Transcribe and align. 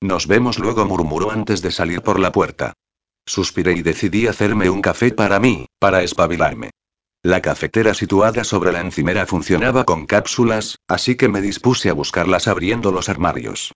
Nos 0.00 0.26
vemos 0.26 0.58
luego, 0.58 0.84
murmuró 0.84 1.30
antes 1.30 1.62
de 1.62 1.70
salir 1.70 2.02
por 2.02 2.20
la 2.20 2.32
puerta. 2.32 2.74
Suspiré 3.26 3.72
y 3.72 3.82
decidí 3.82 4.26
hacerme 4.26 4.70
un 4.70 4.82
café 4.82 5.10
para 5.10 5.40
mí, 5.40 5.66
para 5.78 6.02
espabilarme. 6.02 6.70
La 7.22 7.40
cafetera 7.42 7.92
situada 7.92 8.44
sobre 8.44 8.72
la 8.72 8.80
encimera 8.80 9.26
funcionaba 9.26 9.84
con 9.84 10.06
cápsulas, 10.06 10.78
así 10.86 11.16
que 11.16 11.28
me 11.28 11.40
dispuse 11.40 11.90
a 11.90 11.92
buscarlas 11.92 12.46
abriendo 12.46 12.92
los 12.92 13.08
armarios. 13.08 13.72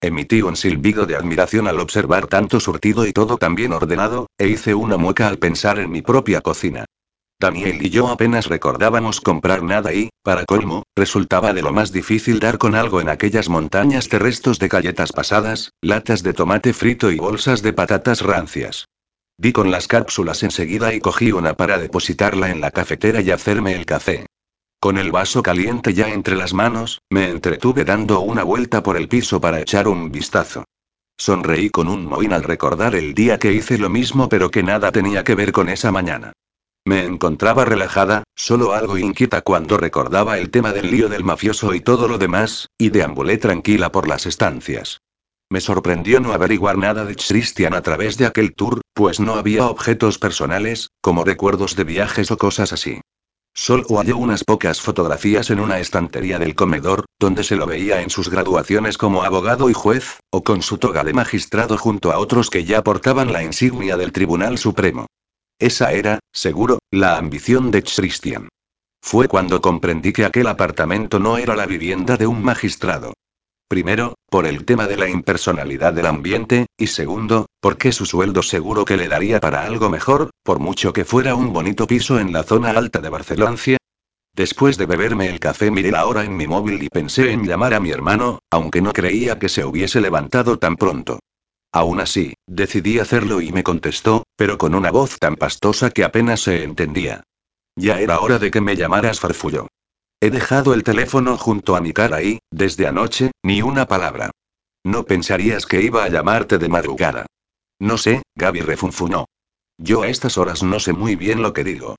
Emití 0.00 0.42
un 0.42 0.56
silbido 0.56 1.06
de 1.06 1.16
admiración 1.16 1.66
al 1.66 1.80
observar 1.80 2.26
tanto 2.26 2.60
surtido 2.60 3.06
y 3.06 3.12
todo 3.12 3.38
tan 3.38 3.54
bien 3.54 3.72
ordenado, 3.72 4.26
e 4.38 4.48
hice 4.48 4.74
una 4.74 4.96
mueca 4.98 5.26
al 5.26 5.38
pensar 5.38 5.78
en 5.78 5.90
mi 5.90 6.02
propia 6.02 6.42
cocina. 6.42 6.84
Daniel 7.42 7.84
y 7.84 7.90
yo 7.90 8.06
apenas 8.06 8.46
recordábamos 8.46 9.20
comprar 9.20 9.64
nada 9.64 9.92
y, 9.92 10.10
para 10.22 10.44
colmo, 10.44 10.84
resultaba 10.94 11.52
de 11.52 11.60
lo 11.60 11.72
más 11.72 11.90
difícil 11.90 12.38
dar 12.38 12.56
con 12.56 12.76
algo 12.76 13.00
en 13.00 13.08
aquellas 13.08 13.48
montañas 13.48 14.08
de 14.08 14.20
restos 14.20 14.60
de 14.60 14.68
galletas 14.68 15.10
pasadas, 15.10 15.72
latas 15.80 16.22
de 16.22 16.34
tomate 16.34 16.72
frito 16.72 17.10
y 17.10 17.18
bolsas 17.18 17.60
de 17.62 17.72
patatas 17.72 18.20
rancias. 18.22 18.86
Di 19.36 19.52
con 19.52 19.72
las 19.72 19.88
cápsulas 19.88 20.44
enseguida 20.44 20.94
y 20.94 21.00
cogí 21.00 21.32
una 21.32 21.54
para 21.54 21.78
depositarla 21.78 22.50
en 22.50 22.60
la 22.60 22.70
cafetera 22.70 23.20
y 23.20 23.32
hacerme 23.32 23.74
el 23.74 23.86
café. 23.86 24.26
Con 24.78 24.96
el 24.96 25.10
vaso 25.10 25.42
caliente 25.42 25.94
ya 25.94 26.10
entre 26.10 26.36
las 26.36 26.54
manos, 26.54 27.00
me 27.10 27.28
entretuve 27.28 27.84
dando 27.84 28.20
una 28.20 28.44
vuelta 28.44 28.84
por 28.84 28.96
el 28.96 29.08
piso 29.08 29.40
para 29.40 29.60
echar 29.60 29.88
un 29.88 30.12
vistazo. 30.12 30.62
Sonreí 31.18 31.70
con 31.70 31.88
un 31.88 32.06
mohín 32.06 32.32
al 32.32 32.44
recordar 32.44 32.94
el 32.94 33.14
día 33.14 33.38
que 33.40 33.52
hice 33.52 33.78
lo 33.78 33.90
mismo 33.90 34.28
pero 34.28 34.48
que 34.52 34.62
nada 34.62 34.92
tenía 34.92 35.24
que 35.24 35.34
ver 35.34 35.50
con 35.50 35.68
esa 35.68 35.90
mañana. 35.90 36.32
Me 36.84 37.04
encontraba 37.04 37.64
relajada, 37.64 38.24
solo 38.34 38.72
algo 38.72 38.98
inquieta 38.98 39.42
cuando 39.42 39.76
recordaba 39.76 40.38
el 40.38 40.50
tema 40.50 40.72
del 40.72 40.90
lío 40.90 41.08
del 41.08 41.22
mafioso 41.22 41.74
y 41.74 41.80
todo 41.80 42.08
lo 42.08 42.18
demás, 42.18 42.66
y 42.76 42.90
deambulé 42.90 43.38
tranquila 43.38 43.92
por 43.92 44.08
las 44.08 44.26
estancias. 44.26 45.00
Me 45.48 45.60
sorprendió 45.60 46.18
no 46.18 46.32
averiguar 46.32 46.78
nada 46.78 47.04
de 47.04 47.14
Christian 47.14 47.74
a 47.74 47.82
través 47.82 48.16
de 48.16 48.26
aquel 48.26 48.54
tour, 48.54 48.80
pues 48.94 49.20
no 49.20 49.34
había 49.34 49.66
objetos 49.66 50.18
personales, 50.18 50.88
como 51.00 51.24
recuerdos 51.24 51.76
de 51.76 51.84
viajes 51.84 52.32
o 52.32 52.36
cosas 52.36 52.72
así. 52.72 53.00
Solo 53.54 53.84
hallé 53.98 54.14
unas 54.14 54.42
pocas 54.44 54.80
fotografías 54.80 55.50
en 55.50 55.60
una 55.60 55.78
estantería 55.78 56.38
del 56.38 56.54
comedor, 56.54 57.04
donde 57.20 57.44
se 57.44 57.54
lo 57.54 57.66
veía 57.66 58.00
en 58.00 58.10
sus 58.10 58.28
graduaciones 58.28 58.98
como 58.98 59.22
abogado 59.22 59.70
y 59.70 59.74
juez, 59.74 60.18
o 60.30 60.42
con 60.42 60.62
su 60.62 60.78
toga 60.78 61.04
de 61.04 61.12
magistrado 61.12 61.78
junto 61.78 62.10
a 62.10 62.18
otros 62.18 62.50
que 62.50 62.64
ya 62.64 62.82
portaban 62.82 63.32
la 63.32 63.44
insignia 63.44 63.96
del 63.96 64.10
Tribunal 64.10 64.58
Supremo. 64.58 65.06
Esa 65.62 65.92
era, 65.92 66.18
seguro, 66.32 66.80
la 66.90 67.16
ambición 67.16 67.70
de 67.70 67.84
Christian. 67.84 68.48
Fue 69.00 69.28
cuando 69.28 69.60
comprendí 69.60 70.12
que 70.12 70.24
aquel 70.24 70.48
apartamento 70.48 71.20
no 71.20 71.38
era 71.38 71.54
la 71.54 71.66
vivienda 71.66 72.16
de 72.16 72.26
un 72.26 72.42
magistrado. 72.42 73.14
Primero, 73.68 74.16
por 74.28 74.44
el 74.44 74.64
tema 74.64 74.88
de 74.88 74.96
la 74.96 75.08
impersonalidad 75.08 75.92
del 75.92 76.06
ambiente, 76.06 76.66
y 76.76 76.88
segundo, 76.88 77.46
porque 77.60 77.92
su 77.92 78.06
sueldo 78.06 78.42
seguro 78.42 78.84
que 78.84 78.96
le 78.96 79.06
daría 79.06 79.38
para 79.38 79.62
algo 79.62 79.88
mejor, 79.88 80.30
por 80.42 80.58
mucho 80.58 80.92
que 80.92 81.04
fuera 81.04 81.36
un 81.36 81.52
bonito 81.52 81.86
piso 81.86 82.18
en 82.18 82.32
la 82.32 82.42
zona 82.42 82.70
alta 82.70 82.98
de 82.98 83.10
Barcelona. 83.10 83.56
Después 84.34 84.76
de 84.78 84.86
beberme 84.86 85.28
el 85.28 85.38
café 85.38 85.70
miré 85.70 85.92
la 85.92 86.06
hora 86.06 86.24
en 86.24 86.36
mi 86.36 86.48
móvil 86.48 86.82
y 86.82 86.88
pensé 86.88 87.30
en 87.30 87.46
llamar 87.46 87.72
a 87.72 87.78
mi 87.78 87.92
hermano, 87.92 88.40
aunque 88.50 88.82
no 88.82 88.92
creía 88.92 89.38
que 89.38 89.48
se 89.48 89.64
hubiese 89.64 90.00
levantado 90.00 90.58
tan 90.58 90.74
pronto. 90.74 91.20
Aún 91.72 92.00
así, 92.00 92.34
decidí 92.46 92.98
hacerlo 92.98 93.40
y 93.40 93.50
me 93.50 93.62
contestó, 93.62 94.24
pero 94.36 94.58
con 94.58 94.74
una 94.74 94.90
voz 94.90 95.18
tan 95.18 95.36
pastosa 95.36 95.90
que 95.90 96.04
apenas 96.04 96.42
se 96.42 96.62
entendía. 96.64 97.24
Ya 97.76 98.00
era 98.00 98.20
hora 98.20 98.38
de 98.38 98.50
que 98.50 98.60
me 98.60 98.76
llamaras, 98.76 99.20
farfulló. 99.20 99.68
He 100.20 100.30
dejado 100.30 100.74
el 100.74 100.84
teléfono 100.84 101.38
junto 101.38 101.74
a 101.74 101.80
mi 101.80 101.92
cara 101.92 102.22
y, 102.22 102.38
desde 102.50 102.86
anoche, 102.86 103.32
ni 103.42 103.62
una 103.62 103.88
palabra. 103.88 104.30
No 104.84 105.04
pensarías 105.04 105.64
que 105.64 105.80
iba 105.80 106.04
a 106.04 106.08
llamarte 106.08 106.58
de 106.58 106.68
madrugada. 106.68 107.26
No 107.80 107.96
sé, 107.96 108.22
Gaby 108.36 108.60
refunfuñó. 108.60 109.24
Yo 109.78 110.02
a 110.02 110.08
estas 110.08 110.38
horas 110.38 110.62
no 110.62 110.78
sé 110.78 110.92
muy 110.92 111.16
bien 111.16 111.42
lo 111.42 111.52
que 111.52 111.64
digo. 111.64 111.96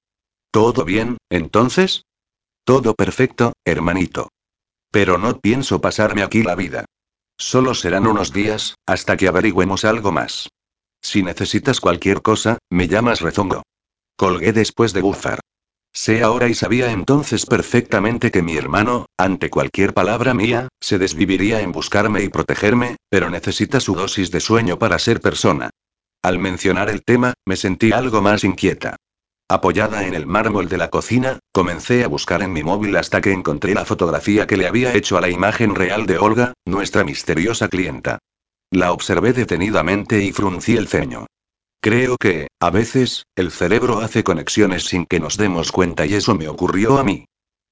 ¿Todo 0.52 0.86
bien, 0.86 1.18
entonces? 1.30 2.04
Todo 2.64 2.94
perfecto, 2.94 3.54
hermanito. 3.66 4.30
Pero 4.92 5.18
no 5.18 5.40
pienso 5.40 5.82
pasarme 5.82 6.22
aquí 6.22 6.44
la 6.44 6.56
vida. 6.56 6.86
Solo 7.38 7.74
serán 7.74 8.08
unos 8.08 8.32
días, 8.32 8.76
hasta 8.86 9.18
que 9.18 9.28
averigüemos 9.28 9.86
algo 9.86 10.12
más. 10.12 10.50
Si 11.02 11.24
necesitas 11.24 11.80
cualquier 11.82 12.22
cosa, 12.22 12.58
me 12.70 12.88
llamas 12.88 13.22
rezongo. 13.22 13.64
Colgué 14.16 14.54
después 14.54 14.94
de 14.94 15.02
bufar. 15.02 15.40
Sé 15.92 16.24
ahora 16.24 16.48
y 16.48 16.56
sabía 16.56 16.92
entonces 16.92 17.46
perfectamente 17.46 18.32
que 18.32 18.42
mi 18.42 18.58
hermano, 18.58 19.06
ante 19.18 19.50
cualquier 19.52 19.94
palabra 19.94 20.34
mía, 20.34 20.70
se 20.82 20.98
desviviría 20.98 21.62
en 21.62 21.72
buscarme 21.72 22.24
y 22.24 22.30
protegerme, 22.30 22.96
pero 23.10 23.30
necesita 23.30 23.80
su 23.80 23.94
dosis 23.94 24.32
de 24.32 24.40
sueño 24.40 24.80
para 24.80 24.98
ser 24.98 25.22
persona. 25.22 25.70
Al 26.24 26.40
mencionar 26.40 26.90
el 26.90 27.04
tema, 27.04 27.34
me 27.46 27.58
sentí 27.58 27.92
algo 27.92 28.22
más 28.22 28.44
inquieta. 28.44 28.96
Apoyada 29.50 30.08
en 30.08 30.14
el 30.14 30.26
mármol 30.26 30.70
de 30.70 30.78
la 30.78 30.90
cocina, 30.90 31.40
comencé 31.52 32.04
a 32.04 32.08
buscar 32.08 32.42
en 32.42 32.54
mi 32.54 32.64
móvil 32.64 32.96
hasta 32.96 33.22
que 33.22 33.32
encontré 33.32 33.74
la 33.74 33.86
fotografía 33.86 34.48
que 34.48 34.58
le 34.58 34.68
había 34.68 34.94
hecho 34.96 35.18
a 35.18 35.22
la 35.22 35.30
imagen 35.30 35.76
real 35.76 36.06
de 36.06 36.18
Olga, 36.18 36.54
nuestra 36.66 37.04
misteriosa 37.04 37.68
clienta. 37.68 38.20
La 38.72 38.92
observé 38.92 39.34
detenidamente 39.34 40.24
y 40.24 40.32
fruncí 40.32 40.76
el 40.76 40.88
ceño. 40.88 41.28
Creo 41.82 42.16
que, 42.18 42.48
a 42.62 42.70
veces, 42.70 43.26
el 43.36 43.52
cerebro 43.52 44.00
hace 44.00 44.24
conexiones 44.24 44.86
sin 44.86 45.06
que 45.06 45.20
nos 45.20 45.36
demos 45.36 45.72
cuenta 45.72 46.06
y 46.06 46.14
eso 46.14 46.34
me 46.34 46.48
ocurrió 46.48 46.98
a 46.98 47.04
mí. 47.04 47.26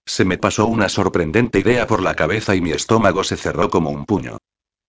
Se 0.06 0.26
me 0.26 0.38
pasó 0.38 0.66
una 0.66 0.90
sorprendente 0.90 1.60
idea 1.60 1.88
por 1.88 2.02
la 2.04 2.16
cabeza 2.16 2.54
y 2.54 2.62
mi 2.62 2.72
estómago 2.72 3.24
se 3.24 3.38
cerró 3.38 3.70
como 3.70 3.90
un 3.90 4.06
puño. 4.06 4.38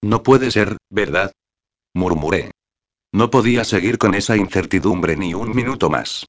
No 0.03 0.25
puede 0.25 0.51
ser, 0.51 0.77
¿verdad? 0.91 1.33
murmuré. 1.95 2.51
No 3.13 3.31
podía 3.31 3.65
seguir 3.65 3.99
con 3.99 4.15
esa 4.15 4.37
incertidumbre 4.37 5.17
ni 5.17 5.35
un 5.35 5.55
minuto 5.55 5.89
más. 5.89 6.27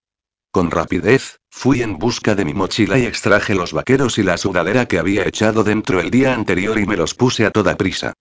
Con 0.53 0.69
rapidez, 0.69 1.39
fui 1.49 1.81
en 1.81 1.97
busca 1.97 2.35
de 2.35 2.45
mi 2.45 2.53
mochila 2.53 2.99
y 2.99 3.07
extraje 3.07 3.55
los 3.55 3.73
vaqueros 3.73 4.19
y 4.19 4.23
la 4.23 4.37
sudadera 4.37 4.85
que 4.85 4.99
había 4.99 5.27
echado 5.27 5.63
dentro 5.63 5.99
el 5.99 6.11
día 6.11 6.35
anterior 6.35 6.77
y 6.77 6.85
me 6.85 6.95
los 6.95 7.15
puse 7.15 7.47
a 7.47 7.49
toda 7.49 7.75
prisa. 7.75 8.13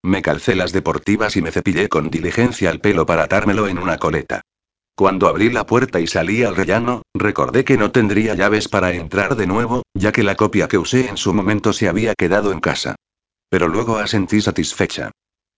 Me 0.00 0.22
calcé 0.22 0.54
las 0.54 0.70
deportivas 0.70 1.36
y 1.36 1.42
me 1.42 1.50
cepillé 1.50 1.88
con 1.88 2.08
diligencia 2.08 2.70
el 2.70 2.80
pelo 2.80 3.06
para 3.06 3.24
atármelo 3.24 3.66
en 3.66 3.78
una 3.78 3.98
coleta. 3.98 4.42
Cuando 4.94 5.26
abrí 5.26 5.50
la 5.50 5.66
puerta 5.66 5.98
y 5.98 6.06
salí 6.06 6.44
al 6.44 6.54
rellano, 6.54 7.02
recordé 7.12 7.64
que 7.64 7.76
no 7.76 7.90
tendría 7.90 8.36
llaves 8.36 8.68
para 8.68 8.92
entrar 8.92 9.34
de 9.34 9.48
nuevo, 9.48 9.82
ya 9.92 10.12
que 10.12 10.22
la 10.22 10.36
copia 10.36 10.68
que 10.68 10.78
usé 10.78 11.08
en 11.08 11.16
su 11.16 11.34
momento 11.34 11.72
se 11.72 11.88
había 11.88 12.14
quedado 12.14 12.52
en 12.52 12.60
casa. 12.60 12.94
Pero 13.48 13.66
luego 13.66 13.96
asentí 13.96 14.40
satisfecha. 14.40 15.10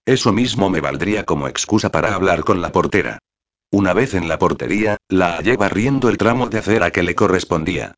Eso 0.07 0.33
mismo 0.33 0.71
me 0.71 0.81
valdría 0.81 1.25
como 1.27 1.47
excusa 1.47 1.91
para 1.91 2.15
hablar 2.15 2.43
con 2.43 2.63
la 2.63 2.73
portera. 2.73 3.19
Una 3.75 3.95
vez 3.95 4.13
en 4.13 4.29
la 4.29 4.39
portería, 4.39 4.99
la 5.09 5.37
hallé 5.37 5.57
barriendo 5.57 6.11
el 6.11 6.19
tramo 6.19 6.51
de 6.51 6.59
acera 6.59 6.91
que 6.91 7.03
le 7.03 7.15
correspondía. 7.15 7.95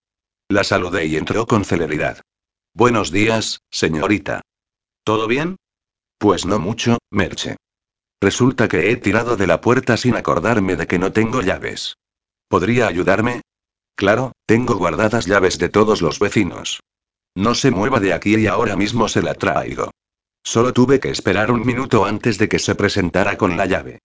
La 0.49 0.63
saludé 0.63 1.07
y 1.07 1.17
entró 1.17 1.49
con 1.49 1.65
celeridad. 1.65 2.21
Buenos 2.75 3.11
días, 3.11 3.59
señorita. 3.73 4.43
¿Todo 5.03 5.27
bien? 5.27 5.57
Pues 6.17 6.47
no 6.47 6.61
mucho, 6.61 6.99
Merche. 7.11 7.57
Resulta 8.21 8.69
que 8.69 8.93
he 8.93 8.97
tirado 8.97 9.37
de 9.37 9.49
la 9.49 9.61
puerta 9.61 9.97
sin 9.97 10.15
acordarme 10.15 10.77
de 10.77 10.87
que 10.87 11.01
no 11.01 11.11
tengo 11.11 11.43
llaves. 11.43 11.97
¿Podría 12.47 12.87
ayudarme? 12.87 13.41
Claro, 13.97 14.31
tengo 14.47 14.77
guardadas 14.77 15.27
llaves 15.27 15.59
de 15.59 15.71
todos 15.71 16.03
los 16.03 16.21
vecinos. 16.21 16.85
No 17.35 17.57
se 17.57 17.73
mueva 17.73 17.99
de 17.99 18.13
aquí 18.13 18.37
y 18.37 18.47
ahora 18.47 18.77
mismo 18.77 19.09
se 19.09 19.23
la 19.23 19.35
traigo. 19.35 19.91
Solo 20.45 20.73
tuve 20.73 21.01
que 21.01 21.11
esperar 21.11 21.51
un 21.51 21.67
minuto 21.67 22.05
antes 22.05 22.39
de 22.39 22.49
que 22.49 22.61
se 22.61 22.77
presentara 22.77 23.37
con 23.37 23.57
la 23.57 23.67
llave. 23.67 23.99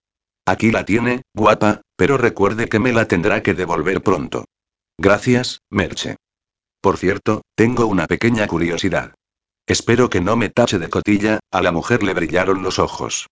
Aquí 0.50 0.72
la 0.72 0.84
tiene, 0.84 1.22
guapa, 1.36 1.82
pero 1.96 2.18
recuerde 2.18 2.70
que 2.70 2.80
me 2.80 2.92
la 2.92 3.08
tendrá 3.08 3.44
que 3.44 3.54
devolver 3.54 4.02
pronto. 4.02 4.46
Gracias, 4.98 5.60
Merche. 5.70 6.16
Por 6.82 6.98
cierto, 6.98 7.44
tengo 7.54 7.86
una 7.86 8.08
pequeña 8.08 8.48
curiosidad. 8.48 9.14
Espero 9.68 10.10
que 10.10 10.22
no 10.22 10.36
me 10.38 10.50
tache 10.50 10.80
de 10.80 10.90
cotilla, 10.90 11.40
a 11.52 11.62
la 11.62 11.72
mujer 11.72 12.02
le 12.02 12.16
brillaron 12.16 12.64
los 12.64 12.80
ojos. 12.80 13.28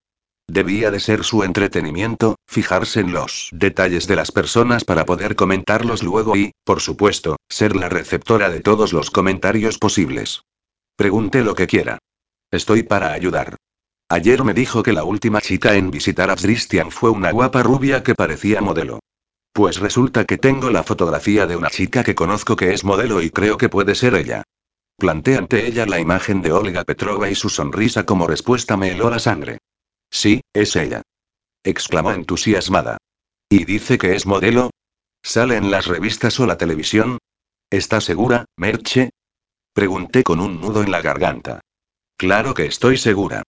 Debía 0.48 0.92
de 0.92 1.00
ser 1.00 1.24
su 1.24 1.42
entretenimiento, 1.42 2.36
fijarse 2.46 3.00
en 3.00 3.14
los 3.14 3.50
detalles 3.52 4.06
de 4.06 4.16
las 4.16 4.32
personas 4.32 4.86
para 4.86 5.04
poder 5.06 5.36
comentarlos 5.36 6.04
luego 6.04 6.38
y, 6.38 6.52
por 6.64 6.82
supuesto, 6.82 7.38
ser 7.50 7.76
la 7.76 7.90
receptora 7.90 8.52
de 8.52 8.60
todos 8.60 8.94
los 8.94 9.10
comentarios 9.10 9.80
posibles. 9.80 10.44
Pregunte 10.96 11.42
lo 11.42 11.56
que 11.56 11.66
quiera. 11.66 11.98
Estoy 12.52 12.84
para 12.84 13.12
ayudar. 13.14 13.56
Ayer 14.10 14.44
me 14.46 14.54
dijo 14.54 14.84
que 14.84 14.94
la 14.94 15.04
última 15.04 15.42
chica 15.42 15.76
en 15.76 15.92
visitar 15.92 16.32
a 16.32 16.36
Christian 16.36 16.92
fue 16.92 17.10
una 17.10 17.32
guapa 17.32 17.62
rubia 17.62 18.04
que 18.04 18.16
parecía 18.16 18.62
modelo. 18.62 19.00
Pues 19.52 19.80
resulta 19.80 20.24
que 20.24 20.38
tengo 20.38 20.70
la 20.70 20.84
fotografía 20.84 21.46
de 21.46 21.58
una 21.58 21.70
chica 21.70 22.04
que 22.06 22.16
conozco 22.16 22.56
que 22.56 22.74
es 22.74 22.86
modelo 22.86 23.22
y 23.22 23.32
creo 23.32 23.58
que 23.58 23.68
puede 23.68 23.96
ser 23.96 24.16
ella. 24.16 24.44
Planté 24.98 25.36
ante 25.36 25.68
ella 25.68 25.86
la 25.86 26.00
imagen 26.00 26.42
de 26.42 26.54
Olga 26.54 26.86
Petrova 26.86 27.30
y 27.30 27.36
su 27.36 27.50
sonrisa 27.50 28.06
como 28.06 28.28
respuesta 28.28 28.78
me 28.78 28.92
heló 28.92 29.10
la 29.10 29.20
sangre. 29.20 29.58
Sí, 30.10 30.42
es 30.54 30.76
ella. 30.78 31.02
exclamó 31.64 32.12
entusiasmada. 32.14 32.98
¿Y 33.50 33.66
dice 33.66 33.98
que 33.98 34.16
es 34.16 34.26
modelo? 34.26 34.70
¿Sale 35.22 35.58
en 35.58 35.70
las 35.70 35.88
revistas 35.88 36.40
o 36.40 36.46
la 36.46 36.58
televisión? 36.58 37.18
¿Está 37.70 38.00
segura, 38.00 38.46
Merche? 38.56 39.10
Pregunté 39.74 40.24
con 40.24 40.40
un 40.40 40.62
nudo 40.62 40.82
en 40.82 40.92
la 40.92 41.02
garganta. 41.02 41.60
Claro 42.16 42.54
que 42.54 42.66
estoy 42.68 42.98
segura. 42.98 43.44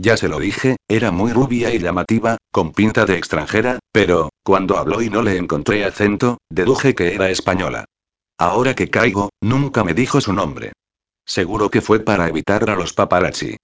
Ya 0.00 0.16
se 0.16 0.28
lo 0.28 0.38
dije, 0.38 0.76
era 0.88 1.10
muy 1.10 1.32
rubia 1.32 1.74
y 1.74 1.80
llamativa, 1.80 2.38
con 2.52 2.72
pinta 2.72 3.04
de 3.04 3.18
extranjera, 3.18 3.80
pero, 3.92 4.30
cuando 4.44 4.78
habló 4.78 5.02
y 5.02 5.10
no 5.10 5.22
le 5.22 5.36
encontré 5.36 5.84
acento, 5.84 6.38
deduje 6.48 6.94
que 6.94 7.14
era 7.14 7.30
española. 7.30 7.84
Ahora 8.38 8.76
que 8.76 8.90
caigo, 8.90 9.30
nunca 9.40 9.82
me 9.82 9.94
dijo 9.94 10.20
su 10.20 10.32
nombre. 10.32 10.72
Seguro 11.26 11.70
que 11.70 11.80
fue 11.80 11.98
para 11.98 12.28
evitar 12.28 12.70
a 12.70 12.76
los 12.76 12.92
paparazzi. 12.92 13.56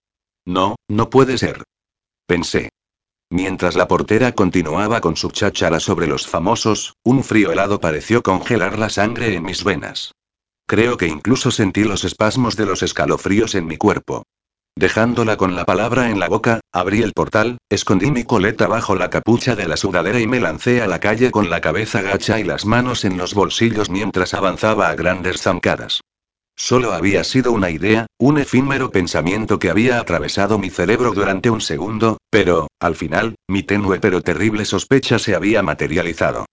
No, 0.45 0.75
no 0.89 1.09
puede 1.09 1.39
ser. 1.39 1.63
Pensé. 2.27 2.71
Mientras 3.31 3.77
la 3.77 3.87
portera 3.87 4.33
continuaba 4.33 5.01
con 5.01 5.17
su 5.17 5.31
cháchara 5.31 5.79
sobre 5.79 6.09
los 6.09 6.27
famosos, 6.27 6.95
un 7.05 7.23
frío 7.23 7.53
helado 7.53 7.81
pareció 7.81 8.23
congelar 8.23 8.77
la 8.79 8.91
sangre 8.91 9.35
en 9.35 9.45
mis 9.45 9.63
venas. 9.63 10.13
Creo 10.67 10.97
que 10.97 11.07
incluso 11.07 11.53
sentí 11.53 11.85
los 11.85 12.05
espasmos 12.05 12.57
de 12.57 12.67
los 12.67 12.83
escalofríos 12.83 13.55
en 13.55 13.67
mi 13.67 13.77
cuerpo. 13.77 14.25
Dejándola 14.77 15.37
con 15.37 15.55
la 15.55 15.65
palabra 15.65 16.11
en 16.11 16.19
la 16.19 16.29
boca, 16.29 16.59
abrí 16.73 17.01
el 17.03 17.13
portal, 17.13 17.59
escondí 17.71 18.11
mi 18.11 18.25
coleta 18.25 18.67
bajo 18.67 18.97
la 18.97 19.09
capucha 19.09 19.55
de 19.55 19.69
la 19.69 19.77
sudadera 19.77 20.19
y 20.19 20.27
me 20.27 20.41
lancé 20.41 20.83
a 20.83 20.89
la 20.89 20.99
calle 20.99 21.31
con 21.31 21.49
la 21.49 21.61
cabeza 21.61 22.03
gacha 22.03 22.41
y 22.41 22.45
las 22.45 22.67
manos 22.67 23.05
en 23.05 23.17
los 23.17 23.35
bolsillos 23.35 23.89
mientras 23.89 24.35
avanzaba 24.35 24.89
a 24.89 24.97
grandes 24.97 25.43
zancadas. 25.43 26.01
Solo 26.57 26.93
había 26.93 27.23
sido 27.23 27.53
una 27.53 27.71
idea, 27.71 28.07
un 28.19 28.39
efímero 28.39 28.91
pensamiento 28.91 29.61
que 29.61 29.71
había 29.71 30.01
atravesado 30.01 30.59
mi 30.59 30.71
cerebro 30.71 31.13
durante 31.13 31.51
un 31.51 31.61
segundo, 31.61 32.19
pero, 32.29 32.67
al 32.81 32.97
final, 32.97 33.37
mi 33.49 33.63
tenue 33.63 34.01
pero 34.01 34.23
terrible 34.23 34.65
sospecha 34.65 35.21
se 35.21 35.37
había 35.37 35.63
materializado. 35.63 36.47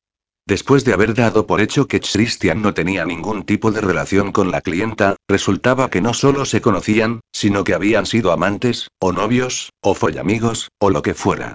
Después 0.47 0.83
de 0.83 0.93
haber 0.93 1.13
dado 1.13 1.45
por 1.45 1.61
hecho 1.61 1.87
que 1.87 1.99
Christian 1.99 2.61
no 2.61 2.73
tenía 2.73 3.05
ningún 3.05 3.43
tipo 3.43 3.71
de 3.71 3.81
relación 3.81 4.31
con 4.31 4.51
la 4.51 4.61
clienta, 4.61 5.15
resultaba 5.27 5.89
que 5.89 6.01
no 6.01 6.13
solo 6.13 6.45
se 6.45 6.61
conocían, 6.61 7.21
sino 7.31 7.63
que 7.63 7.73
habían 7.73 8.05
sido 8.05 8.31
amantes, 8.31 8.87
o 8.99 9.11
novios, 9.11 9.69
o 9.81 9.93
follamigos, 9.93 10.69
o 10.79 10.89
lo 10.89 11.01
que 11.01 11.13
fuera. 11.13 11.53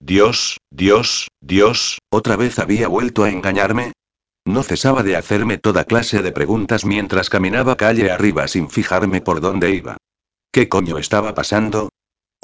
Dios, 0.00 0.58
Dios, 0.70 1.28
Dios, 1.40 1.98
¿otra 2.10 2.36
vez 2.36 2.58
había 2.58 2.88
vuelto 2.88 3.24
a 3.24 3.30
engañarme? 3.30 3.92
No 4.44 4.62
cesaba 4.62 5.02
de 5.02 5.16
hacerme 5.16 5.56
toda 5.56 5.84
clase 5.84 6.20
de 6.20 6.32
preguntas 6.32 6.84
mientras 6.84 7.30
caminaba 7.30 7.76
calle 7.76 8.10
arriba 8.10 8.46
sin 8.46 8.68
fijarme 8.68 9.22
por 9.22 9.40
dónde 9.40 9.70
iba. 9.70 9.96
¿Qué 10.52 10.68
coño 10.68 10.98
estaba 10.98 11.34
pasando? 11.34 11.88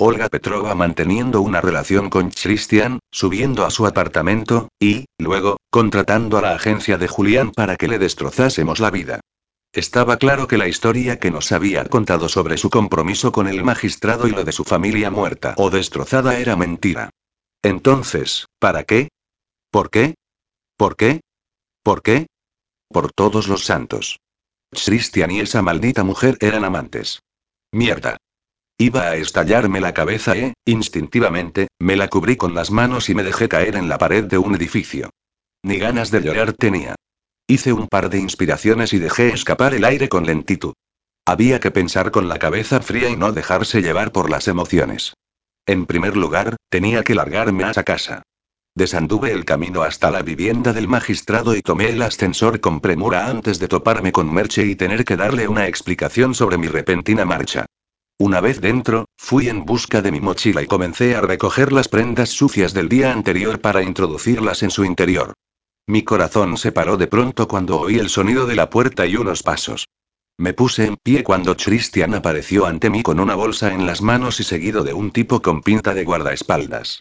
Olga 0.03 0.31
Petrova 0.31 0.75
manteniendo 0.75 1.43
una 1.43 1.61
relación 1.61 2.09
con 2.09 2.31
Christian, 2.31 3.01
subiendo 3.11 3.67
a 3.67 3.71
su 3.71 3.87
apartamento, 3.87 4.71
y, 4.81 5.05
luego, 5.19 5.59
contratando 5.69 6.39
a 6.39 6.41
la 6.41 6.55
agencia 6.55 6.97
de 6.97 7.07
Julián 7.07 7.51
para 7.51 7.77
que 7.77 7.87
le 7.87 7.99
destrozásemos 7.99 8.81
la 8.81 8.91
vida. 8.91 9.21
Estaba 9.75 10.17
claro 10.17 10.49
que 10.49 10.57
la 10.57 10.69
historia 10.69 11.19
que 11.19 11.31
nos 11.31 11.53
había 11.53 11.85
contado 11.85 12.31
sobre 12.31 12.57
su 12.57 12.71
compromiso 12.71 13.31
con 13.31 13.47
el 13.47 13.63
magistrado 13.63 14.27
y 14.27 14.31
lo 14.31 14.43
de 14.43 14.53
su 14.53 14.65
familia 14.65 15.11
muerta 15.11 15.55
o 15.59 15.69
destrozada 15.69 16.39
era 16.39 16.57
mentira. 16.57 17.11
Entonces, 17.63 18.47
¿para 18.59 18.85
qué? 18.85 19.11
¿Por 19.71 19.91
qué? 19.91 20.15
¿Por 20.79 20.97
qué? 20.97 21.21
¿Por 21.83 22.01
qué? 22.01 22.27
Por 22.89 23.13
todos 23.13 23.49
los 23.49 23.67
santos. 23.67 24.19
Christian 24.71 25.31
y 25.31 25.41
esa 25.41 25.61
maldita 25.61 26.05
mujer 26.05 26.39
eran 26.41 26.65
amantes. 26.65 27.21
Mierda. 27.71 28.17
Iba 28.81 29.11
a 29.11 29.17
estallarme 29.17 29.79
la 29.83 29.93
cabeza 29.93 30.35
e, 30.39 30.55
instintivamente, 30.65 31.69
me 31.79 31.97
la 31.97 32.09
cubrí 32.09 32.37
con 32.37 32.55
las 32.55 32.71
manos 32.71 33.11
y 33.11 33.15
me 33.15 33.23
dejé 33.23 33.47
caer 33.47 33.77
en 33.77 33.91
la 33.91 33.99
pared 33.99 34.25
de 34.25 34.39
un 34.39 34.55
edificio. 34.55 35.11
Ni 35.63 35.77
ganas 35.77 36.11
de 36.11 36.23
llorar 36.23 36.55
tenía. 36.55 36.95
Hice 37.47 37.75
un 37.75 37.89
par 37.89 38.09
de 38.09 38.17
inspiraciones 38.17 38.95
y 38.95 38.99
dejé 38.99 39.35
escapar 39.35 39.75
el 39.75 39.85
aire 39.85 40.09
con 40.09 40.25
lentitud. 40.25 40.73
Había 41.27 41.61
que 41.61 41.71
pensar 41.71 42.11
con 42.11 42.27
la 42.27 42.39
cabeza 42.39 42.81
fría 42.81 43.11
y 43.11 43.17
no 43.17 43.33
dejarse 43.33 43.83
llevar 43.83 44.13
por 44.13 44.31
las 44.31 44.49
emociones. 44.49 45.13
En 45.67 45.85
primer 45.85 46.17
lugar, 46.17 46.57
tenía 46.71 47.03
que 47.03 47.15
largarme 47.15 47.65
a 47.65 47.75
casa. 47.85 48.23
Desanduve 48.75 49.33
el 49.33 49.45
camino 49.45 49.83
hasta 49.83 50.11
la 50.11 50.23
vivienda 50.23 50.73
del 50.73 50.89
magistrado 50.89 51.55
y 51.55 51.61
tomé 51.61 51.91
el 51.91 52.01
ascensor 52.01 52.61
con 52.61 52.81
premura 52.81 53.27
antes 53.27 53.59
de 53.59 53.69
toparme 53.69 54.11
con 54.11 54.33
Merche 54.33 54.65
y 54.65 54.75
tener 54.75 55.05
que 55.05 55.19
darle 55.19 55.49
una 55.49 55.67
explicación 55.67 56.35
sobre 56.35 56.57
mi 56.57 56.67
repentina 56.67 57.27
marcha. 57.27 57.67
Una 58.21 58.43
vez 58.43 58.61
dentro, 58.61 59.07
fui 59.17 59.49
en 59.49 59.65
busca 59.65 60.03
de 60.03 60.13
mi 60.13 60.21
mochila 60.21 60.61
y 60.61 60.67
comencé 60.67 61.17
a 61.17 61.23
recoger 61.23 61.73
las 61.73 61.89
prendas 61.89 62.29
sucias 62.29 62.75
del 62.75 62.87
día 62.87 63.13
anterior 63.13 63.63
para 63.63 63.83
introducirlas 63.83 64.63
en 64.63 64.69
su 64.69 64.85
interior. 64.85 65.33
Mi 65.87 66.03
corazón 66.03 66.59
se 66.59 66.71
paró 66.71 66.99
de 66.99 67.07
pronto 67.07 67.49
cuando 67.49 67.81
oí 67.81 67.99
el 67.99 68.11
sonido 68.11 68.45
de 68.45 68.57
la 68.57 68.69
puerta 68.69 69.07
y 69.07 69.17
unos 69.17 69.43
pasos. 69.43 69.89
Me 70.37 70.53
puse 70.53 70.85
en 70.85 70.99
pie 71.03 71.25
cuando 71.25 71.57
Christian 71.57 72.15
apareció 72.15 72.67
ante 72.67 72.91
mí 72.91 73.03
con 73.03 73.21
una 73.21 73.35
bolsa 73.35 73.73
en 73.73 73.87
las 73.87 74.03
manos 74.03 74.39
y 74.39 74.45
seguido 74.45 74.85
de 74.85 74.93
un 74.93 75.13
tipo 75.13 75.41
con 75.41 75.63
pinta 75.63 75.95
de 75.95 76.05
guardaespaldas. 76.05 77.01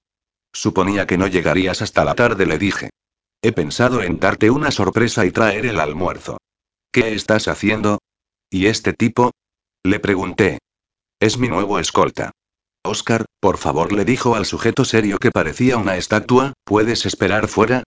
Suponía 0.53 1.05
que 1.05 1.17
no 1.17 1.27
llegarías 1.27 1.81
hasta 1.81 2.05
la 2.05 2.15
tarde, 2.15 2.45
le 2.45 2.57
dije. 2.57 2.91
He 3.41 3.51
pensado 3.51 4.03
en 4.03 4.21
darte 4.21 4.49
una 4.51 4.71
sorpresa 4.71 5.25
y 5.25 5.31
traer 5.31 5.65
el 5.65 5.81
almuerzo. 5.81 6.37
¿Qué 6.93 7.13
estás 7.13 7.49
haciendo? 7.49 7.99
¿Y 8.49 8.67
este 8.67 8.93
tipo? 8.93 9.31
Le 9.83 9.99
pregunté. 9.99 10.59
Es 11.21 11.37
mi 11.37 11.49
nuevo 11.49 11.79
escolta. 11.79 12.31
Oscar, 12.81 13.25
por 13.41 13.57
favor, 13.57 13.91
le 13.91 14.05
dijo 14.05 14.35
al 14.35 14.45
sujeto 14.45 14.85
serio 14.85 15.17
que 15.17 15.31
parecía 15.31 15.75
una 15.75 15.97
estatua, 15.97 16.53
¿puedes 16.63 17.05
esperar 17.05 17.49
fuera? 17.49 17.83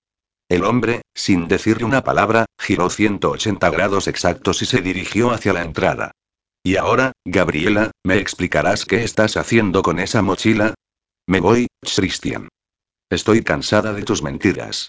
El 0.51 0.65
hombre, 0.65 1.01
sin 1.15 1.49
decirle 1.49 1.87
una 1.87 2.05
palabra, 2.05 2.45
giró 2.61 2.91
180 2.91 3.71
grados 3.71 4.07
exactos 4.07 4.61
y 4.61 4.67
se 4.67 4.83
dirigió 4.83 5.31
hacia 5.31 5.55
la 5.55 5.63
entrada. 5.63 6.11
Y 6.63 6.77
ahora, 6.77 7.13
Gabriela, 7.25 7.91
¿me 8.05 8.19
explicarás 8.19 8.85
qué 8.85 9.03
estás 9.03 9.39
haciendo 9.39 9.81
con 9.81 9.99
esa 9.99 10.21
mochila? 10.21 10.75
Me 11.27 11.41
voy, 11.41 11.69
Christian. 11.81 12.49
Estoy 13.09 13.43
cansada 13.43 13.95
de 13.95 14.03
tus 14.03 14.23
mentiras. 14.23 14.89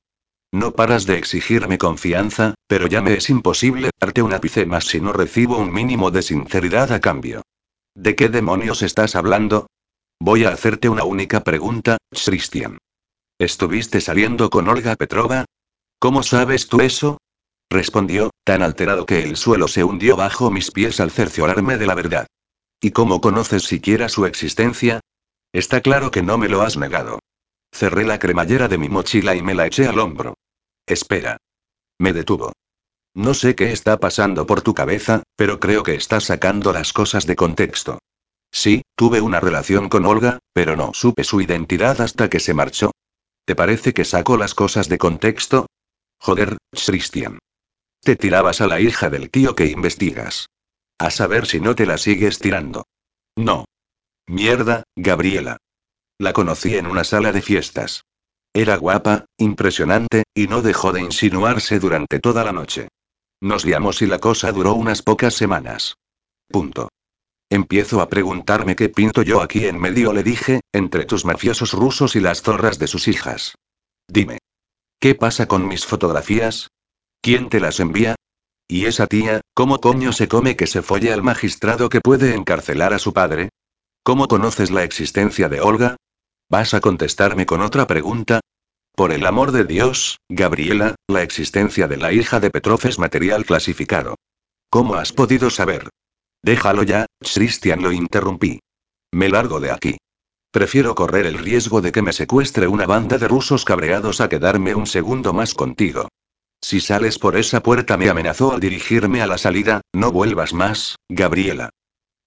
No 0.52 0.74
paras 0.74 1.06
de 1.06 1.18
exigirme 1.18 1.78
confianza, 1.78 2.56
pero 2.68 2.88
ya 2.88 3.02
me 3.02 3.14
es 3.14 3.30
imposible 3.30 3.90
darte 4.02 4.22
un 4.22 4.34
ápice 4.34 4.66
más 4.66 4.84
si 4.84 5.00
no 5.00 5.14
recibo 5.14 5.58
un 5.58 5.72
mínimo 5.72 6.12
de 6.12 6.22
sinceridad 6.22 6.92
a 6.92 7.00
cambio. 7.00 7.42
¿De 7.96 8.16
qué 8.16 8.30
demonios 8.30 8.82
estás 8.82 9.16
hablando? 9.16 9.68
Voy 10.20 10.46
a 10.46 10.50
hacerte 10.50 10.90
una 10.90 11.04
única 11.04 11.42
pregunta, 11.44 11.98
Christian. 12.10 12.80
¿Estuviste 13.40 14.02
saliendo 14.02 14.50
con 14.50 14.68
Olga 14.68 14.96
Petrova? 14.96 15.46
¿Cómo 16.00 16.24
sabes 16.24 16.68
tú 16.68 16.82
eso? 16.82 17.18
Respondió, 17.70 18.32
tan 18.44 18.62
alterado 18.64 19.06
que 19.06 19.24
el 19.24 19.36
suelo 19.38 19.68
se 19.68 19.84
hundió 19.84 20.16
bajo 20.16 20.50
mis 20.50 20.72
pies 20.72 21.00
al 21.00 21.12
cerciorarme 21.12 21.78
de 21.78 21.88
la 21.88 21.96
verdad. 21.96 22.28
¿Y 22.82 22.92
cómo 22.92 23.22
conoces 23.22 23.64
siquiera 23.64 24.10
su 24.10 24.26
existencia? 24.26 25.00
Está 25.54 25.82
claro 25.82 26.10
que 26.10 26.24
no 26.24 26.38
me 26.38 26.50
lo 26.50 26.62
has 26.62 26.78
negado. 26.78 27.20
Cerré 27.72 28.06
la 28.06 28.20
cremallera 28.20 28.68
de 28.68 28.78
mi 28.78 28.90
mochila 28.90 29.36
y 29.36 29.42
me 29.42 29.54
la 29.54 29.68
eché 29.68 29.88
al 29.88 30.00
hombro. 30.00 30.36
Espera. 30.86 31.38
Me 32.00 32.12
detuvo. 32.12 32.54
No 33.16 33.36
sé 33.36 33.56
qué 33.56 33.72
está 33.72 34.00
pasando 34.00 34.48
por 34.48 34.62
tu 34.62 34.74
cabeza, 34.74 35.24
pero 35.36 35.60
creo 35.60 35.84
que 35.84 35.94
estás 35.94 36.26
sacando 36.26 36.74
las 36.74 36.94
cosas 36.94 37.28
de 37.28 37.36
contexto. 37.36 38.00
Sí, 38.52 38.84
tuve 38.96 39.22
una 39.22 39.40
relación 39.40 39.88
con 39.90 40.06
Olga, 40.06 40.40
pero 40.54 40.76
no 40.76 40.94
supe 40.94 41.24
su 41.24 41.42
identidad 41.42 42.02
hasta 42.02 42.30
que 42.30 42.40
se 42.40 42.54
marchó. 42.54 42.92
¿Te 43.46 43.56
parece 43.56 43.94
que 43.94 44.06
saco 44.06 44.38
las 44.38 44.56
cosas 44.56 44.90
de 44.90 44.98
contexto? 44.98 45.68
Joder, 46.20 46.58
Christian. 46.72 47.40
Te 48.02 48.16
tirabas 48.16 48.62
a 48.62 48.68
la 48.68 48.80
hija 48.80 49.10
del 49.10 49.30
tío 49.30 49.56
que 49.56 49.66
investigas. 49.66 50.48
A 50.98 51.12
saber 51.12 51.46
si 51.46 51.60
no 51.60 51.76
te 51.76 51.86
la 51.86 51.98
sigues 51.98 52.40
tirando. 52.40 52.86
No. 53.36 53.66
Mierda, 54.28 54.84
Gabriela. 54.96 55.58
La 56.18 56.34
conocí 56.34 56.76
en 56.78 56.88
una 56.88 57.04
sala 57.04 57.32
de 57.32 57.42
fiestas. 57.42 58.06
Era 58.54 58.78
guapa, 58.78 59.26
impresionante, 59.38 60.24
y 60.34 60.48
no 60.48 60.62
dejó 60.62 60.92
de 60.92 61.02
insinuarse 61.02 61.80
durante 61.80 62.20
toda 62.20 62.44
la 62.44 62.52
noche. 62.52 62.88
Nos 63.44 63.66
liamos 63.66 64.02
y 64.02 64.06
la 64.06 64.20
cosa 64.20 64.54
duró 64.54 64.74
unas 64.74 65.02
pocas 65.02 65.34
semanas. 65.34 65.98
Punto. 66.48 66.88
Empiezo 67.50 68.00
a 68.00 68.08
preguntarme 68.08 68.78
qué 68.78 68.88
pinto 68.88 69.22
yo 69.22 69.42
aquí 69.42 69.66
en 69.66 69.82
medio, 69.82 70.14
le 70.14 70.24
dije, 70.24 70.62
entre 70.72 71.04
tus 71.04 71.26
mafiosos 71.26 71.74
rusos 71.74 72.16
y 72.16 72.22
las 72.22 72.42
zorras 72.42 72.80
de 72.80 72.88
sus 72.88 73.10
hijas. 73.10 73.56
Dime. 74.08 74.38
¿Qué 74.98 75.14
pasa 75.14 75.46
con 75.46 75.68
mis 75.68 75.86
fotografías? 75.86 76.70
¿Quién 77.20 77.50
te 77.50 77.60
las 77.60 77.82
envía? 77.82 78.16
¿Y 78.66 78.86
esa 78.86 79.08
tía, 79.08 79.42
cómo 79.54 79.82
coño 79.82 80.14
se 80.14 80.30
come 80.30 80.56
que 80.56 80.66
se 80.66 80.82
folle 80.82 81.12
al 81.12 81.22
magistrado 81.22 81.90
que 81.90 82.00
puede 82.00 82.36
encarcelar 82.36 82.94
a 82.94 83.00
su 83.00 83.12
padre? 83.12 83.50
¿Cómo 84.04 84.30
conoces 84.30 84.72
la 84.72 84.86
existencia 84.86 85.50
de 85.50 85.60
Olga? 85.60 85.98
¿Vas 86.50 86.74
a 86.74 86.80
contestarme 86.80 87.46
con 87.46 87.60
otra 87.60 87.88
pregunta? 87.88 88.40
Por 88.96 89.12
el 89.12 89.26
amor 89.26 89.52
de 89.52 89.64
Dios, 89.64 90.20
Gabriela, 90.30 90.94
la 91.08 91.24
existencia 91.24 91.88
de 91.88 91.98
la 91.98 92.14
hija 92.14 92.40
de 92.40 92.52
Petrov 92.52 92.80
es 92.84 93.00
material 93.00 93.44
clasificado. 93.44 94.18
¿Cómo 94.70 94.96
has 94.96 95.12
podido 95.12 95.50
saber? 95.50 95.90
Déjalo 96.44 96.84
ya, 96.84 97.08
Christian 97.20 97.82
lo 97.82 97.92
interrumpí. 97.92 98.60
Me 99.12 99.30
largo 99.30 99.60
de 99.60 99.72
aquí. 99.72 99.98
Prefiero 100.52 100.94
correr 100.94 101.26
el 101.26 101.40
riesgo 101.40 101.82
de 101.82 101.92
que 101.92 102.04
me 102.04 102.14
secuestre 102.14 102.68
una 102.68 102.86
banda 102.86 103.18
de 103.18 103.28
rusos 103.28 103.66
cabreados 103.66 104.22
a 104.22 104.30
quedarme 104.30 104.76
un 104.76 104.86
segundo 104.86 105.34
más 105.34 105.56
contigo. 105.56 106.10
Si 106.62 106.80
sales 106.80 107.18
por 107.18 107.36
esa 107.36 107.64
puerta 107.64 107.98
me 107.98 108.10
amenazó 108.10 108.54
al 108.54 108.60
dirigirme 108.60 109.24
a 109.24 109.28
la 109.28 109.40
salida, 109.40 109.82
no 109.92 110.12
vuelvas 110.12 110.54
más, 110.54 110.98
Gabriela. 111.10 111.72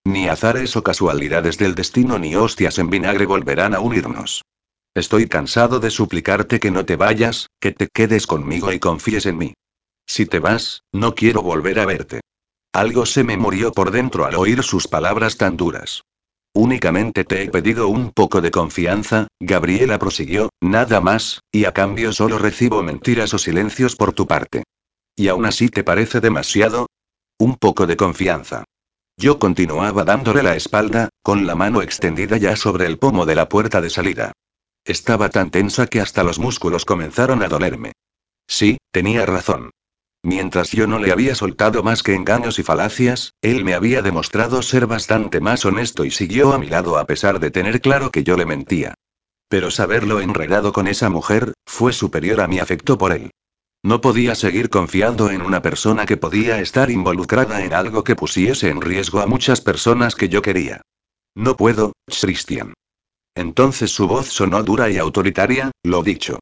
Ni 0.05 0.27
azares 0.27 0.75
o 0.75 0.83
casualidades 0.83 1.59
del 1.59 1.77
destino 1.77 2.19
ni 2.19 2.35
hostias 2.35 2.81
en 2.81 2.91
vinagre 2.91 3.27
volverán 3.27 3.73
a 3.73 3.79
unirnos. 3.79 4.43
Estoy 4.97 5.29
cansado 5.29 5.79
de 5.79 5.91
suplicarte 5.91 6.59
que 6.59 6.71
no 6.71 6.87
te 6.87 6.97
vayas, 6.97 7.51
que 7.61 7.71
te 7.71 7.87
quedes 7.93 8.27
conmigo 8.27 8.73
y 8.73 8.79
confíes 8.79 9.27
en 9.27 9.37
mí. 9.37 9.53
Si 10.07 10.25
te 10.25 10.39
vas, 10.39 10.85
no 10.91 11.15
quiero 11.15 11.43
volver 11.43 11.81
a 11.81 11.85
verte. 11.85 12.23
Algo 12.73 13.05
se 13.05 13.23
me 13.23 13.37
murió 13.37 13.73
por 13.73 13.91
dentro 13.91 14.25
al 14.25 14.37
oír 14.37 14.63
sus 14.63 14.89
palabras 14.89 15.37
tan 15.37 15.59
duras. 15.59 16.01
Únicamente 16.55 17.25
te 17.25 17.43
he 17.43 17.51
pedido 17.51 17.89
un 17.89 18.11
poco 18.11 18.41
de 18.41 18.51
confianza, 18.51 19.27
Gabriela 19.39 19.99
prosiguió, 19.99 20.49
nada 20.63 21.03
más, 21.03 21.41
y 21.53 21.67
a 21.67 21.75
cambio 21.75 22.15
solo 22.15 22.39
recibo 22.39 22.83
mentiras 22.83 23.35
o 23.35 23.39
silencios 23.39 23.97
por 23.97 24.15
tu 24.15 24.27
parte. 24.27 24.63
¿Y 25.15 25.29
aún 25.29 25.45
así 25.45 25.69
te 25.69 25.85
parece 25.85 26.23
demasiado? 26.23 26.87
Un 27.39 27.57
poco 27.57 27.87
de 27.87 27.99
confianza. 27.99 28.65
Yo 29.19 29.39
continuaba 29.39 30.05
dándole 30.05 30.43
la 30.43 30.57
espalda, 30.57 31.11
con 31.23 31.47
la 31.47 31.55
mano 31.55 31.83
extendida 31.83 32.39
ya 32.39 32.57
sobre 32.57 32.87
el 32.87 32.97
pomo 32.97 33.27
de 33.27 33.35
la 33.35 33.51
puerta 33.51 33.83
de 33.83 33.91
salida. 33.91 34.33
Estaba 34.87 35.31
tan 35.31 35.51
tensa 35.51 35.89
que 35.89 36.01
hasta 36.01 36.23
los 36.23 36.39
músculos 36.39 36.85
comenzaron 36.85 37.43
a 37.43 37.49
dolerme. 37.49 37.93
Sí, 38.47 38.79
tenía 38.93 39.27
razón. 39.27 39.71
Mientras 40.23 40.71
yo 40.71 40.87
no 40.87 41.01
le 41.01 41.11
había 41.11 41.35
soltado 41.35 41.83
más 41.83 42.05
que 42.05 42.15
engaños 42.15 42.61
y 42.61 42.63
falacias, 42.63 43.33
él 43.43 43.65
me 43.65 43.75
había 43.75 44.01
demostrado 44.01 44.63
ser 44.63 44.87
bastante 44.87 45.41
más 45.41 45.65
honesto 45.65 46.05
y 46.05 46.13
siguió 46.13 46.53
a 46.53 46.59
mi 46.59 46.69
lado 46.69 46.99
a 46.99 47.05
pesar 47.05 47.41
de 47.41 47.51
tener 47.51 47.81
claro 47.81 48.13
que 48.13 48.23
yo 48.23 48.37
le 48.37 48.47
mentía. 48.47 48.95
Pero 49.49 49.73
saberlo 49.73 50.21
enredado 50.21 50.73
con 50.73 50.87
esa 50.87 51.11
mujer, 51.11 51.53
fue 51.67 51.93
superior 51.93 52.41
a 52.41 52.47
mi 52.47 52.61
afecto 52.61 52.97
por 52.97 53.13
él. 53.13 53.31
No 53.83 54.01
podía 54.01 54.37
seguir 54.37 54.71
confiando 54.71 55.31
en 55.31 55.43
una 55.43 55.63
persona 55.63 56.07
que 56.07 56.17
podía 56.17 56.61
estar 56.61 56.91
involucrada 56.91 57.65
en 57.65 57.73
algo 57.73 58.05
que 58.05 58.17
pusiese 58.17 58.69
en 58.69 58.81
riesgo 58.81 59.21
a 59.21 59.27
muchas 59.27 59.61
personas 59.61 60.15
que 60.15 60.29
yo 60.29 60.43
quería. 60.43 60.83
No 61.35 61.57
puedo, 61.57 61.93
Christian. 62.07 62.75
Entonces 63.37 63.93
su 63.93 64.09
voz 64.09 64.29
sonó 64.29 64.63
dura 64.63 64.91
y 64.91 64.97
autoritaria, 64.97 65.71
lo 65.85 66.03
dicho. 66.03 66.41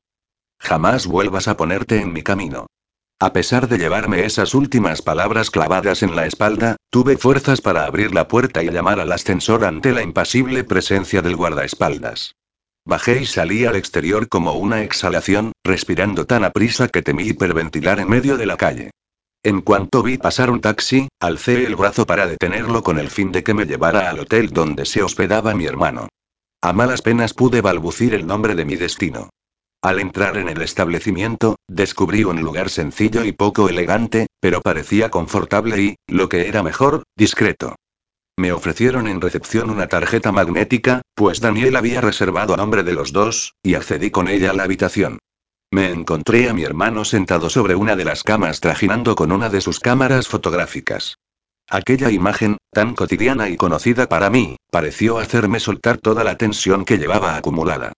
Jamás 0.60 1.06
vuelvas 1.06 1.48
a 1.48 1.56
ponerte 1.56 2.00
en 2.00 2.12
mi 2.12 2.22
camino. 2.22 2.68
A 3.20 3.32
pesar 3.32 3.68
de 3.68 3.78
llevarme 3.78 4.24
esas 4.24 4.54
últimas 4.54 5.02
palabras 5.02 5.50
clavadas 5.50 6.04
en 6.04 6.14
la 6.14 6.26
espalda, 6.26 6.76
tuve 6.90 7.16
fuerzas 7.16 7.60
para 7.60 7.84
abrir 7.84 8.14
la 8.14 8.28
puerta 8.28 8.62
y 8.62 8.70
llamar 8.70 9.00
al 9.00 9.10
ascensor 9.10 9.64
ante 9.64 9.92
la 9.92 10.02
impasible 10.02 10.62
presencia 10.62 11.20
del 11.20 11.34
guardaespaldas. 11.34 12.36
Bajé 12.86 13.22
y 13.22 13.26
salí 13.26 13.64
al 13.64 13.76
exterior 13.76 14.28
como 14.28 14.52
una 14.52 14.82
exhalación, 14.82 15.52
respirando 15.64 16.26
tan 16.26 16.44
aprisa 16.44 16.86
que 16.88 17.02
temí 17.02 17.24
hiperventilar 17.24 17.98
en 17.98 18.08
medio 18.08 18.36
de 18.36 18.46
la 18.46 18.56
calle. 18.56 18.90
En 19.42 19.62
cuanto 19.62 20.02
vi 20.02 20.16
pasar 20.16 20.48
un 20.50 20.60
taxi, 20.60 21.08
alcé 21.18 21.64
el 21.64 21.74
brazo 21.74 22.06
para 22.06 22.26
detenerlo 22.26 22.82
con 22.82 22.98
el 22.98 23.10
fin 23.10 23.32
de 23.32 23.42
que 23.42 23.54
me 23.54 23.64
llevara 23.64 24.10
al 24.10 24.20
hotel 24.20 24.50
donde 24.50 24.84
se 24.84 25.02
hospedaba 25.02 25.54
mi 25.54 25.66
hermano. 25.66 26.08
A 26.64 26.72
malas 26.72 27.02
penas 27.02 27.34
pude 27.34 27.60
balbucir 27.60 28.14
el 28.14 28.26
nombre 28.26 28.54
de 28.54 28.64
mi 28.64 28.76
destino. 28.76 29.28
Al 29.82 30.00
entrar 30.00 30.38
en 30.38 30.48
el 30.48 30.62
establecimiento, 30.62 31.56
descubrí 31.68 32.24
un 32.24 32.40
lugar 32.40 32.70
sencillo 32.70 33.22
y 33.22 33.32
poco 33.32 33.68
elegante, 33.68 34.28
pero 34.40 34.62
parecía 34.62 35.10
confortable 35.10 35.82
y, 35.82 35.96
lo 36.08 36.30
que 36.30 36.48
era 36.48 36.62
mejor, 36.62 37.02
discreto. 37.18 37.76
Me 38.38 38.50
ofrecieron 38.50 39.08
en 39.08 39.20
recepción 39.20 39.68
una 39.68 39.88
tarjeta 39.88 40.32
magnética, 40.32 41.02
pues 41.14 41.42
Daniel 41.42 41.76
había 41.76 42.00
reservado 42.00 42.54
a 42.54 42.56
nombre 42.56 42.82
de 42.82 42.94
los 42.94 43.12
dos, 43.12 43.52
y 43.62 43.74
accedí 43.74 44.10
con 44.10 44.28
ella 44.28 44.52
a 44.52 44.54
la 44.54 44.62
habitación. 44.62 45.18
Me 45.70 45.90
encontré 45.90 46.48
a 46.48 46.54
mi 46.54 46.64
hermano 46.64 47.04
sentado 47.04 47.50
sobre 47.50 47.74
una 47.74 47.94
de 47.94 48.06
las 48.06 48.22
camas 48.22 48.60
trajinando 48.60 49.16
con 49.16 49.32
una 49.32 49.50
de 49.50 49.60
sus 49.60 49.80
cámaras 49.80 50.28
fotográficas. 50.28 51.18
Aquella 51.68 52.10
imagen, 52.10 52.58
tan 52.72 52.94
cotidiana 52.94 53.48
y 53.48 53.56
conocida 53.56 54.08
para 54.08 54.30
mí, 54.30 54.56
pareció 54.70 55.18
hacerme 55.18 55.60
soltar 55.60 55.98
toda 55.98 56.22
la 56.22 56.36
tensión 56.36 56.84
que 56.84 56.98
llevaba 56.98 57.36
acumulada. 57.36 57.92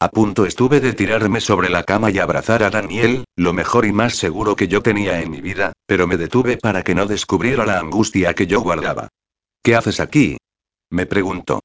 A 0.00 0.08
punto 0.10 0.46
estuve 0.46 0.78
de 0.78 0.92
tirarme 0.92 1.40
sobre 1.40 1.68
la 1.68 1.82
cama 1.82 2.12
y 2.12 2.20
abrazar 2.20 2.62
a 2.62 2.70
Daniel, 2.70 3.24
lo 3.34 3.52
mejor 3.52 3.84
y 3.84 3.92
más 3.92 4.14
seguro 4.14 4.54
que 4.54 4.68
yo 4.68 4.80
tenía 4.80 5.20
en 5.20 5.30
mi 5.30 5.40
vida, 5.40 5.72
pero 5.86 6.06
me 6.06 6.16
detuve 6.16 6.56
para 6.56 6.84
que 6.84 6.94
no 6.94 7.06
descubriera 7.06 7.66
la 7.66 7.80
angustia 7.80 8.32
que 8.34 8.46
yo 8.46 8.60
guardaba. 8.60 9.08
¿Qué 9.62 9.74
haces 9.74 9.98
aquí? 9.98 10.36
me 10.90 11.04
preguntó. 11.06 11.60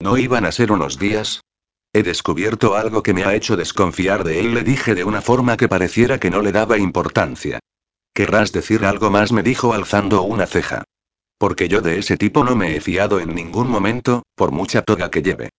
¿No 0.00 0.16
iban 0.16 0.46
a 0.46 0.52
ser 0.52 0.72
unos 0.72 0.98
días? 0.98 1.42
He 1.92 2.02
descubierto 2.02 2.74
algo 2.74 3.02
que 3.02 3.14
me 3.14 3.24
ha 3.24 3.34
hecho 3.34 3.56
desconfiar 3.56 4.24
de 4.24 4.40
él, 4.40 4.54
le 4.54 4.62
dije 4.62 4.94
de 4.94 5.04
una 5.04 5.20
forma 5.20 5.58
que 5.58 5.68
pareciera 5.68 6.18
que 6.18 6.30
no 6.30 6.40
le 6.40 6.52
daba 6.52 6.78
importancia. 6.78 7.60
¿Querrás 8.16 8.50
decir 8.50 8.86
algo 8.86 9.10
más? 9.10 9.30
me 9.30 9.42
dijo 9.42 9.74
alzando 9.74 10.22
una 10.22 10.46
ceja. 10.46 10.84
Porque 11.36 11.68
yo 11.68 11.82
de 11.82 11.98
ese 11.98 12.16
tipo 12.16 12.44
no 12.44 12.56
me 12.56 12.74
he 12.74 12.80
fiado 12.80 13.20
en 13.20 13.34
ningún 13.34 13.68
momento, 13.68 14.22
por 14.34 14.52
mucha 14.52 14.80
toga 14.80 15.10
que 15.10 15.20
lleve. 15.20 15.50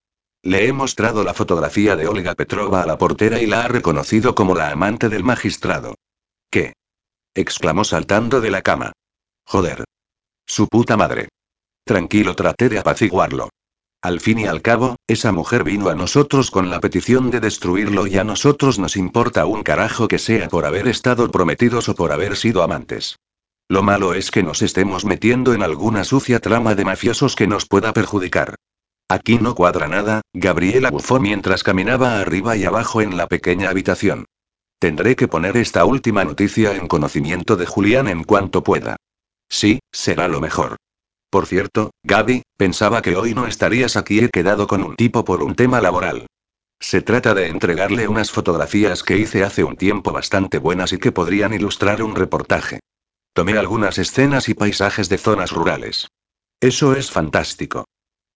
Le 0.41 0.67
he 0.67 0.73
mostrado 0.73 1.23
la 1.23 1.35
fotografía 1.35 1.95
de 1.95 2.07
Olga 2.07 2.33
Petrova 2.33 2.81
a 2.81 2.87
la 2.87 2.97
portera 2.97 3.39
y 3.39 3.45
la 3.45 3.65
ha 3.65 3.67
reconocido 3.67 4.33
como 4.33 4.55
la 4.55 4.71
amante 4.71 5.07
del 5.07 5.23
magistrado. 5.23 5.93
¿Qué? 6.49 6.73
exclamó 7.35 7.83
saltando 7.83 8.41
de 8.41 8.49
la 8.49 8.63
cama. 8.63 8.91
Joder. 9.45 9.83
Su 10.47 10.67
puta 10.67 10.97
madre. 10.97 11.29
Tranquilo, 11.85 12.35
traté 12.35 12.69
de 12.69 12.79
apaciguarlo. 12.79 13.49
Al 14.01 14.19
fin 14.19 14.39
y 14.39 14.45
al 14.45 14.61
cabo, 14.61 14.95
esa 15.07 15.31
mujer 15.31 15.63
vino 15.63 15.89
a 15.89 15.95
nosotros 15.95 16.51
con 16.51 16.69
la 16.69 16.79
petición 16.79 17.31
de 17.31 17.39
destruirlo 17.39 18.05
y 18.05 18.17
a 18.17 18.23
nosotros 18.23 18.77
nos 18.77 18.95
importa 18.95 19.45
un 19.45 19.63
carajo 19.63 20.07
que 20.07 20.19
sea 20.19 20.47
por 20.49 20.65
haber 20.65 20.87
estado 20.87 21.29
prometidos 21.31 21.89
o 21.89 21.95
por 21.95 22.11
haber 22.11 22.35
sido 22.35 22.61
amantes. 22.61 23.17
Lo 23.69 23.83
malo 23.83 24.13
es 24.13 24.31
que 24.31 24.43
nos 24.43 24.61
estemos 24.61 25.03
metiendo 25.03 25.53
en 25.53 25.63
alguna 25.63 26.03
sucia 26.03 26.39
trama 26.39 26.75
de 26.75 26.85
mafiosos 26.85 27.35
que 27.35 27.47
nos 27.47 27.65
pueda 27.65 27.91
perjudicar. 27.91 28.55
Aquí 29.09 29.39
no 29.39 29.55
cuadra 29.55 29.87
nada, 29.87 30.21
Gabriela 30.33 30.91
bufó 30.91 31.19
mientras 31.19 31.63
caminaba 31.63 32.19
arriba 32.19 32.55
y 32.55 32.65
abajo 32.65 33.01
en 33.01 33.17
la 33.17 33.27
pequeña 33.27 33.69
habitación. 33.69 34.25
Tendré 34.79 35.15
que 35.15 35.27
poner 35.27 35.57
esta 35.57 35.85
última 35.85 36.23
noticia 36.23 36.75
en 36.75 36.87
conocimiento 36.87 37.55
de 37.55 37.65
Julián 37.65 38.07
en 38.07 38.23
cuanto 38.23 38.63
pueda. 38.63 38.95
Sí, 39.49 39.79
será 39.91 40.27
lo 40.27 40.39
mejor. 40.39 40.77
Por 41.29 41.45
cierto, 41.45 41.91
Gaby, 42.03 42.43
pensaba 42.57 43.01
que 43.01 43.15
hoy 43.15 43.33
no 43.33 43.47
estarías 43.47 43.97
aquí. 43.97 44.19
He 44.19 44.29
quedado 44.29 44.67
con 44.67 44.83
un 44.83 44.95
tipo 44.95 45.25
por 45.25 45.43
un 45.43 45.55
tema 45.55 45.81
laboral. 45.81 46.27
Se 46.79 47.01
trata 47.01 47.33
de 47.33 47.47
entregarle 47.47 48.07
unas 48.07 48.31
fotografías 48.31 49.03
que 49.03 49.17
hice 49.17 49.43
hace 49.43 49.63
un 49.63 49.75
tiempo 49.75 50.11
bastante 50.11 50.59
buenas 50.59 50.93
y 50.93 50.99
que 50.99 51.11
podrían 51.11 51.53
ilustrar 51.53 52.03
un 52.03 52.15
reportaje. 52.15 52.79
Tomé 53.33 53.57
algunas 53.57 53.97
escenas 53.97 54.47
y 54.47 54.53
paisajes 54.53 55.09
de 55.09 55.17
zonas 55.17 55.51
rurales. 55.51 56.07
Eso 56.61 56.95
es 56.95 57.11
fantástico. 57.11 57.85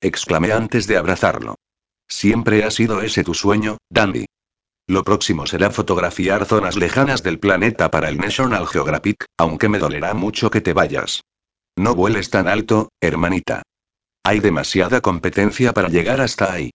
Exclamé 0.01 0.51
antes 0.51 0.88
de 0.88 0.98
abrazarlo. 0.98 1.55
Siempre 2.07 2.63
ha 2.63 2.71
sido 2.71 3.01
ese 3.01 3.24
tu 3.24 3.33
sueño, 3.33 3.77
Dandy. 3.89 4.25
Lo 4.88 5.03
próximo 5.03 5.48
será 5.48 5.71
fotografiar 5.71 6.45
zonas 6.45 6.75
lejanas 6.75 7.24
del 7.24 7.39
planeta 7.39 7.89
para 7.89 8.10
el 8.10 8.17
National 8.17 8.67
Geographic, 8.67 9.25
aunque 9.38 9.69
me 9.69 9.79
dolerá 9.79 10.13
mucho 10.13 10.51
que 10.51 10.60
te 10.60 10.74
vayas. 10.74 11.21
No 11.78 11.96
vueles 11.96 12.30
tan 12.30 12.48
alto, 12.48 12.90
hermanita. 13.01 13.63
Hay 14.24 14.40
demasiada 14.40 15.01
competencia 15.01 15.74
para 15.74 15.90
llegar 15.90 16.22
hasta 16.22 16.51
ahí. 16.51 16.72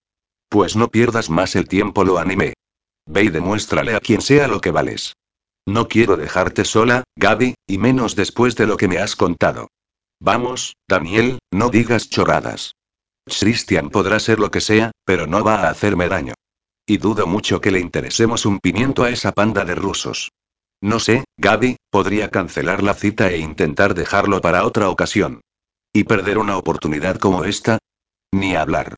Pues 0.49 0.76
no 0.76 0.88
pierdas 0.88 1.31
más 1.31 1.57
el 1.57 1.69
tiempo, 1.69 2.05
lo 2.05 2.19
animé. 2.19 2.55
Ve 3.07 3.25
y 3.25 3.29
demuéstrale 3.29 3.95
a 3.95 4.00
quien 4.00 4.21
sea 4.21 4.49
lo 4.49 4.61
que 4.61 4.71
vales. 4.71 5.15
No 5.67 5.88
quiero 5.88 6.17
dejarte 6.17 6.65
sola, 6.65 7.05
Gaby, 7.17 7.55
y 7.67 7.79
menos 7.79 8.17
después 8.17 8.57
de 8.57 8.67
lo 8.67 8.76
que 8.76 8.88
me 8.88 8.99
has 8.99 9.17
contado. 9.17 9.69
Vamos, 10.21 10.76
Daniel, 10.88 11.38
no 11.53 11.69
digas 11.69 12.09
chorradas. 12.09 12.73
Christian 13.26 13.91
podrá 13.91 14.21
ser 14.21 14.38
lo 14.38 14.50
que 14.50 14.61
sea, 14.61 14.93
pero 15.05 15.26
no 15.26 15.43
va 15.43 15.62
a 15.62 15.71
hacerme 15.71 16.09
daño. 16.09 16.35
Y 16.87 16.99
dudo 16.99 17.26
mucho 17.26 17.61
que 17.61 17.73
le 17.73 17.81
interesemos 17.81 18.47
un 18.47 18.61
pimiento 18.61 19.03
a 19.03 19.11
esa 19.11 19.33
panda 19.33 19.65
de 19.65 19.75
rusos. 19.75 20.31
No 20.83 21.00
sé, 21.00 21.25
Gaby, 21.38 21.76
podría 21.90 22.30
cancelar 22.30 22.83
la 22.83 22.95
cita 22.95 23.30
e 23.30 23.38
intentar 23.38 23.95
dejarlo 23.95 24.40
para 24.40 24.64
otra 24.64 24.90
ocasión. 24.90 25.40
¿Y 25.92 26.04
perder 26.04 26.38
una 26.38 26.59
oportunidad 26.59 27.16
como 27.16 27.45
esta? 27.45 27.78
Ni 28.33 28.54
hablar. 28.54 28.97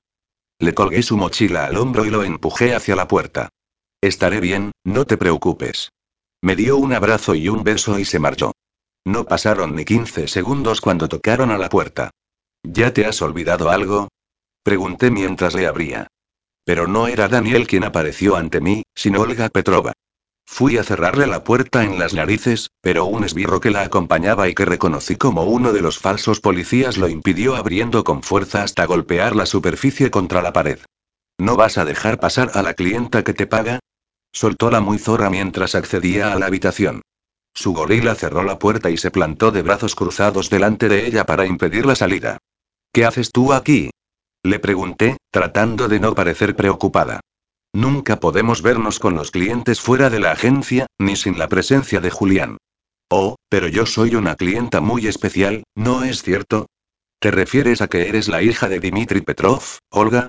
Le 0.61 0.75
colgué 0.75 1.03
su 1.03 1.17
mochila 1.17 1.67
al 1.67 1.77
hombro 1.77 2.05
y 2.05 2.11
lo 2.11 2.25
empujé 2.25 2.75
hacia 2.75 2.97
la 2.97 3.07
puerta. 3.07 3.49
Estaré 4.01 4.41
bien, 4.41 4.73
no 4.85 5.05
te 5.05 5.17
preocupes. 5.17 5.91
Me 6.43 6.57
dio 6.57 6.77
un 6.77 6.93
abrazo 6.93 7.35
y 7.35 7.49
un 7.49 7.63
beso 7.63 7.99
y 7.99 8.05
se 8.05 8.19
marchó. 8.19 8.53
No 9.05 9.25
pasaron 9.25 9.75
ni 9.75 9.85
15 9.85 10.29
segundos 10.29 10.81
cuando 10.81 11.09
tocaron 11.09 11.51
a 11.51 11.59
la 11.59 11.69
puerta. 11.69 12.11
¿Ya 12.65 12.93
te 12.93 13.07
has 13.07 13.23
olvidado 13.23 13.71
algo? 13.71 14.09
Pregunté 14.63 15.11
mientras 15.11 15.55
le 15.55 15.67
abría. 15.67 16.09
Pero 16.65 16.87
no 16.87 17.07
era 17.07 17.29
Daniel 17.29 17.67
quien 17.67 17.85
apareció 17.85 18.37
ante 18.37 18.61
mí, 18.61 18.83
sino 18.95 19.23
Olga 19.23 19.49
Petrova. 19.49 19.93
Fui 20.51 20.77
a 20.79 20.83
cerrarle 20.83 21.29
la 21.29 21.45
puerta 21.45 21.85
en 21.85 22.01
las 22.01 22.15
narices, 22.15 22.71
pero 22.81 23.05
un 23.05 23.23
esbirro 23.23 23.61
que 23.61 23.71
la 23.71 23.83
acompañaba 23.83 24.49
y 24.49 24.55
que 24.55 24.65
reconocí 24.65 25.15
como 25.15 25.45
uno 25.45 25.73
de 25.73 25.83
los 25.83 25.99
falsos 25.99 26.41
policías 26.41 26.97
lo 26.97 27.09
impidió 27.09 27.55
abriendo 27.55 28.03
con 28.03 28.23
fuerza 28.23 28.65
hasta 28.65 28.87
golpear 28.87 29.37
la 29.37 29.47
superficie 29.47 30.11
contra 30.11 30.43
la 30.43 30.53
pared. 30.53 30.81
¿No 31.39 31.55
vas 31.55 31.79
a 31.79 31.85
dejar 31.85 32.19
pasar 32.19 32.51
a 32.55 32.63
la 32.63 32.75
clienta 32.75 33.23
que 33.23 33.35
te 33.35 33.47
paga? 33.47 33.79
Soltó 34.33 34.71
la 34.71 34.81
muy 34.81 34.99
zorra 34.99 35.31
mientras 35.31 35.77
accedía 35.77 36.33
a 36.33 36.39
la 36.39 36.47
habitación. 36.47 37.03
Su 37.55 37.73
gorila 37.73 38.17
cerró 38.17 38.43
la 38.43 38.59
puerta 38.59 38.91
y 38.91 38.97
se 38.97 39.13
plantó 39.13 39.53
de 39.53 39.63
brazos 39.63 39.95
cruzados 39.95 40.51
delante 40.51 40.89
de 40.89 41.07
ella 41.07 41.25
para 41.25 41.47
impedir 41.47 41.87
la 41.87 41.95
salida. 41.95 42.39
¿Qué 42.93 43.05
haces 43.05 43.31
tú 43.31 43.53
aquí? 43.53 43.91
Le 44.43 44.59
pregunté, 44.59 45.19
tratando 45.31 45.89
de 45.89 46.01
no 46.01 46.15
parecer 46.15 46.57
preocupada. 46.57 47.21
Nunca 47.73 48.19
podemos 48.19 48.63
vernos 48.63 48.99
con 48.99 49.15
los 49.15 49.31
clientes 49.31 49.81
fuera 49.81 50.11
de 50.11 50.21
la 50.21 50.33
agencia, 50.33 50.87
ni 50.99 51.17
sin 51.17 51.39
la 51.39 51.49
presencia 51.49 52.01
de 52.01 52.11
Julián. 52.11 52.57
Oh, 53.11 53.37
pero 53.49 53.69
yo 53.69 53.87
soy 53.87 54.15
una 54.15 54.37
clienta 54.37 54.81
muy 54.81 55.07
especial, 55.07 55.65
¿no 55.75 56.05
es 56.05 56.23
cierto? 56.23 56.67
¿Te 57.21 57.31
refieres 57.31 57.81
a 57.83 57.89
que 57.89 58.09
eres 58.09 58.29
la 58.29 58.43
hija 58.43 58.69
de 58.69 58.81
Dimitri 58.81 59.21
Petrov, 59.23 59.63
Olga? 59.91 60.29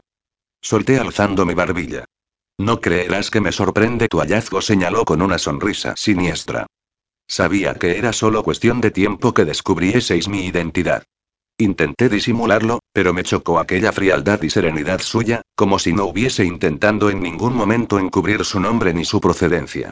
Solté 0.61 0.99
alzando 0.99 1.45
mi 1.45 1.53
barbilla. 1.53 2.05
No 2.57 2.81
creerás 2.81 3.31
que 3.31 3.39
me 3.39 3.51
sorprende 3.51 4.07
tu 4.09 4.19
hallazgo, 4.19 4.61
señaló 4.61 5.05
con 5.05 5.21
una 5.21 5.37
sonrisa 5.37 5.95
siniestra. 5.95 6.67
Sabía 7.27 7.75
que 7.75 7.97
era 7.97 8.11
solo 8.11 8.43
cuestión 8.43 8.81
de 8.81 8.91
tiempo 8.91 9.33
que 9.33 9.45
descubrieseis 9.45 10.27
mi 10.27 10.45
identidad. 10.45 11.03
Intenté 11.57 12.09
disimularlo, 12.09 12.79
pero 12.91 13.13
me 13.13 13.23
chocó 13.23 13.59
aquella 13.59 13.91
frialdad 13.91 14.41
y 14.41 14.49
serenidad 14.49 14.99
suya, 14.99 15.41
como 15.59 15.77
si 15.77 15.91
no 15.91 16.05
hubiese 16.05 16.45
intentando 16.45 17.09
en 17.09 17.21
ningún 17.21 17.53
momento 17.53 17.99
encubrir 17.99 18.45
su 18.45 18.61
nombre 18.61 18.93
ni 18.93 19.03
su 19.03 19.19
procedencia. 19.19 19.89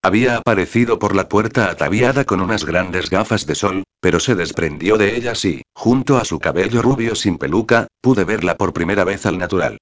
Había 0.00 0.36
aparecido 0.36 1.00
por 1.00 1.16
la 1.16 1.28
puerta 1.28 1.72
ataviada 1.72 2.24
con 2.24 2.40
unas 2.40 2.64
grandes 2.64 3.10
gafas 3.10 3.44
de 3.44 3.56
sol, 3.56 3.82
pero 4.00 4.20
se 4.20 4.36
desprendió 4.36 4.96
de 4.96 5.16
ellas 5.16 5.44
y, 5.44 5.62
junto 5.74 6.18
a 6.18 6.24
su 6.24 6.38
cabello 6.38 6.82
rubio 6.82 7.16
sin 7.16 7.36
peluca, 7.36 7.88
pude 8.00 8.22
verla 8.22 8.56
por 8.56 8.72
primera 8.72 9.02
vez 9.02 9.26
al 9.26 9.38
natural. 9.38 9.78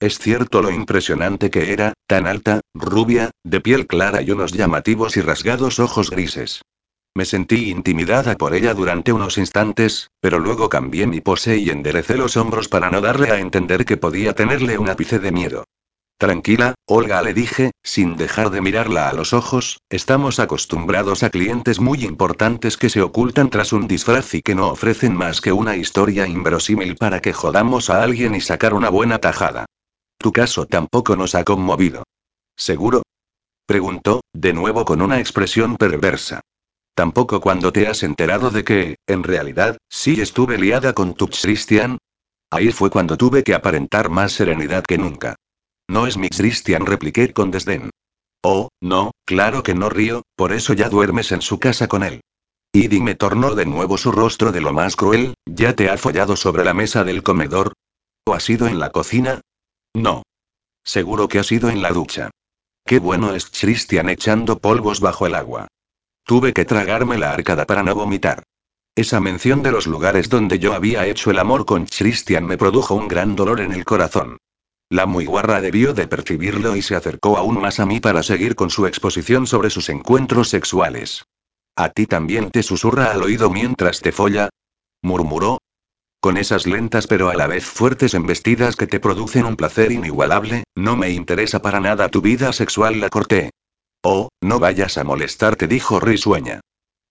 Es 0.00 0.18
cierto 0.18 0.62
lo 0.62 0.70
impresionante 0.70 1.50
que 1.50 1.70
era, 1.74 1.92
tan 2.06 2.26
alta, 2.26 2.62
rubia, 2.72 3.30
de 3.44 3.60
piel 3.60 3.86
clara 3.86 4.22
y 4.22 4.30
unos 4.30 4.52
llamativos 4.52 5.18
y 5.18 5.20
rasgados 5.20 5.80
ojos 5.80 6.08
grises. 6.08 6.62
Me 7.18 7.24
sentí 7.24 7.70
intimidada 7.70 8.36
por 8.36 8.54
ella 8.54 8.74
durante 8.74 9.12
unos 9.12 9.38
instantes, 9.38 10.12
pero 10.20 10.38
luego 10.38 10.68
cambié 10.68 11.08
mi 11.08 11.20
pose 11.20 11.56
y 11.56 11.68
enderecé 11.68 12.16
los 12.16 12.36
hombros 12.36 12.68
para 12.68 12.92
no 12.92 13.00
darle 13.00 13.32
a 13.32 13.40
entender 13.40 13.84
que 13.84 13.96
podía 13.96 14.36
tenerle 14.36 14.78
un 14.78 14.88
ápice 14.88 15.18
de 15.18 15.32
miedo. 15.32 15.64
Tranquila, 16.16 16.74
Olga 16.86 17.20
le 17.22 17.34
dije, 17.34 17.72
sin 17.82 18.16
dejar 18.16 18.50
de 18.50 18.60
mirarla 18.60 19.08
a 19.08 19.14
los 19.14 19.32
ojos, 19.32 19.80
estamos 19.90 20.38
acostumbrados 20.38 21.24
a 21.24 21.30
clientes 21.30 21.80
muy 21.80 22.04
importantes 22.04 22.76
que 22.76 22.88
se 22.88 23.02
ocultan 23.02 23.50
tras 23.50 23.72
un 23.72 23.88
disfraz 23.88 24.34
y 24.34 24.40
que 24.40 24.54
no 24.54 24.68
ofrecen 24.68 25.16
más 25.16 25.40
que 25.40 25.50
una 25.50 25.74
historia 25.74 26.28
inverosímil 26.28 26.94
para 26.94 27.18
que 27.18 27.32
jodamos 27.32 27.90
a 27.90 28.00
alguien 28.04 28.36
y 28.36 28.40
sacar 28.40 28.74
una 28.74 28.90
buena 28.90 29.18
tajada. 29.18 29.66
Tu 30.18 30.30
caso 30.30 30.66
tampoco 30.66 31.16
nos 31.16 31.34
ha 31.34 31.42
conmovido. 31.42 32.04
¿Seguro? 32.56 33.02
Preguntó, 33.66 34.20
de 34.32 34.52
nuevo 34.52 34.84
con 34.84 35.02
una 35.02 35.18
expresión 35.18 35.76
perversa. 35.76 36.42
Tampoco 36.98 37.40
cuando 37.40 37.72
te 37.72 37.86
has 37.86 38.02
enterado 38.02 38.50
de 38.50 38.64
que, 38.64 38.96
en 39.06 39.22
realidad, 39.22 39.78
sí 39.88 40.20
estuve 40.20 40.58
liada 40.58 40.94
con 40.94 41.14
tu 41.14 41.28
Christian. 41.28 41.98
Ahí 42.50 42.72
fue 42.72 42.90
cuando 42.90 43.16
tuve 43.16 43.44
que 43.44 43.54
aparentar 43.54 44.10
más 44.10 44.32
serenidad 44.32 44.82
que 44.82 44.98
nunca. 44.98 45.36
No 45.88 46.08
es 46.08 46.16
mi 46.16 46.28
Christian, 46.28 46.86
repliqué 46.86 47.32
con 47.32 47.52
desdén. 47.52 47.90
Oh, 48.42 48.70
no, 48.80 49.12
claro 49.24 49.62
que 49.62 49.76
no 49.76 49.88
río, 49.88 50.22
por 50.34 50.52
eso 50.52 50.72
ya 50.72 50.88
duermes 50.88 51.30
en 51.30 51.40
su 51.40 51.60
casa 51.60 51.86
con 51.86 52.02
él. 52.02 52.20
Y 52.72 52.88
me 52.98 53.14
tornó 53.14 53.54
de 53.54 53.64
nuevo 53.64 53.96
su 53.96 54.10
rostro 54.10 54.50
de 54.50 54.60
lo 54.60 54.72
más 54.72 54.96
cruel, 54.96 55.34
¿ya 55.46 55.74
te 55.74 55.90
ha 55.90 55.98
follado 55.98 56.34
sobre 56.34 56.64
la 56.64 56.74
mesa 56.74 57.04
del 57.04 57.22
comedor? 57.22 57.74
¿O 58.26 58.34
ha 58.34 58.40
sido 58.40 58.66
en 58.66 58.80
la 58.80 58.90
cocina? 58.90 59.40
No. 59.94 60.24
Seguro 60.82 61.28
que 61.28 61.38
ha 61.38 61.44
sido 61.44 61.70
en 61.70 61.80
la 61.80 61.92
ducha. 61.92 62.30
Qué 62.84 62.98
bueno 62.98 63.36
es 63.36 63.48
Christian 63.50 64.08
echando 64.08 64.58
polvos 64.58 64.98
bajo 64.98 65.28
el 65.28 65.36
agua. 65.36 65.68
Tuve 66.28 66.52
que 66.52 66.66
tragarme 66.66 67.16
la 67.16 67.32
arcada 67.32 67.64
para 67.64 67.82
no 67.82 67.94
vomitar. 67.94 68.42
Esa 68.94 69.18
mención 69.18 69.62
de 69.62 69.72
los 69.72 69.86
lugares 69.86 70.28
donde 70.28 70.58
yo 70.58 70.74
había 70.74 71.06
hecho 71.06 71.30
el 71.30 71.38
amor 71.38 71.64
con 71.64 71.86
Christian 71.86 72.44
me 72.44 72.58
produjo 72.58 72.94
un 72.94 73.08
gran 73.08 73.34
dolor 73.34 73.62
en 73.62 73.72
el 73.72 73.86
corazón. 73.86 74.36
La 74.90 75.06
muy 75.06 75.24
guarra 75.24 75.62
debió 75.62 75.94
de 75.94 76.06
percibirlo 76.06 76.76
y 76.76 76.82
se 76.82 76.96
acercó 76.96 77.38
aún 77.38 77.58
más 77.58 77.80
a 77.80 77.86
mí 77.86 77.98
para 77.98 78.22
seguir 78.22 78.56
con 78.56 78.68
su 78.68 78.86
exposición 78.86 79.46
sobre 79.46 79.70
sus 79.70 79.88
encuentros 79.88 80.50
sexuales. 80.50 81.24
¿A 81.76 81.88
ti 81.88 82.04
también 82.04 82.50
te 82.50 82.62
susurra 82.62 83.10
al 83.10 83.22
oído 83.22 83.48
mientras 83.48 84.00
te 84.00 84.12
folla? 84.12 84.50
murmuró. 85.00 85.62
Con 86.20 86.36
esas 86.36 86.66
lentas 86.66 87.06
pero 87.06 87.30
a 87.30 87.34
la 87.36 87.46
vez 87.46 87.64
fuertes 87.64 88.12
embestidas 88.12 88.76
que 88.76 88.86
te 88.86 89.00
producen 89.00 89.46
un 89.46 89.56
placer 89.56 89.92
inigualable, 89.92 90.64
no 90.74 90.94
me 90.94 91.08
interesa 91.08 91.62
para 91.62 91.80
nada 91.80 92.10
tu 92.10 92.20
vida 92.20 92.52
sexual, 92.52 93.00
la 93.00 93.08
corté. 93.08 93.48
Oh, 94.02 94.28
no 94.40 94.58
vayas 94.58 94.98
a 94.98 95.04
molestarte, 95.04 95.66
dijo 95.66 96.00
risueña. 96.00 96.60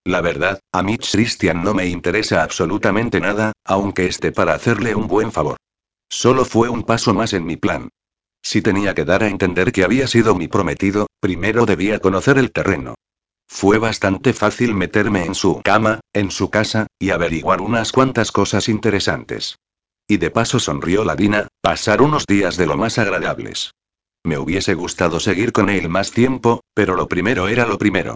La 0.05 0.21
verdad, 0.21 0.59
a 0.71 0.83
Mitch 0.83 1.11
Christian 1.11 1.63
no 1.63 1.73
me 1.73 1.87
interesa 1.87 2.43
absolutamente 2.43 3.19
nada, 3.19 3.51
aunque 3.65 4.05
esté 4.05 4.31
para 4.31 4.53
hacerle 4.53 4.95
un 4.95 5.07
buen 5.07 5.31
favor. 5.31 5.57
Solo 6.09 6.45
fue 6.45 6.69
un 6.69 6.83
paso 6.83 7.13
más 7.13 7.33
en 7.33 7.45
mi 7.45 7.57
plan. 7.57 7.89
Si 8.41 8.61
tenía 8.61 8.95
que 8.95 9.03
dar 9.03 9.23
a 9.23 9.27
entender 9.27 9.73
que 9.73 9.83
había 9.83 10.07
sido 10.07 10.33
mi 10.35 10.47
prometido, 10.47 11.07
primero 11.19 11.65
debía 11.65 11.99
conocer 11.99 12.37
el 12.37 12.51
terreno. 12.51 12.95
Fue 13.49 13.77
bastante 13.79 14.31
fácil 14.31 14.73
meterme 14.73 15.25
en 15.25 15.35
su 15.35 15.61
cama, 15.61 15.99
en 16.13 16.31
su 16.31 16.49
casa, 16.49 16.87
y 16.99 17.09
averiguar 17.09 17.61
unas 17.61 17.91
cuantas 17.91 18.31
cosas 18.31 18.69
interesantes. 18.69 19.57
Y 20.07 20.17
de 20.17 20.31
paso 20.31 20.59
sonrió 20.59 21.03
la 21.03 21.17
Dina, 21.17 21.49
pasar 21.61 22.01
unos 22.01 22.25
días 22.25 22.55
de 22.55 22.67
lo 22.67 22.77
más 22.77 22.97
agradables. 22.97 23.71
Me 24.23 24.37
hubiese 24.37 24.73
gustado 24.73 25.19
seguir 25.19 25.51
con 25.51 25.69
él 25.69 25.89
más 25.89 26.11
tiempo, 26.11 26.61
pero 26.77 26.95
lo 26.95 27.07
primero 27.07 27.47
era 27.47 27.65
lo 27.65 27.79
primero. 27.79 28.13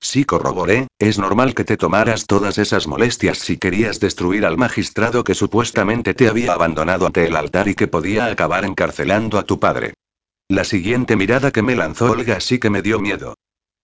Sí 0.00 0.24
corroboré, 0.24 0.86
es 1.00 1.18
normal 1.18 1.56
que 1.56 1.64
te 1.64 1.76
tomaras 1.76 2.26
todas 2.26 2.56
esas 2.56 2.86
molestias 2.86 3.38
si 3.38 3.56
querías 3.56 3.98
destruir 3.98 4.46
al 4.46 4.56
magistrado 4.56 5.24
que 5.24 5.34
supuestamente 5.34 6.14
te 6.14 6.28
había 6.28 6.52
abandonado 6.52 7.06
ante 7.06 7.26
el 7.26 7.34
altar 7.34 7.66
y 7.66 7.74
que 7.74 7.88
podía 7.88 8.26
acabar 8.26 8.64
encarcelando 8.64 9.38
a 9.38 9.42
tu 9.42 9.58
padre. 9.58 9.94
La 10.48 10.62
siguiente 10.62 11.16
mirada 11.16 11.50
que 11.50 11.62
me 11.62 11.74
lanzó 11.74 12.12
Olga 12.12 12.38
sí 12.38 12.60
que 12.60 12.70
me 12.70 12.80
dio 12.80 13.00
miedo. 13.00 13.34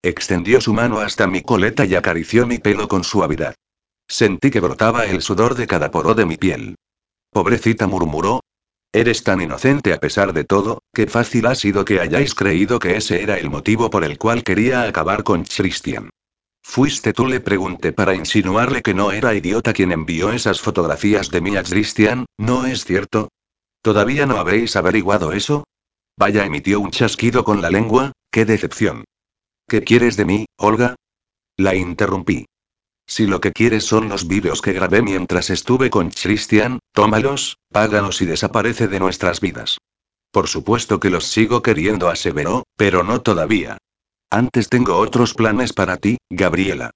Extendió 0.04 0.60
su 0.60 0.72
mano 0.72 1.00
hasta 1.00 1.26
mi 1.26 1.42
coleta 1.42 1.84
y 1.84 1.96
acarició 1.96 2.46
mi 2.46 2.58
pelo 2.58 2.86
con 2.86 3.02
suavidad. 3.02 3.56
Sentí 4.06 4.52
que 4.52 4.60
brotaba 4.60 5.06
el 5.06 5.20
sudor 5.20 5.56
de 5.56 5.66
cada 5.66 5.90
poro 5.90 6.14
de 6.14 6.26
mi 6.26 6.36
piel. 6.36 6.76
Pobrecita 7.32 7.88
murmuró, 7.88 8.42
Eres 8.94 9.24
tan 9.24 9.40
inocente 9.40 9.94
a 9.94 9.98
pesar 9.98 10.34
de 10.34 10.44
todo, 10.44 10.82
que 10.92 11.06
fácil 11.06 11.46
ha 11.46 11.54
sido 11.54 11.84
que 11.84 11.98
hayáis 11.98 12.34
creído 12.34 12.78
que 12.78 12.96
ese 12.96 13.22
era 13.22 13.38
el 13.38 13.48
motivo 13.48 13.88
por 13.88 14.04
el 14.04 14.18
cual 14.18 14.44
quería 14.44 14.82
acabar 14.82 15.24
con 15.24 15.44
Christian. 15.44 16.10
Fuiste 16.62 17.14
tú, 17.14 17.26
le 17.26 17.40
pregunté 17.40 17.92
para 17.92 18.14
insinuarle 18.14 18.82
que 18.82 18.92
no 18.92 19.10
era 19.10 19.34
idiota 19.34 19.72
quien 19.72 19.92
envió 19.92 20.30
esas 20.30 20.60
fotografías 20.60 21.30
de 21.30 21.40
mí 21.40 21.56
a 21.56 21.62
Christian, 21.62 22.26
¿no 22.36 22.66
es 22.66 22.84
cierto? 22.84 23.28
¿Todavía 23.80 24.26
no 24.26 24.36
habéis 24.36 24.76
averiguado 24.76 25.32
eso? 25.32 25.64
Vaya, 26.18 26.44
emitió 26.44 26.78
un 26.78 26.90
chasquido 26.90 27.44
con 27.44 27.62
la 27.62 27.70
lengua, 27.70 28.12
qué 28.30 28.44
decepción. 28.44 29.04
¿Qué 29.66 29.82
quieres 29.82 30.18
de 30.18 30.26
mí, 30.26 30.46
Olga? 30.58 30.96
La 31.56 31.74
interrumpí. 31.74 32.44
Si 33.06 33.26
lo 33.26 33.40
que 33.40 33.52
quieres 33.52 33.84
son 33.84 34.08
los 34.08 34.26
vídeos 34.26 34.62
que 34.62 34.72
grabé 34.72 35.02
mientras 35.02 35.50
estuve 35.50 35.90
con 35.90 36.10
Christian, 36.10 36.78
tómalos, 36.92 37.58
páganos 37.70 38.22
y 38.22 38.26
desaparece 38.26 38.88
de 38.88 39.00
nuestras 39.00 39.40
vidas. 39.40 39.78
Por 40.30 40.48
supuesto 40.48 40.98
que 40.98 41.10
los 41.10 41.26
sigo 41.26 41.62
queriendo, 41.62 42.08
aseveró, 42.08 42.64
pero 42.76 43.02
no 43.02 43.20
todavía. 43.20 43.78
Antes 44.30 44.70
tengo 44.70 44.96
otros 44.96 45.34
planes 45.34 45.74
para 45.74 45.98
ti, 45.98 46.16
Gabriela. 46.30 46.90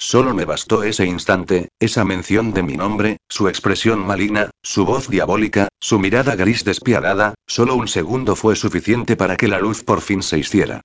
Solo 0.00 0.32
me 0.32 0.44
bastó 0.44 0.84
ese 0.84 1.04
instante, 1.06 1.70
esa 1.80 2.04
mención 2.04 2.52
de 2.52 2.62
mi 2.62 2.76
nombre, 2.76 3.16
su 3.28 3.48
expresión 3.48 4.06
maligna, 4.06 4.50
su 4.62 4.84
voz 4.84 5.08
diabólica, 5.08 5.66
su 5.80 5.98
mirada 5.98 6.36
gris 6.36 6.62
despiadada, 6.64 7.34
solo 7.48 7.74
un 7.74 7.88
segundo 7.88 8.36
fue 8.36 8.54
suficiente 8.54 9.16
para 9.16 9.36
que 9.36 9.48
la 9.48 9.58
luz 9.58 9.82
por 9.82 10.00
fin 10.00 10.22
se 10.22 10.38
hiciera. 10.38 10.82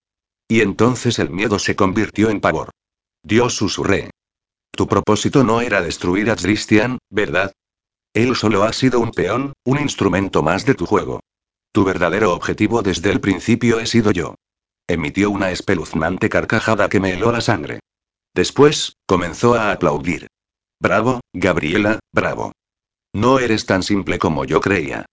Y 0.47 0.61
entonces 0.61 1.19
el 1.19 1.29
miedo 1.29 1.59
se 1.59 1.75
convirtió 1.75 2.31
en 2.31 2.41
pavor. 2.41 2.71
Dios 3.21 3.53
susurré. 3.53 4.09
Tu 4.75 4.87
propósito 4.87 5.43
no 5.43 5.61
era 5.61 5.81
destruir 5.81 6.31
a 6.31 6.35
Christian, 6.35 6.97
¿verdad? 7.09 7.53
Él 8.13 8.35
solo 8.35 8.63
ha 8.63 8.73
sido 8.73 8.99
un 8.99 9.11
peón, 9.11 9.53
un 9.65 9.79
instrumento 9.79 10.41
más 10.41 10.65
de 10.65 10.73
tu 10.73 10.85
juego. 10.85 11.19
Tu 11.71 11.83
verdadero 11.83 12.33
objetivo 12.33 12.81
desde 12.81 13.11
el 13.11 13.21
principio 13.21 13.79
he 13.79 13.85
sido 13.85 14.11
yo. 14.11 14.35
Emitió 14.87 15.29
una 15.29 15.51
espeluznante 15.51 16.27
carcajada 16.27 16.89
que 16.89 16.99
me 16.99 17.13
heló 17.13 17.31
la 17.31 17.41
sangre. 17.41 17.79
Después, 18.33 18.97
comenzó 19.05 19.53
a 19.53 19.71
aplaudir. 19.71 20.27
Bravo, 20.79 21.21
Gabriela, 21.33 21.99
bravo. 22.11 22.51
No 23.13 23.39
eres 23.39 23.65
tan 23.65 23.83
simple 23.83 24.17
como 24.17 24.43
yo 24.43 24.59
creía. 24.59 25.05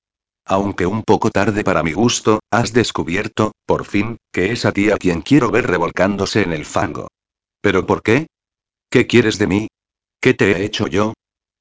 Aunque 0.47 0.87
un 0.87 1.03
poco 1.03 1.31
tarde 1.31 1.65
para 1.65 1.83
mi 1.83 1.93
gusto, 1.93 2.41
has 2.51 2.73
descubierto, 2.73 3.53
por 3.67 3.85
fin, 3.85 4.17
que 4.33 4.53
es 4.53 4.65
a 4.65 4.73
ti 4.73 4.91
a 4.91 4.97
quien 4.97 5.21
quiero 5.21 5.51
ver 5.51 5.67
revolcándose 5.67 6.43
en 6.43 6.53
el 6.53 6.65
fango. 6.65 7.09
¿Pero 7.61 7.87
por 7.87 8.03
qué? 8.03 8.27
¿Qué 8.91 9.07
quieres 9.07 9.39
de 9.39 9.47
mí? 9.47 9.69
¿Qué 10.21 10.35
te 10.35 10.51
he 10.51 10.65
hecho 10.65 10.89
yo? 10.89 11.15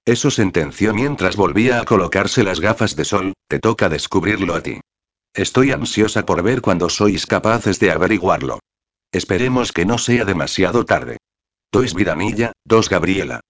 Eso 0.03 0.31
sentenció 0.31 0.95
mientras 0.95 1.35
volvía 1.35 1.79
a 1.79 1.85
colocarse 1.85 2.43
las 2.43 2.59
gafas 2.59 2.95
de 2.95 3.05
sol, 3.05 3.33
te 3.47 3.59
toca 3.59 3.87
descubrirlo 3.87 4.55
a 4.55 4.61
ti. 4.61 4.81
Estoy 5.35 5.71
ansiosa 5.71 6.25
por 6.25 6.41
ver 6.41 6.61
cuando 6.61 6.89
sois 6.89 7.27
capaces 7.27 7.79
de 7.79 7.91
averiguarlo. 7.91 8.59
Esperemos 9.11 9.71
que 9.71 9.85
no 9.85 9.99
sea 9.99 10.25
demasiado 10.25 10.85
tarde. 10.85 11.17
Dois 11.71 11.93
Viranilla, 11.93 12.51
dos 12.65 12.89
Gabriela. 12.89 13.41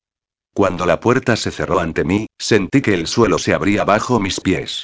Cuando 0.53 0.85
la 0.85 0.99
puerta 0.99 1.37
se 1.37 1.51
cerró 1.51 1.79
ante 1.79 2.03
mí, 2.03 2.27
sentí 2.37 2.81
que 2.81 2.93
el 2.93 3.07
suelo 3.07 3.39
se 3.39 3.53
abría 3.53 3.85
bajo 3.85 4.19
mis 4.19 4.41
pies. 4.41 4.83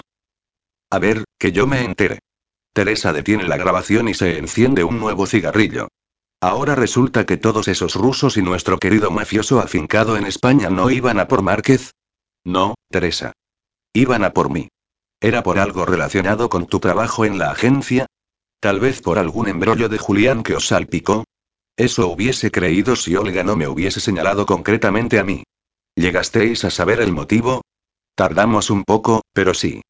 A 0.90 1.00
ver, 1.00 1.26
que 1.38 1.52
yo 1.52 1.68
me 1.68 1.84
entere. 1.84 2.20
Teresa 2.72 3.12
detiene 3.12 3.46
la 3.46 3.58
grabación 3.58 4.08
y 4.08 4.14
se 4.14 4.38
enciende 4.38 4.86
un 4.86 5.00
nuevo 5.00 5.28
cigarrillo. 5.28 5.90
Ahora 6.46 6.76
resulta 6.76 7.26
que 7.26 7.38
todos 7.38 7.68
esos 7.68 7.96
rusos 7.96 8.38
y 8.38 8.44
nuestro 8.44 8.78
querido 8.78 9.10
mafioso 9.10 9.62
afincado 9.62 10.16
en 10.16 10.28
España 10.28 10.70
no 10.70 10.92
iban 10.92 11.20
a 11.20 11.28
por 11.28 11.42
Márquez. 11.42 11.96
No, 12.44 12.76
Teresa. 12.92 13.34
Iban 13.94 14.24
a 14.24 14.32
por 14.32 14.52
mí. 14.52 14.68
¿Era 15.20 15.42
por 15.42 15.58
algo 15.58 15.88
relacionado 15.88 16.48
con 16.48 16.68
tu 16.68 16.80
trabajo 16.80 17.26
en 17.26 17.40
la 17.40 17.50
agencia? 17.50 18.06
Tal 18.60 18.80
vez 18.80 19.02
por 19.02 19.18
algún 19.18 19.48
embrollo 19.48 19.90
de 19.90 19.98
Julián 19.98 20.44
que 20.44 20.54
os 20.54 20.68
salpicó. 20.68 21.24
Eso 21.78 22.10
hubiese 22.10 22.52
creído 22.52 22.96
si 22.96 23.16
Olga 23.16 23.44
no 23.44 23.56
me 23.56 23.68
hubiese 23.68 24.00
señalado 24.00 24.46
concretamente 24.46 25.18
a 25.18 25.24
mí. 25.24 25.46
¿Llegasteis 25.96 26.64
a 26.64 26.70
saber 26.70 27.02
el 27.02 27.12
motivo? 27.12 27.62
Tardamos 28.14 28.70
un 28.70 28.84
poco, 28.84 29.24
pero 29.34 29.56
sí. 29.56 29.82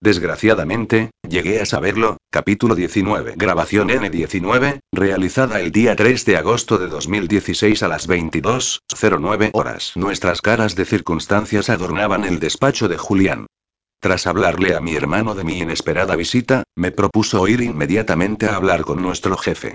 Desgraciadamente, 0.00 1.12
llegué 1.22 1.60
a 1.60 1.64
saberlo. 1.64 2.16
Capítulo 2.34 2.74
19. 2.74 3.34
Grabación 3.36 3.90
N19, 3.90 4.80
realizada 4.90 5.60
el 5.60 5.70
día 5.70 5.94
3 5.94 6.24
de 6.24 6.38
agosto 6.38 6.78
de 6.78 6.88
2016 6.88 7.82
a 7.82 7.88
las 7.88 8.08
22.09 8.08 9.50
horas. 9.52 9.92
Nuestras 9.96 10.40
caras 10.40 10.74
de 10.74 10.86
circunstancias 10.86 11.68
adornaban 11.68 12.24
el 12.24 12.40
despacho 12.40 12.88
de 12.88 12.96
Julián. 12.96 13.48
Tras 14.00 14.26
hablarle 14.26 14.74
a 14.74 14.80
mi 14.80 14.94
hermano 14.96 15.34
de 15.34 15.44
mi 15.44 15.58
inesperada 15.58 16.16
visita, 16.16 16.62
me 16.74 16.90
propuso 16.90 17.46
ir 17.48 17.60
inmediatamente 17.60 18.46
a 18.46 18.56
hablar 18.56 18.80
con 18.84 19.02
nuestro 19.02 19.36
jefe. 19.36 19.74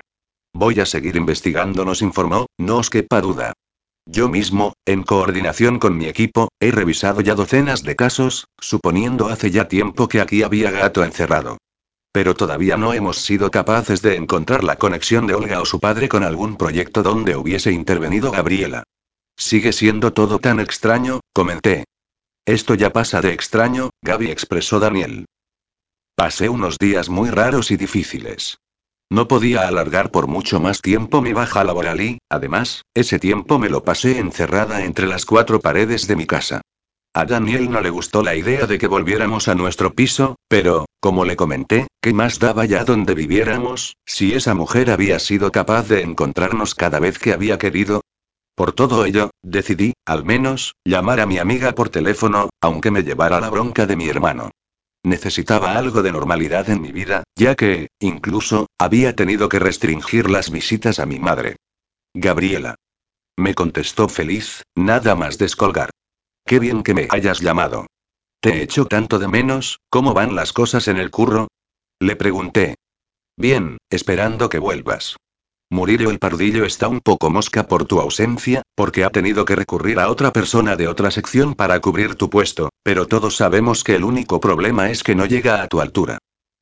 Voy 0.51 0.79
a 0.79 0.87
seguir 0.87 1.15
investigando, 1.15 1.85
nos 1.85 2.01
informó, 2.01 2.47
no 2.57 2.77
os 2.77 2.89
quepa 2.89 3.21
duda. 3.21 3.53
Yo 4.07 4.29
mismo, 4.29 4.73
en 4.87 5.03
coordinación 5.03 5.77
con 5.77 5.95
mi 5.95 6.07
equipo, 6.07 6.49
he 6.59 6.71
revisado 6.71 7.21
ya 7.21 7.35
docenas 7.35 7.83
de 7.83 7.95
casos, 7.95 8.47
suponiendo 8.59 9.27
hace 9.27 9.51
ya 9.51 9.67
tiempo 9.67 10.07
que 10.07 10.21
aquí 10.21 10.41
había 10.41 10.71
gato 10.71 11.03
encerrado. 11.03 11.59
Pero 12.17 12.33
todavía 12.33 12.77
no 12.77 12.93
hemos 12.93 13.17
sido 13.17 13.51
capaces 13.51 14.01
de 14.01 14.15
encontrar 14.15 14.63
la 14.63 14.77
conexión 14.77 15.27
de 15.27 15.35
Olga 15.35 15.61
o 15.61 15.65
su 15.65 15.79
padre 15.79 16.09
con 16.09 16.23
algún 16.23 16.57
proyecto 16.57 17.03
donde 17.03 17.35
hubiese 17.35 17.71
intervenido 17.71 18.31
Gabriela. 18.31 18.81
Sigue 19.37 19.71
siendo 19.71 20.13
todo 20.13 20.39
tan 20.39 20.59
extraño, 20.59 21.19
comenté. 21.31 21.83
Esto 22.43 22.73
ya 22.73 22.91
pasa 22.91 23.21
de 23.21 23.33
extraño, 23.33 23.91
Gaby 24.01 24.31
expresó 24.31 24.79
Daniel. 24.79 25.27
Pasé 26.15 26.49
unos 26.49 26.79
días 26.79 27.07
muy 27.07 27.29
raros 27.29 27.69
y 27.69 27.77
difíciles. 27.77 28.57
No 29.11 29.27
podía 29.27 29.67
alargar 29.67 30.09
por 30.09 30.25
mucho 30.25 30.59
más 30.59 30.81
tiempo 30.81 31.21
mi 31.21 31.33
baja 31.33 31.63
laboral 31.63 32.01
y, 32.01 32.17
además, 32.31 32.81
ese 32.95 33.19
tiempo 33.19 33.59
me 33.59 33.69
lo 33.69 33.83
pasé 33.83 34.17
encerrada 34.17 34.83
entre 34.85 35.05
las 35.05 35.23
cuatro 35.27 35.59
paredes 35.59 36.07
de 36.07 36.15
mi 36.15 36.25
casa. 36.25 36.61
A 37.17 37.25
Daniel 37.25 37.71
no 37.71 37.81
le 37.81 37.89
gustó 37.89 38.21
la 38.21 38.35
idea 38.35 38.67
de 38.67 38.77
que 38.77 38.85
volviéramos 38.85 39.47
a 39.47 39.55
nuestro 39.55 39.95
piso, 39.95 40.35
pero, 40.47 40.85
como 40.99 41.25
le 41.25 41.35
comenté, 41.35 41.87
¿qué 41.99 42.13
más 42.13 42.37
daba 42.37 42.65
ya 42.65 42.83
donde 42.83 43.15
viviéramos, 43.15 43.95
si 44.05 44.35
esa 44.35 44.53
mujer 44.53 44.91
había 44.91 45.17
sido 45.17 45.51
capaz 45.51 45.87
de 45.87 46.03
encontrarnos 46.03 46.75
cada 46.75 46.99
vez 46.99 47.17
que 47.17 47.33
había 47.33 47.57
querido? 47.57 48.01
Por 48.53 48.71
todo 48.71 49.03
ello, 49.03 49.31
decidí, 49.41 49.93
al 50.05 50.25
menos, 50.25 50.75
llamar 50.85 51.19
a 51.19 51.25
mi 51.25 51.39
amiga 51.39 51.71
por 51.71 51.89
teléfono, 51.89 52.51
aunque 52.61 52.91
me 52.91 53.01
llevara 53.01 53.41
la 53.41 53.49
bronca 53.49 53.87
de 53.87 53.95
mi 53.95 54.07
hermano. 54.07 54.51
Necesitaba 55.01 55.75
algo 55.75 56.03
de 56.03 56.11
normalidad 56.11 56.69
en 56.69 56.81
mi 56.81 56.91
vida, 56.91 57.23
ya 57.35 57.55
que, 57.55 57.87
incluso, 57.99 58.67
había 58.77 59.15
tenido 59.15 59.49
que 59.49 59.57
restringir 59.57 60.29
las 60.29 60.51
visitas 60.51 60.99
a 60.99 61.07
mi 61.07 61.17
madre. 61.17 61.55
Gabriela. 62.13 62.75
Me 63.35 63.55
contestó 63.55 64.07
feliz, 64.07 64.61
nada 64.75 65.15
más 65.15 65.39
descolgar. 65.39 65.89
Qué 66.47 66.59
bien 66.59 66.81
que 66.81 66.93
me 66.93 67.07
hayas 67.09 67.41
llamado. 67.41 67.87
Te 68.39 68.63
echo 68.63 68.85
tanto 68.85 69.19
de 69.19 69.27
menos, 69.27 69.81
¿cómo 69.89 70.13
van 70.13 70.33
las 70.33 70.53
cosas 70.53 70.87
en 70.87 70.95
el 70.95 71.11
curro? 71.11 71.49
Le 71.99 72.15
pregunté. 72.15 72.75
Bien, 73.35 73.77
esperando 73.89 74.47
que 74.47 74.57
vuelvas. 74.57 75.17
Murillo 75.69 76.09
el 76.09 76.19
Pardillo 76.19 76.63
está 76.63 76.87
un 76.87 77.01
poco 77.01 77.29
mosca 77.29 77.67
por 77.67 77.83
tu 77.83 77.99
ausencia, 77.99 78.61
porque 78.75 79.03
ha 79.03 79.09
tenido 79.09 79.43
que 79.43 79.57
recurrir 79.57 79.99
a 79.99 80.09
otra 80.09 80.31
persona 80.31 80.77
de 80.77 80.87
otra 80.87 81.11
sección 81.11 81.53
para 81.53 81.81
cubrir 81.81 82.15
tu 82.15 82.29
puesto, 82.29 82.69
pero 82.81 83.07
todos 83.07 83.35
sabemos 83.35 83.83
que 83.83 83.95
el 83.95 84.05
único 84.05 84.39
problema 84.39 84.89
es 84.89 85.03
que 85.03 85.15
no 85.15 85.25
llega 85.25 85.61
a 85.61 85.67
tu 85.67 85.81
altura. 85.81 86.19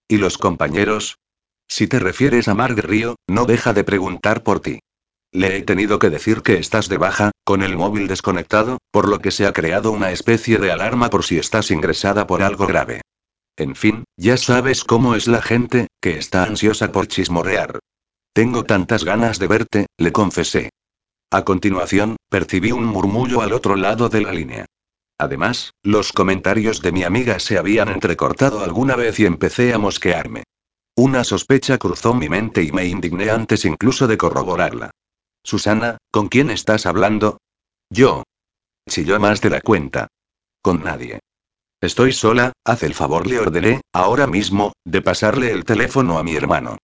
¿Y 0.07 0.17
los 0.17 0.39
compañeros? 0.39 1.19
Si 1.67 1.85
te 1.85 1.99
refieres 1.99 2.47
a 2.47 2.55
Marg 2.55 2.77
Río, 2.77 3.17
no 3.27 3.45
deja 3.45 3.73
de 3.73 3.83
preguntar 3.83 4.41
por 4.41 4.61
ti. 4.61 4.79
Le 5.35 5.57
he 5.57 5.63
tenido 5.63 5.99
que 5.99 6.09
decir 6.09 6.43
que 6.43 6.59
estás 6.59 6.87
de 6.87 6.97
baja, 6.97 7.31
con 7.43 7.61
el 7.61 7.75
móvil 7.75 8.07
desconectado, 8.07 8.77
por 8.89 9.09
lo 9.09 9.19
que 9.19 9.31
se 9.31 9.45
ha 9.45 9.51
creado 9.51 9.91
una 9.91 10.11
especie 10.11 10.59
de 10.59 10.71
alarma 10.71 11.09
por 11.09 11.25
si 11.25 11.37
estás 11.37 11.71
ingresada 11.71 12.25
por 12.25 12.41
algo 12.41 12.65
grave. 12.67 13.01
En 13.57 13.75
fin, 13.75 14.05
ya 14.15 14.37
sabes 14.37 14.85
cómo 14.85 15.13
es 15.13 15.27
la 15.27 15.41
gente, 15.41 15.87
que 15.99 16.17
está 16.17 16.43
ansiosa 16.43 16.93
por 16.93 17.07
chismorrear. 17.07 17.79
Tengo 18.31 18.63
tantas 18.63 19.03
ganas 19.03 19.37
de 19.37 19.47
verte, 19.47 19.85
le 19.97 20.13
confesé. 20.13 20.69
A 21.31 21.43
continuación, 21.43 22.15
percibí 22.29 22.71
un 22.71 22.85
murmullo 22.85 23.41
al 23.41 23.51
otro 23.51 23.75
lado 23.75 24.07
de 24.07 24.21
la 24.21 24.31
línea. 24.31 24.65
Además, 25.17 25.71
los 25.83 26.13
comentarios 26.13 26.81
de 26.81 26.93
mi 26.93 27.03
amiga 27.03 27.39
se 27.39 27.57
habían 27.57 27.89
entrecortado 27.89 28.63
alguna 28.63 28.95
vez 28.95 29.19
y 29.19 29.25
empecé 29.25 29.73
a 29.73 29.79
mosquearme. 29.79 30.43
Una 30.95 31.25
sospecha 31.25 31.77
cruzó 31.77 32.13
mi 32.13 32.29
mente 32.29 32.63
y 32.63 32.71
me 32.71 32.85
indigné 32.85 33.31
antes 33.31 33.65
incluso 33.65 34.07
de 34.07 34.17
corroborarla. 34.17 34.91
Susana, 35.45 35.99
¿con 36.11 36.27
quién 36.27 36.49
estás 36.49 36.87
hablando? 36.87 37.37
Yo. 37.91 38.23
Chilló 38.89 39.19
más 39.19 39.41
de 39.41 39.51
la 39.51 39.61
cuenta. 39.61 40.07
Con 40.63 40.83
nadie. 40.83 41.19
Estoy 41.79 42.13
sola, 42.13 42.51
haz 42.65 42.81
el 42.81 42.95
favor, 42.95 43.27
le 43.27 43.39
ordené, 43.39 43.81
ahora 43.93 44.25
mismo, 44.25 44.73
de 44.83 45.03
pasarle 45.03 45.51
el 45.51 45.63
teléfono 45.63 46.17
a 46.17 46.23
mi 46.23 46.35
hermano. 46.35 46.79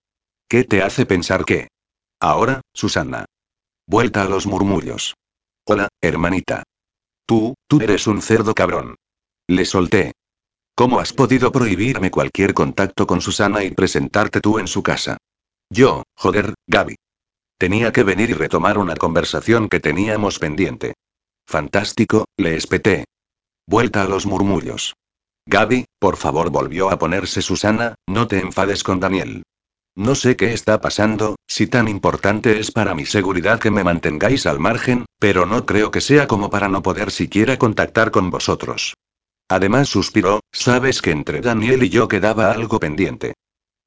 ¿Qué 0.47 0.63
te 0.63 0.84
hace 0.84 1.08
pensar 1.08 1.43
que? 1.43 1.69
Ahora, 2.19 2.62
Susana. 2.71 3.26
Vuelta 3.88 4.21
a 4.21 4.30
los 4.30 4.45
murmullos. 4.45 5.15
Hola, 5.65 5.88
hermanita. 6.00 6.62
Tú, 7.26 7.56
tú 7.67 7.80
eres 7.82 8.06
un 8.06 8.21
cerdo 8.21 8.54
cabrón. 8.54 8.95
Le 9.47 9.65
solté. 9.65 10.12
¿Cómo 10.76 11.00
has 11.00 11.13
podido 11.13 11.52
prohibirme 11.52 12.12
cualquier 12.12 12.54
contacto 12.54 13.08
con 13.08 13.21
Susana 13.21 13.63
y 13.63 13.71
presentarte 13.71 14.39
tú 14.39 14.60
en 14.60 14.67
su 14.67 14.84
casa? 14.84 15.17
Yo, 15.71 16.04
joder, 16.15 16.54
Gaby. 16.67 16.95
Tenía 17.62 17.91
que 17.91 18.02
venir 18.02 18.32
y 18.32 18.34
retomar 18.34 18.80
una 18.80 18.95
conversación 18.95 19.69
que 19.69 19.80
teníamos 19.80 20.39
pendiente. 20.39 20.95
Fantástico, 21.45 22.26
le 22.36 22.56
espeté. 22.56 23.06
Vuelta 23.67 24.02
a 24.02 24.08
los 24.08 24.26
murmullos. 24.26 24.95
Gaby, 25.45 25.86
por 26.00 26.17
favor, 26.17 26.50
volvió 26.50 26.89
a 26.89 26.97
ponerse 26.97 27.43
Susana, 27.43 27.93
no 28.08 28.28
te 28.28 28.39
enfades 28.39 28.84
con 28.84 29.00
Daniel. 29.00 29.43
No 29.95 30.15
sé 30.15 30.36
qué 30.36 30.54
está 30.54 30.82
pasando, 30.82 31.36
si 31.45 31.67
tan 31.67 31.88
importante 31.88 32.60
es 32.60 32.71
para 32.71 32.95
mi 32.95 33.06
seguridad 33.06 33.60
que 33.60 33.69
me 33.69 33.84
mantengáis 33.84 34.47
al 34.47 34.60
margen, 34.60 35.06
pero 35.19 35.45
no 35.45 35.67
creo 35.67 35.91
que 35.91 36.02
sea 36.02 36.28
como 36.28 36.50
para 36.50 36.67
no 36.67 36.82
poder 36.82 37.12
siquiera 37.12 37.60
contactar 37.60 38.10
con 38.10 38.32
vosotros. 38.32 38.95
Además 39.50 39.88
suspiró, 39.88 40.39
sabes 40.52 41.00
que 41.04 41.12
entre 41.12 41.41
Daniel 41.41 41.84
y 41.84 41.89
yo 41.89 42.08
quedaba 42.08 42.50
algo 42.52 42.80
pendiente. 42.80 43.36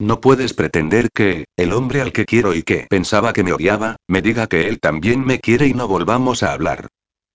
No 0.01 0.21
puedes 0.21 0.55
pretender 0.55 1.11
que, 1.15 1.45
el 1.57 1.73
hombre 1.73 2.01
al 2.01 2.13
que 2.13 2.25
quiero 2.25 2.55
y 2.55 2.63
que 2.63 2.87
pensaba 2.91 3.33
que 3.33 3.45
me 3.45 3.53
odiaba, 3.53 3.97
me 4.09 4.23
diga 4.23 4.49
que 4.49 4.67
él 4.69 4.81
también 4.81 5.25
me 5.25 5.39
quiere 5.39 5.69
y 5.69 5.75
no 5.75 5.87
volvamos 5.87 6.43
a 6.43 6.53
hablar. 6.53 6.89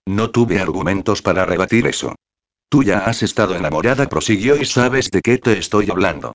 No 0.05 0.31
tuve 0.31 0.59
argumentos 0.59 1.21
para 1.21 1.45
rebatir 1.45 1.87
eso. 1.87 2.15
Tú 2.69 2.83
ya 2.83 2.99
has 2.99 3.23
estado 3.23 3.55
enamorada, 3.55 4.09
prosiguió 4.09 4.61
y 4.61 4.65
sabes 4.65 5.09
de 5.09 5.21
qué 5.21 5.37
te 5.37 5.57
estoy 5.57 5.89
hablando. 5.89 6.33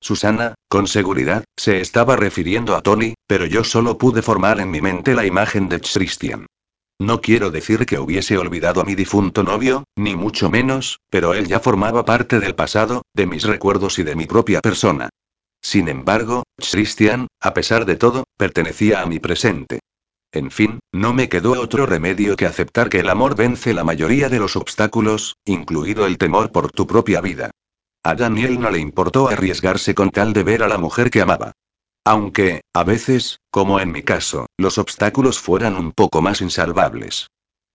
Susana, 0.00 0.54
con 0.68 0.86
seguridad, 0.86 1.44
se 1.56 1.80
estaba 1.80 2.14
refiriendo 2.14 2.76
a 2.76 2.82
Tony, 2.82 3.14
pero 3.26 3.46
yo 3.46 3.64
solo 3.64 3.98
pude 3.98 4.22
formar 4.22 4.60
en 4.60 4.70
mi 4.70 4.80
mente 4.80 5.14
la 5.14 5.26
imagen 5.26 5.68
de 5.68 5.80
Christian. 5.80 6.46
No 7.00 7.20
quiero 7.20 7.50
decir 7.50 7.86
que 7.86 7.98
hubiese 7.98 8.38
olvidado 8.38 8.80
a 8.80 8.84
mi 8.84 8.94
difunto 8.94 9.42
novio, 9.42 9.84
ni 9.96 10.14
mucho 10.14 10.50
menos, 10.50 11.00
pero 11.10 11.34
él 11.34 11.48
ya 11.48 11.58
formaba 11.58 12.04
parte 12.04 12.38
del 12.38 12.54
pasado, 12.54 13.02
de 13.14 13.26
mis 13.26 13.42
recuerdos 13.42 13.98
y 13.98 14.04
de 14.04 14.14
mi 14.14 14.26
propia 14.26 14.60
persona. 14.60 15.10
Sin 15.64 15.88
embargo, 15.88 16.42
Christian, 16.58 17.26
a 17.40 17.54
pesar 17.54 17.86
de 17.86 17.96
todo, 17.96 18.24
pertenecía 18.36 19.00
a 19.00 19.06
mi 19.06 19.18
presente. 19.18 19.80
En 20.30 20.50
fin, 20.50 20.78
no 20.92 21.14
me 21.14 21.30
quedó 21.30 21.52
otro 21.58 21.86
remedio 21.86 22.36
que 22.36 22.44
aceptar 22.44 22.90
que 22.90 23.00
el 23.00 23.08
amor 23.08 23.34
vence 23.34 23.72
la 23.72 23.82
mayoría 23.82 24.28
de 24.28 24.38
los 24.38 24.56
obstáculos, 24.56 25.36
incluido 25.46 26.04
el 26.04 26.18
temor 26.18 26.52
por 26.52 26.70
tu 26.70 26.86
propia 26.86 27.22
vida. 27.22 27.50
A 28.02 28.14
Daniel 28.14 28.60
no 28.60 28.70
le 28.70 28.78
importó 28.78 29.28
arriesgarse 29.28 29.94
con 29.94 30.10
tal 30.10 30.34
de 30.34 30.42
ver 30.42 30.62
a 30.62 30.68
la 30.68 30.76
mujer 30.76 31.10
que 31.10 31.22
amaba. 31.22 31.52
Aunque, 32.04 32.60
a 32.74 32.84
veces, 32.84 33.38
como 33.50 33.80
en 33.80 33.90
mi 33.90 34.02
caso, 34.02 34.44
los 34.58 34.76
obstáculos 34.76 35.38
fueran 35.38 35.76
un 35.76 35.92
poco 35.92 36.20
más 36.20 36.42
insalvables. 36.42 37.28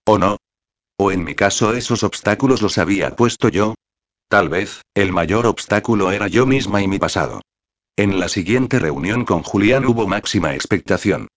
¿O 0.06 0.16
no? 0.16 0.36
¿O 0.96 1.10
en 1.10 1.24
mi 1.24 1.34
caso 1.34 1.74
esos 1.74 2.04
obstáculos 2.04 2.62
los 2.62 2.78
había 2.78 3.16
puesto 3.16 3.48
yo? 3.48 3.74
Tal 4.28 4.48
vez, 4.48 4.82
el 4.94 5.10
mayor 5.10 5.46
obstáculo 5.46 6.12
era 6.12 6.28
yo 6.28 6.46
misma 6.46 6.82
y 6.82 6.86
mi 6.86 7.00
pasado. 7.00 7.40
En 7.96 8.18
la 8.18 8.28
siguiente 8.28 8.78
reunión 8.78 9.24
con 9.24 9.42
Julián 9.42 9.84
hubo 9.84 10.06
máxima 10.06 10.54
expectación. 10.54 11.28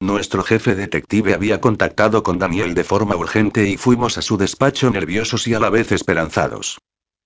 Nuestro 0.00 0.42
jefe 0.42 0.74
detective 0.74 1.34
había 1.34 1.60
contactado 1.60 2.22
con 2.22 2.38
Daniel 2.38 2.74
de 2.74 2.84
forma 2.84 3.16
urgente 3.16 3.68
y 3.68 3.76
fuimos 3.76 4.18
a 4.18 4.22
su 4.22 4.36
despacho 4.36 4.90
nerviosos 4.90 5.46
y 5.46 5.54
a 5.54 5.60
la 5.60 5.70
vez 5.70 5.92
esperanzados. 5.92 6.78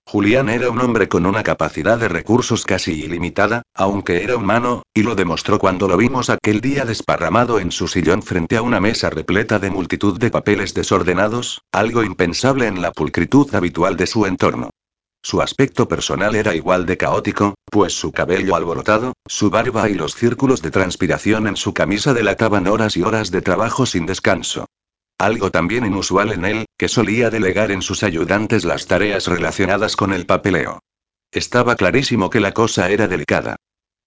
Julián 0.06 0.48
era 0.48 0.70
un 0.70 0.80
hombre 0.80 1.08
con 1.08 1.24
una 1.24 1.42
capacidad 1.42 1.98
de 1.98 2.08
recursos 2.08 2.64
casi 2.64 2.92
ilimitada, 2.92 3.62
aunque 3.74 4.22
era 4.22 4.36
humano, 4.36 4.82
y 4.92 5.02
lo 5.02 5.14
demostró 5.14 5.58
cuando 5.58 5.88
lo 5.88 5.96
vimos 5.96 6.30
aquel 6.30 6.60
día 6.60 6.84
desparramado 6.84 7.58
en 7.58 7.72
su 7.72 7.88
sillón 7.88 8.22
frente 8.22 8.56
a 8.56 8.62
una 8.62 8.80
mesa 8.80 9.08
repleta 9.08 9.58
de 9.58 9.70
multitud 9.70 10.18
de 10.18 10.30
papeles 10.30 10.74
desordenados, 10.74 11.62
algo 11.72 12.04
impensable 12.04 12.66
en 12.66 12.82
la 12.82 12.92
pulcritud 12.92 13.52
habitual 13.54 13.96
de 13.96 14.06
su 14.06 14.26
entorno. 14.26 14.70
Su 15.24 15.40
aspecto 15.40 15.88
personal 15.88 16.34
era 16.34 16.54
igual 16.54 16.84
de 16.84 16.98
caótico, 16.98 17.54
pues 17.64 17.94
su 17.94 18.12
cabello 18.12 18.56
alborotado, 18.56 19.14
su 19.26 19.48
barba 19.48 19.88
y 19.88 19.94
los 19.94 20.14
círculos 20.14 20.60
de 20.60 20.70
transpiración 20.70 21.46
en 21.46 21.56
su 21.56 21.72
camisa 21.72 22.12
delataban 22.12 22.66
horas 22.66 22.94
y 22.98 23.02
horas 23.02 23.30
de 23.30 23.40
trabajo 23.40 23.86
sin 23.86 24.04
descanso. 24.04 24.66
Algo 25.18 25.50
también 25.50 25.86
inusual 25.86 26.30
en 26.30 26.44
él, 26.44 26.66
que 26.76 26.88
solía 26.88 27.30
delegar 27.30 27.70
en 27.70 27.80
sus 27.80 28.02
ayudantes 28.02 28.66
las 28.66 28.86
tareas 28.86 29.26
relacionadas 29.26 29.96
con 29.96 30.12
el 30.12 30.26
papeleo. 30.26 30.80
Estaba 31.32 31.74
clarísimo 31.76 32.28
que 32.28 32.40
la 32.40 32.52
cosa 32.52 32.90
era 32.90 33.08
delicada. 33.08 33.56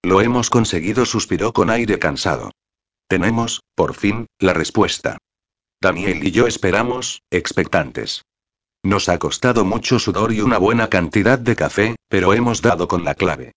Lo 0.04 0.20
hemos 0.20 0.50
conseguido, 0.50 1.04
suspiró 1.04 1.52
con 1.52 1.68
aire 1.68 1.98
cansado. 1.98 2.52
Tenemos, 3.08 3.62
por 3.74 3.94
fin, 3.94 4.26
la 4.38 4.52
respuesta. 4.52 5.18
Daniel 5.80 6.22
y 6.22 6.30
yo 6.30 6.46
esperamos, 6.46 7.22
expectantes. 7.32 8.22
Nos 8.84 9.08
ha 9.08 9.18
costado 9.18 9.64
mucho 9.64 9.98
sudor 9.98 10.32
y 10.32 10.40
una 10.40 10.58
buena 10.58 10.88
cantidad 10.88 11.38
de 11.38 11.56
café, 11.56 11.96
pero 12.08 12.32
hemos 12.32 12.62
dado 12.62 12.86
con 12.86 13.04
la 13.04 13.14
clave. 13.14 13.52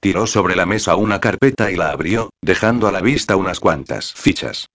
Tiró 0.00 0.26
sobre 0.26 0.56
la 0.56 0.66
mesa 0.66 0.96
una 0.96 1.20
carpeta 1.20 1.70
y 1.70 1.76
la 1.76 1.90
abrió, 1.90 2.30
dejando 2.40 2.88
a 2.88 2.92
la 2.92 3.00
vista 3.00 3.36
unas 3.36 3.60
cuantas 3.60 4.12
fichas. 4.14 4.66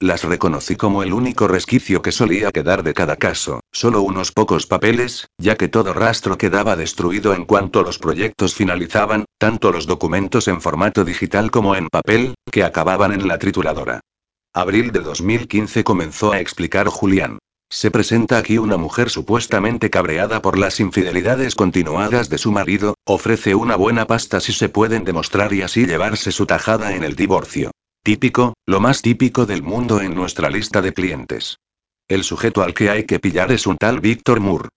Las 0.00 0.24
reconocí 0.24 0.76
como 0.76 1.02
el 1.02 1.12
único 1.12 1.46
resquicio 1.46 2.02
que 2.02 2.10
solía 2.10 2.50
quedar 2.50 2.82
de 2.82 2.94
cada 2.94 3.16
caso, 3.16 3.60
solo 3.70 4.02
unos 4.02 4.32
pocos 4.32 4.66
papeles, 4.66 5.28
ya 5.38 5.56
que 5.56 5.68
todo 5.68 5.92
rastro 5.92 6.36
quedaba 6.36 6.74
destruido 6.74 7.32
en 7.32 7.44
cuanto 7.44 7.82
los 7.82 7.98
proyectos 7.98 8.54
finalizaban, 8.54 9.24
tanto 9.38 9.70
los 9.70 9.86
documentos 9.86 10.48
en 10.48 10.60
formato 10.60 11.04
digital 11.04 11.50
como 11.50 11.76
en 11.76 11.88
papel, 11.88 12.34
que 12.50 12.64
acababan 12.64 13.12
en 13.12 13.28
la 13.28 13.38
trituradora. 13.38 14.00
Abril 14.52 14.90
de 14.90 15.00
2015 15.00 15.84
comenzó 15.84 16.32
a 16.32 16.40
explicar 16.40 16.88
Julián. 16.88 17.38
Se 17.74 17.90
presenta 17.90 18.38
aquí 18.38 18.56
una 18.56 18.76
mujer 18.76 19.10
supuestamente 19.10 19.90
cabreada 19.90 20.40
por 20.40 20.56
las 20.56 20.78
infidelidades 20.78 21.56
continuadas 21.56 22.28
de 22.28 22.38
su 22.38 22.52
marido, 22.52 22.94
ofrece 23.04 23.56
una 23.56 23.74
buena 23.74 24.06
pasta 24.06 24.38
si 24.38 24.52
se 24.52 24.68
pueden 24.68 25.02
demostrar 25.02 25.52
y 25.52 25.62
así 25.62 25.84
llevarse 25.84 26.30
su 26.30 26.46
tajada 26.46 26.94
en 26.94 27.02
el 27.02 27.16
divorcio. 27.16 27.72
Típico, 28.04 28.54
lo 28.64 28.78
más 28.78 29.02
típico 29.02 29.44
del 29.44 29.64
mundo 29.64 30.00
en 30.00 30.14
nuestra 30.14 30.50
lista 30.50 30.82
de 30.82 30.92
clientes. 30.92 31.58
El 32.06 32.22
sujeto 32.22 32.62
al 32.62 32.74
que 32.74 32.90
hay 32.90 33.06
que 33.06 33.18
pillar 33.18 33.50
es 33.50 33.66
un 33.66 33.76
tal 33.76 33.98
Víctor 33.98 34.38
Moore. 34.38 34.68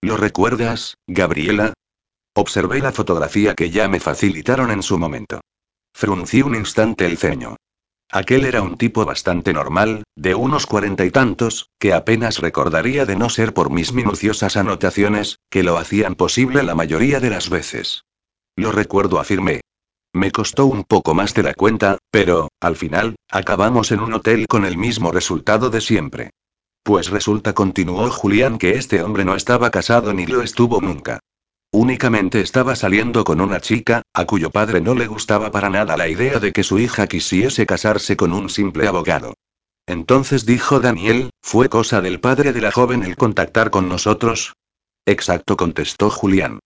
¿Lo 0.00 0.16
recuerdas, 0.16 0.94
Gabriela? 1.08 1.72
Observé 2.36 2.78
la 2.78 2.92
fotografía 2.92 3.56
que 3.56 3.70
ya 3.70 3.88
me 3.88 3.98
facilitaron 3.98 4.70
en 4.70 4.84
su 4.84 4.96
momento. 4.96 5.40
Fruncí 5.92 6.42
un 6.42 6.54
instante 6.54 7.04
el 7.04 7.18
ceño. 7.18 7.56
Aquel 8.14 8.44
era 8.44 8.62
un 8.62 8.76
tipo 8.76 9.04
bastante 9.04 9.52
normal, 9.52 10.04
de 10.14 10.36
unos 10.36 10.66
cuarenta 10.66 11.04
y 11.04 11.10
tantos, 11.10 11.70
que 11.80 11.92
apenas 11.92 12.38
recordaría 12.38 13.06
de 13.06 13.16
no 13.16 13.28
ser 13.28 13.52
por 13.52 13.70
mis 13.70 13.92
minuciosas 13.92 14.56
anotaciones, 14.56 15.40
que 15.50 15.64
lo 15.64 15.78
hacían 15.78 16.14
posible 16.14 16.62
la 16.62 16.76
mayoría 16.76 17.18
de 17.18 17.30
las 17.30 17.50
veces. 17.50 18.04
Lo 18.54 18.70
recuerdo, 18.70 19.18
afirmé. 19.18 19.62
Me 20.12 20.30
costó 20.30 20.66
un 20.66 20.84
poco 20.84 21.12
más 21.12 21.34
de 21.34 21.42
la 21.42 21.54
cuenta, 21.54 21.98
pero, 22.12 22.50
al 22.60 22.76
final, 22.76 23.16
acabamos 23.28 23.90
en 23.90 23.98
un 23.98 24.12
hotel 24.12 24.46
con 24.46 24.64
el 24.64 24.78
mismo 24.78 25.10
resultado 25.10 25.68
de 25.68 25.80
siempre. 25.80 26.30
Pues 26.84 27.10
resulta, 27.10 27.52
continuó 27.52 28.08
Julián, 28.10 28.58
que 28.58 28.76
este 28.76 29.02
hombre 29.02 29.24
no 29.24 29.34
estaba 29.34 29.72
casado 29.72 30.14
ni 30.14 30.26
lo 30.26 30.40
estuvo 30.40 30.80
nunca. 30.80 31.18
Únicamente 31.74 32.40
estaba 32.40 32.76
saliendo 32.76 33.24
con 33.24 33.40
una 33.40 33.58
chica, 33.58 34.02
a 34.14 34.26
cuyo 34.26 34.50
padre 34.50 34.80
no 34.80 34.94
le 34.94 35.08
gustaba 35.08 35.50
para 35.50 35.70
nada 35.70 35.96
la 35.96 36.06
idea 36.06 36.38
de 36.38 36.52
que 36.52 36.62
su 36.62 36.78
hija 36.78 37.08
quisiese 37.08 37.66
casarse 37.66 38.16
con 38.16 38.32
un 38.32 38.48
simple 38.48 38.86
abogado. 38.86 39.34
Entonces 39.84 40.46
dijo 40.46 40.78
Daniel, 40.78 41.30
¿fue 41.42 41.68
cosa 41.68 42.00
del 42.00 42.20
padre 42.20 42.52
de 42.52 42.60
la 42.60 42.70
joven 42.70 43.02
el 43.02 43.16
contactar 43.16 43.70
con 43.70 43.88
nosotros? 43.88 44.52
Exacto, 45.04 45.56
contestó 45.56 46.10
Julián. 46.10 46.60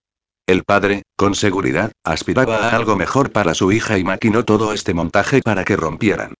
El 0.45 0.63
padre, 0.63 1.01
con 1.17 1.33
seguridad, 1.33 1.91
aspiraba 2.03 2.57
a 2.57 2.75
algo 2.75 2.95
mejor 2.95 3.31
para 3.31 3.55
su 3.55 3.71
hija 3.71 3.97
y 3.97 4.03
maquinó 4.03 4.45
todo 4.45 4.73
este 4.73 4.93
montaje 4.93 5.41
para 5.41 5.65
que 5.65 5.75
rompieran. 5.75 6.35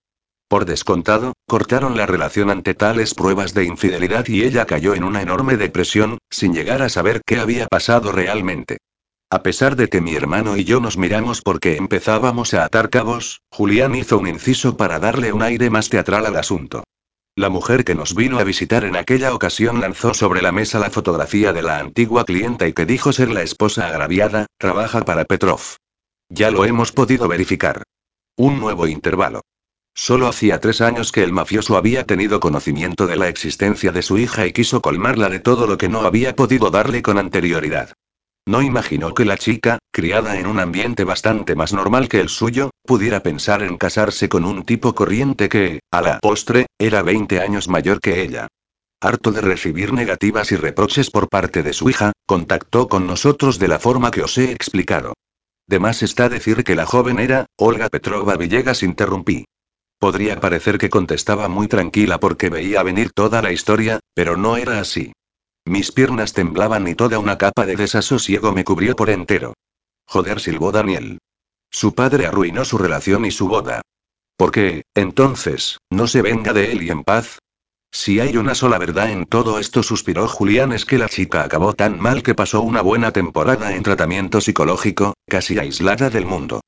Por 0.50 0.66
descontado, 0.66 1.34
cortaron 1.48 1.96
la 1.96 2.08
relación 2.08 2.50
ante 2.50 2.74
tales 2.74 3.14
pruebas 3.14 3.54
de 3.54 3.66
infidelidad 3.66 4.28
y 4.28 4.44
ella 4.44 4.66
cayó 4.66 4.96
en 4.96 5.04
una 5.04 5.22
enorme 5.22 5.58
depresión, 5.58 6.18
sin 6.32 6.56
llegar 6.56 6.82
a 6.82 6.90
saber 6.90 7.22
qué 7.24 7.38
había 7.38 7.68
pasado 7.68 8.12
realmente. 8.12 8.80
A 9.30 9.44
pesar 9.44 9.76
de 9.76 9.90
que 9.90 10.02
mi 10.02 10.16
hermano 10.16 10.58
y 10.58 10.64
yo 10.64 10.80
nos 10.80 10.98
miramos 10.98 11.44
porque 11.44 11.78
empezábamos 11.78 12.56
a 12.56 12.66
atar 12.66 12.90
cabos, 12.90 13.42
Julián 13.52 13.94
hizo 13.94 14.18
un 14.18 14.28
inciso 14.28 14.76
para 14.76 14.98
darle 14.98 15.32
un 15.32 15.44
aire 15.44 15.70
más 15.70 15.90
teatral 15.90 16.26
al 16.26 16.36
asunto. 16.36 16.84
La 17.36 17.50
mujer 17.50 17.86
que 17.86 17.94
nos 17.94 18.16
vino 18.16 18.40
a 18.40 18.44
visitar 18.44 18.86
en 18.86 18.96
aquella 18.96 19.36
ocasión 19.36 19.80
lanzó 19.80 20.16
sobre 20.16 20.42
la 20.42 20.52
mesa 20.52 20.80
la 20.80 20.90
fotografía 20.90 21.54
de 21.54 21.62
la 21.62 21.78
antigua 21.78 22.26
clienta 22.26 22.68
y 22.68 22.74
que 22.74 22.88
dijo 22.88 23.14
ser 23.14 23.30
la 23.30 23.44
esposa 23.44 23.88
agraviada, 23.88 24.48
trabaja 24.58 25.06
para 25.06 25.26
Petrov. 25.26 25.62
Ya 26.28 26.50
lo 26.50 26.66
hemos 26.66 26.92
podido 26.92 27.28
verificar. 27.28 27.84
Un 28.36 28.60
nuevo 28.60 28.88
intervalo. 28.88 29.42
Solo 30.02 30.30
hacía 30.30 30.62
tres 30.62 30.80
años 30.80 31.12
que 31.12 31.24
el 31.24 31.34
mafioso 31.34 31.76
había 31.76 32.06
tenido 32.06 32.40
conocimiento 32.40 33.06
de 33.06 33.18
la 33.18 33.28
existencia 33.28 33.92
de 33.92 34.02
su 34.02 34.18
hija 34.18 34.48
y 34.48 34.54
quiso 34.54 34.82
colmarla 34.82 35.28
de 35.28 35.42
todo 35.42 35.68
lo 35.68 35.78
que 35.78 35.90
no 35.90 36.04
había 36.04 36.38
podido 36.38 36.72
darle 36.72 37.02
con 37.02 37.18
anterioridad. 37.18 37.92
No 38.48 38.62
imaginó 38.62 39.14
que 39.14 39.26
la 39.26 39.38
chica, 39.38 39.78
criada 39.92 40.40
en 40.40 40.48
un 40.48 40.62
ambiente 40.62 41.04
bastante 41.04 41.54
más 41.54 41.74
normal 41.74 42.08
que 42.08 42.22
el 42.22 42.30
suyo, 42.30 42.70
pudiera 42.86 43.24
pensar 43.24 43.62
en 43.62 43.78
casarse 43.78 44.30
con 44.30 44.46
un 44.46 44.64
tipo 44.64 44.96
corriente 44.96 45.50
que, 45.50 45.82
a 45.92 46.02
la 46.02 46.20
postre, 46.20 46.68
era 46.80 47.02
20 47.02 47.42
años 47.42 47.68
mayor 47.68 48.00
que 48.00 48.22
ella. 48.22 48.48
Harto 49.02 49.34
de 49.34 49.42
recibir 49.42 49.92
negativas 49.92 50.54
y 50.54 50.56
reproches 50.56 51.12
por 51.12 51.28
parte 51.28 51.62
de 51.62 51.74
su 51.74 51.90
hija, 51.90 52.14
contactó 52.26 52.88
con 52.88 53.06
nosotros 53.06 53.60
de 53.60 53.68
la 53.68 53.80
forma 53.80 54.12
que 54.12 54.24
os 54.24 54.38
he 54.38 54.54
explicado. 54.54 55.14
De 55.68 55.80
más 55.80 56.04
está 56.04 56.30
decir 56.30 56.64
que 56.64 56.76
la 56.76 56.86
joven 56.86 57.20
era, 57.20 57.48
Olga 57.58 57.90
Petrova 57.90 58.38
Villegas 58.38 58.82
interrumpí. 58.82 59.44
Podría 60.00 60.40
parecer 60.40 60.78
que 60.78 60.90
contestaba 60.90 61.50
muy 61.50 61.68
tranquila 61.68 62.22
porque 62.22 62.50
veía 62.50 62.82
venir 62.84 63.12
toda 63.12 63.42
la 63.42 63.52
historia, 63.52 64.00
pero 64.14 64.38
no 64.38 64.56
era 64.56 64.80
así. 64.80 65.12
Mis 65.66 65.92
piernas 65.92 66.32
temblaban 66.32 66.88
y 66.88 66.96
toda 66.96 67.20
una 67.20 67.38
capa 67.38 67.66
de 67.66 67.76
desasosiego 67.76 68.54
me 68.54 68.64
cubrió 68.64 68.96
por 68.96 69.10
entero. 69.10 69.54
Joder, 70.08 70.40
silbó 70.40 70.72
Daniel. 70.72 71.20
Su 71.70 71.94
padre 71.94 72.26
arruinó 72.26 72.64
su 72.64 72.78
relación 72.78 73.26
y 73.26 73.32
su 73.32 73.50
boda. 73.50 73.82
¿Por 74.38 74.52
qué, 74.52 74.84
entonces, 74.96 75.78
no 75.90 76.08
se 76.08 76.22
venga 76.22 76.54
de 76.54 76.72
él 76.72 76.82
y 76.82 76.90
en 76.90 77.04
paz? 77.04 77.40
Si 77.92 78.22
hay 78.22 78.38
una 78.38 78.56
sola 78.56 78.78
verdad 78.78 79.12
en 79.12 79.26
todo 79.26 79.60
esto, 79.60 79.84
suspiró 79.84 80.28
Julián, 80.30 80.72
es 80.72 80.86
que 80.86 80.98
la 80.98 81.10
chica 81.10 81.44
acabó 81.44 81.74
tan 81.74 82.00
mal 82.00 82.24
que 82.24 82.36
pasó 82.36 82.62
una 82.62 82.82
buena 82.82 83.12
temporada 83.12 83.76
en 83.76 83.84
tratamiento 83.84 84.40
psicológico, 84.40 85.14
casi 85.28 85.60
aislada 85.60 86.10
del 86.10 86.26
mundo. 86.26 86.62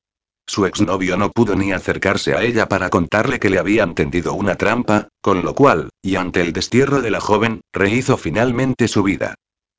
Su 0.52 0.66
exnovio 0.66 1.16
no 1.16 1.30
pudo 1.30 1.56
ni 1.56 1.72
acercarse 1.72 2.34
a 2.34 2.42
ella 2.42 2.68
para 2.68 2.90
contarle 2.90 3.40
que 3.40 3.48
le 3.48 3.58
habían 3.58 3.94
tendido 3.94 4.34
una 4.34 4.56
trampa, 4.56 5.08
con 5.22 5.42
lo 5.46 5.54
cual, 5.54 5.88
y 6.02 6.16
ante 6.16 6.42
el 6.42 6.52
destierro 6.52 7.00
de 7.00 7.10
la 7.10 7.22
joven, 7.22 7.62
rehizo 7.72 8.18
finalmente 8.18 8.86
su 8.86 9.02
vida. 9.02 9.34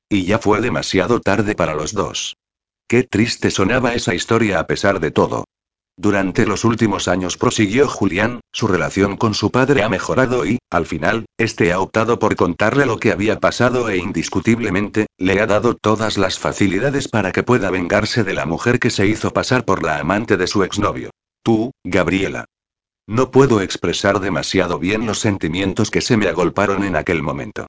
Y 0.08 0.24
ya 0.24 0.40
fue 0.40 0.60
demasiado 0.60 1.20
tarde 1.20 1.54
para 1.54 1.76
los 1.76 1.92
dos. 1.92 2.34
Qué 2.88 3.04
triste 3.04 3.52
sonaba 3.52 3.94
esa 3.94 4.16
historia 4.16 4.58
a 4.58 4.66
pesar 4.66 4.98
de 4.98 5.12
todo. 5.12 5.44
Durante 5.96 6.44
los 6.44 6.64
últimos 6.64 7.06
años 7.06 7.36
prosiguió 7.36 7.86
Julián, 7.88 8.40
su 8.52 8.66
relación 8.66 9.16
con 9.16 9.32
su 9.32 9.52
padre 9.52 9.84
ha 9.84 9.88
mejorado 9.88 10.44
y, 10.44 10.58
al 10.68 10.86
final, 10.86 11.26
este 11.38 11.72
ha 11.72 11.78
optado 11.78 12.18
por 12.18 12.34
contarle 12.34 12.84
lo 12.84 12.98
que 12.98 13.12
había 13.12 13.38
pasado 13.38 13.88
e 13.88 13.98
indiscutiblemente, 13.98 15.06
le 15.18 15.40
ha 15.40 15.46
dado 15.46 15.74
todas 15.74 16.18
las 16.18 16.38
facilidades 16.38 17.06
para 17.06 17.30
que 17.30 17.44
pueda 17.44 17.70
vengarse 17.70 18.24
de 18.24 18.34
la 18.34 18.44
mujer 18.44 18.80
que 18.80 18.90
se 18.90 19.06
hizo 19.06 19.32
pasar 19.32 19.64
por 19.64 19.84
la 19.84 19.98
amante 19.98 20.36
de 20.36 20.48
su 20.48 20.64
exnovio. 20.64 21.10
Tú, 21.44 21.70
Gabriela. 21.84 22.46
No 23.06 23.30
puedo 23.30 23.60
expresar 23.60 24.18
demasiado 24.18 24.78
bien 24.78 25.06
los 25.06 25.20
sentimientos 25.20 25.90
que 25.90 26.00
se 26.00 26.16
me 26.16 26.26
agolparon 26.26 26.82
en 26.82 26.96
aquel 26.96 27.22
momento. 27.22 27.66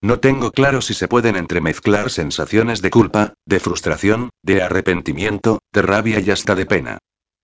No 0.00 0.20
tengo 0.20 0.52
claro 0.52 0.80
si 0.80 0.94
se 0.94 1.08
pueden 1.08 1.36
entremezclar 1.36 2.10
sensaciones 2.10 2.80
de 2.80 2.90
culpa, 2.90 3.34
de 3.44 3.60
frustración, 3.60 4.30
de 4.42 4.62
arrepentimiento, 4.62 5.58
de 5.72 5.82
rabia 5.82 6.20
y 6.20 6.30
hasta 6.30 6.54
de 6.54 6.66
pena. 6.66 6.98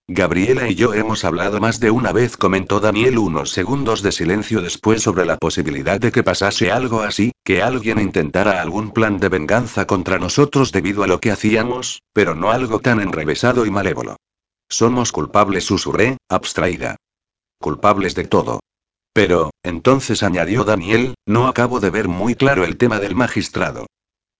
Gabriela 0.08 0.68
y 0.68 0.74
yo 0.74 0.94
hemos 0.94 1.24
hablado 1.24 1.60
más 1.60 1.78
de 1.78 1.92
una 1.92 2.12
vez, 2.12 2.36
comentó 2.36 2.80
Daniel 2.80 3.18
unos 3.18 3.50
segundos 3.50 4.02
de 4.02 4.10
silencio 4.10 4.60
después 4.60 5.00
sobre 5.02 5.24
la 5.24 5.36
posibilidad 5.36 6.00
de 6.00 6.10
que 6.10 6.24
pasase 6.24 6.72
algo 6.72 7.02
así, 7.02 7.30
que 7.44 7.62
alguien 7.62 8.00
intentara 8.00 8.60
algún 8.60 8.90
plan 8.90 9.18
de 9.18 9.28
venganza 9.28 9.86
contra 9.86 10.18
nosotros 10.18 10.72
debido 10.72 11.04
a 11.04 11.06
lo 11.06 11.20
que 11.20 11.30
hacíamos, 11.30 12.02
pero 12.12 12.34
no 12.34 12.50
algo 12.50 12.80
tan 12.80 13.00
enrevesado 13.00 13.64
y 13.64 13.70
malévolo. 13.70 14.16
Somos 14.68 15.12
culpables, 15.12 15.64
susurré, 15.64 16.16
abstraída. 16.28 16.96
Culpables 17.60 18.16
de 18.16 18.24
todo. 18.24 18.60
Pero, 19.12 19.50
entonces 19.62 20.24
añadió 20.24 20.64
Daniel, 20.64 21.14
no 21.26 21.46
acabo 21.46 21.78
de 21.78 21.90
ver 21.90 22.08
muy 22.08 22.34
claro 22.34 22.64
el 22.64 22.76
tema 22.76 22.98
del 22.98 23.14
magistrado. 23.14 23.86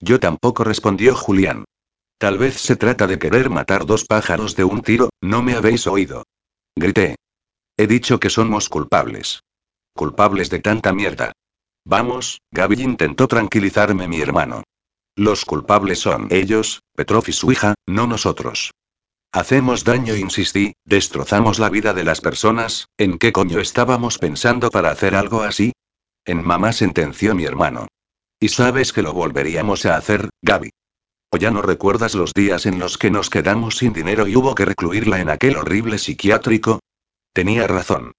Yo 0.01 0.19
tampoco 0.19 0.65
respondió 0.65 1.15
Julián. 1.15 1.65
Tal 2.23 2.39
vez 2.39 2.55
se 2.55 2.77
trata 2.77 3.09
de 3.09 3.19
querer 3.19 3.51
matar 3.51 3.85
dos 3.85 4.05
pájaros 4.05 4.55
de 4.55 4.63
un 4.63 4.83
tiro, 4.83 5.11
no 5.21 5.43
me 5.43 5.55
habéis 5.55 5.89
oído. 5.89 6.23
Grité. 6.77 7.17
He 7.77 7.89
dicho 7.89 8.21
que 8.21 8.31
somos 8.31 8.69
culpables. 8.69 9.43
Culpables 9.93 10.49
de 10.49 10.61
tanta 10.61 10.93
mierda. 10.93 11.33
Vamos, 11.85 12.41
Gaby 12.53 12.81
intentó 12.81 13.27
tranquilizarme 13.27 14.07
mi 14.07 14.21
hermano. 14.21 14.63
Los 15.17 15.45
culpables 15.45 15.99
son 15.99 16.29
ellos, 16.31 16.83
Petrov 16.95 17.25
y 17.27 17.33
su 17.33 17.51
hija, 17.51 17.75
no 17.89 18.07
nosotros. 18.07 18.71
Hacemos 19.33 19.83
daño, 19.83 20.15
insistí, 20.15 20.75
destrozamos 20.85 21.59
la 21.59 21.71
vida 21.71 21.93
de 21.93 22.05
las 22.05 22.21
personas, 22.21 22.87
¿en 22.99 23.19
qué 23.19 23.33
coño 23.33 23.59
estábamos 23.59 24.19
pensando 24.19 24.71
para 24.71 24.93
hacer 24.93 25.17
algo 25.17 25.43
así? 25.43 25.73
En 26.25 26.45
mamá 26.45 26.73
sentenció 26.73 27.35
mi 27.35 27.47
hermano. 27.47 27.89
Y 28.39 28.51
sabes 28.51 28.93
que 28.93 29.03
lo 29.03 29.13
volveríamos 29.13 29.87
a 29.87 29.97
hacer, 29.97 30.31
Gaby. 30.41 30.71
¿O 31.35 31.39
ya 31.39 31.51
no 31.51 31.63
recuerdas 31.63 32.15
los 32.15 32.35
días 32.35 32.67
en 32.67 32.79
los 32.79 32.99
que 32.99 33.11
nos 33.11 33.31
quedamos 33.31 33.79
sin 33.79 33.95
dinero 33.95 34.27
y 34.27 34.37
hubo 34.37 34.55
que 34.55 34.67
recluirla 34.67 35.19
en 35.19 35.31
aquel 35.31 35.57
horrible 35.57 35.97
psiquiátrico? 35.97 36.81
Tenía 37.33 37.67
razón. 37.67 38.13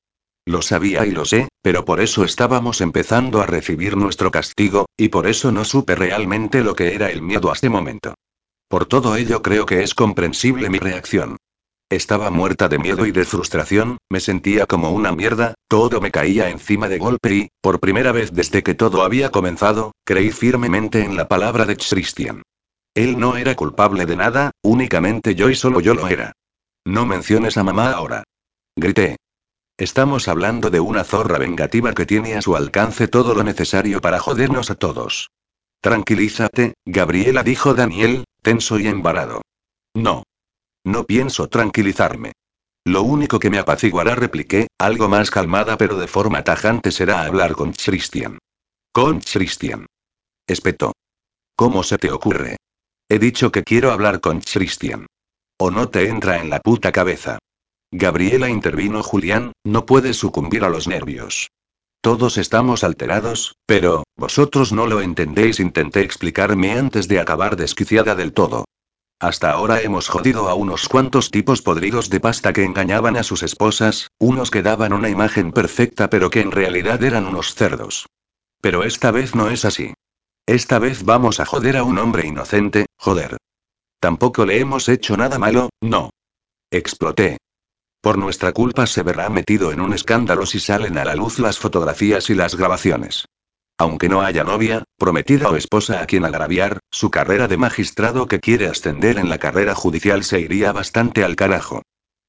Lo 0.47 0.63
sabía 0.63 1.05
y 1.05 1.11
lo 1.11 1.23
sé, 1.23 1.47
pero 1.61 1.85
por 1.85 2.01
eso 2.01 2.23
estábamos 2.23 2.81
empezando 2.81 3.39
a 3.39 3.45
recibir 3.45 3.95
nuestro 3.97 4.31
castigo, 4.31 4.87
y 4.97 5.09
por 5.09 5.27
eso 5.27 5.51
no 5.51 5.63
supe 5.63 5.93
realmente 5.93 6.63
lo 6.63 6.73
que 6.73 6.95
era 6.95 7.11
el 7.11 7.21
miedo 7.21 7.51
a 7.51 7.53
este 7.53 7.69
momento. 7.69 8.15
Por 8.67 8.87
todo 8.87 9.15
ello 9.15 9.43
creo 9.43 9.67
que 9.67 9.83
es 9.83 9.93
comprensible 9.93 10.71
mi 10.71 10.79
reacción. 10.79 11.37
Estaba 11.91 12.31
muerta 12.31 12.67
de 12.67 12.79
miedo 12.79 13.05
y 13.05 13.11
de 13.11 13.25
frustración, 13.25 13.97
me 14.09 14.21
sentía 14.21 14.65
como 14.65 14.89
una 14.89 15.11
mierda, 15.11 15.53
todo 15.67 16.01
me 16.01 16.09
caía 16.09 16.49
encima 16.49 16.89
de 16.89 16.97
golpe 16.97 17.35
y, 17.35 17.49
por 17.61 17.79
primera 17.79 18.11
vez 18.11 18.33
desde 18.33 18.63
que 18.63 18.73
todo 18.73 19.03
había 19.03 19.29
comenzado, 19.29 19.91
creí 20.03 20.31
firmemente 20.31 21.03
en 21.03 21.15
la 21.15 21.27
palabra 21.27 21.67
de 21.67 21.77
Christian. 21.77 22.41
Él 22.95 23.19
no 23.19 23.37
era 23.37 23.55
culpable 23.55 24.05
de 24.05 24.15
nada, 24.15 24.51
únicamente 24.61 25.33
yo 25.35 25.49
y 25.49 25.55
solo 25.55 25.79
yo 25.79 25.93
lo 25.93 26.07
era. 26.07 26.33
No 26.85 27.05
menciones 27.05 27.57
a 27.57 27.63
mamá 27.63 27.91
ahora. 27.91 28.23
Grité. 28.75 29.17
Estamos 29.77 30.27
hablando 30.27 30.69
de 30.69 30.79
una 30.79 31.03
zorra 31.03 31.39
vengativa 31.39 31.93
que 31.93 32.05
tiene 32.05 32.35
a 32.35 32.41
su 32.41 32.55
alcance 32.55 33.07
todo 33.07 33.33
lo 33.33 33.43
necesario 33.43 34.01
para 34.01 34.19
jodernos 34.19 34.69
a 34.69 34.75
todos. 34.75 35.31
Tranquilízate, 35.81 36.75
Gabriela 36.85 37.43
dijo 37.43 37.73
Daniel, 37.73 38.25
tenso 38.41 38.79
y 38.79 38.87
embarado. 38.87 39.41
No. 39.95 40.23
No 40.85 41.05
pienso 41.05 41.47
tranquilizarme. 41.47 42.33
Lo 42.85 43.01
único 43.01 43.39
que 43.39 43.49
me 43.49 43.57
apaciguará, 43.57 44.13
repliqué, 44.13 44.67
algo 44.77 45.07
más 45.07 45.31
calmada 45.31 45.77
pero 45.77 45.97
de 45.97 46.07
forma 46.07 46.43
tajante 46.43 46.91
será 46.91 47.23
hablar 47.23 47.53
con 47.53 47.71
Christian. 47.71 48.37
Con 48.91 49.21
Christian. 49.21 49.87
Espetó. 50.45 50.91
¿Cómo 51.55 51.83
se 51.83 51.97
te 51.97 52.11
ocurre? 52.11 52.57
He 53.13 53.19
dicho 53.19 53.51
que 53.51 53.63
quiero 53.63 53.91
hablar 53.91 54.21
con 54.21 54.41
Christian. 54.41 55.05
¿O 55.59 55.69
no 55.69 55.89
te 55.89 56.09
entra 56.09 56.39
en 56.39 56.49
la 56.49 56.59
puta 56.59 56.91
cabeza? 56.91 57.37
Gabriela 57.91 58.49
intervino 58.49 59.03
Julián, 59.03 59.51
no 59.63 59.85
puedes 59.85 60.17
sucumbir 60.17 60.63
a 60.63 60.69
los 60.69 60.87
nervios. 60.87 61.51
Todos 62.01 62.39
estamos 62.39 62.83
alterados, 62.83 63.53
pero, 63.67 64.03
vosotros 64.17 64.73
no 64.73 64.87
lo 64.87 64.99
entendéis, 64.99 65.59
intenté 65.59 66.01
explicarme 66.01 66.71
antes 66.71 67.07
de 67.07 67.19
acabar 67.19 67.55
desquiciada 67.55 68.15
del 68.15 68.33
todo. 68.33 68.65
Hasta 69.19 69.51
ahora 69.51 69.81
hemos 69.81 70.07
jodido 70.07 70.49
a 70.49 70.55
unos 70.55 70.89
cuantos 70.89 71.29
tipos 71.29 71.61
podridos 71.61 72.09
de 72.09 72.19
pasta 72.19 72.51
que 72.51 72.63
engañaban 72.63 73.15
a 73.15 73.21
sus 73.21 73.43
esposas, 73.43 74.07
unos 74.17 74.49
que 74.49 74.63
daban 74.63 74.91
una 74.91 75.09
imagen 75.09 75.51
perfecta 75.51 76.09
pero 76.09 76.31
que 76.31 76.41
en 76.41 76.49
realidad 76.49 77.03
eran 77.03 77.27
unos 77.27 77.53
cerdos. 77.53 78.07
Pero 78.59 78.83
esta 78.83 79.11
vez 79.11 79.35
no 79.35 79.51
es 79.51 79.65
así. 79.65 79.93
Esta 80.45 80.77
vez 80.77 81.03
vamos 81.03 81.39
a 81.39 81.45
joder 81.45 81.77
a 81.77 81.83
un 81.83 81.97
hombre 81.97 82.27
inocente, 82.27 82.85
joder. 82.97 83.37
Tampoco 84.01 84.45
le 84.45 84.59
hemos 84.59 84.89
hecho 84.89 85.15
nada 85.15 85.39
malo, 85.39 85.69
no. 85.81 86.09
Exploté. 86.69 87.37
Por 88.01 88.17
nuestra 88.17 88.51
culpa 88.51 88.85
se 88.85 89.03
verá 89.03 89.29
metido 89.29 89.71
en 89.71 89.79
un 89.79 89.93
escándalo 89.93 90.45
si 90.45 90.59
salen 90.59 90.97
a 90.97 91.05
la 91.05 91.15
luz 91.15 91.39
las 91.39 91.57
fotografías 91.57 92.29
y 92.29 92.35
las 92.35 92.55
grabaciones. 92.55 93.25
Aunque 93.77 94.09
no 94.09 94.21
haya 94.21 94.43
novia, 94.43 94.83
prometida 94.97 95.49
o 95.49 95.55
esposa 95.55 96.01
a 96.01 96.05
quien 96.05 96.25
agraviar, 96.25 96.79
su 96.91 97.09
carrera 97.09 97.47
de 97.47 97.55
magistrado 97.55 98.27
que 98.27 98.41
quiere 98.41 98.67
ascender 98.67 99.17
en 99.17 99.29
la 99.29 99.37
carrera 99.37 99.75
judicial 99.75 100.25
se 100.25 100.41
iría 100.41 100.73
bastante 100.73 101.23
al 101.23 101.37
carajo. 101.37 101.83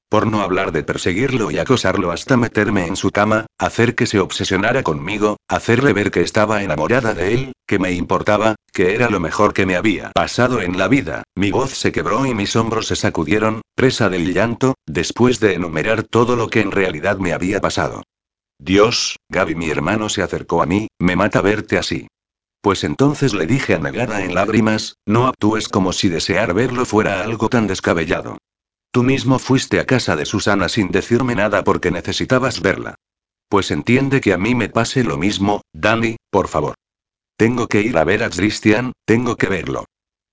Por 0.09 0.27
no 0.27 0.41
hablar 0.41 0.71
de 0.71 0.83
perseguirlo 0.83 1.49
y 1.49 1.57
acosarlo 1.57 2.11
hasta 2.11 2.37
meterme 2.37 2.85
en 2.85 2.95
su 2.95 3.11
cama, 3.11 3.47
hacer 3.57 3.95
que 3.95 4.05
se 4.05 4.19
obsesionara 4.19 4.83
conmigo, 4.83 5.37
hacerle 5.47 5.93
ver 5.93 6.11
que 6.11 6.21
estaba 6.21 6.61
enamorada 6.61 7.13
de 7.13 7.33
él, 7.33 7.53
que 7.67 7.79
me 7.79 7.91
importaba, 7.91 8.55
que 8.71 8.93
era 8.93 9.09
lo 9.09 9.19
mejor 9.19 9.53
que 9.53 9.65
me 9.65 9.75
había 9.75 10.11
pasado 10.11 10.61
en 10.61 10.77
la 10.77 10.87
vida. 10.87 11.23
Mi 11.35 11.49
voz 11.51 11.71
se 11.71 11.91
quebró 11.91 12.25
y 12.25 12.35
mis 12.35 12.55
hombros 12.55 12.87
se 12.87 12.95
sacudieron, 12.95 13.61
presa 13.75 14.09
del 14.09 14.33
llanto, 14.33 14.75
después 14.85 15.39
de 15.39 15.53
enumerar 15.55 16.03
todo 16.03 16.35
lo 16.35 16.49
que 16.49 16.61
en 16.61 16.71
realidad 16.71 17.17
me 17.17 17.33
había 17.33 17.59
pasado. 17.59 18.03
Dios, 18.59 19.17
Gaby 19.29 19.55
mi 19.55 19.69
hermano 19.69 20.07
se 20.09 20.21
acercó 20.21 20.61
a 20.61 20.65
mí, 20.65 20.87
me 20.99 21.15
mata 21.15 21.41
verte 21.41 21.77
así. 21.77 22.07
Pues 22.61 22.83
entonces 22.83 23.33
le 23.33 23.45
dije 23.45 23.75
anegada 23.75 24.23
en 24.23 24.33
lágrimas, 24.33 24.95
no 25.05 25.27
actúes 25.27 25.67
como 25.67 25.93
si 25.93 26.09
desear 26.09 26.53
verlo 26.53 26.85
fuera 26.85 27.21
algo 27.21 27.49
tan 27.49 27.67
descabellado. 27.67 28.37
Tú 28.95 29.03
mismo 29.03 29.39
fuiste 29.39 29.81
a 29.81 29.85
casa 29.85 30.15
de 30.15 30.25
Susana 30.25 30.69
sin 30.69 30.89
decirme 30.89 31.35
nada 31.35 31.65
porque 31.65 31.91
necesitabas 31.91 32.61
verla. 32.61 32.95
Pues 33.49 33.69
entiende 33.71 34.21
que 34.21 34.31
a 34.31 34.37
mí 34.37 34.55
me 34.55 34.69
pase 34.69 35.03
lo 35.03 35.17
mismo, 35.17 35.63
Dani, 35.73 36.15
por 36.29 36.47
favor. 36.47 36.75
Tengo 37.35 37.67
que 37.67 37.81
ir 37.81 37.97
a 37.97 38.05
ver 38.05 38.23
a 38.23 38.29
Christian, 38.29 38.93
tengo 39.03 39.35
que 39.35 39.47
verlo. 39.47 39.83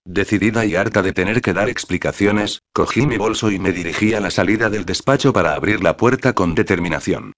Decidida 0.04 0.64
y 0.64 0.76
harta 0.76 1.02
de 1.02 1.12
tener 1.12 1.42
que 1.42 1.52
dar 1.52 1.68
explicaciones, 1.68 2.60
cogí 2.72 3.04
mi 3.04 3.16
bolso 3.16 3.50
y 3.50 3.58
me 3.58 3.72
dirigí 3.72 4.14
a 4.14 4.20
la 4.20 4.30
salida 4.30 4.70
del 4.70 4.84
despacho 4.84 5.32
para 5.32 5.56
abrir 5.56 5.82
la 5.82 5.96
puerta 5.96 6.32
con 6.32 6.54
determinación. 6.54 7.32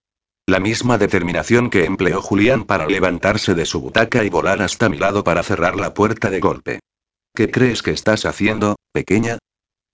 La 0.45 0.61
misma 0.61 0.99
determinación 0.99 1.71
que 1.71 1.87
empleó 1.87 2.21
Julián 2.21 2.65
para 2.65 2.87
levantarse 2.87 3.55
de 3.55 3.65
su 3.65 3.81
butaca 3.81 4.25
y 4.25 4.29
volar 4.29 4.61
hasta 4.61 4.91
mi 4.91 4.99
lado 4.99 5.25
para 5.25 5.43
cerrar 5.43 5.77
la 5.77 5.95
puerta 5.95 6.29
de 6.29 6.41
golpe. 6.41 6.81
¿Qué 7.35 7.51
crees 7.51 7.83
que 7.83 7.93
estás 7.93 8.27
haciendo, 8.27 8.77
pequeña? 8.93 9.39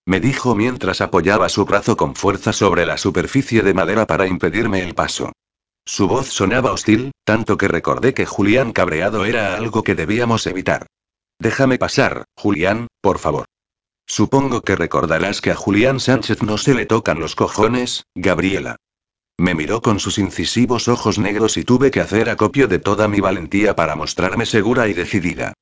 Me 0.07 0.21
dijo 0.21 0.55
mientras 0.55 1.01
apoyaba 1.01 1.49
su 1.49 1.65
brazo 1.65 1.97
con 1.97 2.15
fuerza 2.15 2.53
sobre 2.53 2.87
la 2.87 2.97
superficie 2.97 3.63
de 3.63 3.75
madera 3.75 4.07
para 4.07 4.27
impedirme 4.27 4.83
el 4.83 4.95
paso. 4.95 5.33
Su 5.85 6.09
voz 6.09 6.29
sonaba 6.29 6.73
hostil, 6.73 7.13
tanto 7.25 7.57
que 7.57 7.69
recordé 7.69 8.15
que 8.15 8.27
Julián 8.27 8.73
cabreado 8.73 9.25
era 9.25 9.57
algo 9.57 9.83
que 9.83 9.95
debíamos 9.95 10.47
evitar. 10.47 10.87
Déjame 11.39 11.79
pasar, 11.79 12.25
Julián, 12.37 12.87
por 13.01 13.19
favor. 13.19 13.47
Supongo 14.07 14.63
que 14.63 14.77
recordarás 14.77 15.41
que 15.41 15.53
a 15.53 15.57
Julián 15.57 16.01
Sánchez 16.01 16.43
no 16.43 16.59
se 16.59 16.75
le 16.75 16.87
tocan 16.87 17.21
los 17.21 17.35
cojones, 17.35 18.05
Gabriela. 18.15 18.77
Me 19.39 19.55
miró 19.55 19.81
con 19.81 20.01
sus 20.01 20.19
incisivos 20.19 20.89
ojos 20.89 21.19
negros 21.19 21.57
y 21.57 21.65
tuve 21.65 21.91
que 21.91 22.01
hacer 22.01 22.29
acopio 22.29 22.69
de 22.69 22.79
toda 22.79 23.09
mi 23.09 23.21
valentía 23.21 23.75
para 23.75 23.97
mostrarme 23.97 24.45
segura 24.45 24.89
y 24.89 24.93
decidida. 24.93 25.55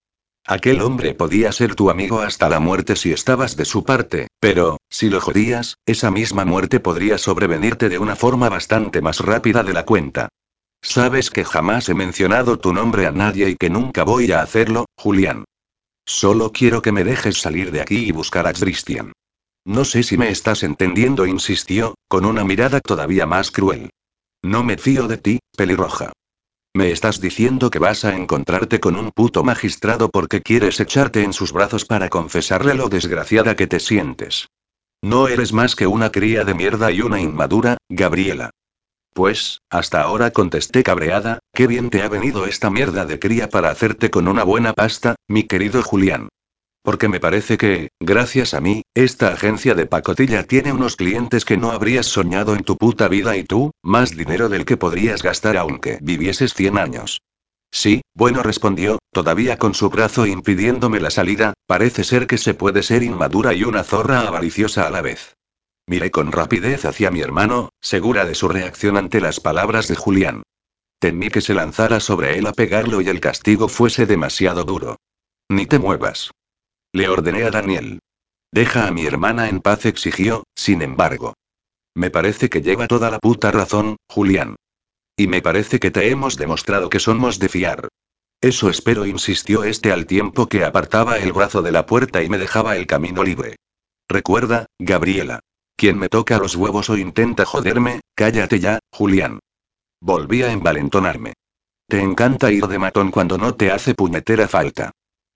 Aquel 0.51 0.81
hombre 0.81 1.13
podía 1.13 1.53
ser 1.53 1.75
tu 1.75 1.91
amigo 1.91 2.21
hasta 2.21 2.49
la 2.49 2.59
muerte 2.59 2.97
si 2.97 3.13
estabas 3.13 3.55
de 3.55 3.67
su 3.67 3.85
parte, 3.85 4.29
pero, 4.41 4.79
si 4.89 5.11
lo 5.11 5.21
jodías, 5.21 5.77
esa 5.85 6.11
misma 6.11 6.47
muerte 6.47 6.81
podría 6.81 7.19
sobrevenirte 7.19 7.91
de 7.91 7.99
una 7.99 8.17
forma 8.17 8.49
bastante 8.49 9.03
más 9.03 9.21
rápida 9.21 9.63
de 9.63 9.75
la 9.75 9.85
cuenta. 9.85 10.31
Sabes 10.81 11.31
que 11.31 11.45
jamás 11.45 11.91
he 11.91 11.95
mencionado 11.95 12.59
tu 12.59 12.73
nombre 12.73 13.07
a 13.07 13.11
nadie 13.11 13.51
y 13.51 13.57
que 13.57 13.69
nunca 13.69 14.05
voy 14.05 14.33
a 14.33 14.41
hacerlo, 14.41 14.87
Julián. 14.97 15.45
Solo 16.07 16.51
quiero 16.51 16.81
que 16.81 16.93
me 16.93 17.05
dejes 17.05 17.39
salir 17.39 17.71
de 17.71 17.83
aquí 17.83 18.07
y 18.07 18.13
buscar 18.13 18.47
a 18.47 18.55
Christian. 18.55 19.13
No 19.67 19.85
sé 19.85 20.03
si 20.03 20.17
me 20.17 20.31
estás 20.31 20.63
entendiendo, 20.63 21.27
insistió, 21.27 21.95
con 22.09 22.25
una 22.25 22.43
mirada 22.43 22.81
todavía 22.81 23.27
más 23.27 23.51
cruel. 23.51 23.91
No 24.43 24.65
me 24.65 24.79
fío 24.79 25.09
de 25.09 25.19
ti, 25.19 25.41
pelirroja. 25.55 26.15
Me 26.79 26.93
estás 26.93 27.21
diciendo 27.21 27.71
que 27.71 27.81
vas 27.81 28.05
a 28.05 28.15
encontrarte 28.15 28.79
con 28.79 28.95
un 28.95 29.11
puto 29.11 29.43
magistrado 29.43 30.11
porque 30.11 30.43
quieres 30.43 30.79
echarte 30.79 31.25
en 31.25 31.33
sus 31.33 31.53
brazos 31.53 31.85
para 31.85 32.09
confesarle 32.09 32.75
lo 32.75 32.89
desgraciada 32.89 33.57
que 33.57 33.67
te 33.67 33.81
sientes. 33.81 34.47
No 35.03 35.27
eres 35.27 35.53
más 35.53 35.75
que 35.75 35.89
una 35.89 36.13
cría 36.13 36.45
de 36.45 36.55
mierda 36.55 36.93
y 36.93 37.01
una 37.01 37.21
inmadura, 37.21 37.79
Gabriela. 37.89 38.51
Pues, 39.13 39.61
hasta 39.69 40.03
ahora 40.03 40.31
contesté 40.31 40.85
cabreada, 40.85 41.41
qué 41.53 41.67
bien 41.67 41.91
te 41.91 42.03
ha 42.03 42.09
venido 42.09 42.47
esta 42.47 42.71
mierda 42.71 43.07
de 43.07 43.19
cría 43.19 43.49
para 43.49 43.71
hacerte 43.71 44.09
con 44.09 44.29
una 44.29 44.45
buena 44.45 44.73
pasta, 44.73 45.17
mi 45.27 45.49
querido 45.49 45.83
Julián. 45.83 46.29
Porque 46.89 47.09
me 47.09 47.21
parece 47.21 47.59
que, 47.59 47.91
gracias 48.01 48.55
a 48.55 48.63
mí, 48.63 48.81
esta 48.95 49.29
agencia 49.29 49.75
de 49.75 49.85
pacotilla 49.85 50.45
tiene 50.45 50.73
unos 50.73 50.97
clientes 50.97 51.45
que 51.45 51.59
no 51.59 51.71
habrías 51.71 52.07
soñado 52.07 52.55
en 52.55 52.65
tu 52.65 52.79
puta 52.79 53.09
vida 53.09 53.37
y 53.37 53.45
tú, 53.45 53.73
más 53.83 54.17
dinero 54.17 54.49
del 54.49 54.65
que 54.65 54.79
podrías 54.79 55.23
gastar 55.23 55.59
aunque 55.59 55.99
vivieses 56.01 56.55
100 56.55 56.79
años. 56.79 57.21
Sí, 57.71 58.01
bueno 58.15 58.43
respondió, 58.43 59.01
todavía 59.13 59.59
con 59.59 59.75
su 59.75 59.91
brazo 59.91 60.25
impidiéndome 60.25 60.99
la 60.99 61.11
salida, 61.11 61.53
parece 61.67 62.05
ser 62.05 62.27
que 62.27 62.39
se 62.39 62.55
puede 62.55 62.83
ser 62.83 63.03
inmadura 63.03 63.53
y 63.53 63.65
una 63.65 63.85
zorra 63.85 64.23
avariciosa 64.23 64.87
a 64.87 64.91
la 64.91 65.03
vez. 65.03 65.35
Miré 65.87 66.11
con 66.11 66.33
rapidez 66.33 66.87
hacia 66.87 67.11
mi 67.11 67.21
hermano, 67.21 67.69
segura 67.83 68.25
de 68.25 68.35
su 68.35 68.49
reacción 68.49 68.97
ante 68.97 69.21
las 69.21 69.41
palabras 69.41 69.89
de 69.89 69.95
Julián. 69.95 70.43
Temí 70.99 71.29
que 71.29 71.43
se 71.43 71.53
lanzara 71.53 72.01
sobre 72.01 72.39
él 72.39 72.47
a 72.47 72.53
pegarlo 72.53 73.03
y 73.03 73.11
el 73.11 73.21
castigo 73.21 73.69
fuese 73.69 74.07
demasiado 74.07 74.65
duro. 74.65 74.97
Ni 75.51 75.67
te 75.67 75.79
muevas. 75.79 76.31
Le 76.93 77.09
ordené 77.09 77.45
a 77.45 77.51
Daniel. 77.51 78.01
Deja 78.51 78.87
a 78.87 78.91
mi 78.91 79.05
hermana 79.05 79.49
en 79.49 79.61
paz, 79.61 79.85
exigió, 79.85 80.45
sin 80.55 80.83
embargo. 80.83 81.35
Me 81.95 82.11
parece 82.11 82.49
que 82.49 82.63
lleva 82.63 82.87
toda 82.87 83.11
la 83.11 83.19
puta 83.19 83.51
razón, 83.51 83.97
Julián. 84.09 84.57
Y 85.17 85.27
me 85.27 85.43
parece 85.43 85.81
que 85.81 85.91
te 85.91 86.11
hemos 86.11 86.37
demostrado 86.37 86.89
que 86.89 87.01
somos 87.01 87.39
de 87.39 87.49
fiar. 87.49 87.89
Eso 88.41 88.71
espero, 88.71 89.05
insistió 89.05 89.65
este 89.65 89.91
al 89.91 90.07
tiempo 90.07 90.47
que 90.47 90.65
apartaba 90.65 91.19
el 91.19 91.33
brazo 91.33 91.61
de 91.61 91.73
la 91.73 91.87
puerta 91.87 92.23
y 92.23 92.29
me 92.29 92.39
dejaba 92.39 92.77
el 92.77 92.87
camino 92.87 93.25
libre. 93.25 93.57
Recuerda, 94.09 94.67
Gabriela. 94.79 95.41
Quien 95.77 95.99
me 95.99 96.09
toca 96.09 96.39
los 96.39 96.57
huevos 96.57 96.89
o 96.89 96.97
intenta 96.97 97.45
joderme, 97.45 98.01
cállate 98.15 98.61
ya, 98.61 98.79
Julián. 98.93 99.41
Volví 100.01 100.43
a 100.43 100.53
envalentonarme. 100.53 101.35
Te 101.89 102.01
encanta 102.01 102.51
ir 102.53 102.67
de 102.67 102.79
matón 102.79 103.11
cuando 103.11 103.39
no 103.39 103.55
te 103.55 103.71
hace 103.73 103.95
puñetera 103.95 104.47
falta. 104.47 104.93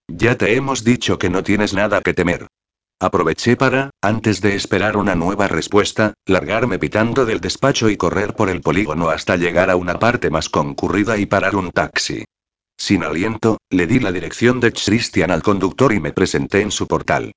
Ya 0.08 0.36
te 0.36 0.54
hemos 0.54 0.84
dicho 0.84 1.18
que 1.18 1.30
no 1.30 1.42
tienes 1.42 1.74
nada 1.74 2.00
que 2.00 2.14
temer. 2.14 2.46
Aproveché 3.00 3.56
para, 3.56 3.90
antes 4.00 4.40
de 4.40 4.54
esperar 4.54 4.96
una 4.96 5.16
nueva 5.16 5.48
respuesta, 5.48 6.14
largarme 6.26 6.78
pitando 6.78 7.26
del 7.26 7.40
despacho 7.40 7.90
y 7.90 7.96
correr 7.96 8.34
por 8.34 8.48
el 8.48 8.60
polígono 8.60 9.08
hasta 9.08 9.36
llegar 9.36 9.70
a 9.70 9.76
una 9.76 9.98
parte 9.98 10.30
más 10.30 10.48
concurrida 10.48 11.18
y 11.18 11.26
parar 11.26 11.56
un 11.56 11.72
taxi. 11.72 12.24
Sin 12.76 13.02
aliento, 13.02 13.58
le 13.70 13.86
di 13.86 13.98
la 13.98 14.12
dirección 14.12 14.60
de 14.60 14.72
Christian 14.72 15.30
al 15.30 15.42
conductor 15.42 15.92
y 15.92 16.00
me 16.00 16.12
presenté 16.12 16.60
en 16.60 16.70
su 16.70 16.86
portal. 16.86 17.32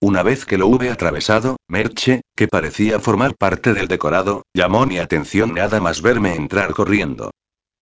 Una 0.00 0.22
vez 0.22 0.44
que 0.44 0.58
lo 0.58 0.68
hube 0.68 0.90
atravesado, 0.90 1.56
Merche, 1.66 2.20
que 2.36 2.46
parecía 2.46 3.00
formar 3.00 3.34
parte 3.36 3.74
del 3.74 3.88
decorado, 3.88 4.42
llamó 4.54 4.86
mi 4.86 4.98
atención 4.98 5.54
nada 5.54 5.80
más 5.80 6.02
verme 6.02 6.36
entrar 6.36 6.72
corriendo. 6.72 7.32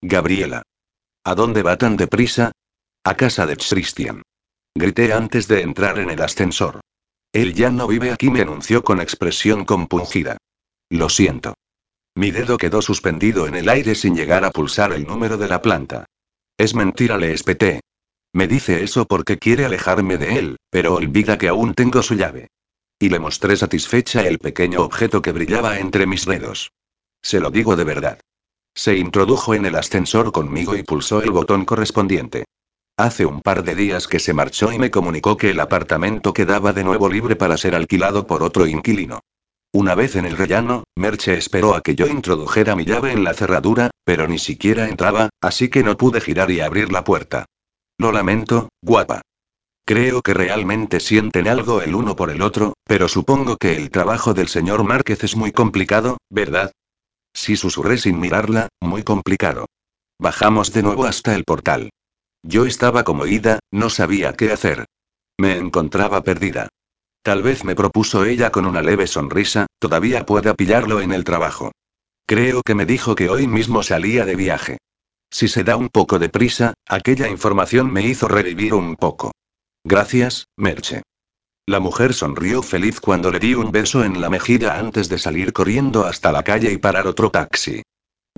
Gabriela. 0.00 0.62
¿A 1.24 1.34
dónde 1.34 1.62
va 1.62 1.76
tan 1.76 1.98
deprisa? 1.98 2.52
A 3.06 3.14
casa 3.16 3.46
de 3.46 3.56
Christian. 3.56 4.22
Grité 4.74 5.12
antes 5.12 5.46
de 5.46 5.60
entrar 5.60 6.00
en 6.00 6.10
el 6.10 6.20
ascensor. 6.20 6.80
Él 7.32 7.54
ya 7.54 7.70
no 7.70 7.86
vive 7.86 8.10
aquí, 8.10 8.30
me 8.30 8.40
anunció 8.40 8.82
con 8.82 9.00
expresión 9.00 9.64
compungida. 9.64 10.38
Lo 10.90 11.08
siento. 11.08 11.54
Mi 12.16 12.32
dedo 12.32 12.58
quedó 12.58 12.82
suspendido 12.82 13.46
en 13.46 13.54
el 13.54 13.68
aire 13.68 13.94
sin 13.94 14.16
llegar 14.16 14.44
a 14.44 14.50
pulsar 14.50 14.92
el 14.92 15.06
número 15.06 15.38
de 15.38 15.46
la 15.46 15.62
planta. 15.62 16.06
Es 16.58 16.74
mentira, 16.74 17.16
le 17.16 17.32
espeté. 17.32 17.78
Me 18.32 18.48
dice 18.48 18.82
eso 18.82 19.06
porque 19.06 19.38
quiere 19.38 19.64
alejarme 19.64 20.18
de 20.18 20.40
él, 20.40 20.56
pero 20.68 20.94
olvida 20.94 21.38
que 21.38 21.46
aún 21.46 21.74
tengo 21.74 22.02
su 22.02 22.16
llave. 22.16 22.48
Y 22.98 23.08
le 23.08 23.20
mostré 23.20 23.56
satisfecha 23.56 24.26
el 24.26 24.40
pequeño 24.40 24.80
objeto 24.82 25.22
que 25.22 25.30
brillaba 25.30 25.78
entre 25.78 26.08
mis 26.08 26.26
dedos. 26.26 26.72
Se 27.22 27.38
lo 27.38 27.52
digo 27.52 27.76
de 27.76 27.84
verdad. 27.84 28.18
Se 28.74 28.96
introdujo 28.96 29.54
en 29.54 29.64
el 29.64 29.76
ascensor 29.76 30.32
conmigo 30.32 30.74
y 30.74 30.82
pulsó 30.82 31.22
el 31.22 31.30
botón 31.30 31.64
correspondiente. 31.64 32.46
Hace 32.98 33.26
un 33.26 33.42
par 33.42 33.62
de 33.62 33.74
días 33.74 34.08
que 34.08 34.18
se 34.18 34.32
marchó 34.32 34.72
y 34.72 34.78
me 34.78 34.90
comunicó 34.90 35.36
que 35.36 35.50
el 35.50 35.60
apartamento 35.60 36.32
quedaba 36.32 36.72
de 36.72 36.82
nuevo 36.82 37.10
libre 37.10 37.36
para 37.36 37.58
ser 37.58 37.74
alquilado 37.74 38.26
por 38.26 38.42
otro 38.42 38.66
inquilino. 38.66 39.20
Una 39.74 39.94
vez 39.94 40.16
en 40.16 40.24
el 40.24 40.34
rellano, 40.34 40.84
Merche 40.96 41.34
esperó 41.34 41.74
a 41.74 41.82
que 41.82 41.94
yo 41.94 42.06
introdujera 42.06 42.74
mi 42.74 42.86
llave 42.86 43.12
en 43.12 43.22
la 43.22 43.34
cerradura, 43.34 43.90
pero 44.04 44.26
ni 44.26 44.38
siquiera 44.38 44.88
entraba, 44.88 45.28
así 45.42 45.68
que 45.68 45.82
no 45.82 45.98
pude 45.98 46.22
girar 46.22 46.50
y 46.50 46.60
abrir 46.60 46.90
la 46.90 47.04
puerta. 47.04 47.44
Lo 47.98 48.12
lamento, 48.12 48.70
guapa. 48.80 49.20
Creo 49.84 50.22
que 50.22 50.32
realmente 50.32 50.98
sienten 50.98 51.48
algo 51.48 51.82
el 51.82 51.94
uno 51.94 52.16
por 52.16 52.30
el 52.30 52.40
otro, 52.40 52.72
pero 52.84 53.08
supongo 53.08 53.58
que 53.58 53.76
el 53.76 53.90
trabajo 53.90 54.32
del 54.32 54.48
señor 54.48 54.84
Márquez 54.84 55.22
es 55.22 55.36
muy 55.36 55.52
complicado, 55.52 56.16
¿verdad? 56.30 56.72
Sí 57.34 57.56
susurré 57.56 57.98
sin 57.98 58.18
mirarla, 58.18 58.68
muy 58.80 59.02
complicado. 59.02 59.66
Bajamos 60.18 60.72
de 60.72 60.82
nuevo 60.82 61.04
hasta 61.04 61.34
el 61.34 61.44
portal. 61.44 61.90
Yo 62.42 62.66
estaba 62.66 63.04
como 63.04 63.26
ida, 63.26 63.58
no 63.70 63.90
sabía 63.90 64.34
qué 64.34 64.52
hacer. 64.52 64.86
Me 65.38 65.56
encontraba 65.56 66.22
perdida. 66.22 66.68
Tal 67.22 67.42
vez 67.42 67.64
me 67.64 67.74
propuso 67.74 68.24
ella 68.24 68.50
con 68.50 68.66
una 68.66 68.82
leve 68.82 69.06
sonrisa, 69.06 69.66
todavía 69.78 70.24
pueda 70.24 70.54
pillarlo 70.54 71.00
en 71.00 71.12
el 71.12 71.24
trabajo. 71.24 71.72
Creo 72.26 72.62
que 72.62 72.74
me 72.74 72.86
dijo 72.86 73.14
que 73.14 73.28
hoy 73.28 73.46
mismo 73.46 73.82
salía 73.82 74.24
de 74.24 74.36
viaje. 74.36 74.78
Si 75.30 75.48
se 75.48 75.64
da 75.64 75.76
un 75.76 75.88
poco 75.88 76.18
de 76.18 76.28
prisa, 76.28 76.74
aquella 76.88 77.28
información 77.28 77.92
me 77.92 78.02
hizo 78.02 78.28
revivir 78.28 78.74
un 78.74 78.96
poco. 78.96 79.32
Gracias, 79.84 80.46
Merche. 80.56 81.02
La 81.66 81.80
mujer 81.80 82.14
sonrió 82.14 82.62
feliz 82.62 83.00
cuando 83.00 83.32
le 83.32 83.40
di 83.40 83.54
un 83.54 83.72
beso 83.72 84.04
en 84.04 84.20
la 84.20 84.30
mejilla 84.30 84.78
antes 84.78 85.08
de 85.08 85.18
salir 85.18 85.52
corriendo 85.52 86.04
hasta 86.04 86.30
la 86.30 86.44
calle 86.44 86.72
y 86.72 86.78
parar 86.78 87.08
otro 87.08 87.30
taxi. 87.30 87.82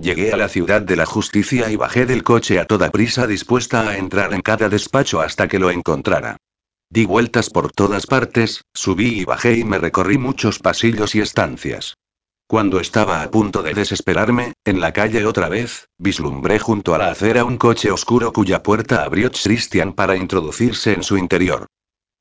Llegué 0.01 0.31
a 0.31 0.37
la 0.37 0.47
ciudad 0.47 0.81
de 0.81 0.95
la 0.95 1.05
justicia 1.05 1.69
y 1.69 1.75
bajé 1.75 2.05
del 2.05 2.23
coche 2.23 2.57
a 2.57 2.65
toda 2.65 2.89
prisa 2.89 3.27
dispuesta 3.27 3.89
a 3.89 3.97
entrar 3.97 4.33
en 4.33 4.41
cada 4.41 4.69
despacho 4.69 5.19
hasta 5.19 5.49
que 5.49 5.59
lo 5.59 5.71
encontrara. 5.71 6.37
Di 6.89 7.05
vueltas 7.05 7.49
por 7.49 7.73
todas 7.73 8.07
partes, 8.07 8.63
subí 8.73 9.19
y 9.19 9.25
bajé 9.25 9.57
y 9.57 9.65
me 9.65 9.77
recorrí 9.77 10.17
muchos 10.17 10.59
pasillos 10.59 11.15
y 11.15 11.19
estancias. 11.19 11.95
Cuando 12.47 12.79
estaba 12.79 13.21
a 13.21 13.29
punto 13.29 13.61
de 13.61 13.73
desesperarme, 13.73 14.53
en 14.63 14.79
la 14.79 14.93
calle 14.93 15.25
otra 15.25 15.49
vez, 15.49 15.89
vislumbré 15.97 16.59
junto 16.59 16.95
a 16.95 16.97
la 16.97 17.11
acera 17.11 17.43
un 17.43 17.57
coche 17.57 17.91
oscuro 17.91 18.31
cuya 18.31 18.63
puerta 18.63 19.03
abrió 19.03 19.29
Christian 19.29 19.93
para 19.93 20.15
introducirse 20.15 20.93
en 20.93 21.03
su 21.03 21.17
interior. 21.17 21.67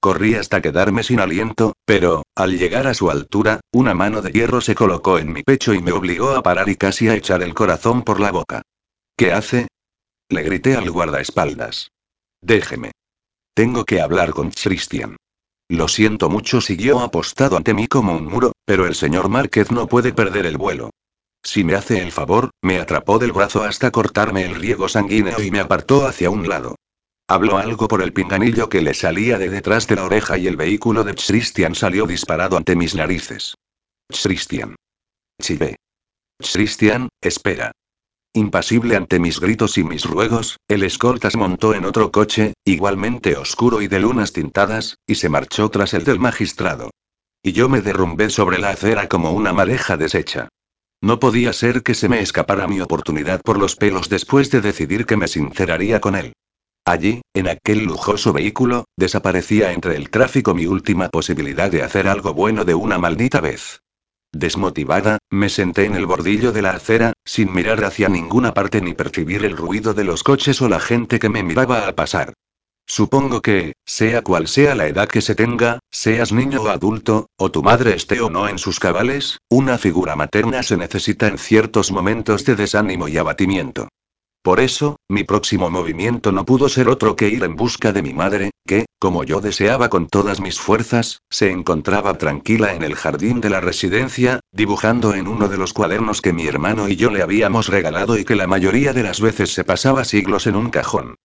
Corrí 0.01 0.35
hasta 0.35 0.63
quedarme 0.63 1.03
sin 1.03 1.19
aliento, 1.19 1.75
pero, 1.85 2.23
al 2.37 2.57
llegar 2.57 2.87
a 2.87 2.95
su 2.95 3.11
altura, 3.11 3.61
una 3.73 3.95
mano 3.95 4.23
de 4.23 4.31
hierro 4.31 4.61
se 4.61 4.77
colocó 4.77 5.19
en 5.19 5.33
mi 5.33 5.43
pecho 5.43 5.75
y 5.75 5.83
me 5.83 5.91
obligó 5.91 6.31
a 6.37 6.43
parar 6.43 6.69
y 6.69 6.77
casi 6.77 7.09
a 7.09 7.15
echar 7.15 7.43
el 7.43 7.53
corazón 7.53 8.03
por 8.03 8.21
la 8.21 8.31
boca. 8.31 8.63
¿Qué 9.17 9.33
hace? 9.33 9.67
Le 10.29 10.43
grité 10.45 10.77
al 10.77 10.89
guardaespaldas. 10.91 11.91
Déjeme. 12.41 12.93
Tengo 13.55 13.85
que 13.85 14.01
hablar 14.01 14.31
con 14.31 14.53
Christian. 14.53 15.17
Lo 15.69 15.89
siento 15.89 16.31
mucho, 16.31 16.61
siguió 16.61 17.01
apostado 17.01 17.57
ante 17.57 17.75
mí 17.75 17.89
como 17.89 18.15
un 18.15 18.27
muro, 18.27 18.53
pero 18.65 18.87
el 18.87 18.95
señor 18.95 19.29
Márquez 19.29 19.73
no 19.73 19.89
puede 19.89 20.13
perder 20.13 20.47
el 20.47 20.57
vuelo. 20.57 20.91
Si 21.43 21.65
me 21.65 21.75
hace 21.75 22.01
el 22.01 22.13
favor, 22.13 22.51
me 22.63 22.79
atrapó 22.79 23.19
del 23.19 23.33
brazo 23.33 23.65
hasta 23.65 23.91
cortarme 23.91 24.45
el 24.45 24.55
riego 24.55 24.89
sanguíneo 24.89 25.43
y 25.43 25.51
me 25.51 25.61
apartó 25.61 26.07
hacia 26.07 26.31
un 26.31 26.49
lado. 26.49 26.77
Habló 27.31 27.59
algo 27.59 27.89
por 27.89 28.01
el 28.01 28.15
pinganillo 28.15 28.71
que 28.71 28.81
le 28.81 28.95
salía 28.95 29.37
de 29.37 29.51
detrás 29.51 29.87
de 29.87 29.97
la 29.97 30.05
oreja 30.05 30.39
y 30.39 30.47
el 30.47 30.57
vehículo 30.57 31.05
de 31.05 31.15
Christian 31.15 31.75
salió 31.75 32.07
disparado 32.07 32.57
ante 32.57 32.75
mis 32.75 32.95
narices. 32.95 33.55
Christian. 34.09 34.77
Chivé. 35.39 35.77
Christian, 36.39 37.11
espera. 37.21 37.73
Impasible 38.33 38.97
ante 38.97 39.21
mis 39.21 39.41
gritos 39.41 39.77
y 39.77 39.85
mis 39.85 40.07
ruegos, 40.07 40.57
el 40.69 40.83
escoltas 40.85 41.37
montó 41.37 41.75
en 41.75 41.85
otro 41.85 42.11
coche, 42.11 42.55
igualmente 42.65 43.37
oscuro 43.37 43.83
y 43.83 43.89
de 43.89 44.01
lunas 44.01 44.33
tintadas, 44.33 44.97
y 45.07 45.17
se 45.17 45.29
marchó 45.29 45.69
tras 45.69 45.93
el 45.93 46.05
del 46.05 46.19
magistrado. 46.19 46.89
Y 47.43 47.53
yo 47.53 47.69
me 47.69 47.83
derrumbé 47.83 48.31
sobre 48.31 48.59
la 48.59 48.71
acera 48.71 49.07
como 49.07 49.33
una 49.33 49.53
madeja 49.53 49.99
deshecha. 49.99 50.49
No 51.03 51.21
podía 51.21 51.53
ser 51.53 51.83
que 51.83 51.95
se 51.95 52.09
me 52.09 52.23
escapara 52.23 52.67
mi 52.67 52.81
oportunidad 52.81 53.43
por 53.43 53.59
los 53.59 53.77
pelos 53.77 54.09
después 54.09 54.51
de 54.51 54.63
decidir 54.63 55.05
que 55.05 55.19
me 55.19 55.29
sinceraría 55.29 56.01
con 56.01 56.17
él. 56.17 56.33
Allí, 56.89 57.21
en 57.35 57.49
aquel 57.49 57.85
lujoso 57.85 58.33
vehículo, 58.33 58.87
desaparecía 58.97 59.75
entre 59.75 59.95
el 59.95 60.09
tráfico 60.09 60.55
mi 60.55 60.65
última 60.65 61.11
posibilidad 61.11 61.71
de 61.71 61.83
hacer 61.83 62.09
algo 62.09 62.33
bueno 62.33 62.65
de 62.65 62.75
una 62.75 62.97
maldita 62.97 63.43
vez. 63.43 63.83
Desmotivada, 64.33 65.19
me 65.29 65.51
senté 65.51 65.85
en 65.85 65.97
el 65.97 66.07
bordillo 66.07 66.51
de 66.51 66.63
la 66.63 66.71
acera, 66.71 67.13
sin 67.27 67.53
mirar 67.53 67.85
hacia 67.85 68.09
ninguna 68.09 68.55
parte 68.55 68.81
ni 68.81 68.95
percibir 68.95 69.45
el 69.45 69.55
ruido 69.55 69.93
de 69.93 70.05
los 70.05 70.23
coches 70.23 70.63
o 70.63 70.69
la 70.71 70.81
gente 70.81 71.19
que 71.19 71.29
me 71.29 71.43
miraba 71.43 71.87
al 71.87 71.95
pasar. 71.95 72.33
Supongo 72.87 73.43
que, 73.43 73.75
sea 73.85 74.23
cual 74.23 74.49
sea 74.49 74.75
la 74.75 74.87
edad 74.87 75.11
que 75.11 75.21
se 75.21 75.35
tenga, 75.35 75.81
seas 75.91 76.33
niño 76.33 76.63
o 76.63 76.69
adulto, 76.69 77.27
o 77.37 77.51
tu 77.51 77.63
madre 77.63 77.97
esté 77.97 78.23
o 78.23 78.31
no 78.31 78.49
en 78.49 78.57
sus 78.57 78.81
cabales, 78.81 79.37
una 79.51 79.77
figura 79.77 80.17
materna 80.17 80.63
se 80.63 80.79
necesita 80.79 81.29
en 81.29 81.37
ciertos 81.37 81.93
momentos 81.93 82.47
de 82.47 82.57
desánimo 82.57 83.09
y 83.09 83.19
abatimiento. 83.19 83.89
Por 84.49 84.61
eso, 84.61 84.97
mi 85.11 85.25
próximo 85.25 85.69
movimiento 85.69 86.33
no 86.33 86.47
pudo 86.47 86.71
ser 86.71 86.89
otro 86.89 87.17
que 87.17 87.29
ir 87.29 87.45
en 87.45 87.55
busca 87.55 87.93
de 87.93 88.01
mi 88.01 88.15
madre, 88.15 88.51
que, 88.67 88.87
como 88.99 89.23
yo 89.23 89.43
deseaba 89.43 89.91
con 89.91 90.09
todas 90.09 90.41
mis 90.41 90.59
fuerzas, 90.59 91.21
se 91.29 91.51
encontraba 91.51 92.17
tranquila 92.17 92.73
en 92.73 92.83
el 92.83 92.95
jardín 92.95 93.43
de 93.43 93.51
la 93.51 93.61
residencia, 93.61 94.41
dibujando 94.51 95.13
en 95.13 95.29
uno 95.29 95.49
de 95.49 95.59
los 95.59 95.75
cuadernos 95.75 96.23
que 96.23 96.33
mi 96.33 96.47
hermano 96.47 96.89
y 96.89 96.97
yo 96.97 97.11
le 97.11 97.21
habíamos 97.21 97.69
regalado 97.69 98.17
y 98.17 98.25
que 98.25 98.37
la 98.37 98.47
mayoría 98.47 98.95
de 98.95 99.03
las 99.03 99.21
veces 99.21 99.53
se 99.53 99.65
pasaba 99.65 100.07
siglos 100.07 100.47
en 100.47 100.57
un 100.57 100.71
cajón. 100.71 101.17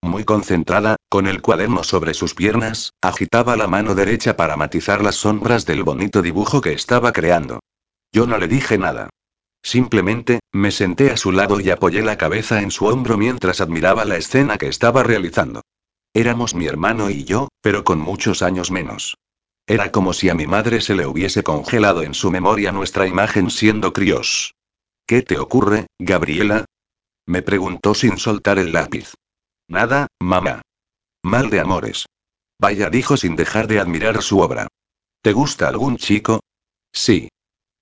Muy 0.00 0.24
concentrada, 0.24 0.96
con 1.08 1.28
el 1.28 1.40
cuaderno 1.40 1.84
sobre 1.84 2.14
sus 2.14 2.34
piernas, 2.34 2.94
agitaba 3.00 3.56
la 3.56 3.68
mano 3.68 3.94
derecha 3.94 4.36
para 4.36 4.56
matizar 4.56 5.04
las 5.04 5.14
sombras 5.14 5.66
del 5.66 5.84
bonito 5.84 6.20
dibujo 6.20 6.60
que 6.60 6.72
estaba 6.72 7.12
creando. 7.12 7.60
Yo 8.12 8.26
no 8.26 8.38
le 8.38 8.48
dije 8.48 8.76
nada. 8.76 9.08
Simplemente, 9.62 10.40
me 10.52 10.70
senté 10.70 11.10
a 11.10 11.16
su 11.16 11.30
lado 11.30 11.60
y 11.60 11.70
apoyé 11.70 12.02
la 12.02 12.18
cabeza 12.18 12.62
en 12.62 12.70
su 12.70 12.86
hombro 12.86 13.16
mientras 13.16 13.60
admiraba 13.60 14.04
la 14.04 14.16
escena 14.16 14.58
que 14.58 14.66
estaba 14.66 15.02
realizando. 15.02 15.62
Éramos 16.14 16.54
mi 16.54 16.66
hermano 16.66 17.10
y 17.10 17.24
yo, 17.24 17.48
pero 17.60 17.84
con 17.84 18.00
muchos 18.00 18.42
años 18.42 18.70
menos. 18.70 19.16
Era 19.66 19.92
como 19.92 20.12
si 20.12 20.28
a 20.28 20.34
mi 20.34 20.46
madre 20.46 20.80
se 20.80 20.94
le 20.94 21.06
hubiese 21.06 21.42
congelado 21.42 22.02
en 22.02 22.14
su 22.14 22.30
memoria 22.30 22.72
nuestra 22.72 23.06
imagen 23.06 23.50
siendo 23.50 23.92
críos. 23.92 24.54
¿Qué 25.06 25.22
te 25.22 25.38
ocurre, 25.38 25.86
Gabriela? 25.98 26.64
Me 27.26 27.42
preguntó 27.42 27.94
sin 27.94 28.18
soltar 28.18 28.58
el 28.58 28.72
lápiz. 28.72 29.14
Nada, 29.68 30.08
mamá. 30.20 30.62
Mal 31.22 31.50
de 31.50 31.60
amores. 31.60 32.06
Vaya, 32.58 32.90
dijo 32.90 33.16
sin 33.16 33.36
dejar 33.36 33.68
de 33.68 33.78
admirar 33.78 34.22
su 34.22 34.40
obra. 34.40 34.66
¿Te 35.22 35.32
gusta 35.32 35.68
algún 35.68 35.96
chico? 35.96 36.40
Sí. 36.92 37.28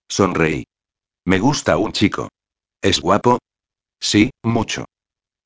Sonreí. 0.08 0.64
Me 1.26 1.38
gusta 1.38 1.76
un 1.76 1.92
chico. 1.92 2.28
¿Es 2.82 3.00
guapo? 3.00 3.38
Sí, 4.00 4.30
mucho. 4.42 4.86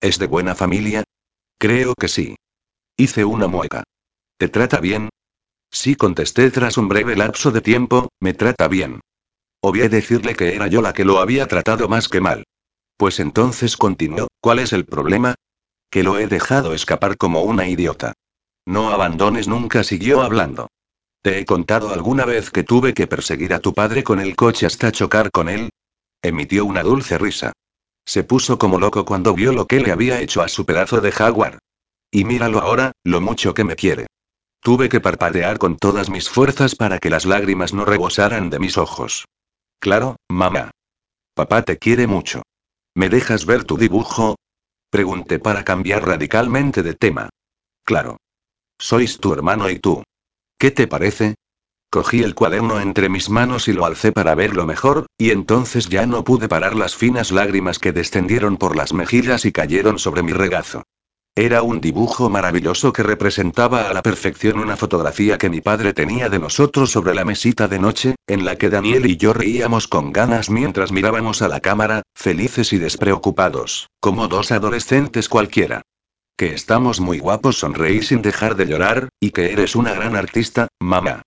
¿Es 0.00 0.18
de 0.18 0.26
buena 0.26 0.54
familia? 0.54 1.04
Creo 1.58 1.94
que 1.94 2.08
sí. 2.08 2.36
Hice 2.96 3.24
una 3.24 3.48
mueca. 3.48 3.82
¿Te 4.38 4.48
trata 4.48 4.80
bien? 4.80 5.08
Sí, 5.70 5.96
contesté 5.96 6.50
tras 6.50 6.78
un 6.78 6.88
breve 6.88 7.16
lapso 7.16 7.50
de 7.50 7.60
tiempo, 7.60 8.08
me 8.20 8.34
trata 8.34 8.68
bien. 8.68 9.00
Obvié 9.60 9.88
decirle 9.88 10.36
que 10.36 10.54
era 10.54 10.68
yo 10.68 10.82
la 10.82 10.92
que 10.92 11.04
lo 11.04 11.18
había 11.18 11.48
tratado 11.48 11.88
más 11.88 12.08
que 12.08 12.20
mal. 12.20 12.44
Pues 12.96 13.18
entonces 13.18 13.76
continuó, 13.76 14.28
¿cuál 14.40 14.60
es 14.60 14.72
el 14.72 14.84
problema? 14.84 15.34
Que 15.90 16.04
lo 16.04 16.18
he 16.18 16.28
dejado 16.28 16.74
escapar 16.74 17.16
como 17.16 17.42
una 17.42 17.66
idiota. 17.66 18.12
No 18.66 18.90
abandones 18.90 19.48
nunca, 19.48 19.82
siguió 19.82 20.22
hablando. 20.22 20.68
¿Te 21.24 21.38
he 21.38 21.46
contado 21.46 21.90
alguna 21.90 22.26
vez 22.26 22.50
que 22.50 22.64
tuve 22.64 22.92
que 22.92 23.06
perseguir 23.06 23.54
a 23.54 23.58
tu 23.58 23.72
padre 23.72 24.04
con 24.04 24.20
el 24.20 24.36
coche 24.36 24.66
hasta 24.66 24.92
chocar 24.92 25.30
con 25.30 25.48
él? 25.48 25.70
Emitió 26.20 26.66
una 26.66 26.82
dulce 26.82 27.16
risa. 27.16 27.54
Se 28.04 28.24
puso 28.24 28.58
como 28.58 28.78
loco 28.78 29.06
cuando 29.06 29.32
vio 29.32 29.54
lo 29.54 29.66
que 29.66 29.80
le 29.80 29.90
había 29.90 30.20
hecho 30.20 30.42
a 30.42 30.48
su 30.48 30.66
pedazo 30.66 31.00
de 31.00 31.12
jaguar. 31.12 31.60
Y 32.10 32.26
míralo 32.26 32.60
ahora, 32.60 32.92
lo 33.04 33.22
mucho 33.22 33.54
que 33.54 33.64
me 33.64 33.74
quiere. 33.74 34.06
Tuve 34.60 34.90
que 34.90 35.00
parpadear 35.00 35.56
con 35.56 35.78
todas 35.78 36.10
mis 36.10 36.28
fuerzas 36.28 36.74
para 36.74 36.98
que 36.98 37.08
las 37.08 37.24
lágrimas 37.24 37.72
no 37.72 37.86
rebosaran 37.86 38.50
de 38.50 38.58
mis 38.58 38.76
ojos. 38.76 39.24
Claro, 39.78 40.16
mamá. 40.28 40.72
Papá 41.32 41.62
te 41.62 41.78
quiere 41.78 42.06
mucho. 42.06 42.42
¿Me 42.94 43.08
dejas 43.08 43.46
ver 43.46 43.64
tu 43.64 43.78
dibujo? 43.78 44.36
Pregunté 44.90 45.38
para 45.38 45.64
cambiar 45.64 46.06
radicalmente 46.06 46.82
de 46.82 46.92
tema. 46.92 47.30
Claro. 47.82 48.18
Sois 48.78 49.18
tu 49.18 49.32
hermano 49.32 49.70
y 49.70 49.78
tú. 49.78 50.02
¿Qué 50.64 50.70
te 50.70 50.86
parece? 50.86 51.34
Cogí 51.90 52.22
el 52.22 52.34
cuaderno 52.34 52.80
entre 52.80 53.10
mis 53.10 53.28
manos 53.28 53.68
y 53.68 53.74
lo 53.74 53.84
alcé 53.84 54.12
para 54.12 54.34
verlo 54.34 54.64
mejor, 54.64 55.04
y 55.18 55.28
entonces 55.30 55.90
ya 55.90 56.06
no 56.06 56.24
pude 56.24 56.48
parar 56.48 56.74
las 56.74 56.96
finas 56.96 57.32
lágrimas 57.32 57.78
que 57.78 57.92
descendieron 57.92 58.56
por 58.56 58.74
las 58.74 58.94
mejillas 58.94 59.44
y 59.44 59.52
cayeron 59.52 59.98
sobre 59.98 60.22
mi 60.22 60.32
regazo. 60.32 60.84
Era 61.36 61.60
un 61.60 61.82
dibujo 61.82 62.30
maravilloso 62.30 62.94
que 62.94 63.02
representaba 63.02 63.90
a 63.90 63.92
la 63.92 64.00
perfección 64.00 64.58
una 64.58 64.78
fotografía 64.78 65.36
que 65.36 65.50
mi 65.50 65.60
padre 65.60 65.92
tenía 65.92 66.30
de 66.30 66.38
nosotros 66.38 66.90
sobre 66.90 67.14
la 67.14 67.26
mesita 67.26 67.68
de 67.68 67.78
noche, 67.78 68.14
en 68.26 68.46
la 68.46 68.56
que 68.56 68.70
Daniel 68.70 69.04
y 69.04 69.18
yo 69.18 69.34
reíamos 69.34 69.86
con 69.86 70.14
ganas 70.14 70.48
mientras 70.48 70.92
mirábamos 70.92 71.42
a 71.42 71.48
la 71.48 71.60
cámara, 71.60 72.04
felices 72.14 72.72
y 72.72 72.78
despreocupados, 72.78 73.88
como 74.00 74.28
dos 74.28 74.50
adolescentes 74.50 75.28
cualquiera. 75.28 75.82
Que 76.36 76.52
estamos 76.52 76.98
muy 76.98 77.20
guapos, 77.20 77.58
sonreí 77.58 78.02
sin 78.02 78.20
dejar 78.20 78.56
de 78.56 78.66
llorar, 78.66 79.08
y 79.20 79.30
que 79.30 79.52
eres 79.52 79.76
una 79.76 79.92
gran 79.92 80.16
artista, 80.16 80.66
mamá. 80.80 81.22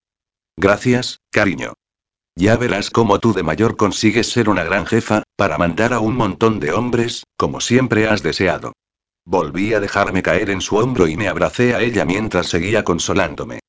Gracias, 0.58 1.20
cariño. 1.32 1.76
Ya 2.36 2.58
verás 2.58 2.90
cómo 2.90 3.20
tú 3.20 3.34
de 3.34 3.42
mayor 3.42 3.78
consigues 3.78 4.30
ser 4.30 4.50
una 4.50 4.64
gran 4.64 4.86
jefa, 4.86 5.24
para 5.38 5.58
mandar 5.58 5.94
a 5.94 6.02
un 6.02 6.16
montón 6.16 6.60
de 6.60 6.74
hombres, 6.74 7.24
como 7.38 7.62
siempre 7.62 8.08
has 8.10 8.22
deseado. 8.22 8.74
Volví 9.26 9.74
a 9.74 9.80
dejarme 9.80 10.22
caer 10.24 10.50
en 10.50 10.62
su 10.62 10.76
hombro 10.76 11.08
y 11.08 11.16
me 11.16 11.30
abracé 11.30 11.74
a 11.74 11.82
ella 11.82 12.04
mientras 12.04 12.48
seguía 12.48 12.84
consolándome. 12.84 13.60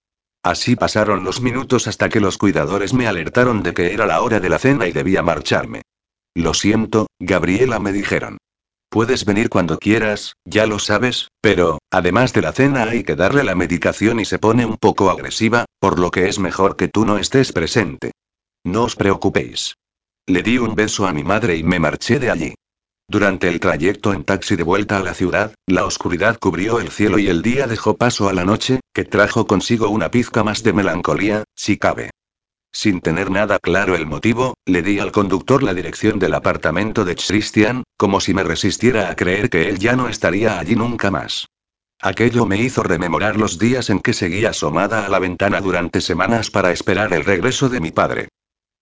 Así 0.43 0.77
pasaron 0.77 1.25
los 1.25 1.41
minutos 1.41 1.87
hasta 1.87 2.09
que 2.09 2.21
los 2.21 2.37
cuidadores 2.37 2.95
me 2.95 3.07
alertaron 3.07 3.63
de 3.63 3.75
que 3.75 3.93
era 3.93 4.07
la 4.07 4.23
hora 4.23 4.41
de 4.41 4.49
la 4.49 4.59
cena 4.59 4.89
y 4.89 4.93
debía 4.93 5.23
marcharme. 5.23 5.83
Lo 6.35 6.53
siento, 6.53 7.07
Gabriela 7.19 7.79
me 7.79 7.93
dijeron. 7.93 8.39
Puedes 8.91 9.27
venir 9.27 9.51
cuando 9.51 9.79
quieras, 9.79 10.35
ya 10.47 10.67
lo 10.67 10.79
sabes, 10.79 11.29
pero, 11.43 11.79
además 11.91 12.33
de 12.33 12.41
la 12.41 12.53
cena 12.53 12.85
hay 12.85 13.05
que 13.05 13.17
darle 13.17 13.45
la 13.45 13.55
medicación 13.55 14.19
y 14.19 14.25
se 14.25 14.39
pone 14.39 14.65
un 14.65 14.79
poco 14.79 15.11
agresiva, 15.11 15.67
por 15.79 15.99
lo 15.99 16.11
que 16.11 16.29
es 16.29 16.39
mejor 16.39 16.77
que 16.77 16.89
tú 16.89 17.05
no 17.05 17.19
estés 17.19 17.53
presente. 17.53 18.13
No 18.65 18.85
os 18.85 18.97
preocupéis. 18.97 19.75
Le 20.27 20.43
di 20.43 20.57
un 20.59 20.75
beso 20.75 21.07
a 21.07 21.13
mi 21.13 21.23
madre 21.23 21.57
y 21.57 21.63
me 21.63 21.79
marché 21.79 22.19
de 22.19 22.31
allí. 22.31 22.55
Durante 23.11 23.49
el 23.49 23.61
trayecto 23.61 24.13
en 24.13 24.25
taxi 24.25 24.57
de 24.57 24.63
vuelta 24.63 24.99
a 24.99 25.03
la 25.03 25.15
ciudad, 25.15 25.55
la 25.67 25.85
oscuridad 25.85 26.39
cubrió 26.39 26.81
el 26.81 26.91
cielo 26.91 27.19
y 27.19 27.29
el 27.29 27.43
día 27.43 27.67
dejó 27.67 27.97
paso 27.97 28.29
a 28.29 28.33
la 28.33 28.45
noche, 28.45 28.81
que 28.95 29.05
trajo 29.05 29.47
consigo 29.47 29.89
una 29.89 30.11
pizca 30.11 30.45
más 30.45 30.63
de 30.63 30.73
melancolía, 30.73 31.45
si 31.55 31.79
cabe. 31.79 32.11
Sin 32.73 33.01
tener 33.01 33.31
nada 33.31 33.59
claro 33.59 33.97
el 33.97 34.07
motivo, 34.07 34.55
le 34.67 34.83
di 34.83 34.99
al 34.99 35.13
conductor 35.13 35.63
la 35.63 35.75
dirección 35.75 36.19
del 36.19 36.35
apartamento 36.35 37.05
de 37.05 37.17
Christian, 37.17 37.83
como 37.97 38.21
si 38.21 38.35
me 38.35 38.45
resistiera 38.45 39.11
a 39.11 39.17
creer 39.17 39.51
que 39.51 39.69
él 39.69 39.79
ya 39.79 39.97
no 39.97 40.09
estaría 40.09 40.59
allí 40.59 40.77
nunca 40.77 41.11
más. 41.11 41.47
Aquello 42.01 42.47
me 42.47 42.59
hizo 42.59 42.85
rememorar 42.85 43.37
los 43.37 43.59
días 43.59 43.91
en 43.91 43.99
que 43.99 44.13
seguía 44.13 44.51
asomada 44.51 45.05
a 45.05 45.09
la 45.09 45.19
ventana 45.19 45.61
durante 45.61 46.01
semanas 46.01 46.51
para 46.51 46.71
esperar 46.71 47.13
el 47.13 47.25
regreso 47.25 47.69
de 47.69 47.81
mi 47.81 47.91
padre. 47.91 48.29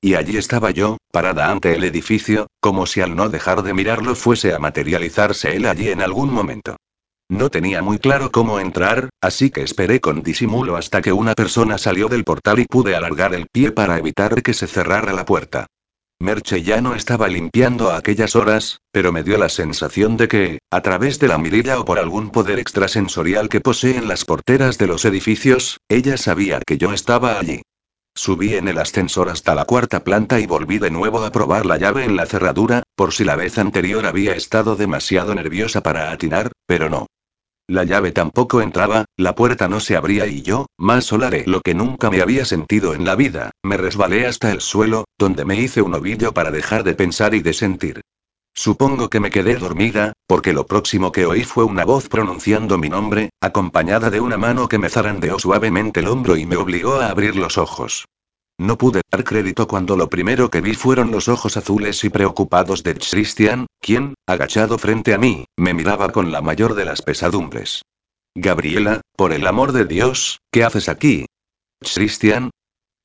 Y 0.03 0.14
allí 0.14 0.37
estaba 0.37 0.70
yo, 0.70 0.99
parada 1.11 1.51
ante 1.51 1.74
el 1.74 1.84
edificio, 1.84 2.49
como 2.61 2.84
si 2.84 3.01
al 3.01 3.16
no 3.16 3.30
dejar 3.30 3.62
de 3.62 3.72
mirarlo 3.72 4.14
fuese 4.14 4.53
a 4.53 4.59
materializarse 4.59 5.57
él 5.57 5.64
allí 5.64 5.89
en 5.89 6.03
algún 6.03 6.30
momento. 6.30 6.76
No 7.29 7.51
tenía 7.51 7.83
muy 7.83 7.99
claro 7.99 8.31
cómo 8.31 8.61
entrar, 8.61 9.11
así 9.20 9.51
que 9.51 9.62
esperé 9.62 10.01
con 10.01 10.22
disimulo 10.22 10.77
hasta 10.77 11.03
que 11.03 11.12
una 11.12 11.35
persona 11.35 11.77
salió 11.77 12.09
del 12.09 12.22
portal 12.22 12.61
y 12.61 12.66
pude 12.66 12.95
alargar 12.95 13.35
el 13.35 13.49
pie 13.49 13.72
para 13.72 13.99
evitar 13.99 14.43
que 14.43 14.55
se 14.55 14.68
cerrara 14.68 15.12
la 15.12 15.24
puerta. 15.24 15.66
Merche 16.20 16.62
ya 16.62 16.81
no 16.81 16.95
estaba 16.95 17.27
limpiando 17.27 17.91
a 17.91 17.99
aquellas 17.99 18.37
horas, 18.37 18.79
pero 18.93 19.12
me 19.12 19.24
dio 19.24 19.39
la 19.39 19.49
sensación 19.49 20.16
de 20.16 20.29
que, 20.29 20.59
a 20.70 20.81
través 20.81 21.18
de 21.18 21.29
la 21.29 21.37
mirilla 21.37 21.81
o 21.81 21.85
por 21.85 21.99
algún 21.99 22.31
poder 22.31 22.61
extrasensorial 22.61 23.49
que 23.49 23.61
poseen 23.61 24.07
las 24.07 24.24
porteras 24.24 24.79
de 24.79 24.87
los 24.87 25.05
edificios, 25.05 25.79
ella 25.89 26.16
sabía 26.16 26.61
que 26.64 26.79
yo 26.79 26.93
estaba 26.93 27.39
allí. 27.39 27.61
Subí 28.14 28.55
en 28.55 28.68
el 28.68 28.79
ascensor 28.79 29.29
hasta 29.29 29.55
la 29.55 29.66
cuarta 29.66 30.05
planta 30.05 30.41
y 30.41 30.47
volví 30.47 30.79
de 30.79 30.91
nuevo 30.91 31.22
a 31.22 31.33
probar 31.33 31.66
la 31.66 31.77
llave 31.77 32.05
en 32.05 32.16
la 32.16 32.24
cerradura, 32.24 32.85
por 32.95 33.12
si 33.12 33.24
la 33.24 33.37
vez 33.37 33.59
anterior 33.59 34.07
había 34.07 34.33
estado 34.35 34.77
demasiado 34.77 35.35
nerviosa 35.35 35.83
para 35.83 36.12
atinar, 36.12 36.53
pero 36.66 36.89
no. 36.89 37.07
La 37.68 37.82
llave 37.82 38.12
tampoco 38.12 38.60
entraba, 38.60 39.06
la 39.16 39.34
puerta 39.34 39.68
no 39.68 39.80
se 39.80 39.96
abría 39.96 40.28
y 40.28 40.42
yo, 40.42 40.66
más 40.78 41.04
sola 41.04 41.30
de 41.30 41.44
lo 41.46 41.62
que 41.62 41.74
nunca 41.74 42.10
me 42.10 42.20
había 42.20 42.44
sentido 42.44 42.94
en 42.94 43.04
la 43.04 43.16
vida, 43.16 43.50
me 43.64 43.76
resbalé 43.76 44.24
hasta 44.26 44.52
el 44.52 44.60
suelo, 44.60 45.06
donde 45.18 45.44
me 45.44 45.60
hice 45.60 45.82
un 45.82 45.94
ovillo 45.94 46.32
para 46.32 46.52
dejar 46.52 46.84
de 46.84 46.94
pensar 46.94 47.34
y 47.34 47.40
de 47.40 47.52
sentir. 47.52 48.02
Supongo 48.54 49.10
que 49.10 49.18
me 49.18 49.30
quedé 49.30 49.56
dormida, 49.56 50.12
porque 50.28 50.52
lo 50.52 50.66
próximo 50.66 51.10
que 51.10 51.26
oí 51.26 51.42
fue 51.42 51.64
una 51.64 51.84
voz 51.84 52.08
pronunciando 52.08 52.78
mi 52.78 52.88
nombre, 52.88 53.30
acompañada 53.40 54.10
de 54.10 54.20
una 54.20 54.38
mano 54.38 54.68
que 54.68 54.78
me 54.78 54.88
zarandeó 54.88 55.40
suavemente 55.40 56.00
el 56.00 56.06
hombro 56.06 56.36
y 56.36 56.46
me 56.46 56.56
obligó 56.56 57.00
a 57.00 57.10
abrir 57.10 57.34
los 57.34 57.58
ojos. 57.58 58.06
No 58.59 58.78
pude 58.78 59.02
dar 59.11 59.22
crédito 59.22 59.68
cuando 59.68 59.96
lo 59.96 60.09
primero 60.09 60.50
que 60.50 60.62
vi 60.62 60.74
fueron 60.74 61.11
los 61.11 61.28
ojos 61.28 61.57
azules 61.57 62.02
y 62.04 62.09
preocupados 62.09 62.82
de 62.82 62.94
Christian, 62.94 63.66
quien, 63.80 64.14
agachado 64.26 64.78
frente 64.78 65.12
a 65.12 65.18
mí, 65.18 65.44
me 65.57 65.74
miraba 65.74 66.09
con 66.11 66.32
la 66.32 66.40
mayor 66.40 66.74
de 66.74 66.86
las 66.86 67.02
pesadumbres. 67.02 67.82
Gabriela, 68.34 69.02
por 69.16 69.32
el 69.32 69.46
amor 69.46 69.72
de 69.72 69.84
Dios, 69.84 70.40
¿qué 70.50 70.64
haces 70.64 70.88
aquí? 70.88 71.26
Christian. 71.80 72.50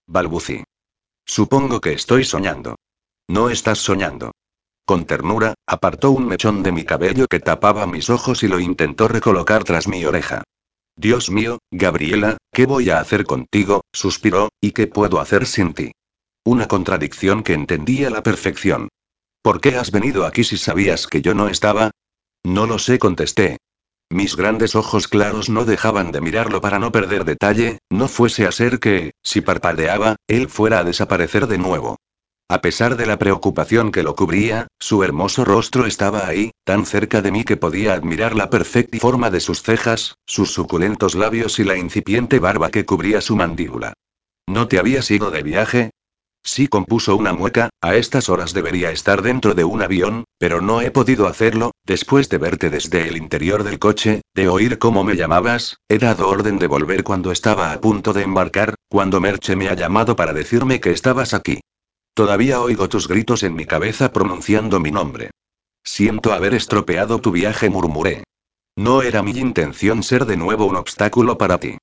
Balbucí. 0.08 0.64
Supongo 1.26 1.82
que 1.82 1.94
estoy 1.94 2.24
soñando. 2.24 2.76
No 3.30 3.50
estás 3.50 3.80
soñando. 3.80 4.32
Con 4.86 5.06
ternura, 5.06 5.54
apartó 5.68 6.12
un 6.12 6.28
mechón 6.28 6.64
de 6.64 6.72
mi 6.72 6.84
cabello 6.84 7.28
que 7.28 7.40
tapaba 7.40 7.88
mis 7.88 8.10
ojos 8.10 8.44
y 8.44 8.48
lo 8.48 8.60
intentó 8.60 9.08
recolocar 9.08 9.64
tras 9.64 9.88
mi 9.88 10.04
oreja. 10.06 10.44
Dios 10.96 11.30
mío, 11.30 11.60
Gabriela, 11.72 12.38
¿qué 12.52 12.66
voy 12.66 12.90
a 12.90 13.00
hacer 13.00 13.26
contigo? 13.26 13.82
suspiró, 13.94 14.50
¿y 14.60 14.72
qué 14.72 14.88
puedo 14.88 15.20
hacer 15.20 15.46
sin 15.46 15.74
ti? 15.74 15.92
Una 16.44 16.68
contradicción 16.68 17.44
que 17.44 17.54
entendía 17.54 18.08
a 18.08 18.12
la 18.12 18.24
perfección. 18.24 18.90
¿Por 19.42 19.62
qué 19.62 19.76
has 19.76 19.92
venido 19.92 20.26
aquí 20.26 20.44
si 20.44 20.58
sabías 20.58 21.08
que 21.08 21.22
yo 21.22 21.34
no 21.34 21.48
estaba? 21.48 21.92
No 22.44 22.66
lo 22.68 22.80
sé, 22.80 23.00
contesté. 23.00 23.58
Mis 24.10 24.36
grandes 24.36 24.76
ojos 24.76 25.08
claros 25.08 25.50
no 25.50 25.64
dejaban 25.64 26.12
de 26.12 26.20
mirarlo 26.20 26.60
para 26.60 26.80
no 26.80 26.92
perder 26.92 27.24
detalle, 27.24 27.80
no 27.90 28.08
fuese 28.08 28.46
a 28.46 28.52
ser 28.52 28.80
que, 28.80 29.12
si 29.24 29.42
parpadeaba, 29.42 30.18
él 30.28 30.50
fuera 30.50 30.80
a 30.80 30.84
desaparecer 30.84 31.48
de 31.48 31.58
nuevo. 31.58 31.98
A 32.52 32.60
pesar 32.60 32.98
de 32.98 33.06
la 33.06 33.18
preocupación 33.18 33.94
que 33.94 34.04
lo 34.04 34.14
cubría, 34.14 34.68
su 34.78 35.06
hermoso 35.06 35.46
rostro 35.46 35.86
estaba 35.86 36.28
ahí, 36.28 36.52
tan 36.66 36.86
cerca 36.86 37.22
de 37.22 37.32
mí 37.32 37.46
que 37.46 37.56
podía 37.56 37.94
admirar 37.94 38.36
la 38.36 38.50
perfecta 38.50 38.98
forma 38.98 39.30
de 39.30 39.40
sus 39.40 39.64
cejas, 39.64 40.16
sus 40.26 40.52
suculentos 40.52 41.16
labios 41.16 41.60
y 41.60 41.64
la 41.64 41.78
incipiente 41.78 42.40
barba 42.40 42.70
que 42.70 42.84
cubría 42.84 43.22
su 43.22 43.38
mandíbula. 43.38 43.94
¿No 44.48 44.68
te 44.68 44.80
habías 44.80 45.10
ido 45.12 45.32
de 45.32 45.44
viaje? 45.44 45.92
Sí 46.44 46.68
compuso 46.68 47.16
una 47.16 47.32
mueca, 47.32 47.70
a 47.82 47.96
estas 47.96 48.28
horas 48.28 48.54
debería 48.54 48.92
estar 48.92 49.22
dentro 49.22 49.54
de 49.54 49.64
un 49.64 49.82
avión, 49.82 50.26
pero 50.38 50.60
no 50.60 50.82
he 50.82 50.92
podido 50.92 51.28
hacerlo, 51.28 51.72
después 51.86 52.28
de 52.28 52.38
verte 52.38 52.70
desde 52.70 53.08
el 53.08 53.16
interior 53.16 53.64
del 53.64 53.80
coche, 53.80 54.24
de 54.36 54.50
oír 54.50 54.78
cómo 54.78 55.06
me 55.06 55.16
llamabas, 55.16 55.78
he 55.88 56.00
dado 56.00 56.28
orden 56.28 56.60
de 56.60 56.68
volver 56.68 57.06
cuando 57.06 57.32
estaba 57.32 57.72
a 57.72 57.80
punto 57.80 58.12
de 58.12 58.24
embarcar, 58.24 58.76
cuando 58.90 59.22
Merche 59.22 59.56
me 59.56 59.70
ha 59.70 59.74
llamado 59.74 60.18
para 60.18 60.34
decirme 60.34 60.82
que 60.82 60.92
estabas 60.92 61.34
aquí. 61.34 61.62
Todavía 62.14 62.62
oigo 62.62 62.90
tus 62.90 63.08
gritos 63.08 63.44
en 63.44 63.56
mi 63.56 63.66
cabeza 63.66 64.12
pronunciando 64.12 64.80
mi 64.80 64.92
nombre. 64.92 65.32
Siento 65.84 66.34
haber 66.34 66.54
estropeado 66.54 67.20
tu 67.20 67.32
viaje, 67.32 67.70
murmuré. 67.70 68.24
No 68.78 69.02
era 69.02 69.24
mi 69.24 69.32
intención 69.32 70.04
ser 70.04 70.26
de 70.26 70.38
nuevo 70.38 70.66
un 70.66 70.76
obstáculo 70.76 71.38
para 71.38 71.60
ti. 71.60 71.78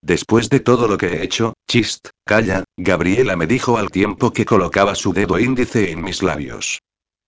Después 0.00 0.48
de 0.50 0.60
todo 0.60 0.88
lo 0.88 0.98
que 0.98 1.06
he 1.06 1.22
hecho, 1.22 1.54
chist, 1.68 2.08
calla, 2.24 2.64
Gabriela 2.76 3.36
me 3.36 3.46
dijo 3.46 3.78
al 3.78 3.90
tiempo 3.90 4.32
que 4.32 4.44
colocaba 4.44 4.94
su 4.94 5.12
dedo 5.12 5.38
índice 5.38 5.92
en 5.92 6.02
mis 6.02 6.22
labios. 6.22 6.80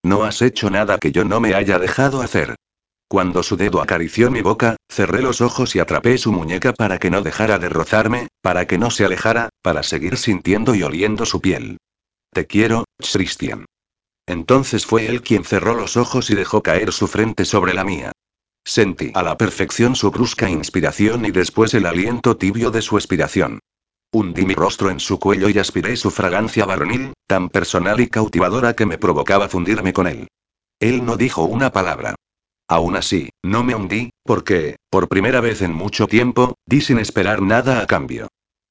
No 0.05 0.25
has 0.25 0.43
hecho 0.43 0.71
nada 0.71 0.99
que 0.99 1.13
yo 1.13 1.25
no 1.25 1.41
me 1.41 1.55
haya 1.55 1.79
dejado 1.79 2.21
hacer. 2.21 2.57
Cuando 3.09 3.43
su 3.43 3.57
dedo 3.57 3.81
acarició 3.81 4.31
mi 4.31 4.43
boca, 4.43 4.77
cerré 4.91 5.23
los 5.23 5.41
ojos 5.41 5.77
y 5.77 5.79
atrapé 5.79 6.19
su 6.19 6.33
muñeca 6.33 6.73
para 6.73 6.99
que 6.99 7.11
no 7.11 7.23
dejara 7.23 7.59
de 7.59 7.69
rozarme, 7.69 8.29
para 8.43 8.67
que 8.67 8.79
no 8.79 8.91
se 8.91 9.05
alejara, 9.05 9.51
para 9.63 9.83
seguir 9.83 10.17
sintiendo 10.17 10.75
y 10.75 10.83
oliendo 10.83 11.27
su 11.27 11.41
piel. 11.41 11.79
Te 12.35 12.49
quiero, 12.49 12.85
Christian. 12.99 13.65
Entonces 14.27 14.87
fue 14.87 15.07
él 15.07 15.23
quien 15.23 15.45
cerró 15.45 15.73
los 15.75 15.97
ojos 15.97 16.31
y 16.31 16.35
dejó 16.35 16.65
caer 16.65 16.93
su 16.93 17.07
frente 17.07 17.45
sobre 17.45 17.75
la 17.75 17.85
mía. 17.85 18.11
Sentí 18.65 19.13
a 19.15 19.23
la 19.23 19.39
perfección 19.39 19.95
su 19.95 20.11
brusca 20.11 20.51
inspiración 20.51 21.25
y 21.27 21.31
después 21.31 21.75
el 21.75 21.87
aliento 21.87 22.37
tibio 22.37 22.73
de 22.73 22.83
su 22.83 22.97
expiración. 22.97 23.61
Hundí 24.13 24.45
mi 24.45 24.55
rostro 24.55 24.91
en 24.91 24.99
su 24.99 25.21
cuello 25.21 25.49
y 25.49 25.61
aspiré 25.61 25.95
su 25.97 26.11
fragancia 26.11 26.67
varonil, 26.67 27.13
tan 27.29 27.51
personal 27.51 28.01
y 28.01 28.09
cautivadora 28.09 28.75
que 28.75 28.85
me 28.85 28.99
provocaba 28.99 29.49
fundirme 29.49 29.93
con 29.93 30.09
él. 30.09 30.27
Él 30.81 31.07
no 31.07 31.17
dijo 31.17 31.45
una 31.45 31.71
palabra. 31.71 32.17
Aún 32.67 32.97
así, 32.97 33.31
no 33.45 33.63
me 33.63 33.77
hundí, 33.77 34.11
porque, 34.25 34.75
por 34.91 35.09
primera 35.09 35.41
vez 35.41 35.63
en 35.63 35.73
mucho 35.73 36.09
tiempo, 36.09 36.57
di 36.67 36.81
sin 36.81 36.99
esperar 36.99 37.43
nada 37.43 37.81
a 37.81 37.87
cambio. 37.87 38.27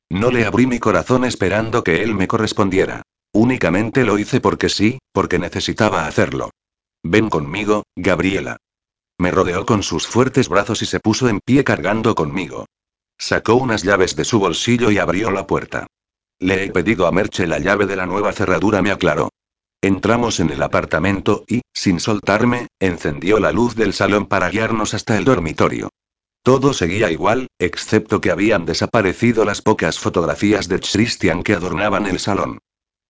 No 0.10 0.32
le 0.32 0.46
abrí 0.46 0.68
mi 0.68 0.80
corazón 0.80 1.24
esperando 1.24 1.82
que 1.82 2.04
él 2.04 2.14
me 2.14 2.28
correspondiera. 2.28 3.04
Únicamente 3.34 4.04
lo 4.04 4.20
hice 4.20 4.40
porque 4.40 4.70
sí, 4.70 5.00
porque 5.12 5.40
necesitaba 5.40 6.06
hacerlo. 6.06 6.52
Ven 7.04 7.30
conmigo, 7.30 7.84
Gabriela. 7.96 8.58
Me 9.18 9.32
rodeó 9.32 9.66
con 9.66 9.84
sus 9.84 10.08
fuertes 10.08 10.50
brazos 10.50 10.82
y 10.84 10.86
se 10.86 11.00
puso 11.00 11.28
en 11.28 11.40
pie 11.44 11.64
cargando 11.64 12.14
conmigo. 12.14 12.66
Sacó 13.18 13.56
unas 13.56 13.84
llaves 13.84 14.16
de 14.16 14.26
su 14.26 14.40
bolsillo 14.40 14.92
y 14.92 15.00
abrió 15.00 15.32
la 15.32 15.48
puerta. 15.48 15.88
Le 16.40 16.66
he 16.66 16.72
pedido 16.72 17.08
a 17.08 17.12
Merche 17.12 17.48
la 17.48 17.60
llave 17.60 17.86
de 17.86 17.96
la 17.96 18.06
nueva 18.06 18.34
cerradura, 18.34 18.82
me 18.82 18.92
aclaró. 18.92 19.30
Entramos 19.82 20.40
en 20.40 20.50
el 20.50 20.62
apartamento 20.62 21.44
y, 21.48 21.62
sin 21.74 22.00
soltarme, 22.00 22.68
encendió 22.80 23.40
la 23.40 23.52
luz 23.52 23.76
del 23.76 23.94
salón 23.94 24.28
para 24.28 24.50
guiarnos 24.50 24.94
hasta 24.94 25.18
el 25.18 25.26
dormitorio. 25.26 25.90
Todo 26.44 26.74
seguía 26.74 27.10
igual, 27.10 27.48
excepto 27.60 28.22
que 28.22 28.32
habían 28.32 28.66
desaparecido 28.66 29.44
las 29.44 29.62
pocas 29.62 30.00
fotografías 30.00 30.68
de 30.68 30.80
Christian 30.80 31.44
que 31.44 31.54
adornaban 31.54 32.06
el 32.06 32.20
salón. 32.20 32.60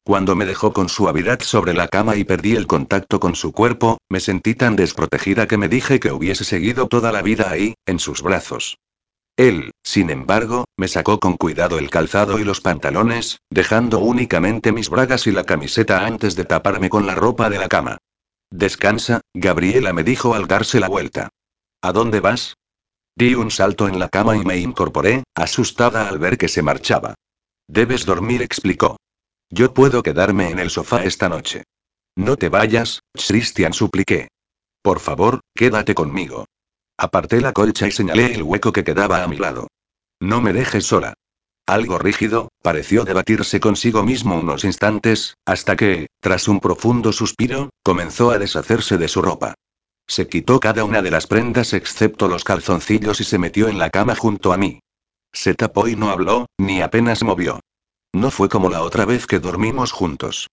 Cuando 0.05 0.35
me 0.35 0.45
dejó 0.45 0.73
con 0.73 0.89
suavidad 0.89 1.39
sobre 1.41 1.73
la 1.73 1.87
cama 1.87 2.17
y 2.17 2.25
perdí 2.25 2.57
el 2.57 2.67
contacto 2.67 3.21
con 3.21 3.35
su 3.35 3.53
cuerpo, 3.53 3.99
me 4.09 4.19
sentí 4.19 4.53
tan 4.53 4.75
desprotegida 4.75 5.47
que 5.47 5.57
me 5.57 5.69
dije 5.69 6.01
que 6.01 6.11
hubiese 6.11 6.43
seguido 6.43 6.87
toda 6.87 7.13
la 7.13 7.21
vida 7.21 7.49
ahí, 7.49 7.75
en 7.85 7.99
sus 7.99 8.21
brazos. 8.21 8.77
Él, 9.37 9.71
sin 9.81 10.09
embargo, 10.09 10.65
me 10.77 10.89
sacó 10.89 11.19
con 11.19 11.37
cuidado 11.37 11.79
el 11.79 11.89
calzado 11.89 12.37
y 12.37 12.43
los 12.43 12.59
pantalones, 12.59 13.39
dejando 13.49 13.99
únicamente 13.99 14.73
mis 14.73 14.89
bragas 14.89 15.25
y 15.25 15.31
la 15.31 15.45
camiseta 15.45 16.05
antes 16.05 16.35
de 16.35 16.43
taparme 16.43 16.89
con 16.89 17.07
la 17.07 17.15
ropa 17.15 17.49
de 17.49 17.57
la 17.57 17.69
cama. 17.69 17.97
Descansa, 18.51 19.21
Gabriela 19.33 19.93
me 19.93 20.03
dijo 20.03 20.35
al 20.35 20.47
darse 20.47 20.81
la 20.81 20.89
vuelta. 20.89 21.29
¿A 21.81 21.93
dónde 21.93 22.19
vas? 22.19 22.55
Di 23.15 23.35
un 23.35 23.51
salto 23.51 23.87
en 23.87 23.99
la 23.99 24.09
cama 24.09 24.35
y 24.35 24.43
me 24.43 24.57
incorporé, 24.57 25.23
asustada 25.33 26.09
al 26.09 26.19
ver 26.19 26.37
que 26.37 26.49
se 26.49 26.61
marchaba. 26.61 27.15
Debes 27.67 28.05
dormir, 28.05 28.41
explicó. 28.41 28.97
Yo 29.55 29.71
puedo 29.71 30.01
quedarme 30.01 30.49
en 30.49 30.57
el 30.57 30.71
sofá 30.71 31.03
esta 31.03 31.29
noche. 31.29 31.65
No 32.15 32.37
te 32.37 32.49
vayas, 32.49 33.03
Christian 33.13 33.71
supliqué. 33.71 34.29
Por 34.81 34.99
favor, 34.99 35.41
quédate 35.53 35.93
conmigo. 35.93 36.45
Aparté 36.97 37.39
la 37.39 37.53
colcha 37.53 37.87
y 37.87 37.91
señalé 37.91 38.33
el 38.33 38.41
hueco 38.41 38.73
que 38.73 38.83
quedaba 38.83 39.21
a 39.21 39.27
mi 39.27 39.37
lado. 39.37 39.67
No 40.19 40.41
me 40.41 40.53
dejes 40.53 40.87
sola. 40.87 41.13
Algo 41.67 41.99
rígido, 41.99 42.49
pareció 42.63 43.05
debatirse 43.05 43.59
consigo 43.59 44.01
mismo 44.01 44.39
unos 44.39 44.63
instantes, 44.63 45.35
hasta 45.45 45.75
que, 45.75 46.07
tras 46.19 46.47
un 46.47 46.59
profundo 46.59 47.13
suspiro, 47.13 47.69
comenzó 47.83 48.31
a 48.31 48.39
deshacerse 48.39 48.97
de 48.97 49.07
su 49.07 49.21
ropa. 49.21 49.53
Se 50.07 50.27
quitó 50.27 50.59
cada 50.59 50.83
una 50.83 51.03
de 51.03 51.11
las 51.11 51.27
prendas 51.27 51.73
excepto 51.73 52.27
los 52.27 52.43
calzoncillos 52.43 53.21
y 53.21 53.23
se 53.23 53.37
metió 53.37 53.67
en 53.67 53.77
la 53.77 53.91
cama 53.91 54.15
junto 54.15 54.51
a 54.51 54.57
mí. 54.57 54.79
Se 55.31 55.53
tapó 55.53 55.87
y 55.87 55.95
no 55.95 56.09
habló, 56.09 56.47
ni 56.57 56.81
apenas 56.81 57.21
movió. 57.21 57.59
No 58.13 58.29
fue 58.29 58.47
como 58.47 58.69
la 58.69 58.83
otra 58.83 59.05
vez 59.05 59.25
que 59.25 59.39
dormimos 59.39 59.91
juntos. 59.91 60.49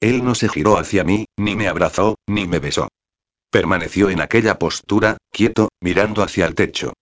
Él 0.00 0.24
no 0.24 0.34
se 0.34 0.48
giró 0.48 0.78
hacia 0.78 1.04
mí, 1.04 1.26
ni 1.38 1.54
me 1.54 1.68
abrazó, 1.68 2.16
ni 2.26 2.48
me 2.48 2.58
besó. 2.58 2.88
Permaneció 3.50 4.10
en 4.10 4.20
aquella 4.20 4.58
postura, 4.58 5.16
quieto, 5.30 5.68
mirando 5.80 6.24
hacia 6.24 6.44
el 6.46 6.56
techo. 6.56 6.92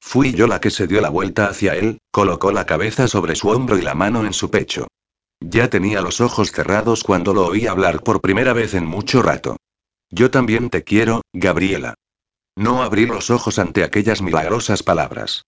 Fui 0.00 0.32
yo 0.32 0.46
la 0.46 0.60
que 0.60 0.70
se 0.70 0.86
dio 0.86 1.02
la 1.02 1.10
vuelta 1.10 1.48
hacia 1.48 1.76
él, 1.76 1.98
colocó 2.10 2.50
la 2.50 2.64
cabeza 2.64 3.08
sobre 3.08 3.36
su 3.36 3.48
hombro 3.50 3.76
y 3.76 3.82
la 3.82 3.94
mano 3.94 4.24
en 4.24 4.32
su 4.32 4.50
pecho. 4.50 4.86
Ya 5.40 5.68
tenía 5.68 6.00
los 6.00 6.22
ojos 6.22 6.50
cerrados 6.50 7.04
cuando 7.04 7.34
lo 7.34 7.46
oí 7.46 7.66
hablar 7.66 8.02
por 8.02 8.22
primera 8.22 8.54
vez 8.54 8.74
en 8.74 8.86
mucho 8.86 9.22
rato. 9.22 9.56
Yo 10.10 10.30
también 10.30 10.70
te 10.70 10.82
quiero, 10.82 11.20
Gabriela. 11.34 11.94
No 12.56 12.82
abrí 12.82 13.04
los 13.06 13.28
ojos 13.30 13.58
ante 13.58 13.84
aquellas 13.84 14.22
milagrosas 14.22 14.82
palabras. 14.82 15.44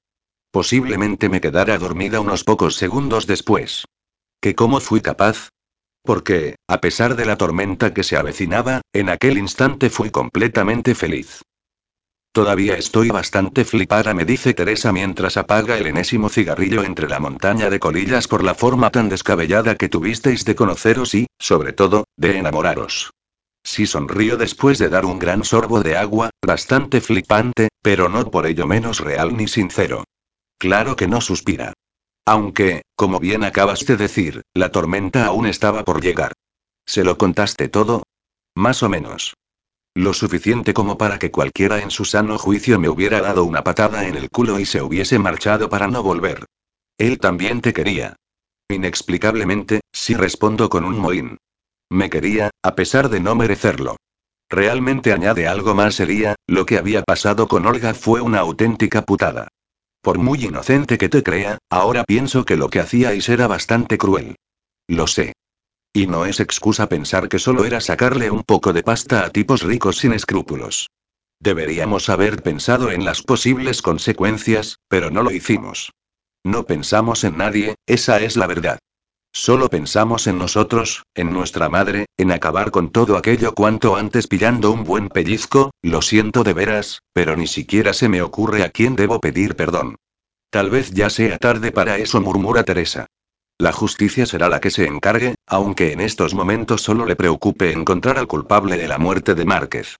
Posiblemente 0.51 1.29
me 1.31 1.41
quedara 1.41 1.79
dormida 1.79 2.21
unos 2.21 2.45
pocos 2.45 2.77
segundos 2.77 3.27
después 3.27 3.87
que 4.41 4.55
cómo 4.55 4.81
fui 4.81 5.01
capaz. 5.01 5.49
Porque, 6.03 6.57
a 6.67 6.81
pesar 6.81 7.15
de 7.15 7.27
la 7.27 7.37
tormenta 7.37 7.93
que 7.93 8.03
se 8.03 8.17
avecinaba, 8.17 8.81
en 8.93 9.11
aquel 9.11 9.37
instante 9.37 9.91
fui 9.91 10.11
completamente 10.11 10.95
feliz. 10.95 11.43
Todavía 12.33 12.75
estoy 12.77 13.09
bastante 13.09 13.65
flipada, 13.65 14.15
me 14.15 14.25
dice 14.25 14.55
Teresa 14.55 14.93
mientras 14.93 15.37
apaga 15.37 15.77
el 15.77 15.89
enésimo 15.89 16.29
cigarrillo 16.29 16.85
entre 16.85 17.09
la 17.09 17.19
montaña 17.19 17.71
de 17.71 17.81
colillas 17.81 18.29
por 18.29 18.45
la 18.45 18.55
forma 18.55 18.91
tan 18.91 19.09
descabellada 19.09 19.75
que 19.75 19.89
tuvisteis 19.89 20.45
de 20.45 20.55
conoceros 20.55 21.15
y, 21.15 21.27
sobre 21.41 21.73
todo, 21.73 22.05
de 22.17 22.39
enamoraros. 22.39 23.11
Sí 23.65 23.85
sonrío 23.87 24.37
después 24.37 24.79
de 24.79 24.89
dar 24.89 25.05
un 25.05 25.19
gran 25.19 25.45
sorbo 25.45 25.83
de 25.83 25.97
agua, 25.97 26.31
bastante 26.47 27.01
flipante, 27.01 27.69
pero 27.83 28.09
no 28.09 28.31
por 28.31 28.47
ello 28.47 28.67
menos 28.67 29.01
real 29.01 29.37
ni 29.37 29.49
sincero. 29.49 30.05
Claro 30.57 30.95
que 30.95 31.09
no 31.09 31.21
suspira. 31.21 31.73
Aunque, 32.31 32.83
como 32.95 33.19
bien 33.19 33.43
acabas 33.43 33.85
de 33.85 33.97
decir, 33.97 34.43
la 34.55 34.71
tormenta 34.71 35.27
aún 35.27 35.47
estaba 35.47 35.85
por 35.85 36.01
llegar. 36.01 36.33
¿Se 36.87 37.03
lo 37.03 37.19
contaste 37.19 37.69
todo? 37.69 38.05
Más 38.55 38.85
o 38.85 38.89
menos. 38.89 39.35
Lo 39.97 40.15
suficiente 40.15 40.73
como 40.73 40.97
para 40.97 41.19
que 41.19 41.33
cualquiera 41.33 41.83
en 41.83 41.91
su 41.91 42.05
sano 42.05 42.39
juicio 42.39 42.79
me 42.79 42.89
hubiera 42.89 43.21
dado 43.21 43.43
una 43.43 43.65
patada 43.65 44.07
en 44.07 44.15
el 44.15 44.31
culo 44.31 44.61
y 44.61 44.65
se 44.65 44.81
hubiese 44.81 45.19
marchado 45.19 45.69
para 45.69 45.89
no 45.89 46.05
volver. 46.05 46.45
Él 46.99 47.19
también 47.19 47.63
te 47.63 47.73
quería. 47.73 48.15
Inexplicablemente, 48.69 49.81
sí 49.93 50.15
respondo 50.15 50.71
con 50.71 50.85
un 50.85 51.01
mohín. 51.01 51.37
Me 51.91 52.11
quería, 52.11 52.51
a 52.63 52.77
pesar 52.77 53.09
de 53.09 53.19
no 53.19 53.35
merecerlo. 53.35 53.97
Realmente 54.49 55.13
añade 55.13 55.49
algo 55.49 55.75
más 55.75 55.97
sería, 55.97 56.37
lo 56.47 56.65
que 56.65 56.79
había 56.79 57.03
pasado 57.03 57.49
con 57.49 57.67
Olga 57.67 57.93
fue 57.93 58.21
una 58.21 58.39
auténtica 58.39 59.03
putada. 59.03 59.49
Por 60.03 60.19
muy 60.19 60.45
inocente 60.45 60.97
que 60.97 61.09
te 61.09 61.23
crea, 61.23 61.59
ahora 61.69 62.05
pienso 62.05 62.45
que 62.45 62.57
lo 62.57 62.71
que 62.71 62.81
hacíais 62.81 63.29
era 63.29 63.47
bastante 63.47 63.99
cruel. 63.99 64.37
Lo 64.89 65.07
sé. 65.07 65.35
Y 65.93 66.07
no 66.07 66.25
es 66.25 66.41
excusa 66.41 66.89
pensar 66.89 67.29
que 67.29 67.39
solo 67.39 67.65
era 67.65 67.81
sacarle 67.81 68.31
un 68.31 68.43
poco 68.43 68.73
de 68.73 68.83
pasta 68.83 69.25
a 69.25 69.31
tipos 69.31 69.63
ricos 69.63 69.99
sin 69.99 70.13
escrúpulos. 70.13 70.89
Deberíamos 71.41 72.09
haber 72.09 72.43
pensado 72.43 72.91
en 72.91 73.05
las 73.05 73.23
posibles 73.23 73.83
consecuencias, 73.83 74.77
pero 74.89 75.11
no 75.11 75.23
lo 75.23 75.31
hicimos. 75.31 75.93
No 76.45 76.65
pensamos 76.65 77.25
en 77.25 77.37
nadie, 77.37 77.75
esa 77.87 78.21
es 78.21 78.37
la 78.37 78.47
verdad. 78.47 78.79
Solo 79.33 79.69
pensamos 79.69 80.27
en 80.27 80.39
nosotros, 80.39 81.05
en 81.15 81.33
nuestra 81.33 81.69
madre, 81.69 82.07
en 82.17 82.33
acabar 82.33 82.71
con 82.71 82.91
todo 82.91 83.17
aquello 83.17 83.55
cuanto 83.55 83.97
antes 83.97 84.27
pillando 84.27 84.73
un 84.73 84.85
buen 84.85 85.09
pellizco, 85.09 85.71
lo 85.83 86.03
siento 86.03 86.43
de 86.43 86.53
veras, 86.53 87.03
pero 87.13 87.37
ni 87.37 87.47
siquiera 87.47 87.93
se 87.93 88.09
me 88.09 88.23
ocurre 88.23 88.65
a 88.65 88.71
quién 88.71 88.97
debo 88.97 89.21
pedir 89.21 89.55
perdón. 89.55 89.97
Tal 90.51 90.69
vez 90.69 90.91
ya 90.91 91.11
sea 91.11 91.39
tarde 91.39 91.71
para 91.71 91.99
eso, 91.99 92.21
murmura 92.21 92.65
Teresa. 92.65 93.07
La 93.57 93.73
justicia 93.73 94.27
será 94.27 94.49
la 94.49 94.61
que 94.61 94.71
se 94.71 94.87
encargue, 94.87 95.37
aunque 95.47 95.93
en 95.93 96.01
estos 96.01 96.35
momentos 96.35 96.83
solo 96.83 97.07
le 97.07 97.15
preocupe 97.15 97.73
encontrar 97.73 98.19
al 98.19 98.27
culpable 98.27 98.77
de 98.79 98.89
la 98.89 98.99
muerte 98.99 99.35
de 99.35 99.45
Márquez. 99.45 99.97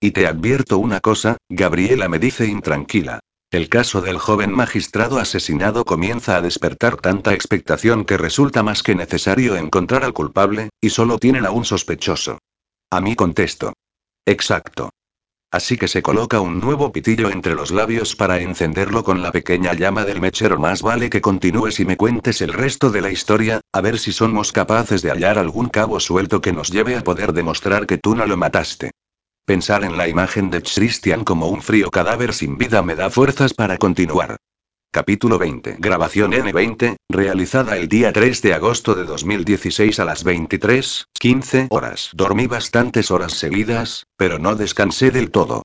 Y 0.00 0.10
te 0.10 0.26
advierto 0.26 0.78
una 0.78 0.98
cosa, 0.98 1.36
Gabriela 1.48 2.08
me 2.08 2.18
dice 2.18 2.46
intranquila. 2.46 3.20
El 3.52 3.68
caso 3.68 4.00
del 4.00 4.16
joven 4.16 4.50
magistrado 4.50 5.18
asesinado 5.18 5.84
comienza 5.84 6.36
a 6.36 6.40
despertar 6.40 6.96
tanta 6.96 7.34
expectación 7.34 8.06
que 8.06 8.16
resulta 8.16 8.62
más 8.62 8.82
que 8.82 8.94
necesario 8.94 9.56
encontrar 9.56 10.04
al 10.04 10.14
culpable, 10.14 10.70
y 10.80 10.88
solo 10.88 11.18
tienen 11.18 11.44
a 11.44 11.50
un 11.50 11.66
sospechoso. 11.66 12.38
A 12.90 13.02
mí 13.02 13.14
contesto. 13.14 13.74
Exacto. 14.24 14.88
Así 15.50 15.76
que 15.76 15.86
se 15.86 16.00
coloca 16.00 16.40
un 16.40 16.60
nuevo 16.60 16.92
pitillo 16.92 17.28
entre 17.28 17.54
los 17.54 17.72
labios 17.72 18.16
para 18.16 18.40
encenderlo 18.40 19.04
con 19.04 19.20
la 19.20 19.32
pequeña 19.32 19.74
llama 19.74 20.06
del 20.06 20.18
mechero. 20.18 20.58
Más 20.58 20.80
vale 20.80 21.10
que 21.10 21.20
continúes 21.20 21.78
y 21.78 21.84
me 21.84 21.98
cuentes 21.98 22.40
el 22.40 22.54
resto 22.54 22.88
de 22.88 23.02
la 23.02 23.10
historia, 23.10 23.60
a 23.70 23.82
ver 23.82 23.98
si 23.98 24.12
somos 24.12 24.50
capaces 24.50 25.02
de 25.02 25.10
hallar 25.10 25.36
algún 25.36 25.68
cabo 25.68 26.00
suelto 26.00 26.40
que 26.40 26.54
nos 26.54 26.70
lleve 26.70 26.96
a 26.96 27.04
poder 27.04 27.34
demostrar 27.34 27.86
que 27.86 27.98
tú 27.98 28.16
no 28.16 28.24
lo 28.24 28.38
mataste. 28.38 28.91
Pensar 29.44 29.82
en 29.82 29.96
la 29.96 30.06
imagen 30.06 30.50
de 30.50 30.62
Christian 30.62 31.24
como 31.24 31.48
un 31.48 31.62
frío 31.62 31.90
cadáver 31.90 32.32
sin 32.32 32.58
vida 32.58 32.80
me 32.82 32.94
da 32.94 33.10
fuerzas 33.10 33.54
para 33.54 33.76
continuar. 33.76 34.36
Capítulo 34.92 35.36
20. 35.36 35.78
Grabación 35.80 36.30
N20, 36.30 36.94
realizada 37.08 37.76
el 37.76 37.88
día 37.88 38.12
3 38.12 38.40
de 38.40 38.54
agosto 38.54 38.94
de 38.94 39.02
2016 39.02 39.98
a 39.98 40.04
las 40.04 40.24
23:15 40.24 41.66
horas. 41.70 42.10
Dormí 42.12 42.46
bastantes 42.46 43.10
horas 43.10 43.32
seguidas, 43.32 44.06
pero 44.16 44.38
no 44.38 44.54
descansé 44.54 45.10
del 45.10 45.32
todo. 45.32 45.64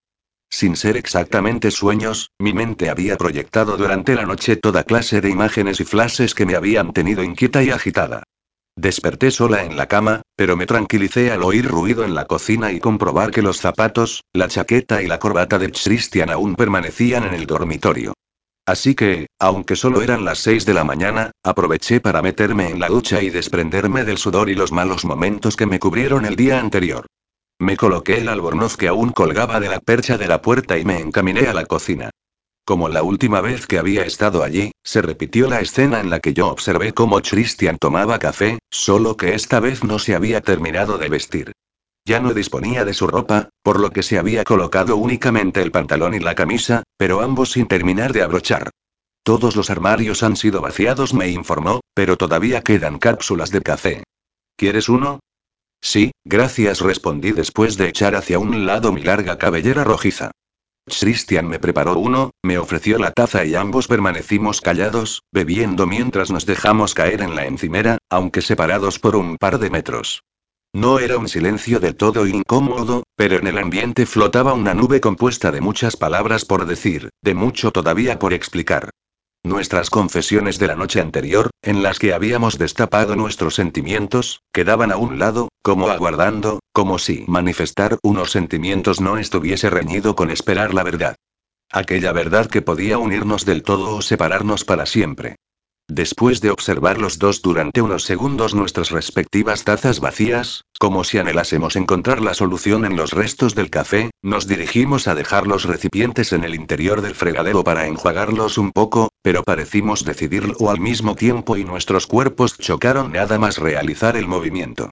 Sin 0.49 0.75
ser 0.75 0.97
exactamente 0.97 1.69
sueños, 1.69 2.31
mi 2.39 2.53
mente 2.53 2.89
había 2.89 3.15
proyectado 3.15 3.77
durante 3.77 4.15
la 4.15 4.25
noche 4.25 4.55
toda 4.55 4.85
clase 4.85 5.21
de 5.21 5.29
imágenes 5.29 5.79
y 5.81 5.83
flashes 5.83 6.33
que 6.33 6.47
me 6.47 6.55
habían 6.55 6.93
tenido 6.93 7.21
inquieta 7.21 7.61
y 7.61 7.69
agitada. 7.69 8.23
Desperté 8.77 9.31
sola 9.31 9.63
en 9.63 9.75
la 9.75 9.87
cama, 9.87 10.21
pero 10.35 10.55
me 10.55 10.67
tranquilicé 10.67 11.31
al 11.31 11.41
oír 11.41 11.65
ruido 11.65 12.05
en 12.05 12.13
la 12.13 12.25
cocina 12.25 12.71
y 12.71 12.79
comprobar 12.79 13.31
que 13.31 13.41
los 13.41 13.57
zapatos, 13.57 14.21
la 14.33 14.47
chaqueta 14.47 15.01
y 15.01 15.07
la 15.07 15.17
corbata 15.17 15.57
de 15.57 15.71
Christian 15.71 16.29
aún 16.29 16.55
permanecían 16.55 17.23
en 17.23 17.33
el 17.33 17.47
dormitorio. 17.47 18.13
Así 18.67 18.93
que, 18.93 19.25
aunque 19.39 19.75
solo 19.75 20.03
eran 20.03 20.25
las 20.25 20.37
6 20.39 20.67
de 20.67 20.75
la 20.75 20.83
mañana, 20.83 21.31
aproveché 21.43 22.01
para 22.01 22.21
meterme 22.21 22.69
en 22.69 22.79
la 22.79 22.87
ducha 22.87 23.23
y 23.23 23.31
desprenderme 23.31 24.03
del 24.03 24.19
sudor 24.19 24.47
y 24.47 24.53
los 24.53 24.71
malos 24.71 25.05
momentos 25.05 25.55
que 25.55 25.65
me 25.65 25.79
cubrieron 25.79 26.25
el 26.25 26.35
día 26.35 26.59
anterior. 26.59 27.07
Me 27.57 27.77
coloqué 27.77 28.19
el 28.19 28.29
albornoz 28.29 28.77
que 28.77 28.89
aún 28.89 29.09
colgaba 29.09 29.59
de 29.59 29.69
la 29.69 29.79
percha 29.79 30.19
de 30.19 30.27
la 30.27 30.43
puerta 30.43 30.77
y 30.77 30.85
me 30.85 30.99
encaminé 30.99 31.47
a 31.47 31.53
la 31.55 31.65
cocina. 31.65 32.11
Como 32.67 32.89
la 32.89 33.01
última 33.01 33.39
vez 33.39 33.65
que 33.65 33.79
había 33.79 34.03
estado 34.03 34.43
allí, 34.43 34.73
se 34.83 35.01
repitió 35.01 35.47
la 35.47 35.61
escena 35.61 36.01
en 36.01 36.09
la 36.09 36.19
que 36.19 36.33
yo 36.33 36.49
observé 36.49 36.93
cómo 36.93 37.21
Christian 37.21 37.77
tomaba 37.77 38.19
café, 38.19 38.59
solo 38.69 39.15
que 39.15 39.35
esta 39.35 39.61
vez 39.61 39.85
no 39.85 39.99
se 39.99 40.15
había 40.15 40.41
terminado 40.41 40.97
de 40.97 41.07
vestir. 41.07 41.53
Ya 42.05 42.19
no 42.19 42.33
disponía 42.33 42.83
de 42.83 42.93
su 42.93 43.07
ropa, 43.07 43.47
por 43.63 43.79
lo 43.79 43.91
que 43.91 44.03
se 44.03 44.19
había 44.19 44.43
colocado 44.43 44.97
únicamente 44.97 45.61
el 45.61 45.71
pantalón 45.71 46.13
y 46.13 46.19
la 46.19 46.35
camisa, 46.35 46.83
pero 46.97 47.21
ambos 47.21 47.51
sin 47.51 47.67
terminar 47.67 48.11
de 48.11 48.21
abrochar. 48.21 48.69
Todos 49.23 49.55
los 49.55 49.69
armarios 49.69 50.21
han 50.21 50.35
sido 50.35 50.59
vaciados, 50.59 51.13
me 51.13 51.29
informó, 51.29 51.79
pero 51.93 52.17
todavía 52.17 52.63
quedan 52.63 52.99
cápsulas 52.99 53.49
de 53.49 53.61
café. 53.61 54.03
¿Quieres 54.57 54.89
uno? 54.89 55.21
Sí, 55.79 56.11
gracias, 56.25 56.81
respondí 56.81 57.31
después 57.31 57.77
de 57.77 57.87
echar 57.87 58.13
hacia 58.17 58.39
un 58.39 58.65
lado 58.65 58.91
mi 58.91 59.03
larga 59.03 59.37
cabellera 59.37 59.85
rojiza. 59.85 60.31
Christian 60.87 61.47
me 61.47 61.59
preparó 61.59 61.97
uno, 61.97 62.31
me 62.43 62.57
ofreció 62.57 62.97
la 62.97 63.11
taza 63.11 63.43
y 63.45 63.55
ambos 63.55 63.87
permanecimos 63.87 64.61
callados, 64.61 65.23
bebiendo 65.31 65.85
mientras 65.85 66.31
nos 66.31 66.45
dejamos 66.45 66.93
caer 66.93 67.21
en 67.21 67.35
la 67.35 67.45
encimera, 67.45 67.97
aunque 68.09 68.41
separados 68.41 68.97
por 68.97 69.15
un 69.15 69.37
par 69.37 69.59
de 69.59 69.69
metros. 69.69 70.23
No 70.73 70.99
era 70.99 71.17
un 71.17 71.27
silencio 71.27 71.79
del 71.79 71.95
todo 71.95 72.27
incómodo, 72.27 73.03
pero 73.15 73.37
en 73.37 73.47
el 73.47 73.57
ambiente 73.57 74.05
flotaba 74.05 74.53
una 74.53 74.73
nube 74.73 75.01
compuesta 75.01 75.51
de 75.51 75.61
muchas 75.61 75.97
palabras 75.97 76.45
por 76.45 76.65
decir, 76.65 77.09
de 77.21 77.33
mucho 77.33 77.71
todavía 77.71 78.19
por 78.19 78.33
explicar. 78.33 78.89
Nuestras 79.47 79.89
confesiones 79.89 80.59
de 80.59 80.67
la 80.67 80.75
noche 80.75 80.99
anterior, 80.99 81.51
en 81.61 81.81
las 81.81 81.99
que 81.99 82.13
habíamos 82.13 82.57
destapado 82.57 83.15
nuestros 83.15 83.55
sentimientos, 83.55 84.41
quedaban 84.51 84.91
a 84.91 84.97
un 84.97 85.19
lado, 85.19 85.47
como 85.63 85.87
aguardando, 85.87 86.59
como 86.73 86.99
si 86.99 87.23
manifestar 87.27 87.97
unos 88.03 88.31
sentimientos 88.31 88.99
no 88.99 89.17
estuviese 89.17 89.69
reñido 89.69 90.17
con 90.17 90.31
esperar 90.31 90.73
la 90.73 90.83
verdad. 90.83 91.15
Aquella 91.71 92.11
verdad 92.11 92.47
que 92.47 92.61
podía 92.61 92.97
unirnos 92.97 93.45
del 93.45 93.63
todo 93.63 93.95
o 93.95 94.01
separarnos 94.01 94.65
para 94.65 94.85
siempre. 94.85 95.37
Después 95.89 96.41
de 96.41 96.51
observar 96.51 96.99
los 96.99 97.17
dos 97.17 97.41
durante 97.41 97.81
unos 97.81 98.03
segundos 98.03 98.53
nuestras 98.53 98.91
respectivas 98.91 99.63
tazas 99.63 100.01
vacías, 100.01 100.65
como 100.79 101.05
si 101.05 101.17
anhelásemos 101.17 101.77
encontrar 101.77 102.21
la 102.21 102.33
solución 102.33 102.83
en 102.83 102.97
los 102.97 103.13
restos 103.13 103.55
del 103.55 103.69
café, 103.69 104.11
nos 104.21 104.47
dirigimos 104.47 105.07
a 105.07 105.15
dejar 105.15 105.47
los 105.47 105.63
recipientes 105.63 106.33
en 106.33 106.43
el 106.43 106.55
interior 106.55 107.01
del 107.01 107.15
fregadero 107.15 107.63
para 107.63 107.87
enjuagarlos 107.87 108.57
un 108.57 108.73
poco, 108.73 109.11
pero 109.21 109.43
parecimos 109.43 110.03
decidirlo 110.03 110.69
al 110.69 110.81
mismo 110.81 111.15
tiempo 111.15 111.55
y 111.55 111.63
nuestros 111.63 112.05
cuerpos 112.05 112.57
chocaron 112.57 113.13
nada 113.13 113.39
más 113.39 113.57
realizar 113.57 114.17
el 114.17 114.27
movimiento. 114.27 114.89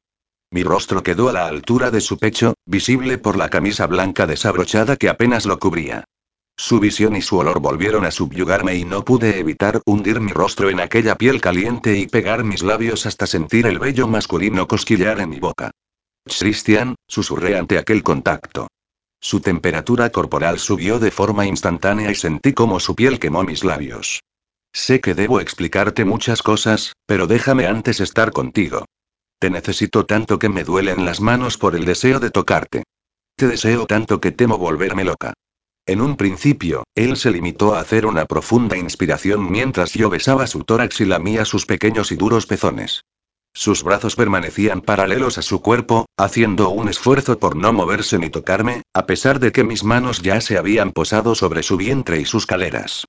Mi 0.49 0.63
rostro 0.63 1.03
quedó 1.03 1.27
a 1.27 1.33
la 1.33 1.47
altura 1.47 1.91
de 1.91 1.99
su 1.99 2.17
pecho, 2.17 2.53
visible 2.65 3.17
por 3.17 3.35
la 3.35 3.49
camisa 3.49 3.85
blanca 3.85 4.27
desabrochada 4.27 4.95
que 4.95 5.09
apenas 5.09 5.45
lo 5.45 5.59
cubría. 5.59 6.05
Su 6.57 6.79
visión 6.79 7.15
y 7.15 7.21
su 7.21 7.37
olor 7.37 7.59
volvieron 7.59 8.05
a 8.05 8.11
subyugarme 8.11 8.75
y 8.75 8.85
no 8.85 9.03
pude 9.03 9.39
evitar 9.39 9.81
hundir 9.85 10.21
mi 10.21 10.31
rostro 10.31 10.69
en 10.69 10.79
aquella 10.79 11.15
piel 11.15 11.41
caliente 11.41 11.97
y 11.97 12.07
pegar 12.07 12.43
mis 12.43 12.63
labios 12.63 13.05
hasta 13.05 13.27
sentir 13.27 13.67
el 13.67 13.77
vello 13.77 14.07
masculino 14.07 14.67
cosquillar 14.67 15.19
en 15.19 15.29
mi 15.29 15.39
boca. 15.39 15.71
Christian, 16.25 16.95
susurré 17.07 17.57
ante 17.57 17.77
aquel 17.77 18.03
contacto. 18.03 18.67
Su 19.19 19.41
temperatura 19.41 20.09
corporal 20.11 20.59
subió 20.59 20.97
de 20.99 21.11
forma 21.11 21.45
instantánea 21.45 22.09
y 22.09 22.15
sentí 22.15 22.53
como 22.53 22.79
su 22.79 22.95
piel 22.95 23.19
quemó 23.19 23.43
mis 23.43 23.63
labios. 23.63 24.21
Sé 24.71 25.01
que 25.01 25.13
debo 25.13 25.39
explicarte 25.39 26.05
muchas 26.05 26.41
cosas, 26.41 26.93
pero 27.05 27.27
déjame 27.27 27.65
antes 27.67 27.99
estar 27.99 28.31
contigo. 28.31 28.85
Te 29.39 29.49
necesito 29.49 30.05
tanto 30.05 30.39
que 30.39 30.49
me 30.49 30.63
duelen 30.63 31.05
las 31.05 31.21
manos 31.21 31.57
por 31.57 31.75
el 31.75 31.85
deseo 31.85 32.19
de 32.19 32.31
tocarte. 32.31 32.83
Te 33.35 33.47
deseo 33.47 33.85
tanto 33.85 34.21
que 34.21 34.31
temo 34.31 34.57
volverme 34.57 35.03
loca. 35.03 35.33
En 35.87 36.01
un 36.01 36.15
principio, 36.17 36.83
él 36.95 37.15
se 37.15 37.29
limitó 37.29 37.75
a 37.75 37.79
hacer 37.79 38.07
una 38.07 38.25
profunda 38.25 38.75
inspiración 38.75 39.51
mientras 39.51 39.93
yo 39.93 40.09
besaba 40.09 40.47
su 40.47 40.63
tórax 40.63 41.01
y 41.01 41.05
lamía 41.05 41.45
sus 41.45 41.67
pequeños 41.67 42.11
y 42.11 42.15
duros 42.15 42.47
pezones. 42.47 43.01
Sus 43.53 43.83
brazos 43.83 44.15
permanecían 44.15 44.81
paralelos 44.81 45.37
a 45.37 45.41
su 45.41 45.61
cuerpo, 45.61 46.07
haciendo 46.17 46.69
un 46.69 46.89
esfuerzo 46.89 47.39
por 47.39 47.55
no 47.55 47.71
moverse 47.71 48.17
ni 48.17 48.29
tocarme, 48.29 48.81
a 48.93 49.05
pesar 49.05 49.39
de 49.39 49.51
que 49.51 49.63
mis 49.63 49.83
manos 49.83 50.21
ya 50.21 50.41
se 50.41 50.57
habían 50.57 50.91
posado 50.91 51.35
sobre 51.35 51.63
su 51.63 51.77
vientre 51.77 52.19
y 52.19 52.25
sus 52.25 52.47
caleras. 52.47 53.05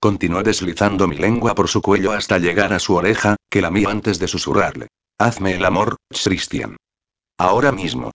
Continué 0.00 0.42
deslizando 0.42 1.06
mi 1.08 1.16
lengua 1.16 1.54
por 1.54 1.68
su 1.68 1.80
cuello 1.80 2.12
hasta 2.12 2.38
llegar 2.38 2.72
a 2.72 2.78
su 2.78 2.94
oreja, 2.94 3.36
que 3.48 3.62
lamí 3.62 3.84
antes 3.84 4.18
de 4.18 4.28
susurrarle. 4.28 4.88
Hazme 5.18 5.54
el 5.54 5.64
amor, 5.64 5.96
Christian. 6.10 6.76
Ahora 7.38 7.72
mismo. 7.72 8.10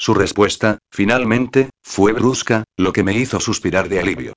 Su 0.00 0.14
respuesta, 0.14 0.78
finalmente, 0.90 1.68
fue 1.82 2.14
brusca, 2.14 2.64
lo 2.78 2.94
que 2.94 3.04
me 3.04 3.12
hizo 3.12 3.38
suspirar 3.38 3.90
de 3.90 4.00
alivio. 4.00 4.32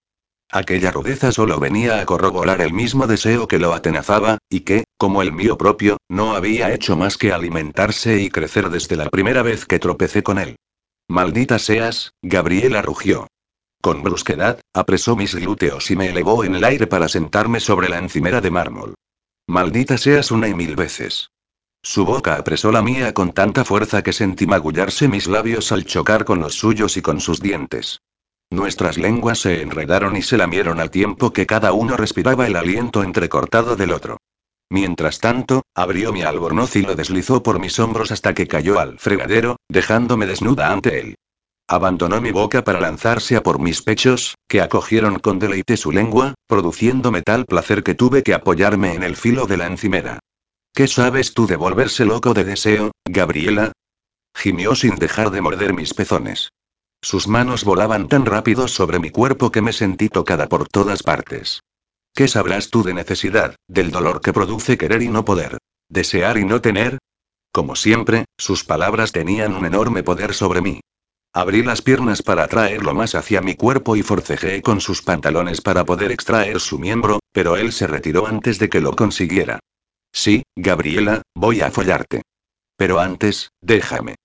Aquella 0.51 0.91
rudeza 0.91 1.32
solo 1.32 1.57
venía 1.57 2.01
a 2.01 2.05
corroborar 2.05 2.59
el 2.59 2.74
mismo 2.74 3.07
deseo 3.07 3.47
que 3.47 3.59
lo 3.59 3.74
atenazaba, 3.74 4.39
y 4.49 4.59
que, 4.59 4.84
como 4.97 5.22
el 5.22 5.32
mío 5.32 5.57
propio, 5.57 5.95
no 6.09 6.36
había 6.36 6.74
hecho 6.74 6.97
más 6.97 7.16
que 7.16 7.32
alimentarse 7.32 8.22
y 8.22 8.30
crecer 8.30 8.72
desde 8.72 8.97
la 8.97 9.09
primera 9.09 9.41
vez 9.41 9.66
que 9.66 9.80
tropecé 9.80 10.22
con 10.22 10.38
él. 10.38 10.57
Maldita 11.07 11.57
seas, 11.59 12.11
Gabriela 12.22 12.82
rugió. 12.82 13.28
Con 13.82 14.03
brusquedad, 14.03 14.59
apresó 14.74 15.16
mis 15.16 15.34
glúteos 15.34 15.89
y 15.91 15.95
me 15.95 16.09
elevó 16.09 16.43
en 16.43 16.55
el 16.55 16.66
aire 16.66 16.88
para 16.88 17.07
sentarme 17.07 17.61
sobre 17.61 17.88
la 17.88 17.99
encimera 17.99 18.41
de 18.41 18.51
mármol. 18.51 18.95
Maldita 19.47 19.97
seas 19.97 20.30
una 20.30 20.49
y 20.49 20.53
mil 20.53 20.76
veces. 20.76 21.30
Su 21.86 22.06
boca 22.06 22.36
apresó 22.36 22.72
la 22.72 22.82
mía 22.82 23.14
con 23.14 23.34
tanta 23.34 23.66
fuerza 23.66 24.02
que 24.02 24.14
sentí 24.14 24.48
magullarse 24.48 25.10
mis 25.10 25.28
labios 25.28 25.74
al 25.74 25.84
chocar 25.84 26.24
con 26.24 26.40
los 26.40 26.56
suyos 26.56 26.96
y 26.96 27.02
con 27.02 27.20
sus 27.20 27.42
dientes. 27.42 28.00
Nuestras 28.50 28.98
lenguas 28.98 29.40
se 29.40 29.62
enredaron 29.62 30.16
y 30.16 30.22
se 30.22 30.38
lamieron 30.38 30.80
al 30.80 30.90
tiempo 30.90 31.34
que 31.34 31.46
cada 31.46 31.74
uno 31.74 31.98
respiraba 31.98 32.48
el 32.48 32.56
aliento 32.56 33.04
entrecortado 33.04 33.76
del 33.76 33.92
otro. 33.92 34.18
Mientras 34.70 35.20
tanto, 35.20 35.64
abrió 35.76 36.14
mi 36.14 36.24
albornoz 36.24 36.78
y 36.78 36.84
lo 36.84 36.96
deslizó 36.96 37.44
por 37.44 37.60
mis 37.60 37.78
hombros 37.80 38.12
hasta 38.12 38.34
que 38.34 38.48
cayó 38.48 38.80
al 38.80 38.98
fregadero, 38.98 39.58
dejándome 39.70 40.26
desnuda 40.26 40.72
ante 40.72 41.02
él. 41.02 41.16
Abandonó 41.68 42.22
mi 42.22 42.32
boca 42.32 42.64
para 42.64 42.80
lanzarse 42.80 43.36
a 43.36 43.44
por 43.44 43.60
mis 43.60 43.82
pechos, 43.82 44.36
que 44.48 44.62
acogieron 44.62 45.20
con 45.20 45.38
deleite 45.38 45.76
su 45.76 45.92
lengua, 45.92 46.34
produciéndome 46.48 47.22
tal 47.24 47.46
placer 47.46 47.84
que 47.84 47.94
tuve 47.94 48.24
que 48.24 48.34
apoyarme 48.34 48.94
en 48.94 49.04
el 49.04 49.18
filo 49.18 49.48
de 49.48 49.58
la 49.58 49.68
encimera. 49.68 50.20
¿Qué 50.76 50.88
sabes 50.88 51.36
tú 51.36 51.46
de 51.46 51.56
volverse 51.56 52.04
loco 52.04 52.34
de 52.34 52.46
deseo, 52.46 52.94
Gabriela? 53.06 53.74
Gimió 54.36 54.74
sin 54.74 54.96
dejar 54.96 55.30
de 55.30 55.40
morder 55.40 55.72
mis 55.72 55.94
pezones. 55.94 56.50
Sus 57.00 57.28
manos 57.28 57.64
volaban 57.64 58.08
tan 58.08 58.26
rápido 58.26 58.68
sobre 58.68 58.98
mi 58.98 59.12
cuerpo 59.12 59.52
que 59.52 59.62
me 59.62 59.72
sentí 59.72 60.10
tocada 60.10 60.50
por 60.50 60.68
todas 60.68 61.04
partes. 61.04 61.62
¿Qué 62.16 62.28
sabrás 62.28 62.72
tú 62.72 62.82
de 62.82 62.96
necesidad, 62.96 63.56
del 63.68 63.92
dolor 63.92 64.22
que 64.22 64.34
produce 64.34 64.76
querer 64.76 65.04
y 65.04 65.10
no 65.10 65.24
poder? 65.24 65.60
¿Desear 65.90 66.40
y 66.40 66.44
no 66.44 66.60
tener? 66.60 66.98
Como 67.52 67.76
siempre, 67.76 68.26
sus 68.36 68.64
palabras 68.64 69.12
tenían 69.12 69.54
un 69.54 69.68
enorme 69.68 70.02
poder 70.02 70.34
sobre 70.34 70.62
mí. 70.62 70.80
Abrí 71.34 71.62
las 71.62 71.84
piernas 71.84 72.24
para 72.24 72.46
atraerlo 72.46 72.96
más 72.96 73.14
hacia 73.14 73.42
mi 73.42 73.54
cuerpo 73.54 73.96
y 73.96 74.02
forcejeé 74.02 74.64
con 74.64 74.82
sus 74.82 75.04
pantalones 75.04 75.62
para 75.62 75.86
poder 75.86 76.12
extraer 76.12 76.60
su 76.60 76.80
miembro, 76.80 77.20
pero 77.32 77.58
él 77.58 77.74
se 77.74 77.86
retiró 77.86 78.26
antes 78.26 78.58
de 78.58 78.70
que 78.70 78.82
lo 78.82 78.96
consiguiera. 78.96 79.60
Sí, 80.14 80.43
Gabriela, 80.55 81.24
voy 81.36 81.61
a 81.61 81.72
follarte. 81.72 82.22
Pero 82.78 82.99
antes, 82.99 83.49
déjame. 83.61 84.16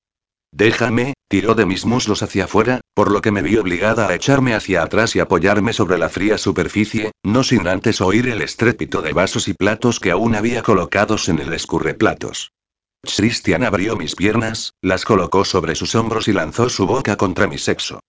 Déjame, 0.53 1.15
tiró 1.29 1.55
de 1.55 1.67
mis 1.67 1.85
muslos 1.85 2.23
hacia 2.23 2.45
afuera, 2.45 2.81
por 2.95 3.11
lo 3.11 3.21
que 3.21 3.31
me 3.31 3.43
vi 3.43 3.57
obligada 3.57 4.09
a 4.09 4.15
echarme 4.15 4.55
hacia 4.55 4.83
atrás 4.83 5.15
y 5.17 5.21
apoyarme 5.21 5.73
sobre 5.73 5.99
la 5.99 6.09
fría 6.09 6.39
superficie, 6.39 7.13
no 7.23 7.43
sin 7.43 7.69
antes 7.69 8.01
oír 8.01 8.29
el 8.29 8.43
estrépito 8.43 9.03
de 9.03 9.13
vasos 9.13 9.49
y 9.49 9.55
platos 9.55 10.01
que 10.01 10.11
aún 10.11 10.35
había 10.35 10.63
colocados 10.63 11.29
en 11.29 11.39
el 11.39 11.53
escurreplatos. 11.53 12.53
Christian 13.03 13.63
abrió 13.63 13.97
mis 13.97 14.15
piernas, 14.15 14.73
las 14.83 15.05
colocó 15.05 15.45
sobre 15.45 15.75
sus 15.75 15.95
hombros 15.95 16.29
y 16.29 16.33
lanzó 16.33 16.69
su 16.69 16.87
boca 16.87 17.17
contra 17.17 17.47
mi 17.47 17.59
sexo. 17.59 18.01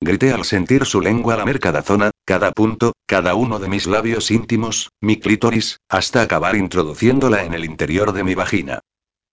Grité 0.00 0.32
al 0.32 0.44
sentir 0.44 0.84
su 0.84 1.00
lengua 1.00 1.36
lamer 1.36 1.58
cada 1.58 1.82
zona, 1.82 2.10
cada 2.26 2.50
punto, 2.50 2.92
cada 3.06 3.36
uno 3.36 3.60
de 3.60 3.68
mis 3.68 3.86
labios 3.86 4.32
íntimos, 4.32 4.90
mi 5.00 5.20
clítoris, 5.20 5.78
hasta 5.88 6.22
acabar 6.22 6.56
introduciéndola 6.56 7.44
en 7.44 7.54
el 7.54 7.64
interior 7.64 8.12
de 8.12 8.24
mi 8.24 8.34
vagina. 8.34 8.80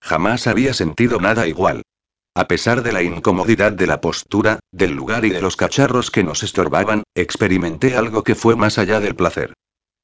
Jamás 0.00 0.46
había 0.46 0.72
sentido 0.74 1.20
nada 1.20 1.48
igual. 1.48 1.82
A 2.36 2.46
pesar 2.46 2.82
de 2.82 2.92
la 2.92 3.02
incomodidad 3.02 3.72
de 3.72 3.88
la 3.88 4.00
postura, 4.00 4.60
del 4.70 4.92
lugar 4.92 5.24
y 5.24 5.30
de 5.30 5.42
los 5.42 5.56
cacharros 5.56 6.12
que 6.12 6.22
nos 6.22 6.44
estorbaban, 6.44 7.02
experimenté 7.16 7.96
algo 7.96 8.22
que 8.22 8.36
fue 8.36 8.54
más 8.54 8.78
allá 8.78 9.00
del 9.00 9.16
placer. 9.16 9.54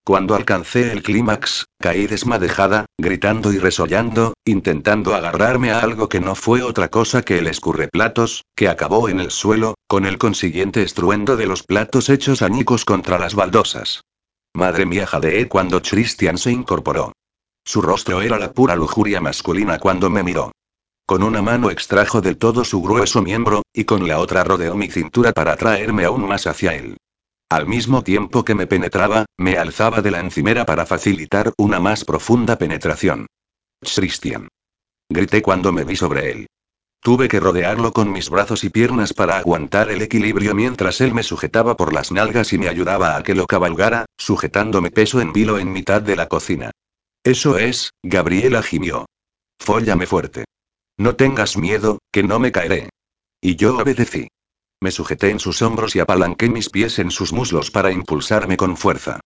Cuando 0.05 0.35
alcancé 0.35 0.93
el 0.93 1.03
clímax, 1.03 1.67
caí 1.79 2.07
desmadejada, 2.07 2.87
gritando 2.99 3.53
y 3.53 3.59
resollando, 3.59 4.35
intentando 4.45 5.15
agarrarme 5.15 5.71
a 5.71 5.81
algo 5.81 6.09
que 6.09 6.21
no 6.21 6.35
fue 6.35 6.63
otra 6.63 6.89
cosa 6.89 7.23
que 7.23 7.39
el 7.39 7.47
escurreplatos, 7.47 8.45
que 8.57 8.69
acabó 8.69 9.09
en 9.09 9.21
el 9.21 9.31
suelo, 9.31 9.75
con 9.87 10.07
el 10.07 10.19
consiguiente 10.19 10.83
estruendo 10.83 11.37
de 11.37 11.47
los 11.47 11.63
platos 11.63 12.09
hechos 12.09 12.43
añicos 12.43 12.85
contra 12.85 13.19
las 13.19 13.35
baldosas. 13.35 14.01
Madre 14.55 14.87
mía, 14.87 15.07
jadeé 15.07 15.49
cuando 15.49 15.81
Christian 15.83 16.39
se 16.39 16.51
incorporó. 16.51 17.13
Su 17.65 17.83
rostro 17.83 18.23
era 18.23 18.39
la 18.39 18.53
pura 18.53 18.75
lujuria 18.75 19.21
masculina 19.21 19.79
cuando 19.79 20.11
me 20.11 20.23
miró. 20.23 20.51
Con 21.07 21.23
una 21.23 21.43
mano 21.43 21.71
extrajo 21.71 22.21
del 22.21 22.39
todo 22.39 22.65
su 22.65 22.81
grueso 22.81 23.21
miembro, 23.23 23.63
y 23.73 23.85
con 23.85 24.09
la 24.09 24.19
otra 24.19 24.45
rodeó 24.45 24.75
mi 24.75 24.91
cintura 24.91 25.33
para 25.33 25.53
atraerme 25.53 26.05
aún 26.05 26.27
más 26.27 26.47
hacia 26.47 26.75
él. 26.75 26.97
Al 27.51 27.67
mismo 27.67 28.05
tiempo 28.05 28.45
que 28.45 28.55
me 28.55 28.69
penetraba, 28.69 29.27
me 29.37 29.59
alzaba 29.59 30.03
de 30.03 30.13
la 30.13 30.21
encimera 30.21 30.65
para 30.65 30.87
facilitar 30.87 31.53
una 31.59 31.81
más 31.81 32.05
profunda 32.05 32.57
penetración. 32.57 33.27
Christian. 33.81 34.47
Grité 35.09 35.43
cuando 35.43 35.73
me 35.73 35.83
vi 35.83 35.97
sobre 35.97 36.31
él. 36.31 36.47
Tuve 37.03 37.27
que 37.27 37.41
rodearlo 37.41 37.93
con 37.93 38.13
mis 38.13 38.31
brazos 38.31 38.63
y 38.63 38.71
piernas 38.71 39.15
para 39.15 39.37
aguantar 39.37 39.91
el 39.91 40.01
equilibrio 40.01 40.55
mientras 40.55 41.01
él 41.01 41.13
me 41.13 41.25
sujetaba 41.25 41.77
por 41.77 41.93
las 41.93 42.13
nalgas 42.13 42.53
y 42.53 42.59
me 42.59 42.69
ayudaba 42.69 43.17
a 43.17 43.25
que 43.25 43.35
lo 43.35 43.49
cabalgara, 43.49 44.07
sujetándome 44.17 44.93
peso 44.93 45.21
en 45.21 45.33
vilo 45.33 45.59
en 45.59 45.73
mitad 45.73 46.01
de 46.03 46.15
la 46.15 46.29
cocina. 46.29 46.71
Eso 47.25 47.59
es, 47.59 47.91
Gabriela 48.05 48.63
gimió. 48.63 49.07
Fóllame 49.59 50.07
fuerte. 50.07 50.45
No 50.97 51.17
tengas 51.17 51.57
miedo, 51.57 51.99
que 52.13 52.23
no 52.23 52.39
me 52.39 52.53
caeré. 52.53 52.91
Y 53.41 53.57
yo 53.57 53.77
obedecí. 53.77 54.29
Me 54.83 54.91
sujeté 54.91 55.29
en 55.29 55.41
sus 55.41 55.61
hombros 55.61 55.95
y 55.95 56.01
apalanqué 56.01 56.49
mis 56.49 56.71
pies 56.71 56.99
en 56.99 57.11
sus 57.11 57.35
muslos 57.35 57.71
para 57.71 57.93
impulsarme 57.93 58.57
con 58.57 58.79
fuerza. 58.79 59.21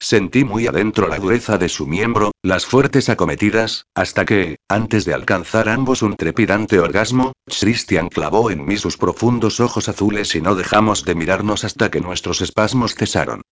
Sentí 0.00 0.44
muy 0.44 0.66
adentro 0.66 1.06
la 1.06 1.18
dureza 1.18 1.58
de 1.58 1.68
su 1.68 1.86
miembro, 1.86 2.32
las 2.42 2.66
fuertes 2.66 3.08
acometidas, 3.08 3.86
hasta 3.94 4.24
que, 4.24 4.56
antes 4.68 5.04
de 5.04 5.14
alcanzar 5.14 5.68
ambos 5.68 6.02
un 6.02 6.16
trepidante 6.16 6.80
orgasmo, 6.80 7.32
Christian 7.46 8.08
clavó 8.08 8.50
en 8.50 8.66
mí 8.66 8.76
sus 8.76 8.96
profundos 8.96 9.60
ojos 9.60 9.88
azules 9.88 10.34
y 10.34 10.40
no 10.40 10.56
dejamos 10.56 11.04
de 11.04 11.14
mirarnos 11.14 11.62
hasta 11.62 11.88
que 11.88 12.00
nuestros 12.00 12.40
espasmos 12.40 12.96
cesaron. 12.96 13.42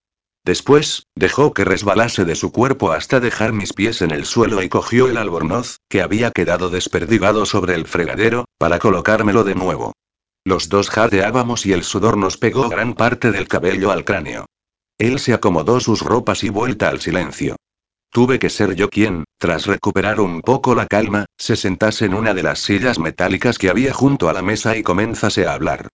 Después, 0.45 1.07
dejó 1.15 1.55
que 1.55 1.65
resbalase 1.65 2.25
de 2.25 2.35
su 2.35 2.51
cuerpo 2.53 2.91
hasta 2.93 3.21
dejar 3.21 3.53
mis 3.53 3.73
pies 3.73 4.03
en 4.03 4.11
el 4.11 4.27
suelo 4.27 4.61
y 4.63 4.69
cogió 4.69 5.07
el 5.07 5.17
albornoz, 5.17 5.79
que 5.89 6.03
había 6.03 6.33
quedado 6.33 6.69
desperdigado 6.69 7.47
sobre 7.47 7.75
el 7.77 7.87
fregadero, 7.87 8.45
para 8.59 8.81
colocármelo 8.81 9.45
de 9.45 9.55
nuevo. 9.55 9.93
Los 10.45 10.69
dos 10.69 10.91
jadeábamos 10.91 11.65
y 11.65 11.73
el 11.73 11.85
sudor 11.85 12.19
nos 12.19 12.37
pegó 12.37 12.69
gran 12.69 12.93
parte 12.93 13.33
del 13.33 13.49
cabello 13.49 13.91
al 13.91 14.05
cráneo. 14.05 14.45
Él 14.99 15.19
se 15.19 15.33
acomodó 15.33 15.81
sus 15.81 16.03
ropas 16.03 16.45
y 16.45 16.51
vuelta 16.51 16.89
al 16.89 17.01
silencio. 17.01 17.57
Tuve 18.11 18.39
que 18.39 18.51
ser 18.51 18.77
yo 18.77 18.91
quien, 18.91 19.25
tras 19.39 19.67
recuperar 19.67 20.21
un 20.21 20.43
poco 20.43 20.75
la 20.75 20.87
calma, 20.87 21.25
se 21.37 21.57
sentase 21.57 22.05
en 22.05 22.15
una 22.15 22.35
de 22.35 22.43
las 22.43 22.61
sillas 22.61 22.99
metálicas 22.99 23.59
que 23.59 23.71
había 23.71 23.93
junto 23.93 24.29
a 24.29 24.33
la 24.33 24.43
mesa 24.43 24.77
y 24.77 24.83
comenzase 24.83 25.47
a 25.47 25.55
hablar. 25.55 25.89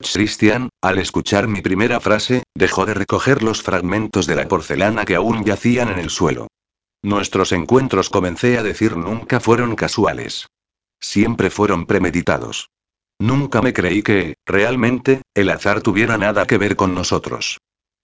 Christian, 0.00 0.70
al 0.80 0.98
escuchar 0.98 1.46
mi 1.46 1.60
primera 1.60 2.00
frase, 2.00 2.42
dejó 2.54 2.86
de 2.86 2.94
recoger 2.94 3.42
los 3.42 3.62
fragmentos 3.62 4.26
de 4.26 4.34
la 4.34 4.48
porcelana 4.48 5.04
que 5.04 5.14
aún 5.14 5.44
yacían 5.44 5.90
en 5.90 5.98
el 5.98 6.08
suelo. 6.08 6.48
Nuestros 7.02 7.52
encuentros, 7.52 8.08
comencé 8.08 8.58
a 8.58 8.62
decir, 8.62 8.96
nunca 8.96 9.40
fueron 9.40 9.76
casuales. 9.76 10.46
Siempre 10.98 11.50
fueron 11.50 11.86
premeditados. 11.86 12.70
Nunca 13.20 13.60
me 13.60 13.74
creí 13.74 14.02
que, 14.02 14.34
realmente, 14.46 15.20
el 15.34 15.50
azar 15.50 15.82
tuviera 15.82 16.16
nada 16.16 16.46
que 16.46 16.56
ver 16.56 16.74
con 16.74 16.94
nosotros. 16.94 17.58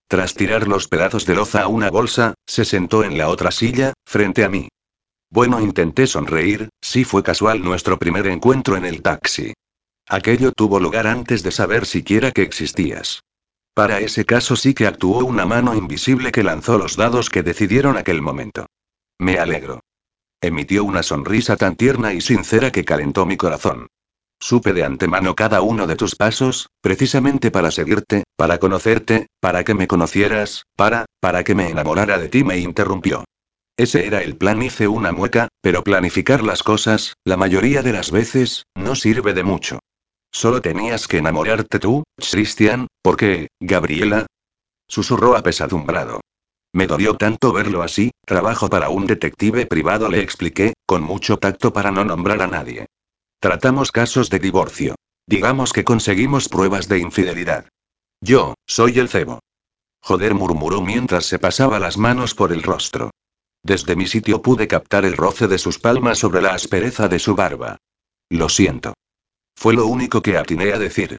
Tras 0.09 0.35
tirar 0.35 0.69
los 0.69 0.89
pedazos 0.89 1.25
de 1.25 1.35
loza 1.35 1.63
a 1.63 1.69
una 1.69 1.91
bolsa, 1.91 2.35
se 2.47 2.67
sentó 2.67 3.03
en 3.03 3.17
la 3.17 3.31
otra 3.31 3.51
silla, 3.51 3.95
frente 4.05 4.45
a 4.45 4.51
mí. 4.51 4.69
Bueno, 5.31 5.59
intenté 5.63 6.07
sonreír, 6.07 6.69
sí 6.83 7.05
fue 7.05 7.23
casual 7.23 7.65
nuestro 7.65 7.99
primer 7.99 8.27
encuentro 8.27 8.77
en 8.77 8.85
el 8.85 9.01
taxi. 9.01 9.55
Aquello 10.07 10.53
tuvo 10.53 10.81
lugar 10.81 11.07
antes 11.07 11.43
de 11.43 11.51
saber 11.51 11.87
siquiera 11.87 12.31
que 12.31 12.43
existías. 12.43 13.23
Para 13.73 14.01
ese 14.01 14.27
caso 14.27 14.55
sí 14.55 14.75
que 14.75 14.87
actuó 14.87 15.25
una 15.25 15.47
mano 15.47 15.75
invisible 15.75 16.31
que 16.31 16.43
lanzó 16.43 16.77
los 16.77 16.95
dados 16.95 17.31
que 17.31 17.43
decidieron 17.43 17.97
aquel 17.97 18.21
momento. 18.21 18.67
Me 19.19 19.39
alegro. 19.39 19.81
Emitió 20.43 20.85
una 20.85 21.03
sonrisa 21.03 21.57
tan 21.57 21.75
tierna 21.75 22.13
y 22.13 22.21
sincera 22.21 22.71
que 22.71 22.85
calentó 22.85 23.25
mi 23.25 23.39
corazón. 23.39 23.89
Supe 24.41 24.73
de 24.73 24.85
antemano 24.85 25.35
cada 25.35 25.63
uno 25.63 25.87
de 25.87 25.97
tus 25.97 26.15
pasos, 26.15 26.69
precisamente 26.81 27.51
para 27.51 27.71
seguirte, 27.71 28.25
para 28.37 28.59
conocerte, 28.59 29.27
para 29.41 29.65
que 29.65 29.75
me 29.75 29.89
conocieras, 29.89 30.65
para, 30.77 31.07
para 31.21 31.43
que 31.43 31.55
me 31.55 31.71
enamorara 31.71 32.19
de 32.19 32.29
ti, 32.29 32.45
me 32.45 32.59
interrumpió. 32.59 33.25
Ese 33.77 34.07
era 34.07 34.23
el 34.23 34.37
plan, 34.37 34.63
hice 34.63 34.89
una 34.89 35.13
mueca, 35.13 35.49
pero 35.61 35.85
planificar 35.85 36.43
las 36.43 36.63
cosas, 36.63 37.15
la 37.25 37.37
mayoría 37.37 37.83
de 37.83 37.93
las 37.93 38.11
veces, 38.11 38.65
no 38.75 38.95
sirve 38.95 39.35
de 39.35 39.43
mucho. 39.43 39.81
Solo 40.33 40.61
tenías 40.61 41.09
que 41.09 41.19
enamorarte 41.19 41.79
tú, 41.79 42.05
Christian, 42.17 42.89
porque, 43.03 43.49
Gabriela. 43.61 44.27
Susurró 44.89 45.37
apesadumbrado. 45.37 46.21
Me 46.73 46.87
dolió 46.87 47.17
tanto 47.17 47.53
verlo 47.53 47.83
así, 47.83 48.13
trabajo 48.25 48.69
para 48.69 48.89
un 48.89 49.07
detective 49.07 49.67
privado, 49.67 50.09
le 50.09 50.21
expliqué, 50.21 50.75
con 50.87 51.03
mucho 51.03 51.39
tacto 51.39 51.73
para 51.73 51.91
no 51.91 52.05
nombrar 52.05 52.43
a 52.43 52.47
nadie. 52.47 52.87
Tratamos 53.47 53.93
casos 53.93 54.29
de 54.29 54.41
divorcio. 54.41 54.97
Digamos 55.25 55.73
que 55.73 55.85
conseguimos 55.85 56.49
pruebas 56.49 56.89
de 56.89 56.99
infidelidad. 56.99 57.69
Yo, 58.21 58.55
soy 58.67 58.99
el 58.99 59.09
cebo. 59.09 59.39
Joder, 60.03 60.35
murmuró 60.35 60.81
mientras 60.81 61.27
se 61.27 61.39
pasaba 61.39 61.79
las 61.79 61.97
manos 61.97 62.35
por 62.35 62.53
el 62.53 62.65
rostro. 62.65 63.13
Desde 63.63 63.95
mi 63.95 64.09
sitio 64.09 64.43
pude 64.43 64.67
captar 64.67 65.05
el 65.05 65.17
roce 65.17 65.47
de 65.47 65.59
sus 65.59 65.79
palmas 65.79 66.19
sobre 66.19 66.43
la 66.43 66.55
aspereza 66.55 67.07
de 67.07 67.21
su 67.21 67.37
barba. 67.37 67.77
Lo 68.31 68.49
siento. 68.49 68.95
Fue 69.55 69.75
lo 69.75 69.87
único 69.87 70.23
que 70.23 70.37
atiné 70.37 70.73
a 70.73 70.81
decir. 70.81 71.17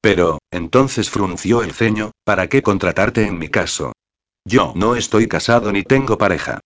Pero, 0.00 0.38
entonces 0.50 1.10
frunció 1.10 1.62
el 1.62 1.74
ceño, 1.74 2.12
¿para 2.24 2.48
qué 2.48 2.62
contratarte 2.62 3.26
en 3.26 3.38
mi 3.38 3.50
caso? 3.50 3.92
Yo 4.46 4.72
no 4.76 4.96
estoy 4.96 5.28
casado 5.28 5.70
ni 5.72 5.82
tengo 5.82 6.16
pareja. 6.16 6.58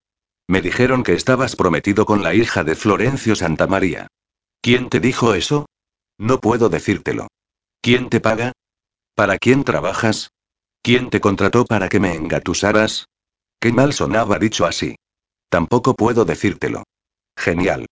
Me 0.47 0.61
dijeron 0.61 1.03
que 1.03 1.15
estabas 1.15 1.57
prometido 1.57 2.05
con 2.05 2.23
la 2.23 2.33
hija 2.33 2.63
de 2.63 2.75
Florencio 2.75 3.35
Santamaría. 3.35 4.07
¿Quién 4.61 4.89
te 4.89 4.99
dijo 4.99 5.33
eso? 5.33 5.65
No 6.19 6.39
puedo 6.39 6.69
decírtelo. 6.69 7.27
¿Quién 7.81 8.09
te 8.09 8.19
paga? 8.19 8.51
¿Para 9.15 9.39
quién 9.39 9.63
trabajas? 9.63 10.29
¿Quién 10.83 11.09
te 11.09 11.19
contrató 11.19 11.65
para 11.65 11.89
que 11.89 11.99
me 11.99 12.13
engatusaras? 12.13 13.07
Qué 13.59 13.71
mal 13.71 13.93
sonaba 13.93 14.37
dicho 14.37 14.67
así. 14.67 14.95
Tampoco 15.49 15.95
puedo 15.95 16.25
decírtelo. 16.25 16.83
Genial. 17.35 17.87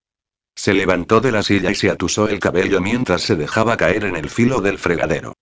Se 0.55 0.73
levantó 0.73 1.21
de 1.21 1.31
la 1.31 1.41
silla 1.41 1.71
y 1.71 1.75
se 1.75 1.89
atusó 1.89 2.27
el 2.27 2.39
cabello 2.39 2.81
mientras 2.81 3.23
se 3.23 3.35
dejaba 3.35 3.75
caer 3.75 4.03
en 4.03 4.15
el 4.15 4.29
filo 4.29 4.61
del 4.61 4.77
fregadero. 4.77 5.33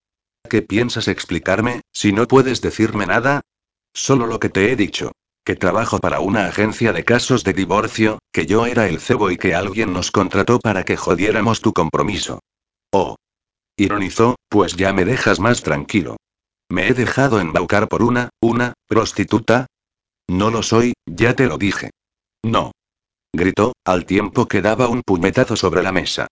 ¿Qué 0.50 0.62
piensas 0.62 1.10
explicarme, 1.10 1.82
si 1.92 2.14
no 2.14 2.26
puedes 2.26 2.62
decirme 2.62 3.06
nada? 3.06 3.42
Solo 3.94 4.28
lo 4.28 4.40
que 4.40 4.50
te 4.50 4.72
he 4.72 4.78
dicho 4.78 5.12
que 5.48 5.56
trabajo 5.56 6.00
para 6.00 6.20
una 6.20 6.46
agencia 6.48 6.92
de 6.92 7.06
casos 7.06 7.46
de 7.46 7.54
divorcio, 7.54 8.20
que 8.34 8.46
yo 8.46 8.66
era 8.66 8.90
el 8.90 9.00
cebo 9.00 9.32
y 9.32 9.38
que 9.38 9.56
alguien 9.56 9.94
nos 9.94 10.12
contrató 10.12 10.60
para 10.60 10.84
que 10.84 10.98
jodiéramos 10.98 11.62
tu 11.62 11.72
compromiso. 11.72 12.42
Oh. 12.92 13.16
Ironizó, 13.78 14.36
pues 14.50 14.76
ya 14.76 14.92
me 14.92 15.06
dejas 15.06 15.40
más 15.40 15.64
tranquilo. 15.64 16.18
¿Me 16.68 16.90
he 16.90 16.94
dejado 16.94 17.40
embaucar 17.40 17.88
por 17.88 18.04
una, 18.04 18.28
una, 18.42 18.74
prostituta? 18.90 19.68
No 20.28 20.50
lo 20.50 20.64
soy, 20.64 20.92
ya 21.06 21.34
te 21.34 21.46
lo 21.46 21.58
dije. 21.58 21.92
No. 22.44 22.74
Gritó, 23.32 23.72
al 23.86 24.06
tiempo 24.06 24.50
que 24.50 24.62
daba 24.62 24.90
un 24.90 25.02
puñetazo 25.02 25.56
sobre 25.56 25.82
la 25.82 25.94
mesa. 25.94 26.28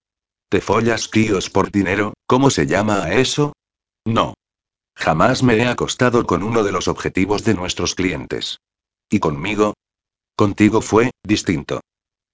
¿Te 0.50 0.60
follas 0.60 1.10
tíos 1.10 1.50
por 1.50 1.72
dinero? 1.72 2.16
¿Cómo 2.28 2.50
se 2.50 2.68
llama 2.68 3.06
a 3.06 3.14
eso? 3.14 3.54
No. 4.04 4.34
Jamás 4.94 5.42
me 5.42 5.56
he 5.56 5.66
acostado 5.66 6.26
con 6.26 6.44
uno 6.44 6.66
de 6.66 6.74
los 6.74 6.90
objetivos 6.90 7.46
de 7.46 7.54
nuestros 7.54 7.96
clientes. 7.96 8.58
¿Y 9.10 9.20
conmigo? 9.20 9.74
Contigo 10.36 10.82
fue, 10.82 11.12
distinto. 11.24 11.82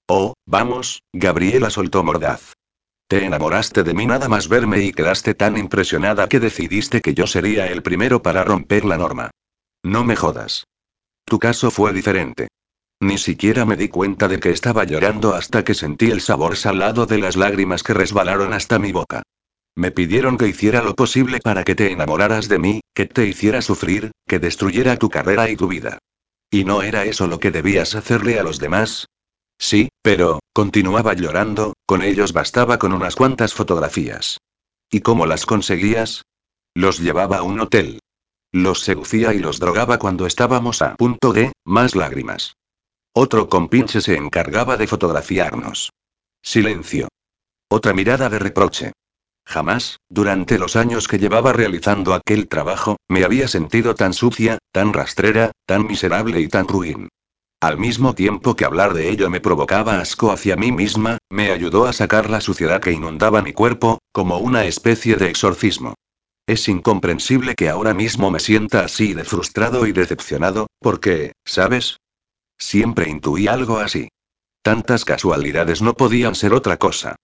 Oh, 0.08 0.34
vamos, 0.46 1.04
Gabriela 1.14 1.70
soltó 1.70 2.04
mordaz. 2.04 2.54
Te 3.08 3.26
enamoraste 3.26 3.84
de 3.84 3.94
mí 3.94 4.06
nada 4.06 4.30
más 4.30 4.48
verme 4.48 4.82
y 4.82 4.94
quedaste 4.94 5.36
tan 5.36 5.58
impresionada 5.58 6.30
que 6.30 6.40
decidiste 6.40 7.02
que 7.02 7.14
yo 7.14 7.28
sería 7.28 7.68
el 7.68 7.84
primero 7.84 8.22
para 8.22 8.44
romper 8.44 8.86
la 8.86 8.98
norma. 8.98 9.32
No 9.84 10.04
me 10.04 10.16
jodas. 10.16 10.66
Tu 11.26 11.40
caso 11.40 11.72
fue 11.72 11.94
diferente. 11.94 12.48
Ni 13.02 13.18
siquiera 13.18 13.66
me 13.66 13.76
di 13.76 13.90
cuenta 13.90 14.28
de 14.28 14.40
que 14.40 14.52
estaba 14.52 14.84
llorando 14.84 15.34
hasta 15.34 15.64
que 15.64 15.74
sentí 15.74 16.12
el 16.12 16.22
sabor 16.22 16.56
salado 16.56 17.06
de 17.06 17.18
las 17.18 17.36
lágrimas 17.36 17.84
que 17.84 17.94
resbalaron 17.94 18.54
hasta 18.54 18.80
mi 18.80 18.92
boca. 18.92 19.24
Me 19.76 19.92
pidieron 19.92 20.38
que 20.38 20.48
hiciera 20.48 20.82
lo 20.82 20.96
posible 20.96 21.40
para 21.40 21.64
que 21.64 21.76
te 21.76 21.92
enamoraras 21.92 22.48
de 22.48 22.60
mí, 22.60 22.82
que 22.94 23.06
te 23.06 23.26
hiciera 23.26 23.62
sufrir, 23.62 24.12
que 24.28 24.40
destruyera 24.40 24.98
tu 24.98 25.10
carrera 25.10 25.50
y 25.50 25.56
tu 25.56 25.68
vida. 25.68 25.98
¿Y 26.52 26.66
no 26.66 26.84
era 26.84 27.06
eso 27.06 27.28
lo 27.28 27.40
que 27.40 27.50
debías 27.50 27.96
hacerle 27.96 28.38
a 28.38 28.44
los 28.44 28.60
demás? 28.60 29.08
Sí, 29.58 29.90
pero, 30.02 30.42
continuaba 30.54 31.14
llorando, 31.14 31.74
con 31.86 32.02
ellos 32.02 32.34
bastaba 32.34 32.78
con 32.78 32.92
unas 32.92 33.16
cuantas 33.16 33.54
fotografías. 33.54 34.38
¿Y 34.92 35.00
cómo 35.00 35.26
las 35.26 35.46
conseguías? 35.46 36.24
Los 36.76 37.00
llevaba 37.00 37.38
a 37.38 37.44
un 37.44 37.62
hotel. 37.62 38.00
Los 38.52 38.82
seducía 38.82 39.34
y 39.34 39.40
los 39.40 39.60
drogaba 39.60 39.98
cuando 39.98 40.26
estábamos 40.26 40.82
a 40.82 40.96
punto 40.96 41.32
de, 41.32 41.54
más 41.64 41.96
lágrimas. 41.96 42.56
Otro 43.14 43.48
compinche 43.48 44.02
se 44.02 44.16
encargaba 44.16 44.76
de 44.76 44.88
fotografiarnos. 44.88 45.92
Silencio. 46.42 47.08
Otra 47.70 47.94
mirada 47.94 48.30
de 48.30 48.40
reproche. 48.40 48.92
Jamás, 49.52 50.00
durante 50.08 50.58
los 50.58 50.78
años 50.78 51.10
que 51.10 51.20
llevaba 51.20 51.52
realizando 51.52 52.14
aquel 52.14 52.48
trabajo, 52.48 52.96
me 53.10 53.26
había 53.26 53.50
sentido 53.50 53.96
tan 53.96 54.14
sucia, 54.14 54.60
tan 54.72 54.94
rastrera, 54.94 55.52
tan 55.66 55.88
miserable 55.88 56.40
y 56.40 56.48
tan 56.48 56.70
ruin. 56.70 57.10
Al 57.60 57.78
mismo 57.78 58.16
tiempo 58.16 58.56
que 58.56 58.64
hablar 58.64 58.94
de 58.94 59.10
ello 59.10 59.30
me 59.30 59.42
provocaba 59.42 60.00
asco 60.00 60.32
hacia 60.32 60.56
mí 60.56 60.72
misma, 60.72 61.18
me 61.30 61.52
ayudó 61.52 61.86
a 61.86 61.92
sacar 61.92 62.30
la 62.30 62.40
suciedad 62.40 62.80
que 62.80 62.94
inundaba 62.94 63.42
mi 63.42 63.52
cuerpo, 63.52 64.00
como 64.14 64.38
una 64.38 64.64
especie 64.64 65.18
de 65.18 65.30
exorcismo. 65.30 65.96
Es 66.48 66.70
incomprensible 66.70 67.54
que 67.56 67.68
ahora 67.68 67.94
mismo 67.94 68.32
me 68.32 68.40
sienta 68.40 68.86
así 68.86 69.14
de 69.14 69.26
frustrado 69.26 69.86
y 69.86 69.92
decepcionado, 69.92 70.68
porque, 70.80 71.34
¿sabes? 71.44 71.98
Siempre 72.58 73.10
intuí 73.10 73.48
algo 73.48 73.80
así. 73.80 74.08
Tantas 74.62 75.04
casualidades 75.04 75.82
no 75.82 75.94
podían 75.94 76.36
ser 76.36 76.54
otra 76.54 76.78
cosa. 76.78 77.18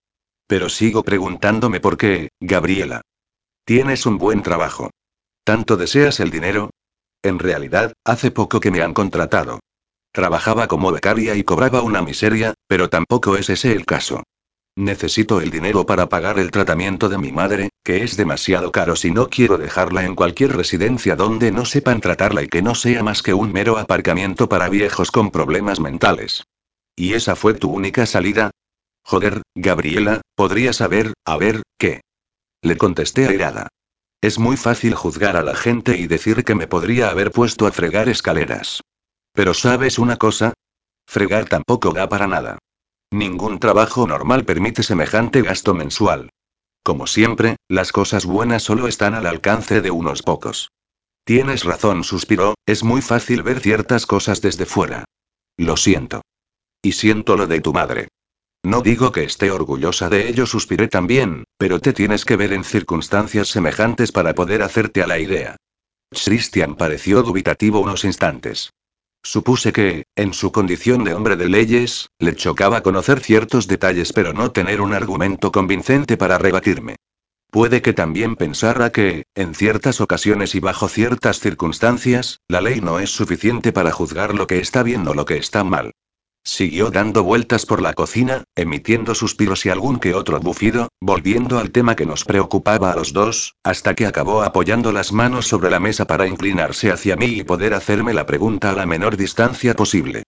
Pero 0.48 0.70
sigo 0.70 1.04
preguntándome 1.04 1.78
por 1.78 1.98
qué, 1.98 2.30
Gabriela. 2.40 3.02
Tienes 3.64 4.06
un 4.06 4.16
buen 4.16 4.42
trabajo. 4.42 4.90
¿Tanto 5.44 5.76
deseas 5.76 6.20
el 6.20 6.30
dinero? 6.30 6.70
En 7.22 7.38
realidad, 7.38 7.92
hace 8.04 8.30
poco 8.30 8.58
que 8.58 8.70
me 8.70 8.80
han 8.80 8.94
contratado. 8.94 9.60
Trabajaba 10.10 10.66
como 10.66 10.90
becaria 10.90 11.36
y 11.36 11.44
cobraba 11.44 11.82
una 11.82 12.00
miseria, 12.00 12.54
pero 12.66 12.88
tampoco 12.88 13.36
es 13.36 13.50
ese 13.50 13.72
el 13.72 13.84
caso. 13.84 14.22
Necesito 14.74 15.40
el 15.42 15.50
dinero 15.50 15.84
para 15.84 16.08
pagar 16.08 16.38
el 16.38 16.50
tratamiento 16.50 17.10
de 17.10 17.18
mi 17.18 17.30
madre, 17.30 17.68
que 17.84 18.02
es 18.02 18.16
demasiado 18.16 18.72
caro 18.72 18.96
si 18.96 19.10
no 19.10 19.28
quiero 19.28 19.58
dejarla 19.58 20.04
en 20.04 20.14
cualquier 20.14 20.56
residencia 20.56 21.14
donde 21.14 21.50
no 21.50 21.66
sepan 21.66 22.00
tratarla 22.00 22.42
y 22.42 22.48
que 22.48 22.62
no 22.62 22.74
sea 22.74 23.02
más 23.02 23.22
que 23.22 23.34
un 23.34 23.52
mero 23.52 23.76
aparcamiento 23.76 24.48
para 24.48 24.70
viejos 24.70 25.10
con 25.10 25.30
problemas 25.30 25.78
mentales. 25.78 26.44
¿Y 26.96 27.12
esa 27.12 27.36
fue 27.36 27.54
tu 27.54 27.70
única 27.70 28.06
salida? 28.06 28.50
Joder, 29.10 29.40
Gabriela, 29.54 30.20
podrías 30.34 30.76
saber, 30.76 31.14
a 31.24 31.38
ver, 31.38 31.62
¿qué? 31.78 32.02
Le 32.60 32.76
contesté 32.76 33.26
airada. 33.26 33.68
Es 34.20 34.38
muy 34.38 34.58
fácil 34.58 34.94
juzgar 34.94 35.34
a 35.38 35.42
la 35.42 35.54
gente 35.54 35.96
y 35.96 36.06
decir 36.06 36.44
que 36.44 36.54
me 36.54 36.66
podría 36.66 37.08
haber 37.08 37.30
puesto 37.30 37.66
a 37.66 37.72
fregar 37.72 38.10
escaleras. 38.10 38.82
Pero 39.32 39.54
¿sabes 39.54 39.98
una 39.98 40.18
cosa? 40.18 40.52
Fregar 41.06 41.46
tampoco 41.46 41.92
da 41.92 42.06
para 42.10 42.26
nada. 42.26 42.58
Ningún 43.10 43.60
trabajo 43.60 44.06
normal 44.06 44.44
permite 44.44 44.82
semejante 44.82 45.40
gasto 45.40 45.72
mensual. 45.72 46.28
Como 46.82 47.06
siempre, 47.06 47.56
las 47.66 47.92
cosas 47.92 48.26
buenas 48.26 48.62
solo 48.62 48.88
están 48.88 49.14
al 49.14 49.24
alcance 49.24 49.80
de 49.80 49.90
unos 49.90 50.22
pocos. 50.22 50.68
Tienes 51.24 51.64
razón, 51.64 52.04
suspiró, 52.04 52.56
es 52.66 52.84
muy 52.84 53.00
fácil 53.00 53.42
ver 53.42 53.60
ciertas 53.60 54.04
cosas 54.04 54.42
desde 54.42 54.66
fuera. 54.66 55.06
Lo 55.56 55.78
siento. 55.78 56.20
Y 56.82 56.92
siento 56.92 57.38
lo 57.38 57.46
de 57.46 57.62
tu 57.62 57.72
madre. 57.72 58.08
No 58.64 58.82
digo 58.82 59.12
que 59.12 59.24
esté 59.24 59.50
orgullosa 59.50 60.08
de 60.08 60.28
ello, 60.28 60.44
suspiré 60.44 60.88
también, 60.88 61.44
pero 61.58 61.80
te 61.80 61.92
tienes 61.92 62.24
que 62.24 62.36
ver 62.36 62.52
en 62.52 62.64
circunstancias 62.64 63.48
semejantes 63.48 64.12
para 64.12 64.34
poder 64.34 64.62
hacerte 64.62 65.02
a 65.02 65.06
la 65.06 65.18
idea. 65.18 65.56
Christian 66.10 66.74
pareció 66.74 67.22
dubitativo 67.22 67.80
unos 67.80 68.04
instantes. 68.04 68.70
Supuse 69.22 69.72
que, 69.72 70.04
en 70.16 70.32
su 70.32 70.52
condición 70.52 71.04
de 71.04 71.14
hombre 71.14 71.36
de 71.36 71.48
leyes, 71.48 72.08
le 72.18 72.34
chocaba 72.34 72.82
conocer 72.82 73.20
ciertos 73.20 73.66
detalles 73.66 74.12
pero 74.12 74.32
no 74.32 74.52
tener 74.52 74.80
un 74.80 74.94
argumento 74.94 75.52
convincente 75.52 76.16
para 76.16 76.38
rebatirme. 76.38 76.96
Puede 77.50 77.80
que 77.82 77.92
también 77.92 78.36
pensara 78.36 78.90
que, 78.90 79.24
en 79.34 79.54
ciertas 79.54 80.00
ocasiones 80.00 80.54
y 80.54 80.60
bajo 80.60 80.88
ciertas 80.88 81.40
circunstancias, 81.40 82.40
la 82.48 82.60
ley 82.60 82.80
no 82.80 82.98
es 82.98 83.10
suficiente 83.10 83.72
para 83.72 83.90
juzgar 83.90 84.34
lo 84.34 84.46
que 84.46 84.58
está 84.58 84.82
bien 84.82 85.06
o 85.08 85.14
lo 85.14 85.24
que 85.24 85.38
está 85.38 85.64
mal. 85.64 85.92
Siguió 86.44 86.90
dando 86.90 87.24
vueltas 87.24 87.66
por 87.66 87.82
la 87.82 87.92
cocina, 87.92 88.44
emitiendo 88.56 89.14
suspiros 89.14 89.66
y 89.66 89.70
algún 89.70 89.98
que 89.98 90.14
otro 90.14 90.40
bufido, 90.40 90.88
volviendo 91.00 91.58
al 91.58 91.70
tema 91.70 91.94
que 91.94 92.06
nos 92.06 92.24
preocupaba 92.24 92.92
a 92.92 92.96
los 92.96 93.12
dos, 93.12 93.54
hasta 93.62 93.94
que 93.94 94.06
acabó 94.06 94.42
apoyando 94.42 94.92
las 94.92 95.12
manos 95.12 95.46
sobre 95.46 95.70
la 95.70 95.80
mesa 95.80 96.06
para 96.06 96.26
inclinarse 96.26 96.90
hacia 96.90 97.16
mí 97.16 97.26
y 97.26 97.44
poder 97.44 97.74
hacerme 97.74 98.14
la 98.14 98.26
pregunta 98.26 98.70
a 98.70 98.74
la 98.74 98.86
menor 98.86 99.16
distancia 99.16 99.74
posible. 99.74 100.22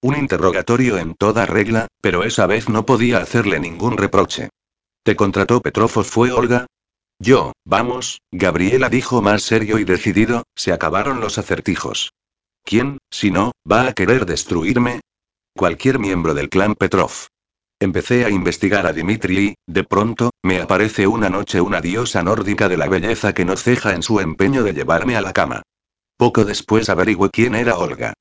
Un 0.00 0.16
interrogatorio 0.16 0.98
en 0.98 1.14
toda 1.14 1.46
regla, 1.46 1.88
pero 2.00 2.24
esa 2.24 2.46
vez 2.46 2.68
no 2.68 2.84
podía 2.84 3.18
hacerle 3.18 3.58
ningún 3.58 3.96
reproche. 3.96 4.50
¿Te 5.02 5.16
contrató 5.16 5.60
Petrofo 5.60 6.04
fue 6.04 6.30
Olga? 6.30 6.66
Yo, 7.18 7.52
vamos, 7.64 8.20
Gabriela 8.30 8.88
dijo 8.88 9.22
más 9.22 9.42
serio 9.42 9.78
y 9.78 9.84
decidido, 9.84 10.44
se 10.54 10.72
acabaron 10.72 11.20
los 11.20 11.38
acertijos. 11.38 12.12
¿Quién, 12.64 12.98
si 13.10 13.30
no, 13.30 13.52
va 13.70 13.88
a 13.88 13.92
querer 13.92 14.26
destruirme? 14.26 15.00
Cualquier 15.56 16.00
miembro 16.00 16.34
del 16.34 16.48
clan 16.48 16.74
Petrov. 16.74 17.12
Empecé 17.80 18.24
a 18.24 18.30
investigar 18.30 18.86
a 18.86 18.92
Dimitri 18.92 19.38
y, 19.38 19.54
de 19.68 19.84
pronto, 19.84 20.30
me 20.42 20.60
aparece 20.60 21.06
una 21.06 21.28
noche 21.28 21.60
una 21.60 21.80
diosa 21.80 22.24
nórdica 22.24 22.68
de 22.68 22.76
la 22.76 22.88
belleza 22.88 23.34
que 23.34 23.44
no 23.44 23.56
ceja 23.56 23.94
en 23.94 24.02
su 24.02 24.18
empeño 24.18 24.64
de 24.64 24.72
llevarme 24.72 25.14
a 25.16 25.20
la 25.20 25.32
cama. 25.32 25.62
Poco 26.16 26.44
después 26.44 26.88
averigüé 26.88 27.30
quién 27.30 27.54
era 27.54 27.78
Olga. 27.78 28.14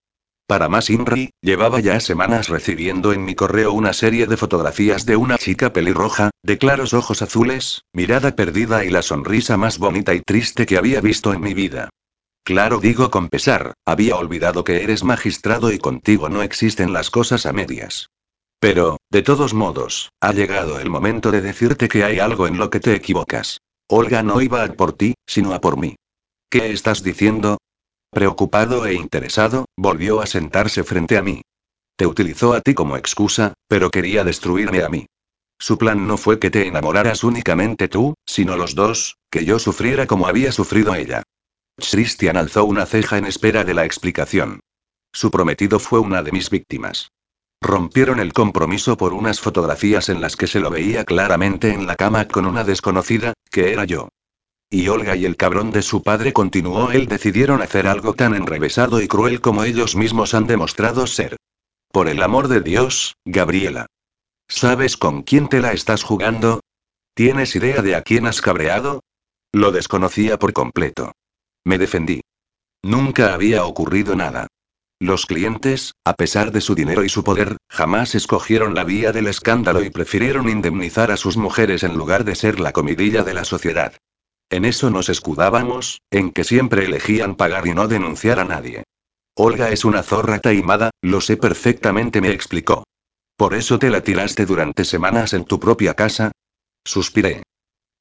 Para 0.46 0.70
más 0.70 0.92
Inri, 0.92 1.32
llevaba 1.42 1.80
ya 1.80 2.00
semanas 2.00 2.50
recibiendo 2.50 3.14
en 3.14 3.26
mi 3.26 3.34
correo 3.34 3.74
una 3.74 3.94
serie 3.94 4.28
de 4.28 4.38
fotografías 4.38 5.08
de 5.08 5.16
una 5.16 5.40
chica 5.40 5.74
pelirroja, 5.74 6.30
de 6.44 6.60
claros 6.60 6.94
ojos 6.94 7.24
azules, 7.24 7.82
mirada 7.94 8.36
perdida 8.36 8.86
y 8.86 8.92
la 8.92 9.02
sonrisa 9.02 9.58
más 9.58 9.80
bonita 9.80 10.14
y 10.14 10.22
triste 10.22 10.68
que 10.68 10.78
había 10.78 11.02
visto 11.02 11.34
en 11.34 11.42
mi 11.42 11.56
vida. 11.56 11.90
Claro, 12.44 12.80
digo 12.80 13.10
con 13.10 13.30
pesar, 13.30 13.74
había 13.86 14.18
olvidado 14.18 14.66
que 14.66 14.84
eres 14.84 15.04
magistrado 15.04 15.72
y 15.72 15.80
contigo 15.80 16.28
no 16.28 16.44
existen 16.44 16.92
las 16.92 17.10
cosas 17.10 17.46
a 17.46 17.54
medias. 17.54 18.10
Pero, 18.60 18.98
de 19.10 19.22
todos 19.22 19.54
modos, 19.54 20.10
ha 20.22 20.34
llegado 20.34 20.80
el 20.80 20.90
momento 20.90 21.32
de 21.32 21.42
decirte 21.42 21.88
que 21.88 22.04
hay 22.04 22.20
algo 22.20 22.48
en 22.48 22.58
lo 22.58 22.70
que 22.70 22.80
te 22.80 22.96
equivocas. 22.96 23.60
Olga 23.90 24.24
no 24.24 24.42
iba 24.42 24.64
a 24.64 24.74
por 24.74 24.94
ti, 24.94 25.16
sino 25.26 25.54
a 25.54 25.62
por 25.62 25.78
mí. 25.78 25.96
¿Qué 26.50 26.72
estás 26.72 27.02
diciendo? 27.02 27.58
Preocupado 28.12 28.86
e 28.86 28.94
interesado, 28.94 29.66
volvió 29.78 30.22
a 30.22 30.26
sentarse 30.26 30.84
frente 30.84 31.18
a 31.18 31.22
mí. 31.22 31.42
Te 31.96 32.08
utilizó 32.08 32.54
a 32.54 32.62
ti 32.62 32.74
como 32.74 32.98
excusa, 32.98 33.54
pero 33.68 33.90
quería 33.90 34.24
destruirme 34.24 34.84
a 34.84 34.90
mí. 34.90 35.06
Su 35.60 35.78
plan 35.78 36.08
no 36.08 36.18
fue 36.18 36.40
que 36.40 36.52
te 36.52 36.68
enamoraras 36.68 37.24
únicamente 37.24 37.88
tú, 37.88 38.16
sino 38.26 38.58
los 38.58 38.76
dos, 38.76 39.16
que 39.32 39.46
yo 39.46 39.60
sufriera 39.60 40.08
como 40.08 40.28
había 40.28 40.52
sufrido 40.52 40.94
ella. 40.94 41.24
Christian 41.78 42.38
alzó 42.38 42.66
una 42.66 42.86
ceja 42.86 43.18
en 43.18 43.26
espera 43.26 43.64
de 43.64 43.74
la 43.74 43.86
explicación. 43.86 44.60
Su 45.12 45.32
prometido 45.32 45.80
fue 45.80 46.00
una 46.00 46.24
de 46.24 46.32
mis 46.32 46.50
víctimas. 46.50 47.10
Rompieron 47.62 48.20
el 48.20 48.34
compromiso 48.34 48.98
por 48.98 49.14
unas 49.14 49.40
fotografías 49.40 50.10
en 50.10 50.22
las 50.22 50.36
que 50.36 50.48
se 50.48 50.60
lo 50.60 50.70
veía 50.70 51.06
claramente 51.06 51.74
en 51.74 51.88
la 51.88 51.96
cama 51.96 52.28
con 52.28 52.46
una 52.46 52.64
desconocida, 52.64 53.34
que 53.50 53.72
era 53.72 53.86
yo. 53.86 54.10
Y 54.70 54.88
Olga 54.88 55.16
y 55.16 55.26
el 55.26 55.38
cabrón 55.38 55.72
de 55.72 55.82
su 55.82 56.02
padre 56.02 56.34
continuó 56.34 56.92
él 56.92 57.08
decidieron 57.08 57.62
hacer 57.62 57.88
algo 57.88 58.16
tan 58.16 58.34
enrevesado 58.34 59.02
y 59.02 59.08
cruel 59.08 59.40
como 59.40 59.64
ellos 59.64 59.96
mismos 59.96 60.34
han 60.34 60.48
demostrado 60.48 61.08
ser. 61.08 61.38
Por 61.92 62.10
el 62.10 62.24
amor 62.24 62.48
de 62.48 62.62
Dios, 62.62 63.16
Gabriela. 63.24 63.86
¿Sabes 64.48 64.98
con 64.98 65.22
quién 65.22 65.48
te 65.48 65.62
la 65.62 65.74
estás 65.74 66.04
jugando? 66.04 66.60
¿Tienes 67.14 67.56
idea 67.56 67.82
de 67.82 67.96
a 67.96 68.02
quién 68.02 68.26
has 68.26 68.42
cabreado? 68.42 69.02
Lo 69.52 69.72
desconocía 69.72 70.40
por 70.40 70.54
completo. 70.54 71.14
Me 71.66 71.78
defendí. 71.78 72.22
Nunca 72.84 73.34
había 73.34 73.66
ocurrido 73.66 74.16
nada. 74.16 74.48
Los 75.00 75.26
clientes, 75.26 75.94
a 76.06 76.14
pesar 76.14 76.52
de 76.52 76.62
su 76.62 76.76
dinero 76.76 77.04
y 77.04 77.10
su 77.10 77.24
poder, 77.24 77.58
jamás 77.70 78.16
escogieron 78.16 78.74
la 78.74 78.84
vía 78.84 79.12
del 79.12 79.28
escándalo 79.28 79.84
y 79.84 79.90
prefirieron 79.90 80.50
indemnizar 80.50 81.12
a 81.12 81.18
sus 81.18 81.36
mujeres 81.36 81.84
en 81.84 81.98
lugar 81.98 82.24
de 82.24 82.36
ser 82.36 82.60
la 82.60 82.72
comidilla 82.72 83.24
de 83.24 83.34
la 83.34 83.44
sociedad. 83.44 83.94
En 84.50 84.66
eso 84.66 84.90
nos 84.90 85.10
escudábamos, 85.10 86.02
en 86.12 86.32
que 86.32 86.44
siempre 86.44 86.86
elegían 86.86 87.36
pagar 87.36 87.68
y 87.68 87.74
no 87.74 87.88
denunciar 87.88 88.40
a 88.40 88.46
nadie. 88.46 88.84
Olga 89.36 89.72
es 89.72 89.84
una 89.84 90.04
zorra 90.04 90.40
taimada, 90.40 90.92
lo 91.02 91.22
sé 91.22 91.38
perfectamente, 91.38 92.22
me 92.22 92.32
explicó. 92.32 92.84
¿Por 93.36 93.56
eso 93.56 93.80
te 93.80 93.90
la 93.90 94.02
tiraste 94.02 94.46
durante 94.46 94.86
semanas 94.86 95.34
en 95.34 95.46
tu 95.46 95.60
propia 95.60 95.96
casa? 95.96 96.32
Suspiré. 96.86 97.44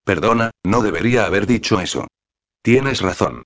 Perdona, 0.04 0.50
no 0.62 0.82
debería 0.82 1.24
haber 1.24 1.46
dicho 1.46 1.80
eso. 1.80 2.06
Tienes 2.62 3.00
razón. 3.00 3.44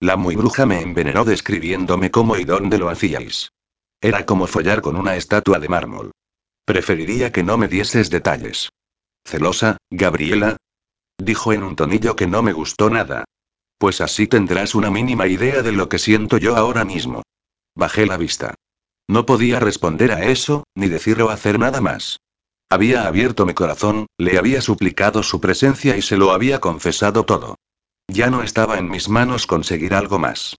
La 0.00 0.16
muy 0.16 0.36
bruja 0.36 0.64
me 0.64 0.80
envenenó 0.80 1.24
describiéndome 1.24 2.10
cómo 2.10 2.36
y 2.36 2.44
dónde 2.44 2.78
lo 2.78 2.88
hacíais. 2.88 3.50
Era 4.00 4.24
como 4.24 4.46
follar 4.46 4.80
con 4.80 4.96
una 4.96 5.16
estatua 5.16 5.58
de 5.58 5.68
mármol. 5.68 6.12
Preferiría 6.64 7.32
que 7.32 7.42
no 7.42 7.58
me 7.58 7.66
dieses 7.66 8.08
detalles. 8.08 8.70
¿Celosa, 9.24 9.78
Gabriela? 9.90 10.56
Dijo 11.18 11.52
en 11.52 11.64
un 11.64 11.74
tonillo 11.74 12.14
que 12.14 12.28
no 12.28 12.42
me 12.42 12.52
gustó 12.52 12.90
nada. 12.90 13.24
Pues 13.76 14.00
así 14.00 14.28
tendrás 14.28 14.76
una 14.76 14.90
mínima 14.90 15.26
idea 15.26 15.62
de 15.62 15.72
lo 15.72 15.88
que 15.88 15.98
siento 15.98 16.38
yo 16.38 16.56
ahora 16.56 16.84
mismo. 16.84 17.22
Bajé 17.74 18.06
la 18.06 18.16
vista. 18.16 18.54
No 19.08 19.26
podía 19.26 19.58
responder 19.58 20.12
a 20.12 20.24
eso, 20.24 20.64
ni 20.76 20.88
decir 20.88 21.20
o 21.22 21.30
hacer 21.30 21.58
nada 21.58 21.80
más. 21.80 22.20
Había 22.70 23.06
abierto 23.06 23.46
mi 23.46 23.54
corazón, 23.54 24.06
le 24.18 24.38
había 24.38 24.60
suplicado 24.60 25.22
su 25.22 25.40
presencia 25.40 25.96
y 25.96 26.02
se 26.02 26.16
lo 26.16 26.32
había 26.32 26.60
confesado 26.60 27.24
todo. 27.24 27.56
Ya 28.08 28.30
no 28.30 28.42
estaba 28.42 28.78
en 28.78 28.88
mis 28.90 29.08
manos 29.08 29.46
conseguir 29.46 29.94
algo 29.94 30.18
más. 30.18 30.56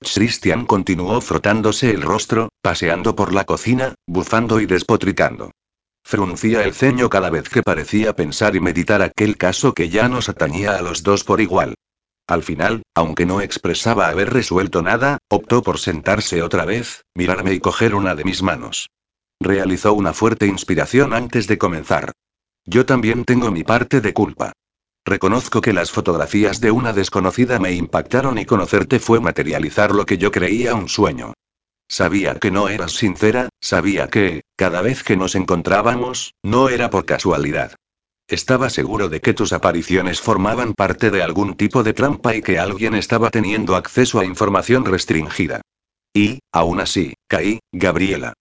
Christian 0.00 0.66
continuó 0.66 1.20
frotándose 1.20 1.90
el 1.90 2.02
rostro, 2.02 2.50
paseando 2.60 3.16
por 3.16 3.32
la 3.32 3.44
cocina, 3.44 3.94
bufando 4.06 4.60
y 4.60 4.66
despotricando. 4.66 5.52
Fruncía 6.04 6.64
el 6.64 6.74
ceño 6.74 7.08
cada 7.08 7.30
vez 7.30 7.48
que 7.48 7.62
parecía 7.62 8.16
pensar 8.16 8.56
y 8.56 8.60
meditar 8.60 9.02
aquel 9.02 9.36
caso 9.36 9.74
que 9.74 9.88
ya 9.88 10.08
nos 10.08 10.28
atañía 10.28 10.76
a 10.76 10.82
los 10.82 11.02
dos 11.02 11.22
por 11.22 11.40
igual. 11.40 11.74
Al 12.26 12.42
final, 12.42 12.82
aunque 12.94 13.26
no 13.26 13.40
expresaba 13.40 14.08
haber 14.08 14.32
resuelto 14.32 14.82
nada, 14.82 15.18
optó 15.28 15.62
por 15.62 15.78
sentarse 15.78 16.42
otra 16.42 16.64
vez, 16.64 17.04
mirarme 17.14 17.54
y 17.54 17.60
coger 17.60 17.94
una 17.94 18.14
de 18.14 18.24
mis 18.24 18.42
manos. 18.42 18.90
Realizó 19.40 19.94
una 19.94 20.12
fuerte 20.12 20.46
inspiración 20.46 21.14
antes 21.14 21.46
de 21.46 21.58
comenzar. 21.58 22.12
Yo 22.64 22.84
también 22.84 23.24
tengo 23.24 23.50
mi 23.50 23.64
parte 23.64 24.00
de 24.00 24.12
culpa. 24.12 24.52
Reconozco 25.08 25.62
que 25.62 25.72
las 25.72 25.90
fotografías 25.90 26.60
de 26.60 26.70
una 26.70 26.92
desconocida 26.92 27.58
me 27.58 27.72
impactaron 27.72 28.36
y 28.36 28.44
conocerte 28.44 29.00
fue 29.00 29.20
materializar 29.20 29.94
lo 29.94 30.04
que 30.04 30.18
yo 30.18 30.30
creía 30.30 30.74
un 30.74 30.90
sueño. 30.90 31.32
Sabía 31.88 32.34
que 32.34 32.50
no 32.50 32.68
eras 32.68 32.92
sincera, 32.92 33.48
sabía 33.58 34.08
que, 34.08 34.42
cada 34.54 34.82
vez 34.82 35.02
que 35.02 35.16
nos 35.16 35.34
encontrábamos, 35.34 36.34
no 36.42 36.68
era 36.68 36.90
por 36.90 37.06
casualidad. 37.06 37.74
Estaba 38.28 38.68
seguro 38.68 39.08
de 39.08 39.22
que 39.22 39.32
tus 39.32 39.54
apariciones 39.54 40.20
formaban 40.20 40.74
parte 40.74 41.10
de 41.10 41.22
algún 41.22 41.56
tipo 41.56 41.82
de 41.82 41.94
trampa 41.94 42.36
y 42.36 42.42
que 42.42 42.58
alguien 42.58 42.94
estaba 42.94 43.30
teniendo 43.30 43.76
acceso 43.76 44.20
a 44.20 44.26
información 44.26 44.84
restringida. 44.84 45.62
Y, 46.12 46.40
aún 46.52 46.80
así, 46.80 47.14
caí, 47.28 47.60
Gabriela. 47.72 48.34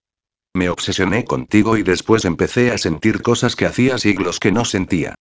Me 0.53 0.67
obsesioné 0.67 1.23
contigo 1.23 1.77
y 1.77 1.83
después 1.83 2.25
empecé 2.25 2.71
a 2.71 2.77
sentir 2.77 3.21
cosas 3.21 3.55
que 3.55 3.65
hacía 3.65 3.97
siglos 3.97 4.41
que 4.41 4.51
no 4.51 4.65
sentía. 4.65 5.15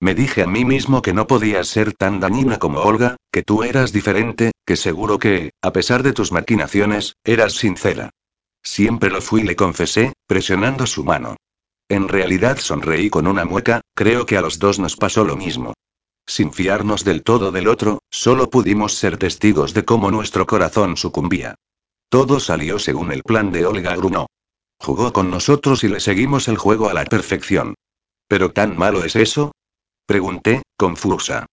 Me 0.00 0.14
dije 0.14 0.42
a 0.42 0.46
mí 0.46 0.64
mismo 0.64 1.02
que 1.02 1.12
no 1.12 1.26
podías 1.26 1.68
ser 1.68 1.92
tan 1.92 2.20
dañina 2.20 2.58
como 2.58 2.80
Olga, 2.80 3.16
que 3.30 3.42
tú 3.42 3.62
eras 3.62 3.92
diferente, 3.92 4.52
que 4.64 4.76
seguro 4.76 5.18
que, 5.18 5.50
a 5.60 5.72
pesar 5.72 6.02
de 6.02 6.14
tus 6.14 6.32
maquinaciones, 6.32 7.16
eras 7.22 7.52
sincera. 7.52 8.08
Siempre 8.62 9.10
lo 9.10 9.20
fui, 9.20 9.42
le 9.42 9.56
confesé, 9.56 10.14
presionando 10.26 10.86
su 10.86 11.04
mano. 11.04 11.36
En 11.90 12.08
realidad 12.08 12.58
sonreí 12.58 13.10
con 13.10 13.26
una 13.26 13.44
mueca, 13.44 13.82
creo 13.94 14.24
que 14.24 14.38
a 14.38 14.40
los 14.40 14.58
dos 14.58 14.78
nos 14.78 14.96
pasó 14.96 15.24
lo 15.24 15.36
mismo. 15.36 15.74
Sin 16.26 16.52
fiarnos 16.52 17.04
del 17.04 17.22
todo 17.22 17.52
del 17.52 17.68
otro, 17.68 17.98
solo 18.10 18.48
pudimos 18.48 18.94
ser 18.94 19.18
testigos 19.18 19.74
de 19.74 19.84
cómo 19.84 20.10
nuestro 20.10 20.46
corazón 20.46 20.96
sucumbía. 20.96 21.56
Todo 22.08 22.40
salió 22.40 22.78
según 22.78 23.12
el 23.12 23.22
plan 23.22 23.52
de 23.52 23.66
Olga 23.66 23.96
Gruno. 23.96 24.26
Jugó 24.78 25.12
con 25.12 25.30
nosotros 25.30 25.84
y 25.84 25.88
le 25.88 26.00
seguimos 26.00 26.48
el 26.48 26.56
juego 26.56 26.88
a 26.88 26.94
la 26.94 27.04
perfección. 27.04 27.74
¿Pero 28.28 28.52
tan 28.52 28.78
malo 28.78 29.04
es 29.04 29.16
eso? 29.16 29.52
Pregunté, 30.10 30.62
confusa. 30.76 31.46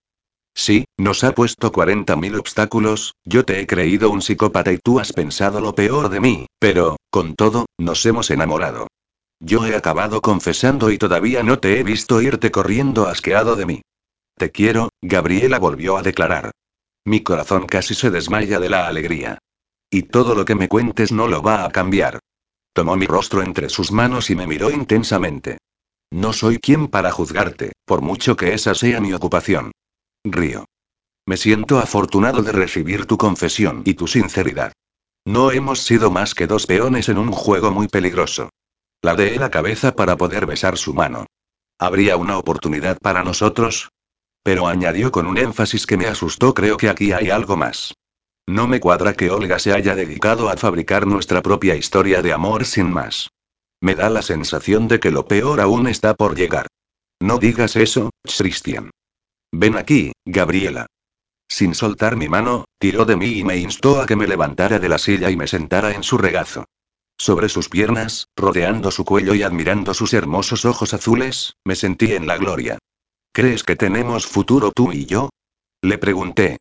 Sí, 0.55 0.85
nos 0.97 1.23
ha 1.23 1.35
puesto 1.35 1.71
40.000 1.71 2.39
obstáculos, 2.39 3.13
yo 3.23 3.45
te 3.45 3.59
he 3.59 3.67
creído 3.67 4.09
un 4.09 4.23
psicópata 4.23 4.71
y 4.71 4.79
tú 4.79 4.99
has 4.99 5.13
pensado 5.13 5.61
lo 5.61 5.75
peor 5.75 6.09
de 6.09 6.19
mí, 6.19 6.47
pero, 6.57 6.97
con 7.11 7.35
todo, 7.35 7.67
nos 7.77 8.03
hemos 8.07 8.31
enamorado. 8.31 8.87
Yo 9.39 9.63
he 9.67 9.75
acabado 9.75 10.23
confesando 10.23 10.89
y 10.89 10.97
todavía 10.97 11.43
no 11.43 11.59
te 11.59 11.79
he 11.79 11.83
visto 11.83 12.19
irte 12.19 12.49
corriendo 12.49 13.07
asqueado 13.07 13.55
de 13.55 13.67
mí. 13.67 13.81
Te 14.35 14.49
quiero, 14.49 14.89
Gabriela 15.03 15.59
volvió 15.59 15.95
a 15.95 16.01
declarar. 16.01 16.49
Mi 17.05 17.21
corazón 17.21 17.67
casi 17.67 17.93
se 17.93 18.09
desmaya 18.09 18.59
de 18.59 18.69
la 18.69 18.87
alegría. 18.87 19.37
Y 19.91 20.01
todo 20.01 20.33
lo 20.33 20.45
que 20.45 20.55
me 20.55 20.67
cuentes 20.67 21.11
no 21.11 21.27
lo 21.27 21.43
va 21.43 21.63
a 21.63 21.69
cambiar. 21.69 22.17
Tomó 22.73 22.95
mi 22.95 23.05
rostro 23.05 23.43
entre 23.43 23.69
sus 23.69 23.91
manos 23.91 24.31
y 24.31 24.35
me 24.35 24.47
miró 24.47 24.71
intensamente. 24.71 25.59
No 26.11 26.33
soy 26.33 26.59
quien 26.59 26.87
para 26.87 27.11
juzgarte, 27.11 27.73
por 27.85 28.01
mucho 28.01 28.35
que 28.35 28.53
esa 28.53 28.73
sea 28.75 29.01
mi 29.01 29.13
ocupación. 29.13 29.71
Río. 30.23 30.65
Me 31.25 31.35
siento 31.35 31.79
afortunado 31.79 32.41
de 32.41 32.53
recibir 32.53 33.05
tu 33.05 33.17
confesión 33.17 33.81
y 33.85 33.95
tu 33.95 34.07
sinceridad. 34.07 34.71
No 35.25 35.51
hemos 35.51 35.81
sido 35.81 36.09
más 36.09 36.33
que 36.33 36.47
dos 36.47 36.65
peones 36.65 37.09
en 37.09 37.17
un 37.17 37.33
juego 37.33 37.71
muy 37.71 37.89
peligroso. 37.89 38.49
La 39.01 39.13
de 39.13 39.35
la 39.35 39.51
cabeza 39.51 39.93
para 39.93 40.15
poder 40.15 40.45
besar 40.45 40.77
su 40.77 40.93
mano. 40.93 41.25
¿Habría 41.77 42.15
una 42.15 42.37
oportunidad 42.37 42.97
para 42.99 43.23
nosotros? 43.23 43.89
Pero 44.41 44.67
añadió 44.67 45.11
con 45.11 45.27
un 45.27 45.37
énfasis 45.37 45.85
que 45.85 45.97
me 45.97 46.07
asustó, 46.07 46.53
creo 46.53 46.77
que 46.77 46.89
aquí 46.89 47.11
hay 47.11 47.29
algo 47.29 47.57
más. 47.57 47.93
No 48.47 48.65
me 48.67 48.79
cuadra 48.79 49.13
que 49.13 49.29
Olga 49.29 49.59
se 49.59 49.73
haya 49.73 49.93
dedicado 49.93 50.49
a 50.49 50.55
fabricar 50.55 51.05
nuestra 51.05 51.41
propia 51.41 51.75
historia 51.75 52.21
de 52.21 52.31
amor 52.31 52.63
sin 52.63 52.89
más. 52.89 53.29
Me 53.81 53.95
da 53.95 54.09
la 54.09 54.21
sensación 54.21 54.87
de 54.87 54.99
que 54.99 55.11
lo 55.11 55.27
peor 55.27 55.61
aún 55.61 55.87
está 55.87 56.13
por 56.15 56.35
llegar. 56.35 56.67
No 57.19 57.37
digas 57.37 57.75
eso, 57.75 58.11
Christian. 58.23 58.91
Ven 59.51 59.77
aquí, 59.77 60.11
Gabriela. 60.25 60.87
Sin 61.49 61.73
soltar 61.73 62.15
mi 62.15 62.27
mano, 62.27 62.65
tiró 62.79 63.05
de 63.05 63.15
mí 63.15 63.39
y 63.39 63.43
me 63.43 63.57
instó 63.57 64.01
a 64.01 64.05
que 64.05 64.15
me 64.15 64.27
levantara 64.27 64.79
de 64.79 64.89
la 64.89 64.97
silla 64.97 65.29
y 65.29 65.37
me 65.37 65.47
sentara 65.47 65.91
en 65.93 66.03
su 66.03 66.17
regazo. 66.17 66.65
Sobre 67.17 67.49
sus 67.49 67.69
piernas, 67.69 68.27
rodeando 68.35 68.91
su 68.91 69.05
cuello 69.05 69.33
y 69.33 69.43
admirando 69.43 69.93
sus 69.93 70.13
hermosos 70.13 70.65
ojos 70.65 70.93
azules, 70.93 71.55
me 71.63 71.75
sentí 71.75 72.13
en 72.13 72.27
la 72.27 72.37
gloria. 72.37 72.77
¿Crees 73.31 73.63
que 73.63 73.75
tenemos 73.75 74.27
futuro 74.27 74.71
tú 74.71 74.91
y 74.91 75.05
yo? 75.05 75.29
Le 75.81 75.97
pregunté. 75.97 76.57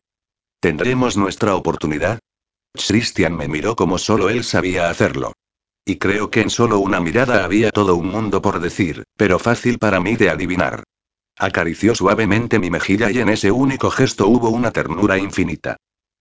¿Tendremos 0.59 1.17
nuestra 1.17 1.55
oportunidad? 1.55 2.19
Christian 2.73 3.35
me 3.35 3.47
miró 3.47 3.75
como 3.75 3.97
solo 3.97 4.29
él 4.29 4.43
sabía 4.43 4.89
hacerlo. 4.89 5.33
Y 5.89 5.99
creo 5.99 6.29
que 6.29 6.41
en 6.41 6.49
solo 6.49 6.79
una 6.79 6.99
mirada 6.99 7.45
había 7.45 7.71
todo 7.71 7.95
un 7.95 8.09
mundo 8.09 8.41
por 8.41 8.59
decir, 8.59 9.05
pero 9.15 9.39
fácil 9.39 9.79
para 9.79 10.01
mí 10.01 10.17
de 10.17 10.29
adivinar. 10.29 10.83
Acarició 11.37 11.95
suavemente 11.95 12.59
mi 12.59 12.69
mejilla 12.69 13.09
y 13.09 13.19
en 13.19 13.29
ese 13.29 13.51
único 13.51 13.89
gesto 13.89 14.27
hubo 14.27 14.49
una 14.49 14.71
ternura 14.71 15.17
infinita. 15.17 15.77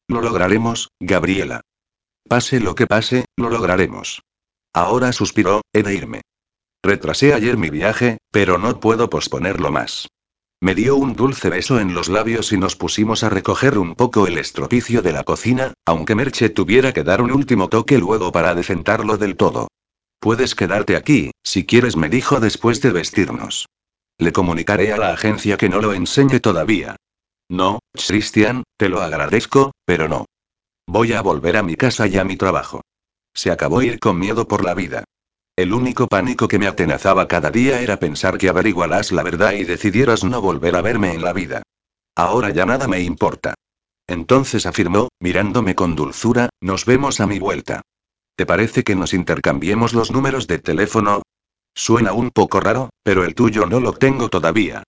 Lo 0.06 0.20
lograremos, 0.20 0.90
Gabriela. 1.00 1.62
Pase 2.28 2.60
lo 2.60 2.76
que 2.76 2.86
pase, 2.86 3.24
lo 3.36 3.50
lograremos. 3.50 4.22
Ahora 4.72 5.12
suspiró, 5.12 5.62
he 5.72 5.82
de 5.82 5.94
irme. 5.96 6.20
Retrasé 6.80 7.34
ayer 7.34 7.56
mi 7.56 7.68
viaje, 7.68 8.18
pero 8.30 8.58
no 8.58 8.78
puedo 8.78 9.10
posponerlo 9.10 9.72
más. 9.72 10.06
Me 10.66 10.74
dio 10.74 10.96
un 10.96 11.14
dulce 11.14 11.48
beso 11.48 11.78
en 11.78 11.94
los 11.94 12.08
labios 12.08 12.50
y 12.50 12.58
nos 12.58 12.74
pusimos 12.74 13.22
a 13.22 13.28
recoger 13.28 13.78
un 13.78 13.94
poco 13.94 14.26
el 14.26 14.36
estropicio 14.36 15.00
de 15.00 15.12
la 15.12 15.22
cocina, 15.22 15.74
aunque 15.86 16.16
Merche 16.16 16.48
tuviera 16.48 16.92
que 16.92 17.04
dar 17.04 17.22
un 17.22 17.30
último 17.30 17.68
toque 17.68 17.98
luego 17.98 18.32
para 18.32 18.52
decentarlo 18.52 19.16
del 19.16 19.36
todo. 19.36 19.68
Puedes 20.18 20.56
quedarte 20.56 20.96
aquí, 20.96 21.30
si 21.44 21.64
quieres, 21.66 21.94
me 21.94 22.08
dijo 22.08 22.40
después 22.40 22.82
de 22.82 22.90
vestirnos. 22.90 23.68
Le 24.18 24.32
comunicaré 24.32 24.92
a 24.92 24.96
la 24.96 25.12
agencia 25.12 25.56
que 25.56 25.68
no 25.68 25.80
lo 25.80 25.92
enseñe 25.92 26.40
todavía. 26.40 26.96
No, 27.48 27.78
Christian, 27.92 28.64
te 28.76 28.88
lo 28.88 29.02
agradezco, 29.02 29.70
pero 29.84 30.08
no. 30.08 30.24
Voy 30.88 31.12
a 31.12 31.22
volver 31.22 31.58
a 31.58 31.62
mi 31.62 31.76
casa 31.76 32.08
y 32.08 32.16
a 32.16 32.24
mi 32.24 32.36
trabajo. 32.36 32.80
Se 33.32 33.52
acabó 33.52 33.82
ir 33.82 34.00
con 34.00 34.18
miedo 34.18 34.48
por 34.48 34.64
la 34.64 34.74
vida. 34.74 35.04
El 35.56 35.72
único 35.72 36.06
pánico 36.06 36.48
que 36.48 36.58
me 36.58 36.66
atenazaba 36.66 37.28
cada 37.28 37.50
día 37.50 37.80
era 37.80 37.98
pensar 37.98 38.36
que 38.36 38.50
averiguarás 38.50 39.10
la 39.10 39.22
verdad 39.22 39.52
y 39.54 39.64
decidieras 39.64 40.22
no 40.22 40.42
volver 40.42 40.76
a 40.76 40.82
verme 40.82 41.14
en 41.14 41.22
la 41.22 41.32
vida. 41.32 41.62
Ahora 42.14 42.50
ya 42.50 42.66
nada 42.66 42.86
me 42.88 43.00
importa. 43.00 43.54
Entonces 44.06 44.66
afirmó, 44.66 45.08
mirándome 45.18 45.74
con 45.74 45.96
dulzura, 45.96 46.50
nos 46.60 46.84
vemos 46.84 47.20
a 47.20 47.26
mi 47.26 47.38
vuelta. 47.38 47.80
¿Te 48.36 48.44
parece 48.44 48.84
que 48.84 48.94
nos 48.94 49.14
intercambiemos 49.14 49.94
los 49.94 50.10
números 50.10 50.46
de 50.46 50.58
teléfono? 50.58 51.22
Suena 51.74 52.12
un 52.12 52.30
poco 52.32 52.60
raro, 52.60 52.90
pero 53.02 53.24
el 53.24 53.34
tuyo 53.34 53.64
no 53.64 53.80
lo 53.80 53.94
tengo 53.94 54.28
todavía. 54.28 54.82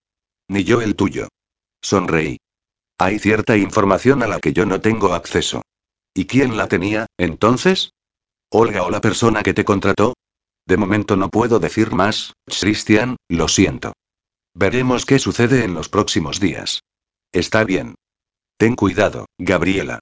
Ni 0.49 0.65
yo 0.65 0.82
el 0.82 0.97
tuyo. 0.97 1.28
Sonreí. 1.81 2.36
Hay 2.99 3.19
cierta 3.19 3.57
información 3.57 4.23
a 4.23 4.27
la 4.27 4.39
que 4.39 4.53
yo 4.53 4.66
no 4.66 4.82
tengo 4.82 5.15
acceso. 5.15 5.62
¿Y 6.12 6.27
quién 6.27 6.59
la 6.59 6.69
tenía, 6.69 7.07
entonces? 7.16 7.93
¿Olga 8.51 8.82
o 8.82 8.90
la 8.90 9.01
persona 9.01 9.43
que 9.43 9.55
te 9.55 9.65
contrató? 9.65 10.12
De 10.69 10.77
momento 10.77 11.16
no 11.16 11.31
puedo 11.31 11.61
decir 11.61 11.93
más, 11.93 12.35
Christian, 12.45 13.16
lo 13.27 13.49
siento. 13.49 13.95
Veremos 14.55 15.07
qué 15.07 15.19
sucede 15.19 15.65
en 15.65 15.73
los 15.73 15.89
próximos 15.89 16.40
días. 16.40 16.82
Está 17.32 17.65
bien. 17.65 17.95
Ten 18.59 18.77
cuidado, 18.77 19.24
Gabriela. 19.39 20.01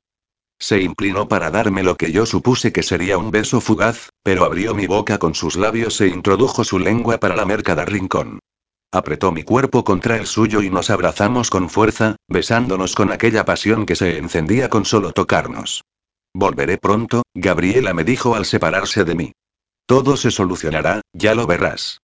Se 0.59 0.83
inclinó 0.83 1.29
para 1.29 1.53
darme 1.53 1.85
lo 1.85 1.97
que 1.97 2.11
yo 2.11 2.27
supuse 2.27 2.73
que 2.73 2.83
sería 2.83 3.17
un 3.17 3.31
beso 3.31 3.61
fugaz, 3.61 4.09
pero 4.25 4.45
abrió 4.45 4.75
mi 4.75 4.89
boca 4.89 5.19
con 5.19 5.37
sus 5.37 5.55
labios 5.55 6.01
e 6.01 6.09
introdujo 6.09 6.65
su 6.65 6.81
lengua 6.81 7.19
para 7.19 7.37
lamer 7.37 7.63
cada 7.63 7.85
rincón. 7.85 8.41
Apretó 8.91 9.31
mi 9.31 9.45
cuerpo 9.45 9.85
contra 9.85 10.17
el 10.17 10.27
suyo 10.27 10.63
y 10.63 10.71
nos 10.71 10.91
abrazamos 10.91 11.49
con 11.49 11.71
fuerza, 11.71 12.17
besándonos 12.27 12.97
con 12.97 13.13
aquella 13.13 13.45
pasión 13.45 13.87
que 13.87 13.95
se 13.95 14.19
encendía 14.19 14.69
con 14.69 14.85
solo 14.85 15.13
tocarnos. 15.13 15.85
Volveré 16.35 16.77
pronto, 16.77 17.23
Gabriela 17.35 17.95
me 17.95 18.03
dijo 18.03 18.35
al 18.35 18.47
separarse 18.47 19.05
de 19.05 19.15
mí. 19.15 19.33
Todo 19.87 20.17
se 20.17 20.31
solucionará, 20.31 21.01
ya 21.13 21.35
lo 21.35 21.47
verás. 21.47 22.01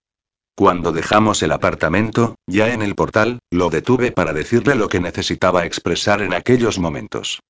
Cuando 0.54 0.92
dejamos 0.92 1.42
el 1.42 1.50
apartamento, 1.50 2.36
ya 2.46 2.72
en 2.72 2.82
el 2.82 2.94
portal, 2.94 3.40
lo 3.50 3.70
detuve 3.70 4.12
para 4.12 4.32
decirle 4.32 4.76
lo 4.76 4.88
que 4.88 5.00
necesitaba 5.00 5.64
expresar 5.64 6.22
en 6.22 6.34
aquellos 6.34 6.78
momentos. 6.78 7.40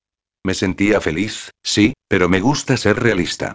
Me 0.43 0.53
sentía 0.53 0.99
feliz, 0.99 1.51
sí, 1.63 1.93
pero 2.07 2.29
me 2.29 2.41
gusta 2.41 2.77
ser 2.77 2.99
realista. 2.99 3.53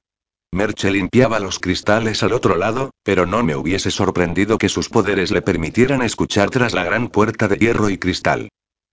Merche 0.52 0.90
limpiaba 0.90 1.40
los 1.40 1.58
cristales 1.58 2.22
al 2.22 2.32
otro 2.32 2.56
lado, 2.56 2.90
pero 3.02 3.26
no 3.26 3.42
me 3.42 3.56
hubiese 3.56 3.90
sorprendido 3.90 4.56
que 4.56 4.68
sus 4.68 4.88
poderes 4.88 5.30
le 5.30 5.42
permitieran 5.42 6.02
escuchar 6.02 6.50
tras 6.50 6.72
la 6.72 6.84
gran 6.84 7.08
puerta 7.08 7.48
de 7.48 7.56
hierro 7.56 7.90
y 7.90 7.98
cristal. 7.98 8.48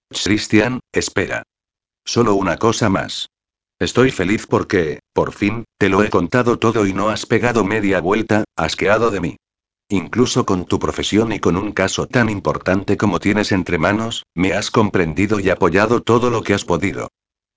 Christian, 0.10 0.80
espera. 0.92 1.44
Solo 2.06 2.36
una 2.36 2.58
cosa 2.58 2.90
más. 2.90 3.30
Estoy 3.80 4.12
feliz 4.12 4.48
porque, 4.48 5.00
por 5.14 5.34
fin, 5.34 5.66
te 5.78 5.90
lo 5.90 6.02
he 6.02 6.10
contado 6.10 6.58
todo 6.58 6.86
y 6.88 6.94
no 6.94 7.10
has 7.10 7.26
pegado 7.26 7.66
media 7.66 8.00
vuelta, 8.00 8.46
asqueado 8.56 9.12
de 9.12 9.20
mí. 9.20 9.38
Incluso 9.90 10.46
con 10.46 10.66
tu 10.66 10.80
profesión 10.80 11.34
y 11.34 11.40
con 11.40 11.58
un 11.58 11.74
caso 11.74 12.08
tan 12.08 12.30
importante 12.30 12.96
como 12.96 13.20
tienes 13.20 13.52
entre 13.52 13.78
manos, 13.78 14.24
me 14.34 14.54
has 14.54 14.72
comprendido 14.72 15.42
y 15.42 15.50
apoyado 15.50 16.02
todo 16.02 16.30
lo 16.30 16.42
que 16.42 16.54
has 16.54 16.64
podido. 16.64 17.10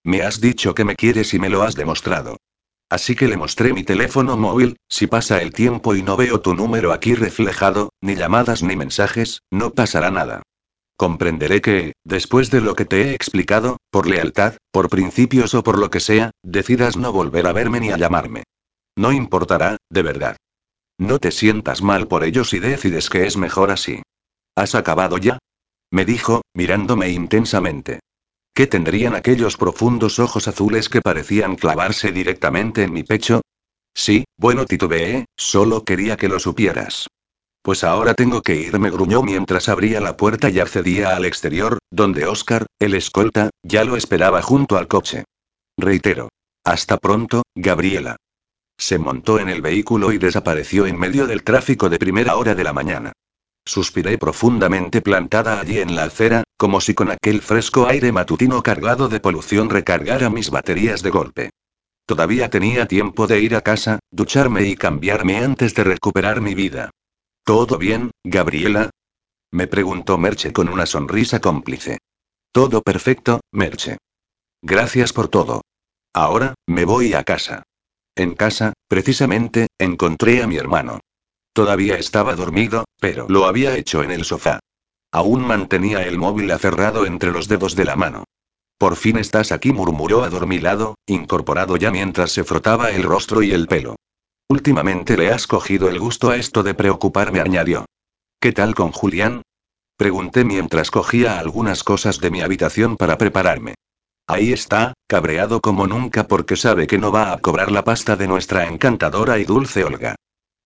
Me 0.05 0.23
has 0.23 0.41
dicho 0.41 0.75
que 0.75 0.85
me 0.85 0.97
quieres 0.97 1.33
y 1.35 1.39
me 1.39 1.51
lo 1.51 1.63
has 1.63 1.77
demostrado. 1.77 2.37
Así 2.91 3.15
que 3.15 3.29
le 3.29 3.37
mostré 3.37 3.73
mi 3.73 3.85
teléfono 3.85 4.37
móvil, 4.37 4.77
si 4.89 5.07
pasa 5.07 5.41
el 5.41 5.53
tiempo 5.53 5.95
y 5.95 6.03
no 6.03 6.17
veo 6.17 6.41
tu 6.41 6.55
número 6.55 6.93
aquí 6.93 7.15
reflejado, 7.15 7.91
ni 8.01 8.17
llamadas 8.17 8.63
ni 8.63 8.77
mensajes, 8.77 9.43
no 9.51 9.71
pasará 9.71 10.11
nada. 10.11 10.43
Comprenderé 10.99 11.61
que, 11.61 11.93
después 12.05 12.51
de 12.51 12.61
lo 12.61 12.75
que 12.75 12.85
te 12.85 13.03
he 13.03 13.15
explicado, 13.15 13.77
por 13.93 14.09
lealtad, 14.09 14.57
por 14.73 14.89
principios 14.89 15.55
o 15.55 15.63
por 15.63 15.79
lo 15.79 15.91
que 15.91 16.01
sea, 16.01 16.33
decidas 16.43 16.97
no 16.97 17.13
volver 17.13 17.47
a 17.47 17.53
verme 17.53 17.79
ni 17.79 17.91
a 17.91 17.97
llamarme. 17.97 18.43
No 18.97 19.13
importará, 19.13 19.77
de 19.89 20.03
verdad. 20.03 20.37
No 20.99 21.21
te 21.21 21.31
sientas 21.31 21.83
mal 21.83 22.09
por 22.09 22.25
ello 22.25 22.43
si 22.43 22.59
decides 22.59 23.11
que 23.11 23.29
es 23.29 23.37
mejor 23.37 23.71
así. 23.71 24.03
¿Has 24.57 24.75
acabado 24.75 25.19
ya? 25.19 25.39
Me 25.93 26.05
dijo, 26.05 26.43
mirándome 26.53 27.11
intensamente. 27.11 28.01
¿Qué 28.53 28.67
tendrían 28.67 29.15
aquellos 29.15 29.57
profundos 29.57 30.19
ojos 30.19 30.49
azules 30.49 30.89
que 30.89 31.01
parecían 31.01 31.55
clavarse 31.55 32.11
directamente 32.11 32.83
en 32.83 32.93
mi 32.93 33.05
pecho? 33.05 33.43
Sí, 33.95 34.25
bueno, 34.37 34.67
titubeé, 34.67 35.27
solo 35.37 35.85
quería 35.85 36.17
que 36.17 36.29
lo 36.29 36.41
supieras. 36.41 37.07
Pues 37.69 37.85
ahora 37.85 38.15
tengo 38.15 38.41
que 38.41 38.57
irme, 38.57 38.89
gruñó 38.89 39.21
mientras 39.21 39.69
abría 39.69 40.01
la 40.01 40.17
puerta 40.17 40.49
y 40.49 40.59
accedía 40.59 41.15
al 41.15 41.27
exterior, 41.27 41.77
donde 41.91 42.25
Oscar, 42.25 42.65
el 42.79 42.95
escolta, 42.95 43.51
ya 43.63 43.85
lo 43.85 43.99
esperaba 43.99 44.41
junto 44.41 44.79
al 44.79 44.89
coche. 44.89 45.25
Reitero. 45.77 46.31
Hasta 46.65 46.97
pronto, 46.97 47.43
Gabriela. 47.55 48.17
Se 48.79 48.99
montó 48.99 49.39
en 49.39 49.51
el 49.51 49.61
vehículo 49.61 50.13
y 50.13 50.17
desapareció 50.17 50.87
en 50.87 50.99
medio 50.99 51.27
del 51.27 51.43
tráfico 51.43 51.91
de 51.91 51.99
primera 51.99 52.37
hora 52.37 52.55
de 52.55 52.65
la 52.65 52.73
mañana. 52.73 53.13
Suspiré 53.67 54.17
profundamente 54.17 55.03
plantada 55.03 55.61
allí 55.61 55.79
en 55.79 55.95
la 55.95 56.05
acera, 56.05 56.45
como 56.57 56.81
si 56.81 56.95
con 56.95 57.11
aquel 57.11 57.43
fresco 57.43 57.87
aire 57.87 58.13
matutino 58.13 58.63
cargado 58.63 59.11
de 59.11 59.21
polución 59.21 59.69
recargara 59.69 60.31
mis 60.31 60.49
baterías 60.49 61.03
de 61.03 61.11
golpe. 61.11 61.51
Todavía 62.07 62.49
tenía 62.49 62.89
tiempo 62.89 63.27
de 63.27 63.43
ir 63.43 63.55
a 63.55 63.61
casa, 63.61 63.99
ducharme 64.11 64.63
y 64.63 64.75
cambiarme 64.75 65.37
antes 65.37 65.75
de 65.75 65.85
recuperar 65.85 66.41
mi 66.41 66.55
vida. 66.55 66.89
¿Todo 67.49 67.79
bien, 67.79 68.11
Gabriela? 68.25 68.91
Me 69.51 69.67
preguntó 69.67 70.19
Merche 70.19 70.53
con 70.53 70.69
una 70.69 70.85
sonrisa 70.85 71.41
cómplice. 71.41 71.97
Todo 72.53 72.83
perfecto, 72.83 73.41
Merche. 73.53 73.97
Gracias 74.61 75.15
por 75.15 75.29
todo. 75.29 75.63
Ahora, 76.13 76.53
me 76.67 76.85
voy 76.85 77.15
a 77.15 77.25
casa. 77.25 77.63
En 78.15 78.35
casa, 78.35 78.75
precisamente, 78.87 79.69
encontré 79.79 80.43
a 80.43 80.47
mi 80.47 80.59
hermano. 80.59 81.01
Todavía 81.55 81.97
estaba 81.97 82.35
dormido, 82.35 82.85
pero 83.01 83.25
lo 83.31 83.47
había 83.47 83.79
hecho 83.79 84.03
en 84.03 84.11
el 84.11 84.27
sofá. 84.27 84.61
Aún 85.11 85.41
mantenía 85.41 86.03
el 86.03 86.19
móvil 86.19 86.51
aferrado 86.51 87.07
entre 87.07 87.33
los 87.33 87.49
dedos 87.49 87.75
de 87.75 87.87
la 87.87 87.97
mano. 87.97 88.25
Por 88.77 88.95
fin 88.95 89.17
estás 89.17 89.53
aquí, 89.53 89.73
murmuró 89.73 90.23
adormilado, 90.23 90.97
incorporado 91.07 91.79
ya 91.79 91.91
mientras 91.91 92.31
se 92.31 92.45
frotaba 92.45 92.91
el 92.91 93.05
rostro 93.05 93.43
y 93.43 93.53
el 93.53 93.69
pelo. 93.69 93.97
Últimamente 94.51 95.19
le 95.19 95.31
has 95.31 95.47
cogido 95.47 95.91
el 95.91 96.01
gusto 96.01 96.31
a 96.31 96.37
esto 96.37 96.63
de 96.63 96.73
preocuparme, 96.73 97.41
añadió. 97.41 97.85
¿Qué 98.41 98.53
tal 98.53 98.75
con 98.75 98.93
Julián? 98.93 99.43
Pregunté 99.99 100.43
mientras 100.45 100.91
cogía 100.91 101.39
algunas 101.39 101.85
cosas 101.85 102.19
de 102.19 102.31
mi 102.31 102.41
habitación 102.41 102.97
para 102.97 103.19
prepararme. 103.19 103.75
Ahí 104.27 104.53
está, 104.53 104.95
cabreado 105.07 105.61
como 105.61 105.87
nunca 105.87 106.29
porque 106.29 106.57
sabe 106.57 106.87
que 106.87 106.97
no 106.97 107.13
va 107.13 107.33
a 107.33 107.39
cobrar 107.39 107.71
la 107.71 107.85
pasta 107.85 108.17
de 108.17 108.27
nuestra 108.27 108.67
encantadora 108.67 109.39
y 109.39 109.45
dulce 109.45 109.85
Olga. 109.85 110.15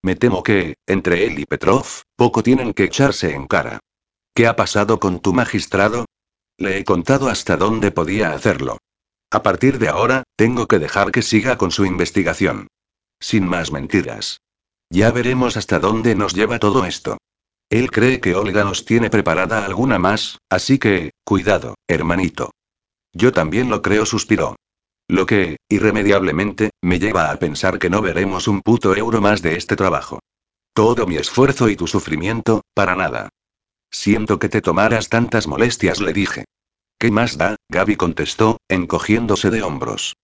Me 0.01 0.15
temo 0.15 0.45
que, 0.45 0.75
entre 0.87 1.27
él 1.27 1.41
y 1.41 1.45
Petrov, 1.45 1.87
poco 2.15 2.43
tienen 2.43 2.75
que 2.75 2.85
echarse 2.85 3.35
en 3.35 3.47
cara. 3.49 3.81
¿Qué 4.35 4.47
ha 4.47 4.55
pasado 4.55 5.01
con 5.01 5.21
tu 5.21 5.33
magistrado? 5.33 6.05
Le 6.57 6.79
he 6.79 6.85
contado 6.85 7.29
hasta 7.29 7.57
dónde 7.57 7.91
podía 7.91 8.33
hacerlo. 8.33 8.79
A 9.31 9.43
partir 9.43 9.79
de 9.79 9.89
ahora, 9.89 10.23
tengo 10.37 10.69
que 10.69 10.79
dejar 10.79 11.11
que 11.11 11.23
siga 11.23 11.57
con 11.57 11.71
su 11.71 11.85
investigación. 11.85 12.69
Sin 13.23 13.47
más 13.47 13.71
mentiras. 13.71 14.41
Ya 14.91 15.13
veremos 15.13 15.57
hasta 15.57 15.79
dónde 15.79 16.17
nos 16.17 16.35
lleva 16.35 16.59
todo 16.59 16.85
esto. 16.85 17.19
Él 17.71 17.91
cree 17.93 18.21
que 18.21 18.35
Olga 18.35 18.65
nos 18.65 18.85
tiene 18.85 19.11
preparada 19.11 19.65
alguna 19.65 19.99
más, 19.99 20.39
así 20.51 20.79
que, 20.79 21.13
cuidado, 21.25 21.77
hermanito. 21.87 22.51
Yo 23.15 23.33
también 23.33 23.71
lo 23.71 23.81
creo, 23.81 24.07
suspiró. 24.07 24.57
Lo 25.07 25.25
que, 25.25 25.57
irremediablemente, 25.69 26.71
me 26.83 26.99
lleva 26.99 27.31
a 27.31 27.39
pensar 27.39 27.79
que 27.79 27.91
no 27.91 28.03
veremos 28.03 28.49
un 28.49 28.61
puto 28.61 28.95
euro 28.97 29.21
más 29.21 29.41
de 29.41 29.57
este 29.57 29.77
trabajo. 29.77 30.19
Todo 30.75 31.07
mi 31.07 31.17
esfuerzo 31.17 31.69
y 31.69 31.77
tu 31.77 31.87
sufrimiento, 31.87 32.63
para 32.75 32.97
nada. 32.97 33.29
Siento 33.91 34.41
que 34.41 34.49
te 34.49 34.61
tomaras 34.61 35.09
tantas 35.09 35.47
molestias, 35.47 36.01
le 36.01 36.13
dije. 36.13 36.45
¿Qué 36.99 37.13
más 37.13 37.39
da? 37.39 37.55
Gaby 37.69 37.95
contestó, 37.95 38.59
encogiéndose 38.69 39.51
de 39.51 39.63
hombros. 39.63 40.17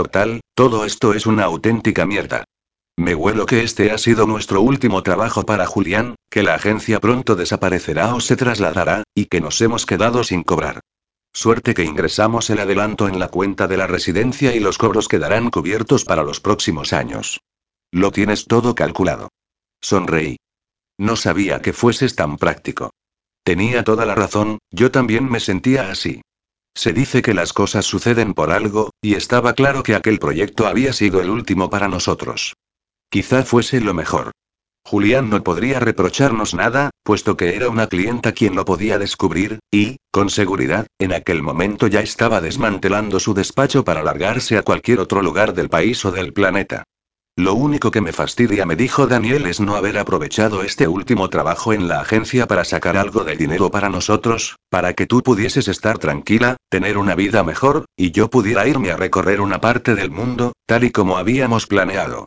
Total, 0.00 0.40
todo 0.54 0.86
esto 0.86 1.12
es 1.12 1.26
una 1.26 1.44
auténtica 1.44 2.06
mierda. 2.06 2.44
Me 2.96 3.14
huelo 3.14 3.44
que 3.44 3.62
este 3.62 3.90
ha 3.90 3.98
sido 3.98 4.26
nuestro 4.26 4.62
último 4.62 5.02
trabajo 5.02 5.44
para 5.44 5.66
Julián, 5.66 6.14
que 6.30 6.42
la 6.42 6.54
agencia 6.54 7.00
pronto 7.00 7.36
desaparecerá 7.36 8.14
o 8.14 8.20
se 8.20 8.34
trasladará, 8.34 9.02
y 9.14 9.26
que 9.26 9.42
nos 9.42 9.60
hemos 9.60 9.84
quedado 9.84 10.24
sin 10.24 10.42
cobrar. 10.42 10.80
Suerte 11.34 11.74
que 11.74 11.84
ingresamos 11.84 12.48
el 12.48 12.60
adelanto 12.60 13.08
en 13.08 13.18
la 13.18 13.28
cuenta 13.28 13.68
de 13.68 13.76
la 13.76 13.86
residencia 13.86 14.56
y 14.56 14.60
los 14.60 14.78
cobros 14.78 15.06
quedarán 15.06 15.50
cubiertos 15.50 16.06
para 16.06 16.22
los 16.22 16.40
próximos 16.40 16.94
años. 16.94 17.42
Lo 17.92 18.10
tienes 18.10 18.46
todo 18.46 18.74
calculado. 18.74 19.28
Sonreí. 19.82 20.38
No 20.96 21.14
sabía 21.16 21.60
que 21.60 21.74
fueses 21.74 22.16
tan 22.16 22.38
práctico. 22.38 22.94
Tenía 23.44 23.84
toda 23.84 24.06
la 24.06 24.14
razón, 24.14 24.60
yo 24.70 24.90
también 24.90 25.30
me 25.30 25.40
sentía 25.40 25.90
así. 25.90 26.22
Se 26.74 26.92
dice 26.92 27.22
que 27.22 27.34
las 27.34 27.52
cosas 27.52 27.84
suceden 27.84 28.34
por 28.34 28.50
algo, 28.50 28.90
y 29.02 29.14
estaba 29.14 29.54
claro 29.54 29.82
que 29.82 29.94
aquel 29.94 30.18
proyecto 30.18 30.66
había 30.66 30.92
sido 30.92 31.20
el 31.20 31.30
último 31.30 31.70
para 31.70 31.88
nosotros. 31.88 32.54
Quizá 33.10 33.42
fuese 33.42 33.80
lo 33.80 33.94
mejor. 33.94 34.32
Julián 34.84 35.28
no 35.30 35.42
podría 35.42 35.78
reprocharnos 35.78 36.54
nada, 36.54 36.90
puesto 37.02 37.36
que 37.36 37.54
era 37.54 37.68
una 37.68 37.86
clienta 37.86 38.32
quien 38.32 38.54
lo 38.54 38.64
podía 38.64 38.98
descubrir, 38.98 39.58
y, 39.70 39.96
con 40.10 40.30
seguridad, 40.30 40.86
en 40.98 41.12
aquel 41.12 41.42
momento 41.42 41.86
ya 41.86 42.00
estaba 42.00 42.40
desmantelando 42.40 43.20
su 43.20 43.34
despacho 43.34 43.84
para 43.84 44.02
largarse 44.02 44.56
a 44.56 44.62
cualquier 44.62 45.00
otro 45.00 45.22
lugar 45.22 45.54
del 45.54 45.68
país 45.68 46.04
o 46.04 46.12
del 46.12 46.32
planeta. 46.32 46.84
Lo 47.36 47.54
único 47.54 47.90
que 47.90 48.00
me 48.00 48.12
fastidia, 48.12 48.66
me 48.66 48.76
dijo 48.76 49.06
Daniel, 49.06 49.46
es 49.46 49.60
no 49.60 49.76
haber 49.76 49.98
aprovechado 49.98 50.62
este 50.62 50.88
último 50.88 51.30
trabajo 51.30 51.72
en 51.72 51.88
la 51.88 52.00
agencia 52.00 52.46
para 52.46 52.64
sacar 52.64 52.96
algo 52.96 53.24
de 53.24 53.36
dinero 53.36 53.70
para 53.70 53.88
nosotros, 53.88 54.56
para 54.68 54.92
que 54.94 55.06
tú 55.06 55.22
pudieses 55.22 55.68
estar 55.68 55.98
tranquila, 55.98 56.56
tener 56.68 56.98
una 56.98 57.14
vida 57.14 57.42
mejor, 57.42 57.86
y 57.96 58.10
yo 58.10 58.28
pudiera 58.28 58.66
irme 58.66 58.90
a 58.90 58.96
recorrer 58.96 59.40
una 59.40 59.60
parte 59.60 59.94
del 59.94 60.10
mundo, 60.10 60.52
tal 60.66 60.84
y 60.84 60.90
como 60.90 61.16
habíamos 61.16 61.66
planeado. 61.66 62.26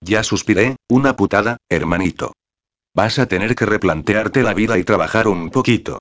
Ya 0.00 0.22
suspiré, 0.22 0.76
una 0.88 1.16
putada, 1.16 1.56
hermanito. 1.68 2.32
Vas 2.94 3.18
a 3.18 3.26
tener 3.26 3.54
que 3.54 3.66
replantearte 3.66 4.42
la 4.42 4.52
vida 4.52 4.78
y 4.78 4.84
trabajar 4.84 5.28
un 5.28 5.50
poquito. 5.50 5.98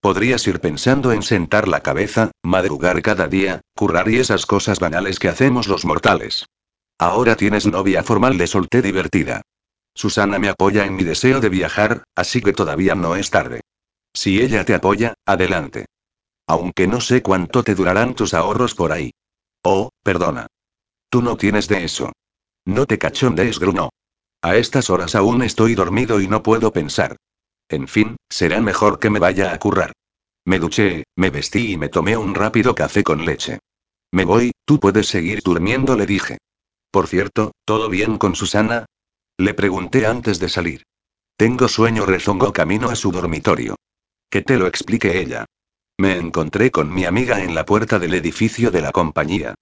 Podrías 0.00 0.46
ir 0.46 0.60
pensando 0.60 1.12
en 1.12 1.22
sentar 1.22 1.68
la 1.68 1.80
cabeza, 1.80 2.30
madrugar 2.42 3.02
cada 3.02 3.28
día, 3.28 3.60
currar 3.76 4.08
y 4.08 4.16
esas 4.16 4.46
cosas 4.46 4.80
banales 4.80 5.18
que 5.18 5.28
hacemos 5.28 5.68
los 5.68 5.84
mortales. 5.84 6.46
Ahora 7.00 7.34
tienes 7.34 7.64
novia 7.64 8.02
formal, 8.02 8.36
le 8.36 8.46
solté 8.46 8.82
divertida. 8.82 9.40
Susana 9.94 10.38
me 10.38 10.50
apoya 10.50 10.84
en 10.84 10.96
mi 10.96 11.02
deseo 11.02 11.40
de 11.40 11.48
viajar, 11.48 12.04
así 12.14 12.42
que 12.42 12.52
todavía 12.52 12.94
no 12.94 13.16
es 13.16 13.30
tarde. 13.30 13.62
Si 14.12 14.42
ella 14.42 14.66
te 14.66 14.74
apoya, 14.74 15.14
adelante. 15.24 15.86
Aunque 16.46 16.86
no 16.86 17.00
sé 17.00 17.22
cuánto 17.22 17.62
te 17.62 17.74
durarán 17.74 18.14
tus 18.14 18.34
ahorros 18.34 18.74
por 18.74 18.92
ahí. 18.92 19.12
Oh, 19.62 19.88
perdona. 20.02 20.46
Tú 21.08 21.22
no 21.22 21.38
tienes 21.38 21.68
de 21.68 21.84
eso. 21.84 22.12
No 22.66 22.84
te 22.84 22.98
cachondees, 22.98 23.58
grunó. 23.58 23.88
A 24.42 24.56
estas 24.56 24.90
horas 24.90 25.14
aún 25.14 25.42
estoy 25.42 25.74
dormido 25.74 26.20
y 26.20 26.28
no 26.28 26.42
puedo 26.42 26.70
pensar. 26.70 27.16
En 27.70 27.88
fin, 27.88 28.16
será 28.28 28.60
mejor 28.60 28.98
que 28.98 29.08
me 29.08 29.20
vaya 29.20 29.54
a 29.54 29.58
currar. 29.58 29.92
Me 30.44 30.58
duché, 30.58 31.04
me 31.16 31.30
vestí 31.30 31.72
y 31.72 31.76
me 31.78 31.88
tomé 31.88 32.18
un 32.18 32.34
rápido 32.34 32.74
café 32.74 33.02
con 33.02 33.24
leche. 33.24 33.58
Me 34.12 34.26
voy, 34.26 34.52
tú 34.66 34.78
puedes 34.78 35.08
seguir 35.08 35.40
durmiendo, 35.42 35.96
le 35.96 36.04
dije. 36.04 36.36
Por 36.90 37.06
cierto, 37.06 37.52
¿todo 37.64 37.88
bien 37.88 38.18
con 38.18 38.34
Susana? 38.34 38.86
Le 39.38 39.54
pregunté 39.54 40.06
antes 40.06 40.38
de 40.38 40.48
salir. 40.48 40.82
Tengo 41.36 41.68
sueño, 41.68 42.04
rezongó 42.04 42.52
camino 42.52 42.90
a 42.90 42.96
su 42.96 43.12
dormitorio. 43.12 43.76
Que 44.28 44.42
te 44.42 44.58
lo 44.58 44.66
explique 44.66 45.20
ella. 45.20 45.46
Me 45.98 46.16
encontré 46.16 46.70
con 46.70 46.92
mi 46.92 47.04
amiga 47.04 47.42
en 47.42 47.54
la 47.54 47.64
puerta 47.64 47.98
del 47.98 48.14
edificio 48.14 48.70
de 48.70 48.82
la 48.82 48.92
compañía. 48.92 49.54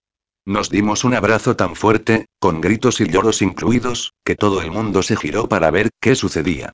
Nos 0.46 0.70
dimos 0.70 1.04
un 1.04 1.14
abrazo 1.14 1.56
tan 1.56 1.76
fuerte, 1.76 2.26
con 2.40 2.60
gritos 2.60 3.00
y 3.00 3.08
lloros 3.08 3.42
incluidos, 3.42 4.14
que 4.24 4.34
todo 4.34 4.62
el 4.62 4.70
mundo 4.70 5.02
se 5.02 5.16
giró 5.16 5.48
para 5.48 5.70
ver 5.70 5.90
qué 6.00 6.14
sucedía. 6.14 6.72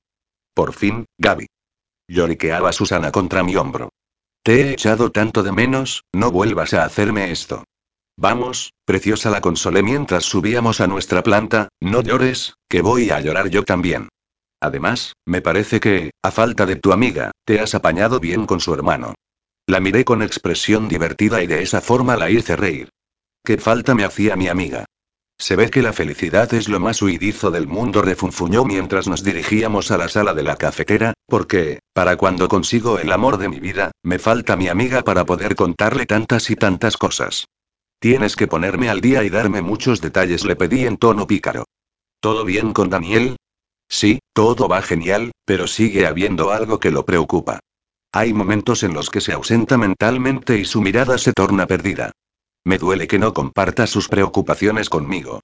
Por 0.53 0.73
fin, 0.73 1.05
Gaby. 1.17 1.47
Lloriqueaba 2.07 2.71
Susana 2.71 3.11
contra 3.11 3.43
mi 3.43 3.55
hombro. 3.57 3.89
Te 4.43 4.61
he 4.61 4.71
echado 4.71 5.11
tanto 5.11 5.43
de 5.43 5.51
menos, 5.51 6.03
no 6.13 6.31
vuelvas 6.31 6.73
a 6.73 6.85
hacerme 6.85 7.31
esto. 7.31 7.65
Vamos, 8.17 8.73
preciosa, 8.85 9.29
la 9.29 9.41
consolé 9.41 9.83
mientras 9.83 10.23
subíamos 10.23 10.79
a 10.79 10.87
nuestra 10.87 11.21
planta, 11.21 11.69
no 11.81 12.01
llores, 12.01 12.53
que 12.69 12.81
voy 12.81 13.09
a 13.09 13.19
llorar 13.19 13.49
yo 13.49 13.63
también. 13.63 14.09
Además, 14.61 15.13
me 15.25 15.41
parece 15.41 15.79
que, 15.79 16.11
a 16.23 16.31
falta 16.31 16.65
de 16.65 16.77
tu 16.77 16.93
amiga, 16.93 17.31
te 17.45 17.59
has 17.59 17.75
apañado 17.75 18.19
bien 18.19 18.45
con 18.45 18.61
su 18.61 18.73
hermano. 18.73 19.13
La 19.67 19.79
miré 19.79 20.05
con 20.05 20.21
expresión 20.21 20.87
divertida 20.87 21.43
y 21.43 21.47
de 21.47 21.61
esa 21.61 21.81
forma 21.81 22.15
la 22.15 22.29
hice 22.29 22.55
reír. 22.55 22.89
¿Qué 23.43 23.57
falta 23.57 23.93
me 23.93 24.05
hacía 24.05 24.35
mi 24.35 24.47
amiga? 24.47 24.85
Se 25.37 25.57
ve 25.57 25.69
que 25.69 25.81
la 25.81 25.91
felicidad 25.91 26.53
es 26.53 26.69
lo 26.69 26.79
más 26.79 27.01
huidizo 27.01 27.51
del 27.51 27.67
mundo, 27.67 28.01
refunfuñó 28.01 28.63
mientras 28.63 29.07
nos 29.07 29.23
dirigíamos 29.23 29.91
a 29.91 29.97
la 29.97 30.07
sala 30.07 30.33
de 30.33 30.43
la 30.43 30.55
cafetera, 30.55 31.13
porque, 31.27 31.79
para 31.93 32.15
cuando 32.15 32.47
consigo 32.47 32.97
el 32.97 33.11
amor 33.11 33.37
de 33.37 33.49
mi 33.49 33.59
vida, 33.59 33.91
me 34.01 34.17
falta 34.17 34.55
mi 34.55 34.69
amiga 34.69 35.01
para 35.03 35.25
poder 35.25 35.55
contarle 35.55 36.05
tantas 36.05 36.49
y 36.49 36.55
tantas 36.55 36.95
cosas. 36.95 37.47
Tienes 38.05 38.35
que 38.35 38.45
ponerme 38.45 38.87
al 38.89 39.01
día 39.01 39.23
y 39.23 39.31
darme 39.31 39.63
muchos 39.63 39.99
detalles, 39.99 40.45
le 40.45 40.55
pedí 40.55 40.85
en 40.85 40.97
tono 40.97 41.25
pícaro. 41.25 41.65
¿Todo 42.19 42.45
bien 42.45 42.71
con 42.71 42.91
Daniel? 42.91 43.35
Sí, 43.89 44.19
todo 44.31 44.67
va 44.67 44.83
genial, 44.83 45.31
pero 45.43 45.65
sigue 45.65 46.05
habiendo 46.05 46.51
algo 46.51 46.79
que 46.79 46.91
lo 46.91 47.03
preocupa. 47.03 47.61
Hay 48.11 48.31
momentos 48.31 48.83
en 48.83 48.93
los 48.93 49.09
que 49.09 49.21
se 49.21 49.33
ausenta 49.33 49.79
mentalmente 49.79 50.59
y 50.59 50.65
su 50.65 50.81
mirada 50.81 51.17
se 51.17 51.33
torna 51.33 51.65
perdida. 51.65 52.11
Me 52.63 52.77
duele 52.77 53.07
que 53.07 53.17
no 53.17 53.33
comparta 53.33 53.87
sus 53.87 54.07
preocupaciones 54.07 54.87
conmigo. 54.87 55.41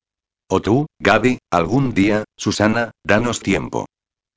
O 0.47 0.61
tú, 0.61 0.85
Gaby, 0.99 1.39
algún 1.49 1.95
día, 1.95 2.25
Susana, 2.37 2.91
danos 3.03 3.39
tiempo. 3.39 3.87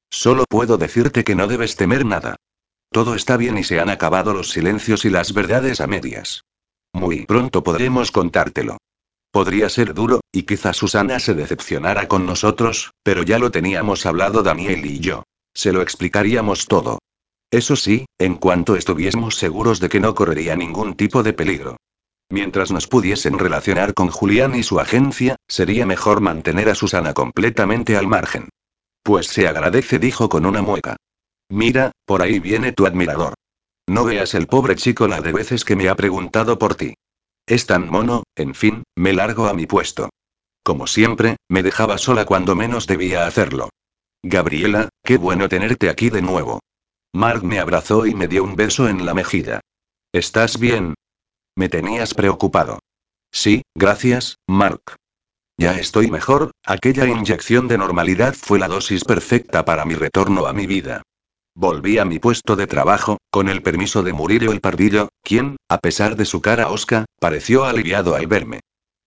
Solo 0.09 0.47
puedo 0.49 0.79
decirte 0.79 1.25
que 1.25 1.35
no 1.35 1.47
debes 1.47 1.77
temer 1.77 2.07
nada. 2.07 2.37
Todo 2.91 3.17
está 3.17 3.37
bien 3.37 3.59
y 3.59 3.65
se 3.65 3.81
han 3.81 3.91
acabado 3.91 4.33
los 4.33 4.49
silencios 4.49 5.05
y 5.05 5.11
las 5.11 5.35
verdades 5.35 5.83
a 5.83 5.87
medias. 5.87 6.43
Muy 6.95 7.27
pronto 7.27 7.65
podremos 7.65 8.13
contártelo. 8.13 8.79
Podría 9.33 9.69
ser 9.69 9.95
duro, 9.95 10.21
y 10.31 10.45
quizá 10.45 10.73
Susana 10.73 11.19
se 11.19 11.35
decepcionara 11.35 12.07
con 12.07 12.25
nosotros, 12.25 12.93
pero 13.03 13.25
ya 13.25 13.41
lo 13.41 13.51
teníamos 13.51 14.07
hablado 14.07 14.45
Daniel 14.45 14.87
y 14.87 15.01
yo. 15.01 15.25
Se 15.53 15.73
lo 15.73 15.83
explicaríamos 15.83 16.67
todo. 16.67 17.01
Eso 17.51 17.75
sí, 17.75 18.07
en 18.19 18.37
cuanto 18.37 18.77
estuviésemos 18.77 19.35
seguros 19.35 19.81
de 19.81 19.89
que 19.89 19.99
no 19.99 20.15
correría 20.15 20.55
ningún 20.55 20.95
tipo 20.95 21.25
de 21.25 21.33
peligro. 21.33 21.77
Mientras 22.31 22.71
nos 22.71 22.87
pudiesen 22.87 23.41
relacionar 23.41 23.93
con 23.93 24.09
Julián 24.09 24.55
y 24.55 24.63
su 24.63 24.79
agencia, 24.79 25.35
sería 25.49 25.87
mejor 25.87 26.21
mantener 26.21 26.69
a 26.69 26.77
Susana 26.77 27.13
completamente 27.13 27.97
al 27.97 28.07
margen. 28.07 28.51
Pues 29.03 29.27
se 29.27 29.49
agradece, 29.49 29.99
dijo 29.99 30.29
con 30.29 30.47
una 30.47 30.63
mueca. 30.63 30.97
Mira, 31.49 31.91
por 32.07 32.23
ahí 32.23 32.39
viene 32.39 32.73
tu 32.73 32.87
admirador. 32.87 33.35
No 33.87 34.05
veas 34.05 34.35
el 34.35 34.47
pobre 34.47 34.77
chico 34.77 35.09
la 35.09 35.21
de 35.21 35.33
veces 35.33 35.65
que 35.65 35.77
me 35.77 35.89
ha 35.89 35.95
preguntado 35.95 36.59
por 36.59 36.75
ti. 36.75 36.95
Es 37.47 37.67
tan 37.67 37.91
mono, 37.91 38.25
en 38.35 38.55
fin, 38.55 38.85
me 38.97 39.13
largo 39.13 39.47
a 39.47 39.55
mi 39.55 39.67
puesto. 39.67 40.09
Como 40.63 40.87
siempre, 40.87 41.37
me 41.49 41.63
dejaba 41.63 41.99
sola 41.99 42.25
cuando 42.25 42.55
menos 42.55 42.87
debía 42.87 43.27
hacerlo. 43.27 43.69
Gabriela, 44.23 44.89
qué 45.03 45.19
bueno 45.19 45.49
tenerte 45.51 45.91
aquí 45.91 46.09
de 46.09 46.23
nuevo. 46.23 46.61
Mark 47.13 47.45
me 47.45 47.59
abrazó 47.59 48.07
y 48.07 48.15
me 48.15 48.27
dio 48.27 48.43
un 48.43 48.57
beso 48.57 48.89
en 48.89 49.05
la 49.05 49.13
mejilla. 49.13 49.61
¿Estás 50.13 50.59
bien? 50.59 50.95
Me 51.55 51.69
tenías 51.69 52.15
preocupado. 52.15 52.79
Sí, 53.31 53.63
gracias, 53.75 54.39
Mark. 54.49 54.97
Ya 55.59 55.79
estoy 55.79 56.11
mejor, 56.11 56.51
aquella 56.65 57.07
inyección 57.07 57.69
de 57.69 57.79
normalidad 57.79 58.35
fue 58.35 58.59
la 58.59 58.67
dosis 58.67 59.05
perfecta 59.05 59.65
para 59.65 59.85
mi 59.85 59.95
retorno 59.95 60.47
a 60.47 60.53
mi 60.53 60.67
vida. 60.67 61.03
Volví 61.57 61.99
a 61.99 62.05
mi 62.05 62.19
puesto 62.19 62.57
de 62.57 62.67
trabajo, 62.67 63.19
con 63.31 63.49
el 63.49 63.63
permiso 63.63 64.03
de 64.03 64.13
Murillo 64.13 64.51
el 64.51 64.61
Pardillo, 64.61 65.11
quien, 65.23 65.57
a 65.69 65.79
pesar 65.79 66.17
de 66.17 66.25
su 66.25 66.41
cara 66.41 66.69
osca, 66.69 67.05
pareció 67.21 67.65
aliviado 67.65 68.17
al 68.17 68.27
verme. 68.27 68.61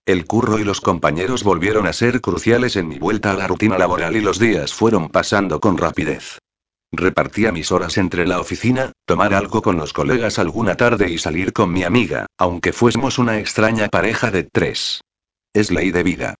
El 0.06 0.26
curro 0.26 0.58
y 0.58 0.64
los 0.64 0.80
compañeros 0.80 1.44
volvieron 1.44 1.88
a 1.88 1.92
ser 1.92 2.22
cruciales 2.22 2.78
en 2.78 2.88
mi 2.88 3.00
vuelta 3.00 3.32
a 3.32 3.34
la 3.34 3.48
rutina 3.48 3.78
laboral 3.78 4.16
y 4.16 4.22
los 4.22 4.40
días 4.40 4.74
fueron 4.74 5.10
pasando 5.10 5.60
con 5.60 5.78
rapidez. 5.78 6.40
Repartía 6.94 7.52
mis 7.52 7.74
horas 7.74 7.98
entre 7.98 8.26
la 8.26 8.40
oficina, 8.40 8.94
tomar 9.06 9.34
algo 9.34 9.62
con 9.62 9.76
los 9.76 9.92
colegas 9.92 10.40
alguna 10.40 10.76
tarde 10.76 11.12
y 11.12 11.18
salir 11.18 11.52
con 11.52 11.74
mi 11.74 11.84
amiga, 11.84 12.28
aunque 12.38 12.72
fuésemos 12.72 13.20
una 13.20 13.40
extraña 13.40 13.90
pareja 13.90 14.32
de 14.32 14.44
tres. 14.44 15.02
Es 15.54 15.70
ley 15.70 15.92
de 15.92 16.04
vida. 16.04 16.36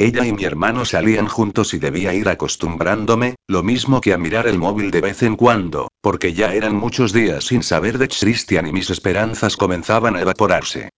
Ella 0.00 0.24
y 0.24 0.32
mi 0.32 0.44
hermano 0.44 0.84
salían 0.84 1.26
juntos 1.26 1.74
y 1.74 1.80
debía 1.80 2.14
ir 2.14 2.28
acostumbrándome, 2.28 3.34
lo 3.48 3.64
mismo 3.64 4.00
que 4.00 4.12
a 4.12 4.18
mirar 4.18 4.46
el 4.46 4.56
móvil 4.56 4.92
de 4.92 5.00
vez 5.00 5.24
en 5.24 5.34
cuando, 5.34 5.88
porque 6.00 6.34
ya 6.34 6.54
eran 6.54 6.76
muchos 6.76 7.12
días 7.12 7.42
sin 7.42 7.64
saber 7.64 7.98
de 7.98 8.06
Christian 8.06 8.68
y 8.68 8.72
mis 8.72 8.90
esperanzas 8.90 9.56
comenzaban 9.56 10.14
a 10.14 10.20
evaporarse. 10.20 10.90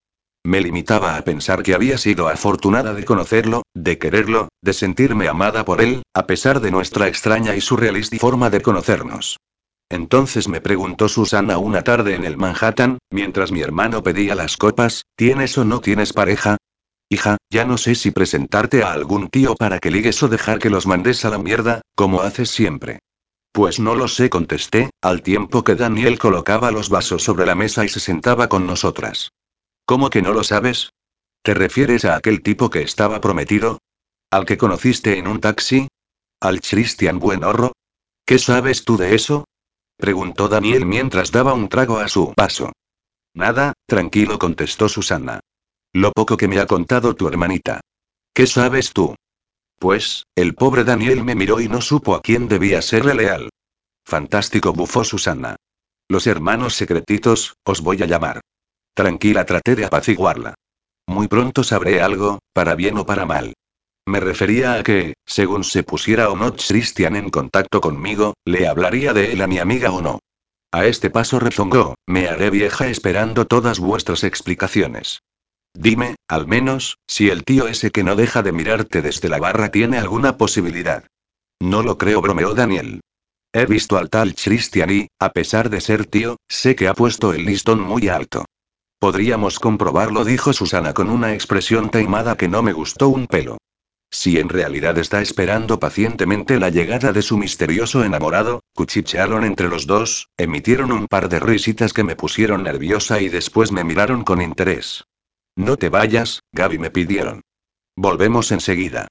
Me 0.45 0.61
limitaba 0.61 1.17
a 1.17 1.23
pensar 1.23 1.63
que 1.63 1.75
había 1.75 1.97
sido 1.97 2.29
afortunada 2.29 2.93
de 2.93 3.07
conocerlo, 3.07 3.63
de 3.75 3.99
quererlo, 3.99 4.49
de 4.63 4.75
sentirme 4.75 5.29
amada 5.29 5.65
por 5.65 5.81
él, 5.81 6.03
a 6.15 6.27
pesar 6.27 6.61
de 6.61 6.71
nuestra 6.71 7.09
extraña 7.09 7.57
y 7.57 7.63
surrealista 7.63 8.19
forma 8.19 8.51
de 8.51 8.61
conocernos. 8.61 9.39
Entonces 9.89 10.47
me 10.47 10.61
preguntó 10.61 11.09
Susana 11.09 11.57
una 11.57 11.83
tarde 11.83 12.15
en 12.15 12.25
el 12.25 12.37
Manhattan, 12.37 12.99
mientras 13.11 13.51
mi 13.51 13.63
hermano 13.63 14.03
pedía 14.03 14.35
las 14.35 14.59
copas, 14.59 15.05
¿tienes 15.17 15.57
o 15.57 15.65
no 15.65 15.81
tienes 15.81 16.13
pareja? 16.13 16.59
Hija, 17.13 17.39
ya 17.51 17.65
no 17.65 17.77
sé 17.77 17.97
si 17.97 18.13
presentarte 18.13 18.85
a 18.85 18.93
algún 18.93 19.31
tío 19.31 19.57
para 19.57 19.81
que 19.81 19.91
ligues 19.91 20.23
o 20.23 20.29
dejar 20.29 20.61
que 20.61 20.71
los 20.71 20.87
mandes 20.87 21.25
a 21.25 21.31
la 21.31 21.39
mierda, 21.39 21.83
como 21.97 22.21
haces 22.23 22.51
siempre. 22.51 23.01
Pues 23.51 23.81
no 23.81 23.97
lo 23.97 24.07
sé, 24.07 24.31
contesté, 24.31 24.91
al 25.03 25.23
tiempo 25.23 25.65
que 25.65 25.75
Daniel 25.75 26.21
colocaba 26.21 26.71
los 26.71 26.89
vasos 26.89 27.25
sobre 27.25 27.47
la 27.47 27.57
mesa 27.57 27.85
y 27.85 27.89
se 27.89 27.99
sentaba 27.99 28.49
con 28.49 28.65
nosotras. 28.65 29.33
¿Cómo 29.87 30.09
que 30.09 30.23
no 30.23 30.33
lo 30.33 30.45
sabes? 30.45 30.93
¿Te 31.43 31.53
refieres 31.53 32.05
a 32.05 32.15
aquel 32.15 32.43
tipo 32.43 32.71
que 32.71 32.83
estaba 32.83 33.21
prometido? 33.21 33.79
¿Al 34.31 34.47
que 34.47 34.57
conociste 34.57 35.19
en 35.19 35.27
un 35.27 35.41
taxi? 35.41 35.89
¿Al 36.41 36.61
Christian 36.61 37.19
Buenorro? 37.19 37.73
¿Qué 38.25 38.39
sabes 38.39 38.85
tú 38.85 38.97
de 38.97 39.17
eso? 39.17 39.47
Preguntó 39.97 40.49
Daniel 40.49 40.87
mientras 40.87 41.33
daba 41.33 41.55
un 41.55 41.69
trago 41.69 41.99
a 41.99 42.07
su 42.07 42.33
vaso. 42.37 42.71
Nada, 43.35 43.73
tranquilo, 43.89 44.39
contestó 44.39 44.89
Susana. 44.89 45.41
Lo 45.93 46.13
poco 46.13 46.37
que 46.37 46.47
me 46.47 46.61
ha 46.61 46.67
contado 46.67 47.17
tu 47.17 47.27
hermanita. 47.27 47.81
¿Qué 48.33 48.47
sabes 48.47 48.93
tú? 48.93 49.17
Pues, 49.79 50.25
el 50.37 50.55
pobre 50.55 50.85
Daniel 50.85 51.25
me 51.25 51.35
miró 51.35 51.61
y 51.61 51.69
no 51.69 51.81
supo 51.81 52.15
a 52.15 52.21
quién 52.21 52.49
debía 52.49 52.81
serle 52.81 53.15
leal. 53.15 53.51
Fantástico, 54.05 54.73
bufó 54.73 55.05
Susana. 55.05 55.57
Los 56.09 56.27
hermanos 56.27 56.75
secretitos, 56.75 57.55
os 57.65 57.81
voy 57.81 58.03
a 58.03 58.07
llamar. 58.07 58.41
Tranquila, 58.95 59.45
traté 59.47 59.75
de 59.75 59.85
apaciguarla. 59.85 60.55
Muy 61.07 61.29
pronto 61.29 61.65
sabré 61.65 62.01
algo, 62.01 62.39
para 62.53 62.75
bien 62.75 62.99
o 62.99 63.07
para 63.07 63.27
mal. 63.27 63.55
Me 64.07 64.21
refería 64.21 64.75
a 64.75 64.83
que, 64.83 65.15
según 65.27 65.65
se 65.65 65.83
pusiera 65.83 66.31
o 66.31 66.37
no 66.37 66.55
Christian 66.55 67.17
en 67.17 67.31
contacto 67.31 67.81
conmigo, 67.81 68.35
le 68.45 68.69
hablaría 68.69 69.13
de 69.13 69.33
él 69.33 69.43
a 69.43 69.47
mi 69.47 69.59
amiga 69.59 69.91
o 69.91 70.01
no. 70.01 70.21
A 70.73 70.87
este 70.87 71.11
paso 71.11 71.41
rezongó, 71.41 71.95
me 72.07 72.29
haré 72.29 72.51
vieja 72.51 72.89
esperando 72.89 73.47
todas 73.47 73.81
vuestras 73.81 74.23
explicaciones. 74.23 75.21
Dime, 75.75 76.17
al 76.29 76.47
menos, 76.47 76.99
si 77.07 77.31
el 77.31 77.45
tío 77.45 77.69
ese 77.69 77.91
que 77.91 78.03
no 78.05 78.17
deja 78.17 78.43
de 78.43 78.53
mirarte 78.53 79.03
desde 79.03 79.29
la 79.29 79.39
barra 79.39 79.71
tiene 79.71 79.99
alguna 79.99 80.37
posibilidad. 80.37 81.05
No 81.61 81.83
lo 81.83 81.99
creo, 81.99 82.21
bromeó 82.21 82.55
Daniel. 82.55 83.01
He 83.53 83.67
visto 83.67 83.97
al 83.97 84.11
tal 84.11 84.35
Christian 84.35 84.91
y, 84.91 85.09
a 85.19 85.31
pesar 85.31 85.71
de 85.71 85.81
ser 85.81 86.07
tío, 86.07 86.37
sé 86.49 86.77
que 86.77 86.89
ha 86.89 86.95
puesto 86.95 87.33
el 87.33 87.45
listón 87.45 87.81
muy 87.81 88.09
alto. 88.09 88.45
Podríamos 88.99 89.59
comprobarlo, 89.59 90.25
dijo 90.25 90.53
Susana 90.53 90.93
con 90.93 91.11
una 91.11 91.35
expresión 91.35 91.91
taimada 91.91 92.37
que 92.37 92.49
no 92.49 92.63
me 92.63 92.73
gustó 92.73 93.09
un 93.09 93.27
pelo. 93.27 93.59
Si 94.11 94.39
en 94.39 94.49
realidad 94.49 94.99
está 94.99 95.23
esperando 95.23 95.79
pacientemente 95.79 96.59
la 96.59 96.69
llegada 96.69 97.13
de 97.13 97.23
su 97.23 97.39
misterioso 97.39 98.05
enamorado, 98.05 98.61
cuchichearon 98.75 99.45
entre 99.45 99.69
los 99.69 99.87
dos, 99.87 100.29
emitieron 100.37 100.91
un 100.91 101.07
par 101.07 101.29
de 101.29 101.39
risitas 101.39 101.93
que 101.93 102.05
me 102.05 102.17
pusieron 102.17 102.65
nerviosa 102.65 103.21
y 103.21 103.29
después 103.29 103.71
me 103.71 103.85
miraron 103.85 104.25
con 104.25 104.43
interés. 104.43 105.05
No 105.61 105.77
te 105.77 105.91
vayas, 105.91 106.41
Gaby 106.53 106.79
me 106.79 106.91
pidieron. 106.91 107.43
Volvemos 107.95 108.51
enseguida. 108.51 109.09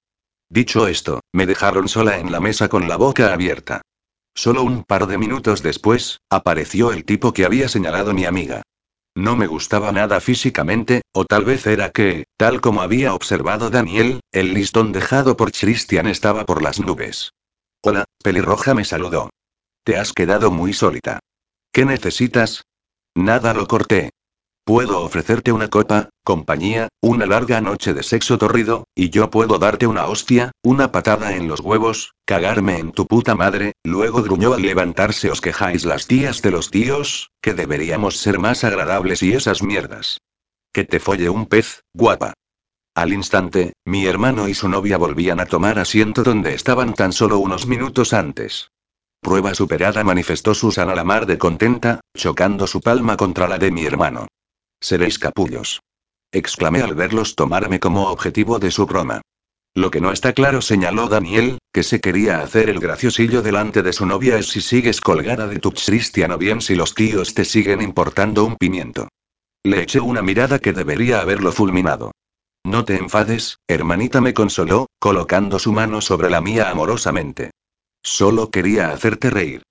Dicho 0.49 0.87
esto, 0.87 1.21
me 1.31 1.45
dejaron 1.45 1.87
sola 1.87 2.17
en 2.17 2.31
la 2.31 2.39
mesa 2.39 2.69
con 2.69 2.87
la 2.87 2.97
boca 2.97 3.31
abierta. 3.31 3.83
Solo 4.33 4.63
un 4.63 4.83
par 4.83 5.05
de 5.05 5.19
minutos 5.19 5.61
después, 5.61 6.21
apareció 6.27 6.91
el 6.91 7.05
tipo 7.05 7.33
que 7.33 7.45
había 7.45 7.69
señalado 7.69 8.15
mi 8.15 8.25
amiga. 8.25 8.63
No 9.15 9.35
me 9.35 9.45
gustaba 9.45 9.91
nada 9.91 10.19
físicamente, 10.21 11.03
o 11.13 11.23
tal 11.23 11.45
vez 11.45 11.67
era 11.67 11.91
que, 11.91 12.25
tal 12.35 12.61
como 12.61 12.81
había 12.81 13.13
observado 13.13 13.69
Daniel, 13.69 14.21
el 14.31 14.55
listón 14.55 14.91
dejado 14.91 15.37
por 15.37 15.51
Christian 15.51 16.07
estaba 16.07 16.45
por 16.45 16.63
las 16.63 16.79
nubes. 16.79 17.31
Hola, 17.83 18.05
pelirroja 18.23 18.73
me 18.73 18.85
saludó. 18.85 19.29
Te 19.83 19.97
has 19.97 20.13
quedado 20.13 20.49
muy 20.49 20.73
sólita. 20.73 21.19
¿Qué 21.71 21.85
necesitas? 21.85 22.63
Nada 23.13 23.53
lo 23.53 23.67
corté. 23.67 24.09
Puedo 24.69 25.01
ofrecerte 25.01 25.51
una 25.51 25.67
copa, 25.67 26.09
compañía, 26.23 26.89
una 27.01 27.25
larga 27.25 27.59
noche 27.59 27.95
de 27.95 28.03
sexo 28.03 28.37
torrido, 28.37 28.83
y 28.93 29.09
yo 29.09 29.31
puedo 29.31 29.57
darte 29.57 29.87
una 29.87 30.05
hostia, 30.05 30.51
una 30.63 30.91
patada 30.91 31.35
en 31.35 31.47
los 31.47 31.59
huevos, 31.61 32.13
cagarme 32.23 32.77
en 32.77 32.91
tu 32.91 33.07
puta 33.07 33.33
madre, 33.33 33.73
luego 33.83 34.21
gruñó 34.21 34.53
al 34.53 34.61
levantarse 34.61 35.31
os 35.31 35.41
quejáis 35.41 35.85
las 35.85 36.05
tías 36.05 36.43
de 36.43 36.51
los 36.51 36.69
tíos, 36.69 37.31
que 37.41 37.55
deberíamos 37.55 38.17
ser 38.17 38.37
más 38.37 38.63
agradables 38.63 39.23
y 39.23 39.33
esas 39.33 39.63
mierdas. 39.63 40.19
Que 40.71 40.83
te 40.83 40.99
folle 40.99 41.31
un 41.31 41.47
pez, 41.47 41.81
guapa. 41.95 42.33
Al 42.93 43.11
instante, 43.11 43.73
mi 43.85 44.05
hermano 44.05 44.47
y 44.47 44.53
su 44.53 44.69
novia 44.69 44.99
volvían 44.99 45.39
a 45.39 45.47
tomar 45.47 45.79
asiento 45.79 46.21
donde 46.21 46.53
estaban 46.53 46.93
tan 46.93 47.11
solo 47.11 47.39
unos 47.39 47.65
minutos 47.65 48.13
antes. 48.13 48.69
Prueba 49.19 49.55
superada, 49.55 50.03
manifestó 50.03 50.53
Susana 50.53 50.93
la 50.93 51.03
mar 51.03 51.25
de 51.25 51.39
contenta, 51.39 52.01
chocando 52.15 52.67
su 52.67 52.81
palma 52.81 53.17
contra 53.17 53.47
la 53.47 53.57
de 53.57 53.71
mi 53.71 53.83
hermano. 53.83 54.27
Seréis 54.81 55.19
capullos. 55.19 55.81
Exclamé 56.31 56.81
al 56.81 56.95
verlos 56.95 57.35
tomarme 57.35 57.79
como 57.79 58.09
objetivo 58.09 58.59
de 58.59 58.71
su 58.71 58.85
broma. 58.85 59.21
Lo 59.75 59.91
que 59.91 60.01
no 60.01 60.11
está 60.11 60.33
claro, 60.33 60.61
señaló 60.61 61.07
Daniel, 61.07 61.59
que 61.73 61.83
se 61.83 61.99
quería 61.99 62.41
hacer 62.41 62.69
el 62.69 62.79
graciosillo 62.79 63.41
delante 63.41 63.83
de 63.83 63.93
su 63.93 64.05
novia 64.05 64.37
es 64.37 64.47
si 64.47 64.61
sigues 64.61 65.01
colgada 65.01 65.47
de 65.47 65.59
tu 65.59 65.71
cristiano 65.71 66.37
bien 66.37 66.61
si 66.61 66.75
los 66.75 66.95
tíos 66.95 67.33
te 67.33 67.45
siguen 67.45 67.81
importando 67.81 68.45
un 68.45 68.55
pimiento. 68.55 69.09
Le 69.63 69.83
eché 69.83 69.99
una 69.99 70.21
mirada 70.21 70.59
que 70.59 70.73
debería 70.73 71.19
haberlo 71.21 71.51
fulminado. 71.51 72.11
No 72.65 72.85
te 72.85 72.95
enfades, 72.95 73.57
hermanita 73.67 74.21
me 74.21 74.33
consoló, 74.33 74.87
colocando 74.99 75.59
su 75.59 75.71
mano 75.71 76.01
sobre 76.01 76.29
la 76.29 76.41
mía 76.41 76.69
amorosamente. 76.69 77.51
Solo 78.01 78.49
quería 78.49 78.91
hacerte 78.91 79.29
reír. 79.29 79.63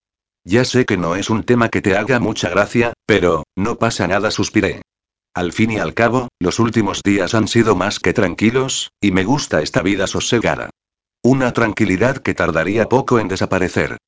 Ya 0.44 0.64
sé 0.64 0.86
que 0.86 0.96
no 0.96 1.16
es 1.16 1.30
un 1.30 1.44
tema 1.44 1.68
que 1.68 1.82
te 1.82 1.96
haga 1.96 2.20
mucha 2.20 2.48
gracia, 2.48 2.92
pero, 3.06 3.44
no 3.56 3.76
pasa 3.76 4.06
nada, 4.06 4.30
suspiré. 4.30 4.82
Al 5.38 5.52
fin 5.52 5.70
y 5.70 5.78
al 5.78 5.94
cabo, 5.94 6.26
los 6.40 6.58
últimos 6.58 7.00
días 7.04 7.32
han 7.32 7.46
sido 7.46 7.76
más 7.76 8.00
que 8.00 8.12
tranquilos, 8.12 8.90
y 9.00 9.12
me 9.12 9.22
gusta 9.22 9.62
esta 9.62 9.82
vida 9.82 10.08
sosegada. 10.08 10.70
Una 11.22 11.52
tranquilidad 11.52 12.18
que 12.18 12.34
tardaría 12.34 12.88
poco 12.88 13.20
en 13.20 13.28
desaparecer. 13.28 13.98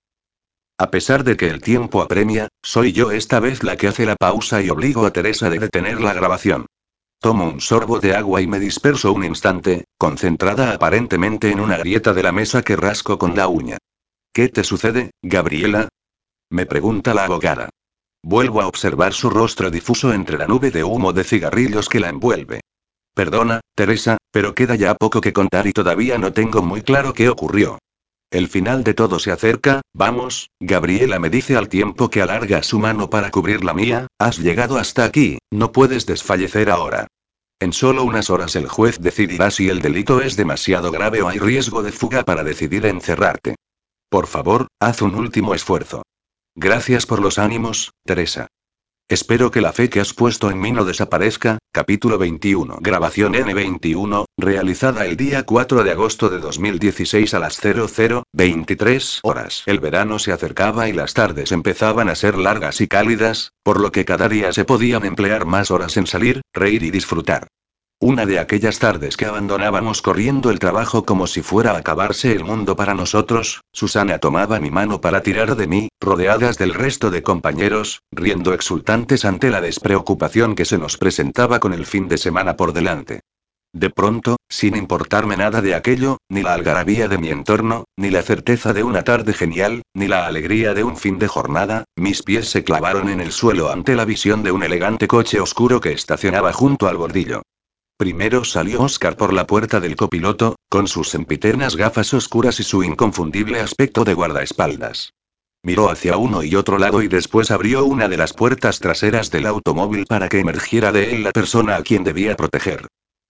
A 0.77 0.91
pesar 0.91 1.23
de 1.23 1.37
que 1.37 1.47
el 1.47 1.61
tiempo 1.63 2.03
apremia, 2.03 2.49
soy 2.65 2.91
yo 2.91 3.13
esta 3.13 3.39
vez 3.39 3.63
la 3.63 3.77
que 3.77 3.87
hace 3.87 4.07
la 4.07 4.17
pausa 4.17 4.61
y 4.61 4.71
obligo 4.71 5.07
a 5.07 5.13
Teresa 5.13 5.49
de 5.51 5.61
detener 5.61 6.01
la 6.01 6.15
grabación. 6.15 6.67
Tomo 7.21 7.49
un 7.49 7.61
sorbo 7.61 8.01
de 8.01 8.17
agua 8.17 8.41
y 8.41 8.49
me 8.49 8.59
disperso 8.59 9.13
un 9.13 9.23
instante, 9.23 9.85
concentrada 9.99 10.73
aparentemente 10.73 11.53
en 11.53 11.61
una 11.61 11.77
grieta 11.77 12.13
de 12.13 12.25
la 12.25 12.33
mesa 12.33 12.63
que 12.63 12.75
rasco 12.75 13.19
con 13.19 13.37
la 13.37 13.47
uña. 13.47 13.79
¿Qué 14.33 14.49
te 14.49 14.65
sucede, 14.65 15.13
Gabriela? 15.23 15.91
Me 16.51 16.67
pregunta 16.67 17.15
la 17.15 17.27
abogada. 17.27 17.71
Vuelvo 18.23 18.61
a 18.61 18.67
observar 18.67 19.15
su 19.15 19.31
rostro 19.31 19.71
difuso 19.71 20.13
entre 20.13 20.37
la 20.37 20.47
nube 20.47 20.71
de 20.71 20.85
humo 20.85 21.13
de 21.13 21.25
cigarrillos 21.25 21.89
que 21.89 22.01
la 22.01 22.11
envuelve. 22.11 22.61
Perdona, 23.15 23.61
Teresa, 23.75 24.19
pero 24.31 24.55
queda 24.55 24.77
ya 24.77 24.95
poco 24.95 25.21
que 25.21 25.33
contar 25.33 25.67
y 25.67 25.73
todavía 25.73 26.19
no 26.19 26.33
tengo 26.33 26.63
muy 26.63 26.83
claro 26.83 27.13
qué 27.13 27.29
ocurrió. 27.29 27.79
El 28.31 28.47
final 28.47 28.85
de 28.85 28.95
todo 28.95 29.19
se 29.19 29.33
acerca, 29.33 29.81
vamos, 29.93 30.51
Gabriela 30.61 31.19
me 31.19 31.31
dice 31.31 31.57
al 31.57 31.69
tiempo 31.69 32.11
que 32.11 32.23
alarga 32.23 32.63
su 32.63 32.79
mano 32.79 33.11
para 33.11 33.31
cubrir 33.31 33.65
la 33.65 33.75
mía, 33.75 34.07
has 34.19 34.39
llegado 34.39 34.79
hasta 34.79 35.05
aquí, 35.05 35.39
no 35.51 35.73
puedes 35.73 36.07
desfallecer 36.07 36.71
ahora. 36.71 37.09
En 37.59 37.73
solo 37.73 38.05
unas 38.05 38.31
horas 38.31 38.55
el 38.55 38.69
juez 38.69 39.01
decidirá 39.01 39.51
si 39.51 39.69
el 39.69 39.83
delito 39.83 40.21
es 40.21 40.37
demasiado 40.37 40.93
grave 40.93 41.23
o 41.23 41.29
hay 41.29 41.39
riesgo 41.39 41.83
de 41.83 41.91
fuga 41.91 42.23
para 42.23 42.45
decidir 42.45 42.87
encerrarte. 42.87 43.57
Por 44.09 44.29
favor, 44.29 44.69
haz 44.79 45.03
un 45.03 45.17
último 45.17 45.55
esfuerzo. 45.55 46.03
Gracias 46.63 47.07
por 47.07 47.23
los 47.23 47.39
ánimos, 47.39 47.93
Teresa. 48.05 48.49
Espero 49.09 49.51
que 49.51 49.63
la 49.63 49.73
fe 49.73 49.89
que 49.89 49.99
has 49.99 50.13
puesto 50.13 50.51
en 50.51 50.61
mí 50.61 50.73
no 50.73 50.85
desaparezca. 50.85 51.57
Capítulo 51.73 52.19
21. 52.19 52.81
Grabación 52.83 53.33
N21, 53.33 54.27
realizada 54.37 55.07
el 55.07 55.17
día 55.17 55.45
4 55.45 55.85
de 55.85 55.91
agosto 55.91 56.29
de 56.29 56.39
2016 56.39 57.33
a 57.33 57.39
las 57.39 57.59
0023 57.63 59.21
horas. 59.23 59.63
El 59.65 59.81
verano 59.81 60.19
se 60.19 60.33
acercaba 60.33 60.87
y 60.91 60.93
las 60.93 61.15
tardes 61.15 61.51
empezaban 61.51 62.11
a 62.11 62.15
ser 62.15 62.37
largas 62.37 62.83
y 62.83 62.89
cálidas, 62.89 63.53
por 63.63 63.81
lo 63.81 63.91
que 63.91 64.05
cada 64.05 64.29
día 64.29 64.53
se 64.53 64.67
podían 64.67 65.07
emplear 65.07 65.47
más 65.47 65.71
horas 65.71 65.97
en 65.97 66.07
salir, 66.07 66.43
reír 66.53 66.83
y 66.83 66.91
disfrutar. 66.91 67.49
Una 68.03 68.25
de 68.25 68.39
aquellas 68.39 68.79
tardes 68.79 69.19
que 69.19 69.27
abandonábamos 69.27 70.01
corriendo 70.01 70.51
el 70.51 70.59
trabajo 70.59 71.05
como 71.05 71.27
si 71.27 71.43
fuera 71.43 71.73
a 71.73 71.77
acabarse 71.77 72.33
el 72.33 72.45
mundo 72.45 72.75
para 72.75 72.95
nosotros, 72.95 73.61
Susana 73.75 74.17
tomaba 74.17 74.59
mi 74.59 74.71
mano 74.71 75.03
para 75.03 75.23
tirar 75.23 75.55
de 75.55 75.67
mí, 75.67 75.91
rodeadas 76.01 76.57
del 76.57 76.73
resto 76.73 77.11
de 77.11 77.23
compañeros, 77.23 78.01
riendo 78.11 78.55
exultantes 78.55 79.27
ante 79.27 79.51
la 79.51 79.61
despreocupación 79.61 80.55
que 80.55 80.65
se 80.65 80.79
nos 80.79 80.97
presentaba 80.97 81.61
con 81.61 81.75
el 81.75 81.85
fin 81.85 82.09
de 82.09 82.17
semana 82.17 82.57
por 82.57 82.73
delante. 82.73 83.21
De 83.75 83.91
pronto, 83.91 84.37
sin 84.49 84.77
importarme 84.77 85.37
nada 85.37 85.61
de 85.61 85.75
aquello, 85.75 86.17
ni 86.31 86.43
la 86.43 86.55
algarabía 86.55 87.07
de 87.07 87.19
mi 87.19 87.29
entorno, 87.29 87.85
ni 87.99 88.09
la 88.09 88.23
certeza 88.23 88.73
de 88.73 88.83
una 88.83 89.05
tarde 89.05 89.35
genial, 89.35 89.83
ni 89.93 90.09
la 90.09 90.27
alegría 90.27 90.73
de 90.73 90.85
un 90.85 90.97
fin 90.97 91.19
de 91.19 91.29
jornada, 91.29 91.85
mis 91.97 92.23
pies 92.23 92.49
se 92.49 92.65
clavaron 92.65 93.11
en 93.11 93.21
el 93.21 93.31
suelo 93.31 93.71
ante 93.71 93.95
la 93.95 94.07
visión 94.07 94.43
de 94.43 94.53
un 94.53 94.63
elegante 94.63 95.07
coche 95.07 95.39
oscuro 95.39 95.83
que 95.83 95.93
estacionaba 95.93 96.55
junto 96.55 96.89
al 96.89 96.97
bordillo. 96.97 97.43
Primero 98.01 98.45
salió 98.45 98.81
Oscar 98.81 99.15
por 99.15 99.35
la 99.35 99.47
puerta 99.47 99.79
del 99.79 99.95
copiloto, 99.95 100.57
con 100.71 100.89
sus 100.89 101.11
sempiternas 101.11 101.77
gafas 101.77 102.15
oscuras 102.15 102.59
y 102.59 102.63
su 102.63 102.83
inconfundible 102.83 103.61
aspecto 103.61 104.05
de 104.05 104.15
guardaespaldas. 104.15 105.13
Miró 105.63 105.91
hacia 105.91 106.17
uno 106.17 106.43
y 106.43 106.57
otro 106.57 106.79
lado 106.79 107.03
y 107.03 107.09
después 107.09 107.51
abrió 107.51 107.85
una 107.85 108.09
de 108.09 108.17
las 108.17 108.33
puertas 108.33 108.81
traseras 108.81 109.31
del 109.31 109.45
automóvil 109.45 110.07
para 110.07 110.31
que 110.31 110.39
emergiera 110.39 110.93
de 110.93 111.15
él 111.15 111.25
la 111.25 111.33
persona 111.33 111.77
a 111.77 111.83
quien 111.83 112.03
debía 112.03 112.37
proteger. 112.37 112.87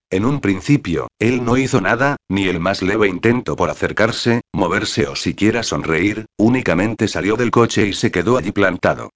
En 0.09 0.25
un 0.25 0.41
principio, 0.41 1.09
él 1.19 1.45
no 1.45 1.57
hizo 1.57 1.81
nada, 1.81 2.15
ni 2.29 2.47
el 2.47 2.61
más 2.61 2.81
leve 2.81 3.09
intento 3.09 3.57
por 3.57 3.71
acercarse, 3.71 4.43
moverse 4.53 5.09
o 5.09 5.17
siquiera 5.17 5.65
sonreír, 5.65 6.27
únicamente 6.39 7.09
salió 7.09 7.35
del 7.35 7.51
coche 7.51 7.89
y 7.89 7.93
se 7.93 8.13
quedó 8.13 8.37
allí 8.37 8.53
plantado. 8.53 9.11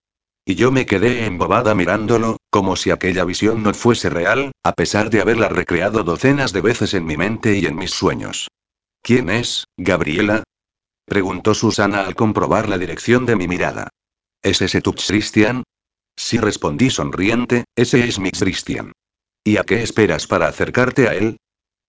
Y 0.46 0.56
yo 0.56 0.70
me 0.70 0.84
quedé 0.84 1.24
embobada 1.24 1.74
mirándolo, 1.74 2.36
como 2.50 2.76
si 2.76 2.90
aquella 2.90 3.24
visión 3.24 3.62
no 3.62 3.72
fuese 3.72 4.10
real, 4.10 4.52
a 4.62 4.72
pesar 4.72 5.08
de 5.08 5.22
haberla 5.22 5.48
recreado 5.48 6.04
docenas 6.04 6.52
de 6.52 6.60
veces 6.60 6.92
en 6.92 7.06
mi 7.06 7.16
mente 7.16 7.56
y 7.56 7.64
en 7.64 7.76
mis 7.76 7.92
sueños. 7.92 8.48
¿Quién 9.02 9.30
es, 9.30 9.64
Gabriela? 9.76 10.42
preguntó 11.06 11.54
Susana 11.54 12.06
al 12.06 12.14
comprobar 12.14 12.68
la 12.68 12.78
dirección 12.78 13.24
de 13.26 13.36
mi 13.36 13.48
mirada. 13.48 13.88
¿Es 14.42 14.60
ese 14.60 14.82
tu 14.82 14.92
Christian? 14.94 15.62
Sí 16.16 16.38
respondí 16.38 16.90
sonriente, 16.90 17.64
ese 17.74 18.06
es 18.06 18.18
mi 18.18 18.30
Christian. 18.30 18.92
¿Y 19.42 19.56
a 19.56 19.64
qué 19.64 19.82
esperas 19.82 20.26
para 20.26 20.46
acercarte 20.46 21.08
a 21.08 21.14
él? 21.14 21.38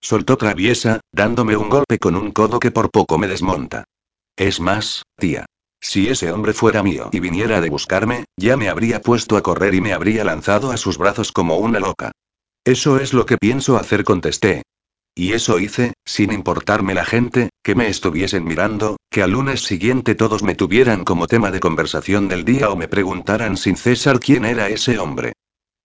Soltó 0.02 0.38
traviesa, 0.38 1.02
dándome 1.12 1.58
un 1.58 1.70
golpe 1.70 2.00
con 2.00 2.16
un 2.16 2.32
codo 2.32 2.60
que 2.60 2.72
por 2.72 2.90
poco 2.92 3.18
me 3.18 3.28
desmonta. 3.28 3.86
Es 4.38 4.60
más, 4.60 5.04
tía. 5.18 5.45
Si 5.88 6.08
ese 6.08 6.32
hombre 6.32 6.54
fuera 6.54 6.82
mío 6.82 7.10
y 7.12 7.20
viniera 7.20 7.62
de 7.62 7.70
buscarme, 7.70 8.26
ya 8.38 8.58
me 8.58 8.70
habría 8.70 9.04
puesto 9.04 9.38
a 9.38 9.44
correr 9.44 9.76
y 9.76 9.82
me 9.82 9.94
habría 9.94 10.24
lanzado 10.24 10.72
a 10.72 10.78
sus 10.78 10.98
brazos 10.98 11.32
como 11.32 11.58
una 11.58 11.80
loca. 11.80 12.12
Eso 12.66 12.98
es 13.00 13.14
lo 13.14 13.28
que 13.28 13.38
pienso 13.38 13.78
hacer, 13.78 14.04
contesté. 14.04 14.64
Y 15.14 15.34
eso 15.34 15.60
hice, 15.60 15.94
sin 16.04 16.34
importarme 16.34 16.96
la 16.96 17.06
gente, 17.06 17.52
que 17.64 17.76
me 17.76 17.88
estuviesen 17.88 18.46
mirando, 18.46 18.98
que 19.12 19.22
al 19.22 19.32
lunes 19.32 19.62
siguiente 19.62 20.16
todos 20.16 20.42
me 20.42 20.56
tuvieran 20.56 21.06
como 21.06 21.28
tema 21.28 21.52
de 21.52 21.60
conversación 21.60 22.30
del 22.30 22.46
día 22.46 22.72
o 22.72 22.76
me 22.76 22.88
preguntaran 22.88 23.56
sin 23.56 23.78
cesar 23.78 24.20
quién 24.20 24.44
era 24.44 24.70
ese 24.70 24.98
hombre. 24.98 25.34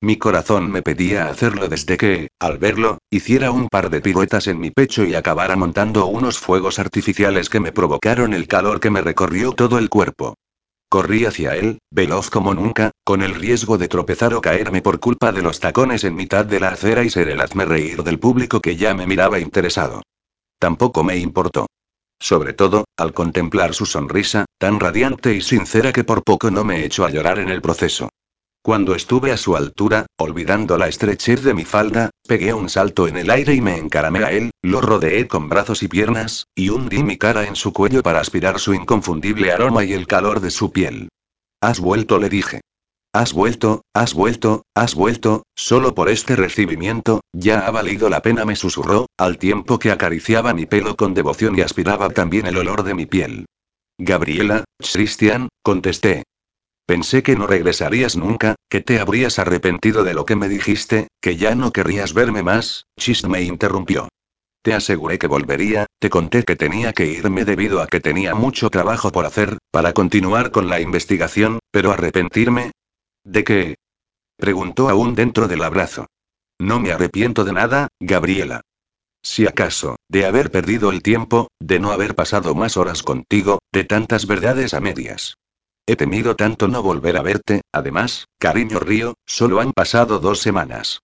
Mi 0.02 0.16
corazón 0.16 0.70
me 0.70 0.80
pedía 0.80 1.28
hacerlo 1.28 1.68
desde 1.68 1.98
que, 1.98 2.30
al 2.38 2.56
verlo, 2.56 3.00
hiciera 3.10 3.50
un 3.50 3.68
par 3.68 3.90
de 3.90 4.00
piruetas 4.00 4.46
en 4.46 4.58
mi 4.58 4.70
pecho 4.70 5.04
y 5.04 5.14
acabara 5.14 5.56
montando 5.56 6.06
unos 6.06 6.38
fuegos 6.38 6.78
artificiales 6.78 7.50
que 7.50 7.60
me 7.60 7.70
provocaron 7.70 8.32
el 8.32 8.48
calor 8.48 8.80
que 8.80 8.88
me 8.88 9.02
recorrió 9.02 9.52
todo 9.52 9.76
el 9.76 9.90
cuerpo. 9.90 10.36
Corrí 10.88 11.26
hacia 11.26 11.54
él, 11.54 11.80
veloz 11.90 12.30
como 12.30 12.54
nunca, 12.54 12.92
con 13.04 13.20
el 13.20 13.34
riesgo 13.34 13.76
de 13.76 13.88
tropezar 13.88 14.32
o 14.32 14.40
caerme 14.40 14.80
por 14.80 15.00
culpa 15.00 15.32
de 15.32 15.42
los 15.42 15.60
tacones 15.60 16.02
en 16.04 16.14
mitad 16.14 16.46
de 16.46 16.60
la 16.60 16.68
acera 16.68 17.04
y 17.04 17.10
ser 17.10 17.28
el 17.28 17.40
hazme 17.42 17.66
reír 17.66 18.02
del 18.02 18.18
público 18.18 18.60
que 18.60 18.76
ya 18.76 18.94
me 18.94 19.06
miraba 19.06 19.38
interesado. 19.38 20.02
Tampoco 20.58 21.04
me 21.04 21.18
importó. 21.18 21.66
Sobre 22.18 22.54
todo, 22.54 22.86
al 22.96 23.12
contemplar 23.12 23.74
su 23.74 23.84
sonrisa, 23.84 24.46
tan 24.58 24.80
radiante 24.80 25.34
y 25.34 25.42
sincera 25.42 25.92
que 25.92 26.04
por 26.04 26.24
poco 26.24 26.50
no 26.50 26.64
me 26.64 26.86
echó 26.86 27.04
a 27.04 27.10
llorar 27.10 27.38
en 27.38 27.50
el 27.50 27.60
proceso. 27.60 28.08
Cuando 28.62 28.94
estuve 28.94 29.32
a 29.32 29.38
su 29.38 29.56
altura, 29.56 30.04
olvidando 30.18 30.76
la 30.76 30.86
estrechez 30.86 31.42
de 31.42 31.54
mi 31.54 31.64
falda, 31.64 32.10
pegué 32.28 32.52
un 32.52 32.68
salto 32.68 33.08
en 33.08 33.16
el 33.16 33.30
aire 33.30 33.54
y 33.54 33.62
me 33.62 33.78
encaramé 33.78 34.22
a 34.22 34.32
él, 34.32 34.50
lo 34.60 34.82
rodeé 34.82 35.28
con 35.28 35.48
brazos 35.48 35.82
y 35.82 35.88
piernas, 35.88 36.44
y 36.54 36.68
hundí 36.68 37.02
mi 37.02 37.16
cara 37.16 37.46
en 37.46 37.56
su 37.56 37.72
cuello 37.72 38.02
para 38.02 38.20
aspirar 38.20 38.58
su 38.58 38.74
inconfundible 38.74 39.50
aroma 39.50 39.84
y 39.84 39.94
el 39.94 40.06
calor 40.06 40.40
de 40.40 40.50
su 40.50 40.72
piel. 40.72 41.08
Has 41.62 41.80
vuelto, 41.80 42.18
le 42.18 42.28
dije. 42.28 42.60
Has 43.14 43.32
vuelto, 43.32 43.80
has 43.94 44.12
vuelto, 44.12 44.62
has 44.74 44.94
vuelto, 44.94 45.44
solo 45.56 45.94
por 45.94 46.10
este 46.10 46.36
recibimiento, 46.36 47.22
ya 47.32 47.66
ha 47.66 47.70
valido 47.70 48.10
la 48.10 48.20
pena, 48.20 48.44
me 48.44 48.56
susurró, 48.56 49.06
al 49.16 49.38
tiempo 49.38 49.78
que 49.78 49.90
acariciaba 49.90 50.52
mi 50.52 50.66
pelo 50.66 50.96
con 50.96 51.14
devoción 51.14 51.58
y 51.58 51.62
aspiraba 51.62 52.10
también 52.10 52.46
el 52.46 52.58
olor 52.58 52.82
de 52.82 52.94
mi 52.94 53.06
piel. 53.06 53.46
Gabriela, 53.98 54.64
Christian, 54.78 55.48
contesté. 55.62 56.24
Pensé 56.90 57.22
que 57.22 57.36
no 57.36 57.46
regresarías 57.46 58.16
nunca, 58.16 58.56
que 58.68 58.80
te 58.80 58.98
habrías 58.98 59.38
arrepentido 59.38 60.02
de 60.02 60.12
lo 60.12 60.24
que 60.24 60.34
me 60.34 60.48
dijiste, 60.48 61.06
que 61.20 61.36
ya 61.36 61.54
no 61.54 61.70
querrías 61.70 62.14
verme 62.14 62.42
más, 62.42 62.86
Chist 62.98 63.26
me 63.26 63.42
interrumpió. 63.42 64.08
Te 64.62 64.74
aseguré 64.74 65.16
que 65.16 65.28
volvería, 65.28 65.86
te 66.00 66.10
conté 66.10 66.42
que 66.42 66.56
tenía 66.56 66.92
que 66.92 67.06
irme 67.06 67.44
debido 67.44 67.80
a 67.80 67.86
que 67.86 68.00
tenía 68.00 68.34
mucho 68.34 68.70
trabajo 68.70 69.12
por 69.12 69.24
hacer, 69.24 69.58
para 69.70 69.92
continuar 69.92 70.50
con 70.50 70.68
la 70.68 70.80
investigación, 70.80 71.60
pero 71.70 71.92
arrepentirme, 71.92 72.72
¿De 73.22 73.44
qué? 73.44 73.76
Preguntó 74.36 74.88
aún 74.88 75.14
dentro 75.14 75.46
del 75.46 75.62
abrazo. 75.62 76.08
No 76.58 76.80
me 76.80 76.90
arrepiento 76.90 77.44
de 77.44 77.52
nada, 77.52 77.86
Gabriela. 78.00 78.62
Si 79.22 79.46
acaso, 79.46 79.94
de 80.08 80.26
haber 80.26 80.50
perdido 80.50 80.90
el 80.90 81.04
tiempo, 81.04 81.52
de 81.60 81.78
no 81.78 81.92
haber 81.92 82.16
pasado 82.16 82.56
más 82.56 82.76
horas 82.76 83.04
contigo, 83.04 83.60
de 83.72 83.84
tantas 83.84 84.26
verdades 84.26 84.74
a 84.74 84.80
medias. 84.80 85.36
He 85.90 85.96
temido 85.96 86.36
tanto 86.36 86.68
no 86.68 86.84
volver 86.84 87.16
a 87.16 87.22
verte, 87.22 87.62
además, 87.72 88.26
cariño 88.38 88.78
río, 88.78 89.14
solo 89.26 89.58
han 89.58 89.72
pasado 89.72 90.20
dos 90.20 90.38
semanas. 90.38 91.00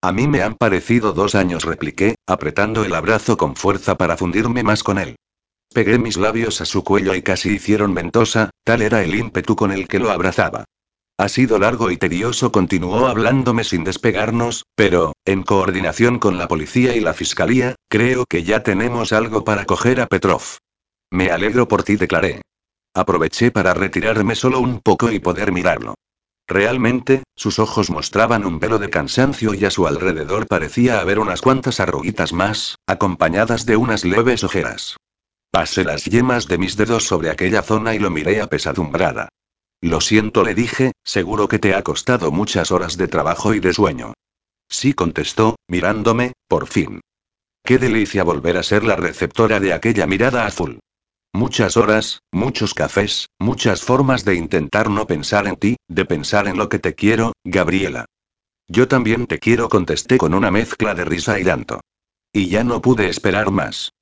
A 0.00 0.12
mí 0.12 0.28
me 0.28 0.40
han 0.40 0.54
parecido 0.54 1.12
dos 1.12 1.34
años, 1.34 1.64
repliqué, 1.64 2.14
apretando 2.26 2.82
el 2.82 2.94
abrazo 2.94 3.36
con 3.36 3.54
fuerza 3.54 3.98
para 3.98 4.16
fundirme 4.16 4.62
más 4.62 4.82
con 4.82 4.96
él. 4.96 5.16
Pegué 5.74 5.98
mis 5.98 6.16
labios 6.16 6.62
a 6.62 6.64
su 6.64 6.82
cuello 6.82 7.14
y 7.14 7.20
casi 7.20 7.50
hicieron 7.50 7.92
ventosa, 7.92 8.48
tal 8.64 8.80
era 8.80 9.02
el 9.02 9.14
ímpetu 9.14 9.56
con 9.56 9.72
el 9.72 9.86
que 9.86 9.98
lo 9.98 10.10
abrazaba. 10.10 10.64
Ha 11.18 11.28
sido 11.28 11.58
largo 11.58 11.90
y 11.90 11.98
tedioso, 11.98 12.50
continuó 12.50 13.08
hablándome 13.08 13.62
sin 13.62 13.84
despegarnos, 13.84 14.64
pero, 14.74 15.12
en 15.26 15.42
coordinación 15.42 16.18
con 16.18 16.38
la 16.38 16.48
policía 16.48 16.96
y 16.96 17.00
la 17.00 17.12
fiscalía, 17.12 17.74
creo 17.90 18.24
que 18.24 18.42
ya 18.42 18.62
tenemos 18.62 19.12
algo 19.12 19.44
para 19.44 19.66
coger 19.66 20.00
a 20.00 20.06
Petrov. 20.06 20.40
Me 21.10 21.30
alegro 21.30 21.68
por 21.68 21.82
ti, 21.82 21.96
declaré. 21.96 22.40
Aproveché 22.94 23.50
para 23.50 23.74
retirarme 23.74 24.34
solo 24.34 24.60
un 24.60 24.80
poco 24.80 25.10
y 25.10 25.20
poder 25.20 25.52
mirarlo. 25.52 25.94
Realmente, 26.46 27.22
sus 27.36 27.60
ojos 27.60 27.90
mostraban 27.90 28.44
un 28.44 28.58
velo 28.58 28.78
de 28.78 28.90
cansancio 28.90 29.54
y 29.54 29.64
a 29.64 29.70
su 29.70 29.86
alrededor 29.86 30.48
parecía 30.48 31.00
haber 31.00 31.20
unas 31.20 31.40
cuantas 31.40 31.78
arruguitas 31.78 32.32
más, 32.32 32.76
acompañadas 32.86 33.66
de 33.66 33.76
unas 33.76 34.04
leves 34.04 34.42
ojeras. 34.42 34.96
Pasé 35.52 35.84
las 35.84 36.04
yemas 36.04 36.48
de 36.48 36.58
mis 36.58 36.76
dedos 36.76 37.04
sobre 37.04 37.30
aquella 37.30 37.62
zona 37.62 37.94
y 37.94 38.00
lo 38.00 38.10
miré 38.10 38.40
apesadumbrada. 38.40 39.28
Lo 39.80 40.00
siento, 40.00 40.42
le 40.42 40.54
dije, 40.54 40.92
seguro 41.04 41.46
que 41.46 41.60
te 41.60 41.74
ha 41.74 41.82
costado 41.82 42.32
muchas 42.32 42.72
horas 42.72 42.96
de 42.96 43.08
trabajo 43.08 43.54
y 43.54 43.60
de 43.60 43.72
sueño. 43.72 44.14
Sí 44.68 44.92
contestó, 44.92 45.56
mirándome, 45.68 46.32
por 46.48 46.66
fin. 46.66 47.00
Qué 47.64 47.78
delicia 47.78 48.24
volver 48.24 48.56
a 48.56 48.62
ser 48.62 48.84
la 48.84 48.96
receptora 48.96 49.60
de 49.60 49.72
aquella 49.72 50.06
mirada 50.06 50.46
azul. 50.46 50.80
Muchas 51.32 51.76
horas, 51.76 52.22
muchos 52.32 52.74
cafés, 52.74 53.28
muchas 53.38 53.82
formas 53.82 54.24
de 54.24 54.34
intentar 54.34 54.90
no 54.90 55.06
pensar 55.06 55.46
en 55.46 55.56
ti, 55.56 55.76
de 55.88 56.04
pensar 56.04 56.48
en 56.48 56.56
lo 56.56 56.68
que 56.68 56.80
te 56.80 56.96
quiero, 56.96 57.32
Gabriela. 57.44 58.06
Yo 58.68 58.88
también 58.88 59.26
te 59.26 59.38
quiero, 59.38 59.68
contesté 59.68 60.18
con 60.18 60.34
una 60.34 60.50
mezcla 60.50 60.94
de 60.94 61.04
risa 61.04 61.38
y 61.38 61.44
llanto. 61.44 61.80
Y 62.32 62.48
ya 62.48 62.64
no 62.64 62.80
pude 62.80 63.08
esperar 63.08 63.50
más. 63.50 63.92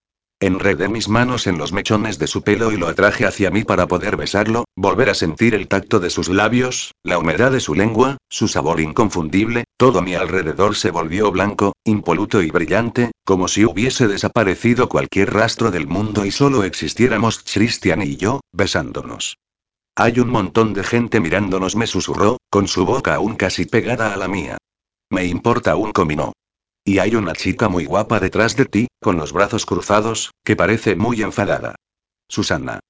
Enredé 0.40 0.88
mis 0.88 1.08
manos 1.08 1.48
en 1.48 1.58
los 1.58 1.72
mechones 1.72 2.20
de 2.20 2.28
su 2.28 2.42
pelo 2.42 2.70
y 2.70 2.76
lo 2.76 2.86
atraje 2.86 3.26
hacia 3.26 3.50
mí 3.50 3.64
para 3.64 3.88
poder 3.88 4.16
besarlo, 4.16 4.66
volver 4.76 5.10
a 5.10 5.14
sentir 5.14 5.52
el 5.52 5.66
tacto 5.66 5.98
de 5.98 6.10
sus 6.10 6.28
labios, 6.28 6.92
la 7.02 7.18
humedad 7.18 7.50
de 7.50 7.58
su 7.58 7.74
lengua, 7.74 8.18
su 8.28 8.46
sabor 8.46 8.80
inconfundible, 8.80 9.64
todo 9.76 10.00
mi 10.00 10.14
alrededor 10.14 10.76
se 10.76 10.92
volvió 10.92 11.32
blanco, 11.32 11.72
impoluto 11.84 12.40
y 12.40 12.52
brillante, 12.52 13.10
como 13.24 13.48
si 13.48 13.64
hubiese 13.64 14.06
desaparecido 14.06 14.88
cualquier 14.88 15.34
rastro 15.34 15.72
del 15.72 15.88
mundo 15.88 16.24
y 16.24 16.30
solo 16.30 16.62
existiéramos 16.62 17.42
Christian 17.42 18.02
y 18.02 18.16
yo, 18.16 18.40
besándonos. 18.52 19.38
Hay 19.96 20.20
un 20.20 20.30
montón 20.30 20.72
de 20.72 20.84
gente 20.84 21.18
mirándonos, 21.18 21.74
me 21.74 21.88
susurró, 21.88 22.36
con 22.48 22.68
su 22.68 22.86
boca 22.86 23.16
aún 23.16 23.34
casi 23.34 23.64
pegada 23.64 24.14
a 24.14 24.16
la 24.16 24.28
mía. 24.28 24.56
Me 25.10 25.24
importa 25.24 25.74
un 25.74 25.90
comino. 25.90 26.32
Y 26.88 27.00
hay 27.00 27.16
una 27.16 27.34
chica 27.34 27.68
muy 27.68 27.84
guapa 27.84 28.18
detrás 28.18 28.56
de 28.56 28.64
ti, 28.64 28.86
con 28.98 29.18
los 29.18 29.34
brazos 29.34 29.66
cruzados, 29.66 30.30
que 30.42 30.56
parece 30.56 30.96
muy 30.96 31.20
enfadada. 31.20 31.74
Susana. 32.30 32.80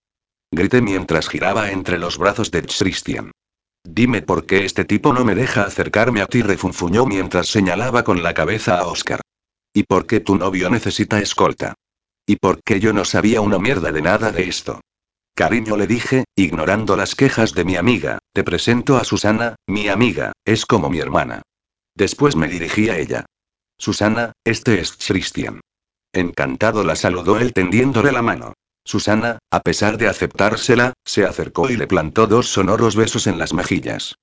Grité 0.53 0.81
mientras 0.81 1.29
giraba 1.29 1.73
entre 1.73 1.99
los 1.99 2.16
brazos 2.16 2.53
de 2.53 2.62
Christian. 2.62 3.33
Dime 3.83 4.23
por 4.23 4.47
qué 4.47 4.65
este 4.65 4.85
tipo 4.85 5.12
no 5.12 5.25
me 5.25 5.35
deja 5.35 5.65
acercarme 5.65 6.23
a 6.23 6.27
ti, 6.27 6.43
refunfuñó 6.43 7.07
mientras 7.07 7.49
señalaba 7.49 8.05
con 8.05 8.23
la 8.23 8.35
cabeza 8.35 8.79
a 8.79 8.87
Oscar. 8.87 9.20
¿Y 9.75 9.83
por 9.83 10.07
qué 10.07 10.20
tu 10.20 10.37
novio 10.37 10.70
necesita 10.70 11.19
escolta? 11.19 11.75
¿Y 12.25 12.37
por 12.37 12.62
qué 12.62 12.79
yo 12.79 12.93
no 12.93 13.05
sabía 13.05 13.41
una 13.41 13.59
mierda 13.59 13.91
de 13.91 14.03
nada 14.03 14.31
de 14.31 14.45
esto? 14.45 14.81
Cariño 15.35 15.77
le 15.77 15.89
dije, 15.89 16.23
ignorando 16.37 16.95
las 16.95 17.16
quejas 17.16 17.53
de 17.53 17.65
mi 17.65 17.75
amiga, 17.75 18.20
te 18.33 18.45
presento 18.45 18.97
a 18.97 19.03
Susana, 19.03 19.57
mi 19.66 19.89
amiga, 19.89 20.31
es 20.45 20.66
como 20.66 20.89
mi 20.89 21.01
hermana. 21.01 21.43
Después 21.97 22.37
me 22.37 22.47
dirigí 22.47 22.91
a 22.91 22.97
ella. 22.97 23.27
Susana, 23.79 24.33
este 24.45 24.81
es 24.81 24.93
Christian. 24.93 25.61
Encantado 26.13 26.83
la 26.83 26.97
saludó 26.97 27.39
él 27.39 27.53
tendiéndole 27.53 28.11
la 28.11 28.23
mano. 28.23 28.55
Susana, 28.85 29.39
a 29.51 29.61
pesar 29.61 29.99
de 29.99 30.09
aceptársela, 30.09 30.95
se 31.05 31.25
acercó 31.25 31.71
y 31.71 31.77
le 31.77 31.87
plantó 31.87 32.27
dos 32.27 32.49
sonoros 32.49 32.97
besos 32.97 33.27
en 33.27 33.39
las 33.39 33.55
mejillas. 33.55 34.17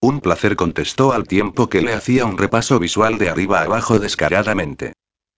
Un 0.00 0.20
placer 0.20 0.56
contestó 0.56 1.12
al 1.12 1.28
tiempo 1.28 1.68
que 1.68 1.82
le 1.82 1.92
hacía 1.92 2.24
un 2.24 2.38
repaso 2.38 2.78
visual 2.78 3.18
de 3.18 3.28
arriba 3.28 3.60
abajo 3.60 3.98
descaradamente. 3.98 4.94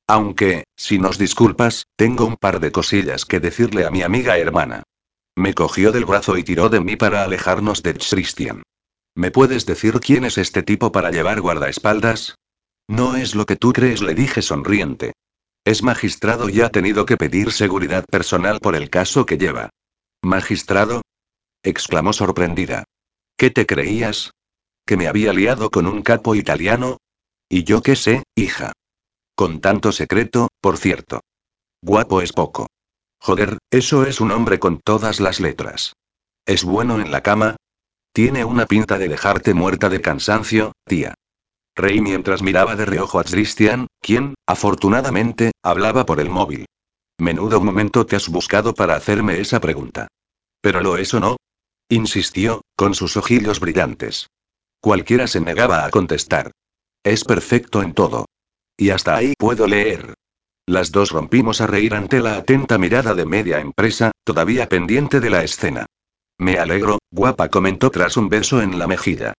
Aunque, 0.06 0.64
si 0.76 0.98
nos 0.98 1.18
disculpas, 1.18 1.86
tengo 1.96 2.26
un 2.26 2.36
par 2.36 2.60
de 2.60 2.70
cosillas 2.70 3.24
que 3.24 3.40
decirle 3.40 3.86
a 3.86 3.90
mi 3.90 4.02
amiga 4.02 4.38
hermana. 4.38 4.82
Me 5.34 5.52
cogió 5.52 5.90
del 5.90 6.04
brazo 6.04 6.36
y 6.36 6.44
tiró 6.44 6.68
de 6.68 6.80
mí 6.80 6.94
para 6.96 7.24
alejarnos 7.24 7.82
de 7.82 7.94
Christian. 7.94 8.62
¿Me 9.16 9.30
puedes 9.30 9.66
decir 9.66 9.98
quién 10.00 10.24
es 10.24 10.38
este 10.38 10.62
tipo 10.62 10.92
para 10.92 11.10
llevar 11.10 11.40
guardaespaldas? 11.40 12.36
No 12.88 13.16
es 13.16 13.34
lo 13.34 13.46
que 13.46 13.56
tú 13.56 13.72
crees, 13.72 14.02
le 14.02 14.14
dije 14.14 14.42
sonriente. 14.42 15.14
Es 15.64 15.82
magistrado 15.82 16.48
y 16.48 16.60
ha 16.60 16.68
tenido 16.68 17.06
que 17.06 17.16
pedir 17.16 17.50
seguridad 17.50 18.04
personal 18.04 18.60
por 18.60 18.76
el 18.76 18.90
caso 18.90 19.24
que 19.24 19.38
lleva. 19.38 19.70
¿Magistrado? 20.22 21.02
exclamó 21.62 22.12
sorprendida. 22.12 22.84
¿Qué 23.38 23.50
te 23.50 23.64
creías? 23.64 24.32
¿Que 24.86 24.98
me 24.98 25.08
había 25.08 25.32
liado 25.32 25.70
con 25.70 25.86
un 25.86 26.02
capo 26.02 26.34
italiano? 26.34 26.98
¿Y 27.48 27.64
yo 27.64 27.82
qué 27.82 27.96
sé, 27.96 28.22
hija? 28.34 28.72
Con 29.34 29.60
tanto 29.60 29.90
secreto, 29.90 30.48
por 30.60 30.76
cierto. 30.76 31.20
Guapo 31.82 32.20
es 32.20 32.32
poco. 32.32 32.66
Joder, 33.18 33.58
eso 33.70 34.04
es 34.04 34.20
un 34.20 34.30
hombre 34.30 34.58
con 34.58 34.80
todas 34.80 35.20
las 35.20 35.40
letras. 35.40 35.94
¿Es 36.46 36.62
bueno 36.62 37.00
en 37.00 37.10
la 37.10 37.22
cama? 37.22 37.56
Tiene 38.12 38.44
una 38.44 38.66
pinta 38.66 38.98
de 38.98 39.08
dejarte 39.08 39.54
muerta 39.54 39.88
de 39.88 40.02
cansancio, 40.02 40.72
tía. 40.86 41.14
Reí 41.76 42.00
mientras 42.00 42.42
miraba 42.42 42.76
de 42.76 42.84
reojo 42.84 43.18
a 43.18 43.24
Christian, 43.24 43.88
quien, 44.00 44.34
afortunadamente, 44.46 45.52
hablaba 45.62 46.06
por 46.06 46.20
el 46.20 46.30
móvil. 46.30 46.66
Menudo 47.18 47.60
momento 47.60 48.06
te 48.06 48.16
has 48.16 48.28
buscado 48.28 48.74
para 48.74 48.94
hacerme 48.94 49.40
esa 49.40 49.60
pregunta. 49.60 50.08
Pero 50.60 50.80
lo 50.80 50.96
es 50.96 51.12
o 51.14 51.20
no? 51.20 51.36
Insistió, 51.88 52.62
con 52.76 52.94
sus 52.94 53.16
ojillos 53.16 53.60
brillantes. 53.60 54.28
Cualquiera 54.80 55.26
se 55.26 55.40
negaba 55.40 55.84
a 55.84 55.90
contestar. 55.90 56.52
Es 57.02 57.24
perfecto 57.24 57.82
en 57.82 57.92
todo. 57.92 58.26
Y 58.76 58.90
hasta 58.90 59.16
ahí 59.16 59.34
puedo 59.38 59.66
leer. 59.66 60.14
Las 60.66 60.92
dos 60.92 61.10
rompimos 61.10 61.60
a 61.60 61.66
reír 61.66 61.94
ante 61.94 62.20
la 62.20 62.36
atenta 62.36 62.78
mirada 62.78 63.14
de 63.14 63.26
media 63.26 63.60
empresa, 63.60 64.12
todavía 64.24 64.68
pendiente 64.68 65.20
de 65.20 65.30
la 65.30 65.44
escena. 65.44 65.86
Me 66.38 66.58
alegro, 66.58 66.98
guapa 67.10 67.48
comentó 67.48 67.90
tras 67.90 68.16
un 68.16 68.28
beso 68.28 68.62
en 68.62 68.78
la 68.78 68.86
mejilla. 68.86 69.34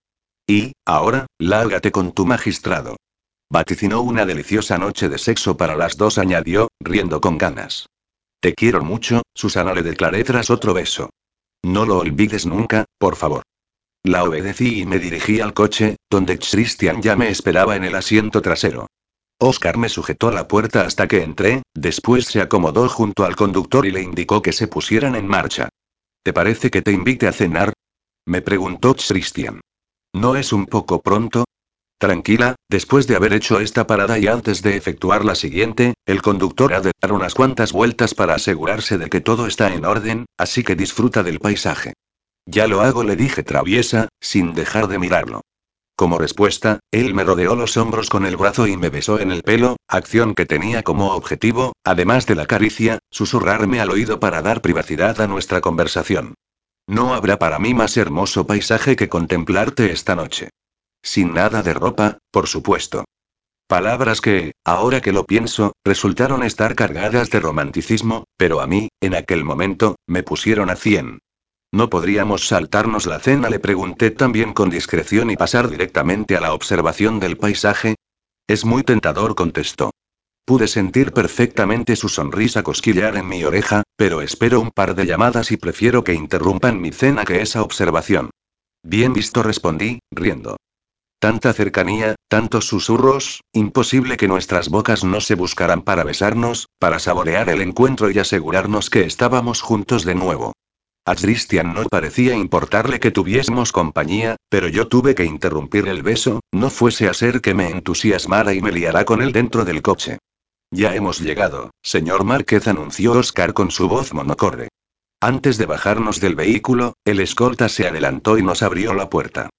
Y, 0.47 0.73
ahora, 0.85 1.25
lárgate 1.39 1.91
con 1.91 2.11
tu 2.11 2.25
magistrado. 2.25 2.97
Vaticinó 3.51 4.01
una 4.01 4.25
deliciosa 4.25 4.77
noche 4.77 5.09
de 5.09 5.17
sexo 5.17 5.57
para 5.57 5.75
las 5.75 5.97
dos, 5.97 6.17
añadió, 6.17 6.69
riendo 6.79 7.21
con 7.21 7.37
ganas. 7.37 7.87
Te 8.39 8.53
quiero 8.53 8.83
mucho, 8.83 9.23
Susana 9.33 9.73
le 9.73 9.81
declaré 9.81 10.23
tras 10.23 10.49
otro 10.49 10.73
beso. 10.73 11.09
No 11.63 11.85
lo 11.85 11.97
olvides 11.97 12.45
nunca, 12.45 12.85
por 12.99 13.15
favor. 13.15 13.43
La 14.03 14.23
obedecí 14.23 14.81
y 14.81 14.85
me 14.85 14.99
dirigí 14.99 15.39
al 15.39 15.53
coche, 15.55 15.95
donde 16.11 16.37
Christian 16.37 17.01
ya 17.01 17.15
me 17.15 17.29
esperaba 17.29 17.75
en 17.75 17.83
el 17.83 17.95
asiento 17.95 18.41
trasero. 18.41 18.85
Oscar 19.39 19.77
me 19.77 19.89
sujetó 19.89 20.31
la 20.31 20.47
puerta 20.47 20.81
hasta 20.85 21.07
que 21.07 21.23
entré, 21.23 21.63
después 21.73 22.25
se 22.25 22.39
acomodó 22.39 22.87
junto 22.87 23.25
al 23.25 23.35
conductor 23.35 23.85
y 23.85 23.91
le 23.91 24.01
indicó 24.01 24.41
que 24.43 24.53
se 24.53 24.67
pusieran 24.67 25.15
en 25.15 25.27
marcha. 25.27 25.69
¿Te 26.23 26.33
parece 26.33 26.69
que 26.69 26.83
te 26.83 26.91
invite 26.91 27.27
a 27.27 27.31
cenar? 27.31 27.73
Me 28.27 28.41
preguntó 28.41 28.95
Christian. 28.95 29.59
¿No 30.15 30.37
es 30.37 30.53
un 30.53 30.65
poco 30.65 31.01
pronto? 31.01 31.43
Tranquila, 31.99 32.55
después 32.69 33.05
de 33.05 33.17
haber 33.17 33.33
hecho 33.33 33.59
esta 33.59 33.85
parada 33.85 34.17
y 34.17 34.27
antes 34.27 34.61
de 34.61 34.77
efectuar 34.77 35.25
la 35.25 35.35
siguiente, 35.35 35.93
el 36.05 36.21
conductor 36.21 36.73
ha 36.73 36.79
de 36.79 36.93
dar 37.01 37.11
unas 37.11 37.33
cuantas 37.33 37.73
vueltas 37.73 38.13
para 38.13 38.35
asegurarse 38.35 38.97
de 38.97 39.09
que 39.09 39.19
todo 39.19 39.45
está 39.45 39.73
en 39.73 39.83
orden, 39.83 40.25
así 40.37 40.63
que 40.63 40.77
disfruta 40.77 41.21
del 41.21 41.41
paisaje. 41.41 41.95
Ya 42.45 42.65
lo 42.67 42.79
hago, 42.79 43.03
le 43.03 43.17
dije 43.17 43.43
traviesa, 43.43 44.07
sin 44.21 44.53
dejar 44.53 44.87
de 44.87 44.99
mirarlo. 44.99 45.41
Como 45.97 46.17
respuesta, 46.17 46.79
él 46.91 47.13
me 47.13 47.25
rodeó 47.25 47.57
los 47.57 47.75
hombros 47.75 48.09
con 48.09 48.25
el 48.25 48.37
brazo 48.37 48.67
y 48.67 48.77
me 48.77 48.87
besó 48.87 49.19
en 49.19 49.33
el 49.33 49.43
pelo, 49.43 49.75
acción 49.85 50.33
que 50.33 50.45
tenía 50.45 50.81
como 50.81 51.11
objetivo, 51.11 51.73
además 51.83 52.25
de 52.25 52.35
la 52.35 52.45
caricia, 52.45 52.99
susurrarme 53.11 53.81
al 53.81 53.91
oído 53.91 54.21
para 54.21 54.41
dar 54.41 54.61
privacidad 54.61 55.19
a 55.19 55.27
nuestra 55.27 55.59
conversación. 55.59 56.35
No 56.87 57.13
habrá 57.13 57.39
para 57.39 57.59
mí 57.59 57.73
más 57.73 57.97
hermoso 57.97 58.45
paisaje 58.45 58.95
que 58.95 59.09
contemplarte 59.09 59.91
esta 59.91 60.15
noche. 60.15 60.49
Sin 61.01 61.33
nada 61.33 61.63
de 61.63 61.73
ropa, 61.73 62.19
por 62.31 62.47
supuesto. 62.47 63.05
Palabras 63.67 64.21
que, 64.21 64.53
ahora 64.63 65.01
que 65.01 65.11
lo 65.11 65.25
pienso, 65.25 65.73
resultaron 65.83 66.43
estar 66.43 66.75
cargadas 66.75 67.31
de 67.31 67.39
romanticismo, 67.39 68.25
pero 68.37 68.61
a 68.61 68.67
mí, 68.67 68.89
en 69.01 69.15
aquel 69.15 69.43
momento, 69.43 69.95
me 70.07 70.21
pusieron 70.21 70.69
a 70.69 70.75
cien. 70.75 71.19
¿No 71.71 71.89
podríamos 71.89 72.47
saltarnos 72.47 73.07
la 73.07 73.19
cena? 73.19 73.49
Le 73.49 73.59
pregunté 73.59 74.11
también 74.11 74.53
con 74.53 74.69
discreción 74.69 75.31
y 75.31 75.35
pasar 75.35 75.69
directamente 75.69 76.37
a 76.37 76.41
la 76.41 76.53
observación 76.53 77.19
del 77.19 77.37
paisaje. 77.37 77.95
Es 78.47 78.63
muy 78.63 78.83
tentador, 78.83 79.33
contestó. 79.33 79.91
Pude 80.47 80.67
sentir 80.67 81.11
perfectamente 81.11 81.95
su 81.95 82.07
sonrisa 82.07 82.61
cosquillar 82.61 83.17
en 83.17 83.27
mi 83.27 83.43
oreja, 83.43 83.81
pero 83.97 84.21
espero 84.21 84.61
un 84.61 84.69
par 84.69 84.93
de 84.93 85.07
llamadas 85.07 85.51
y 85.51 85.57
prefiero 85.57 86.03
que 86.03 86.13
interrumpan 86.13 86.79
mi 86.79 86.91
cena 86.91 87.25
que 87.25 87.41
esa 87.41 87.63
observación. 87.63 88.29
Bien 88.83 89.11
visto, 89.11 89.41
respondí, 89.41 90.01
riendo. 90.11 90.57
Tanta 91.17 91.51
cercanía, 91.51 92.13
tantos 92.27 92.67
susurros, 92.67 93.41
imposible 93.53 94.17
que 94.17 94.27
nuestras 94.27 94.69
bocas 94.69 95.03
no 95.03 95.19
se 95.19 95.33
buscaran 95.33 95.81
para 95.81 96.03
besarnos, 96.03 96.67
para 96.77 96.99
saborear 96.99 97.49
el 97.49 97.63
encuentro 97.63 98.11
y 98.11 98.19
asegurarnos 98.19 98.91
que 98.91 99.05
estábamos 99.05 99.63
juntos 99.63 100.05
de 100.05 100.13
nuevo. 100.13 100.53
A 101.07 101.15
Christian 101.15 101.73
no 101.73 101.85
parecía 101.85 102.35
importarle 102.35 102.99
que 102.99 103.09
tuviésemos 103.09 103.71
compañía, 103.71 104.35
pero 104.49 104.67
yo 104.67 104.87
tuve 104.87 105.15
que 105.15 105.25
interrumpir 105.25 105.87
el 105.87 106.03
beso, 106.03 106.41
no 106.51 106.69
fuese 106.69 107.07
a 107.07 107.15
ser 107.15 107.41
que 107.41 107.55
me 107.55 107.71
entusiasmara 107.71 108.53
y 108.53 108.61
me 108.61 108.71
liara 108.71 109.05
con 109.05 109.23
él 109.23 109.31
dentro 109.31 109.65
del 109.65 109.81
coche. 109.81 110.19
Ya 110.71 110.95
hemos 110.95 111.19
llegado, 111.21 111.71
señor 111.81 112.23
Márquez 112.23 112.67
anunció 112.67 113.13
Oscar 113.13 113.53
con 113.53 113.71
su 113.71 113.87
voz 113.87 114.13
monocorde. 114.13 114.69
Antes 115.21 115.57
de 115.57 115.65
bajarnos 115.65 116.19
del 116.19 116.35
vehículo, 116.35 116.93
el 117.05 117.19
escolta 117.19 117.69
se 117.69 117.87
adelantó 117.87 118.37
y 118.37 118.43
nos 118.43 118.61
abrió 118.61 118.93
la 118.93 119.09
puerta. 119.09 119.49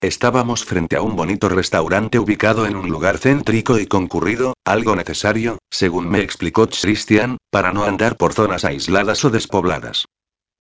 Estábamos 0.00 0.64
frente 0.64 0.96
a 0.96 1.02
un 1.02 1.16
bonito 1.16 1.48
restaurante 1.48 2.18
ubicado 2.18 2.66
en 2.66 2.76
un 2.76 2.90
lugar 2.90 3.18
céntrico 3.18 3.78
y 3.78 3.86
concurrido, 3.86 4.54
algo 4.64 4.96
necesario, 4.96 5.58
según 5.70 6.08
me 6.08 6.20
explicó 6.20 6.68
Christian, 6.68 7.38
para 7.50 7.72
no 7.72 7.84
andar 7.84 8.16
por 8.16 8.34
zonas 8.34 8.64
aisladas 8.64 9.24
o 9.24 9.30
despobladas. 9.30 10.04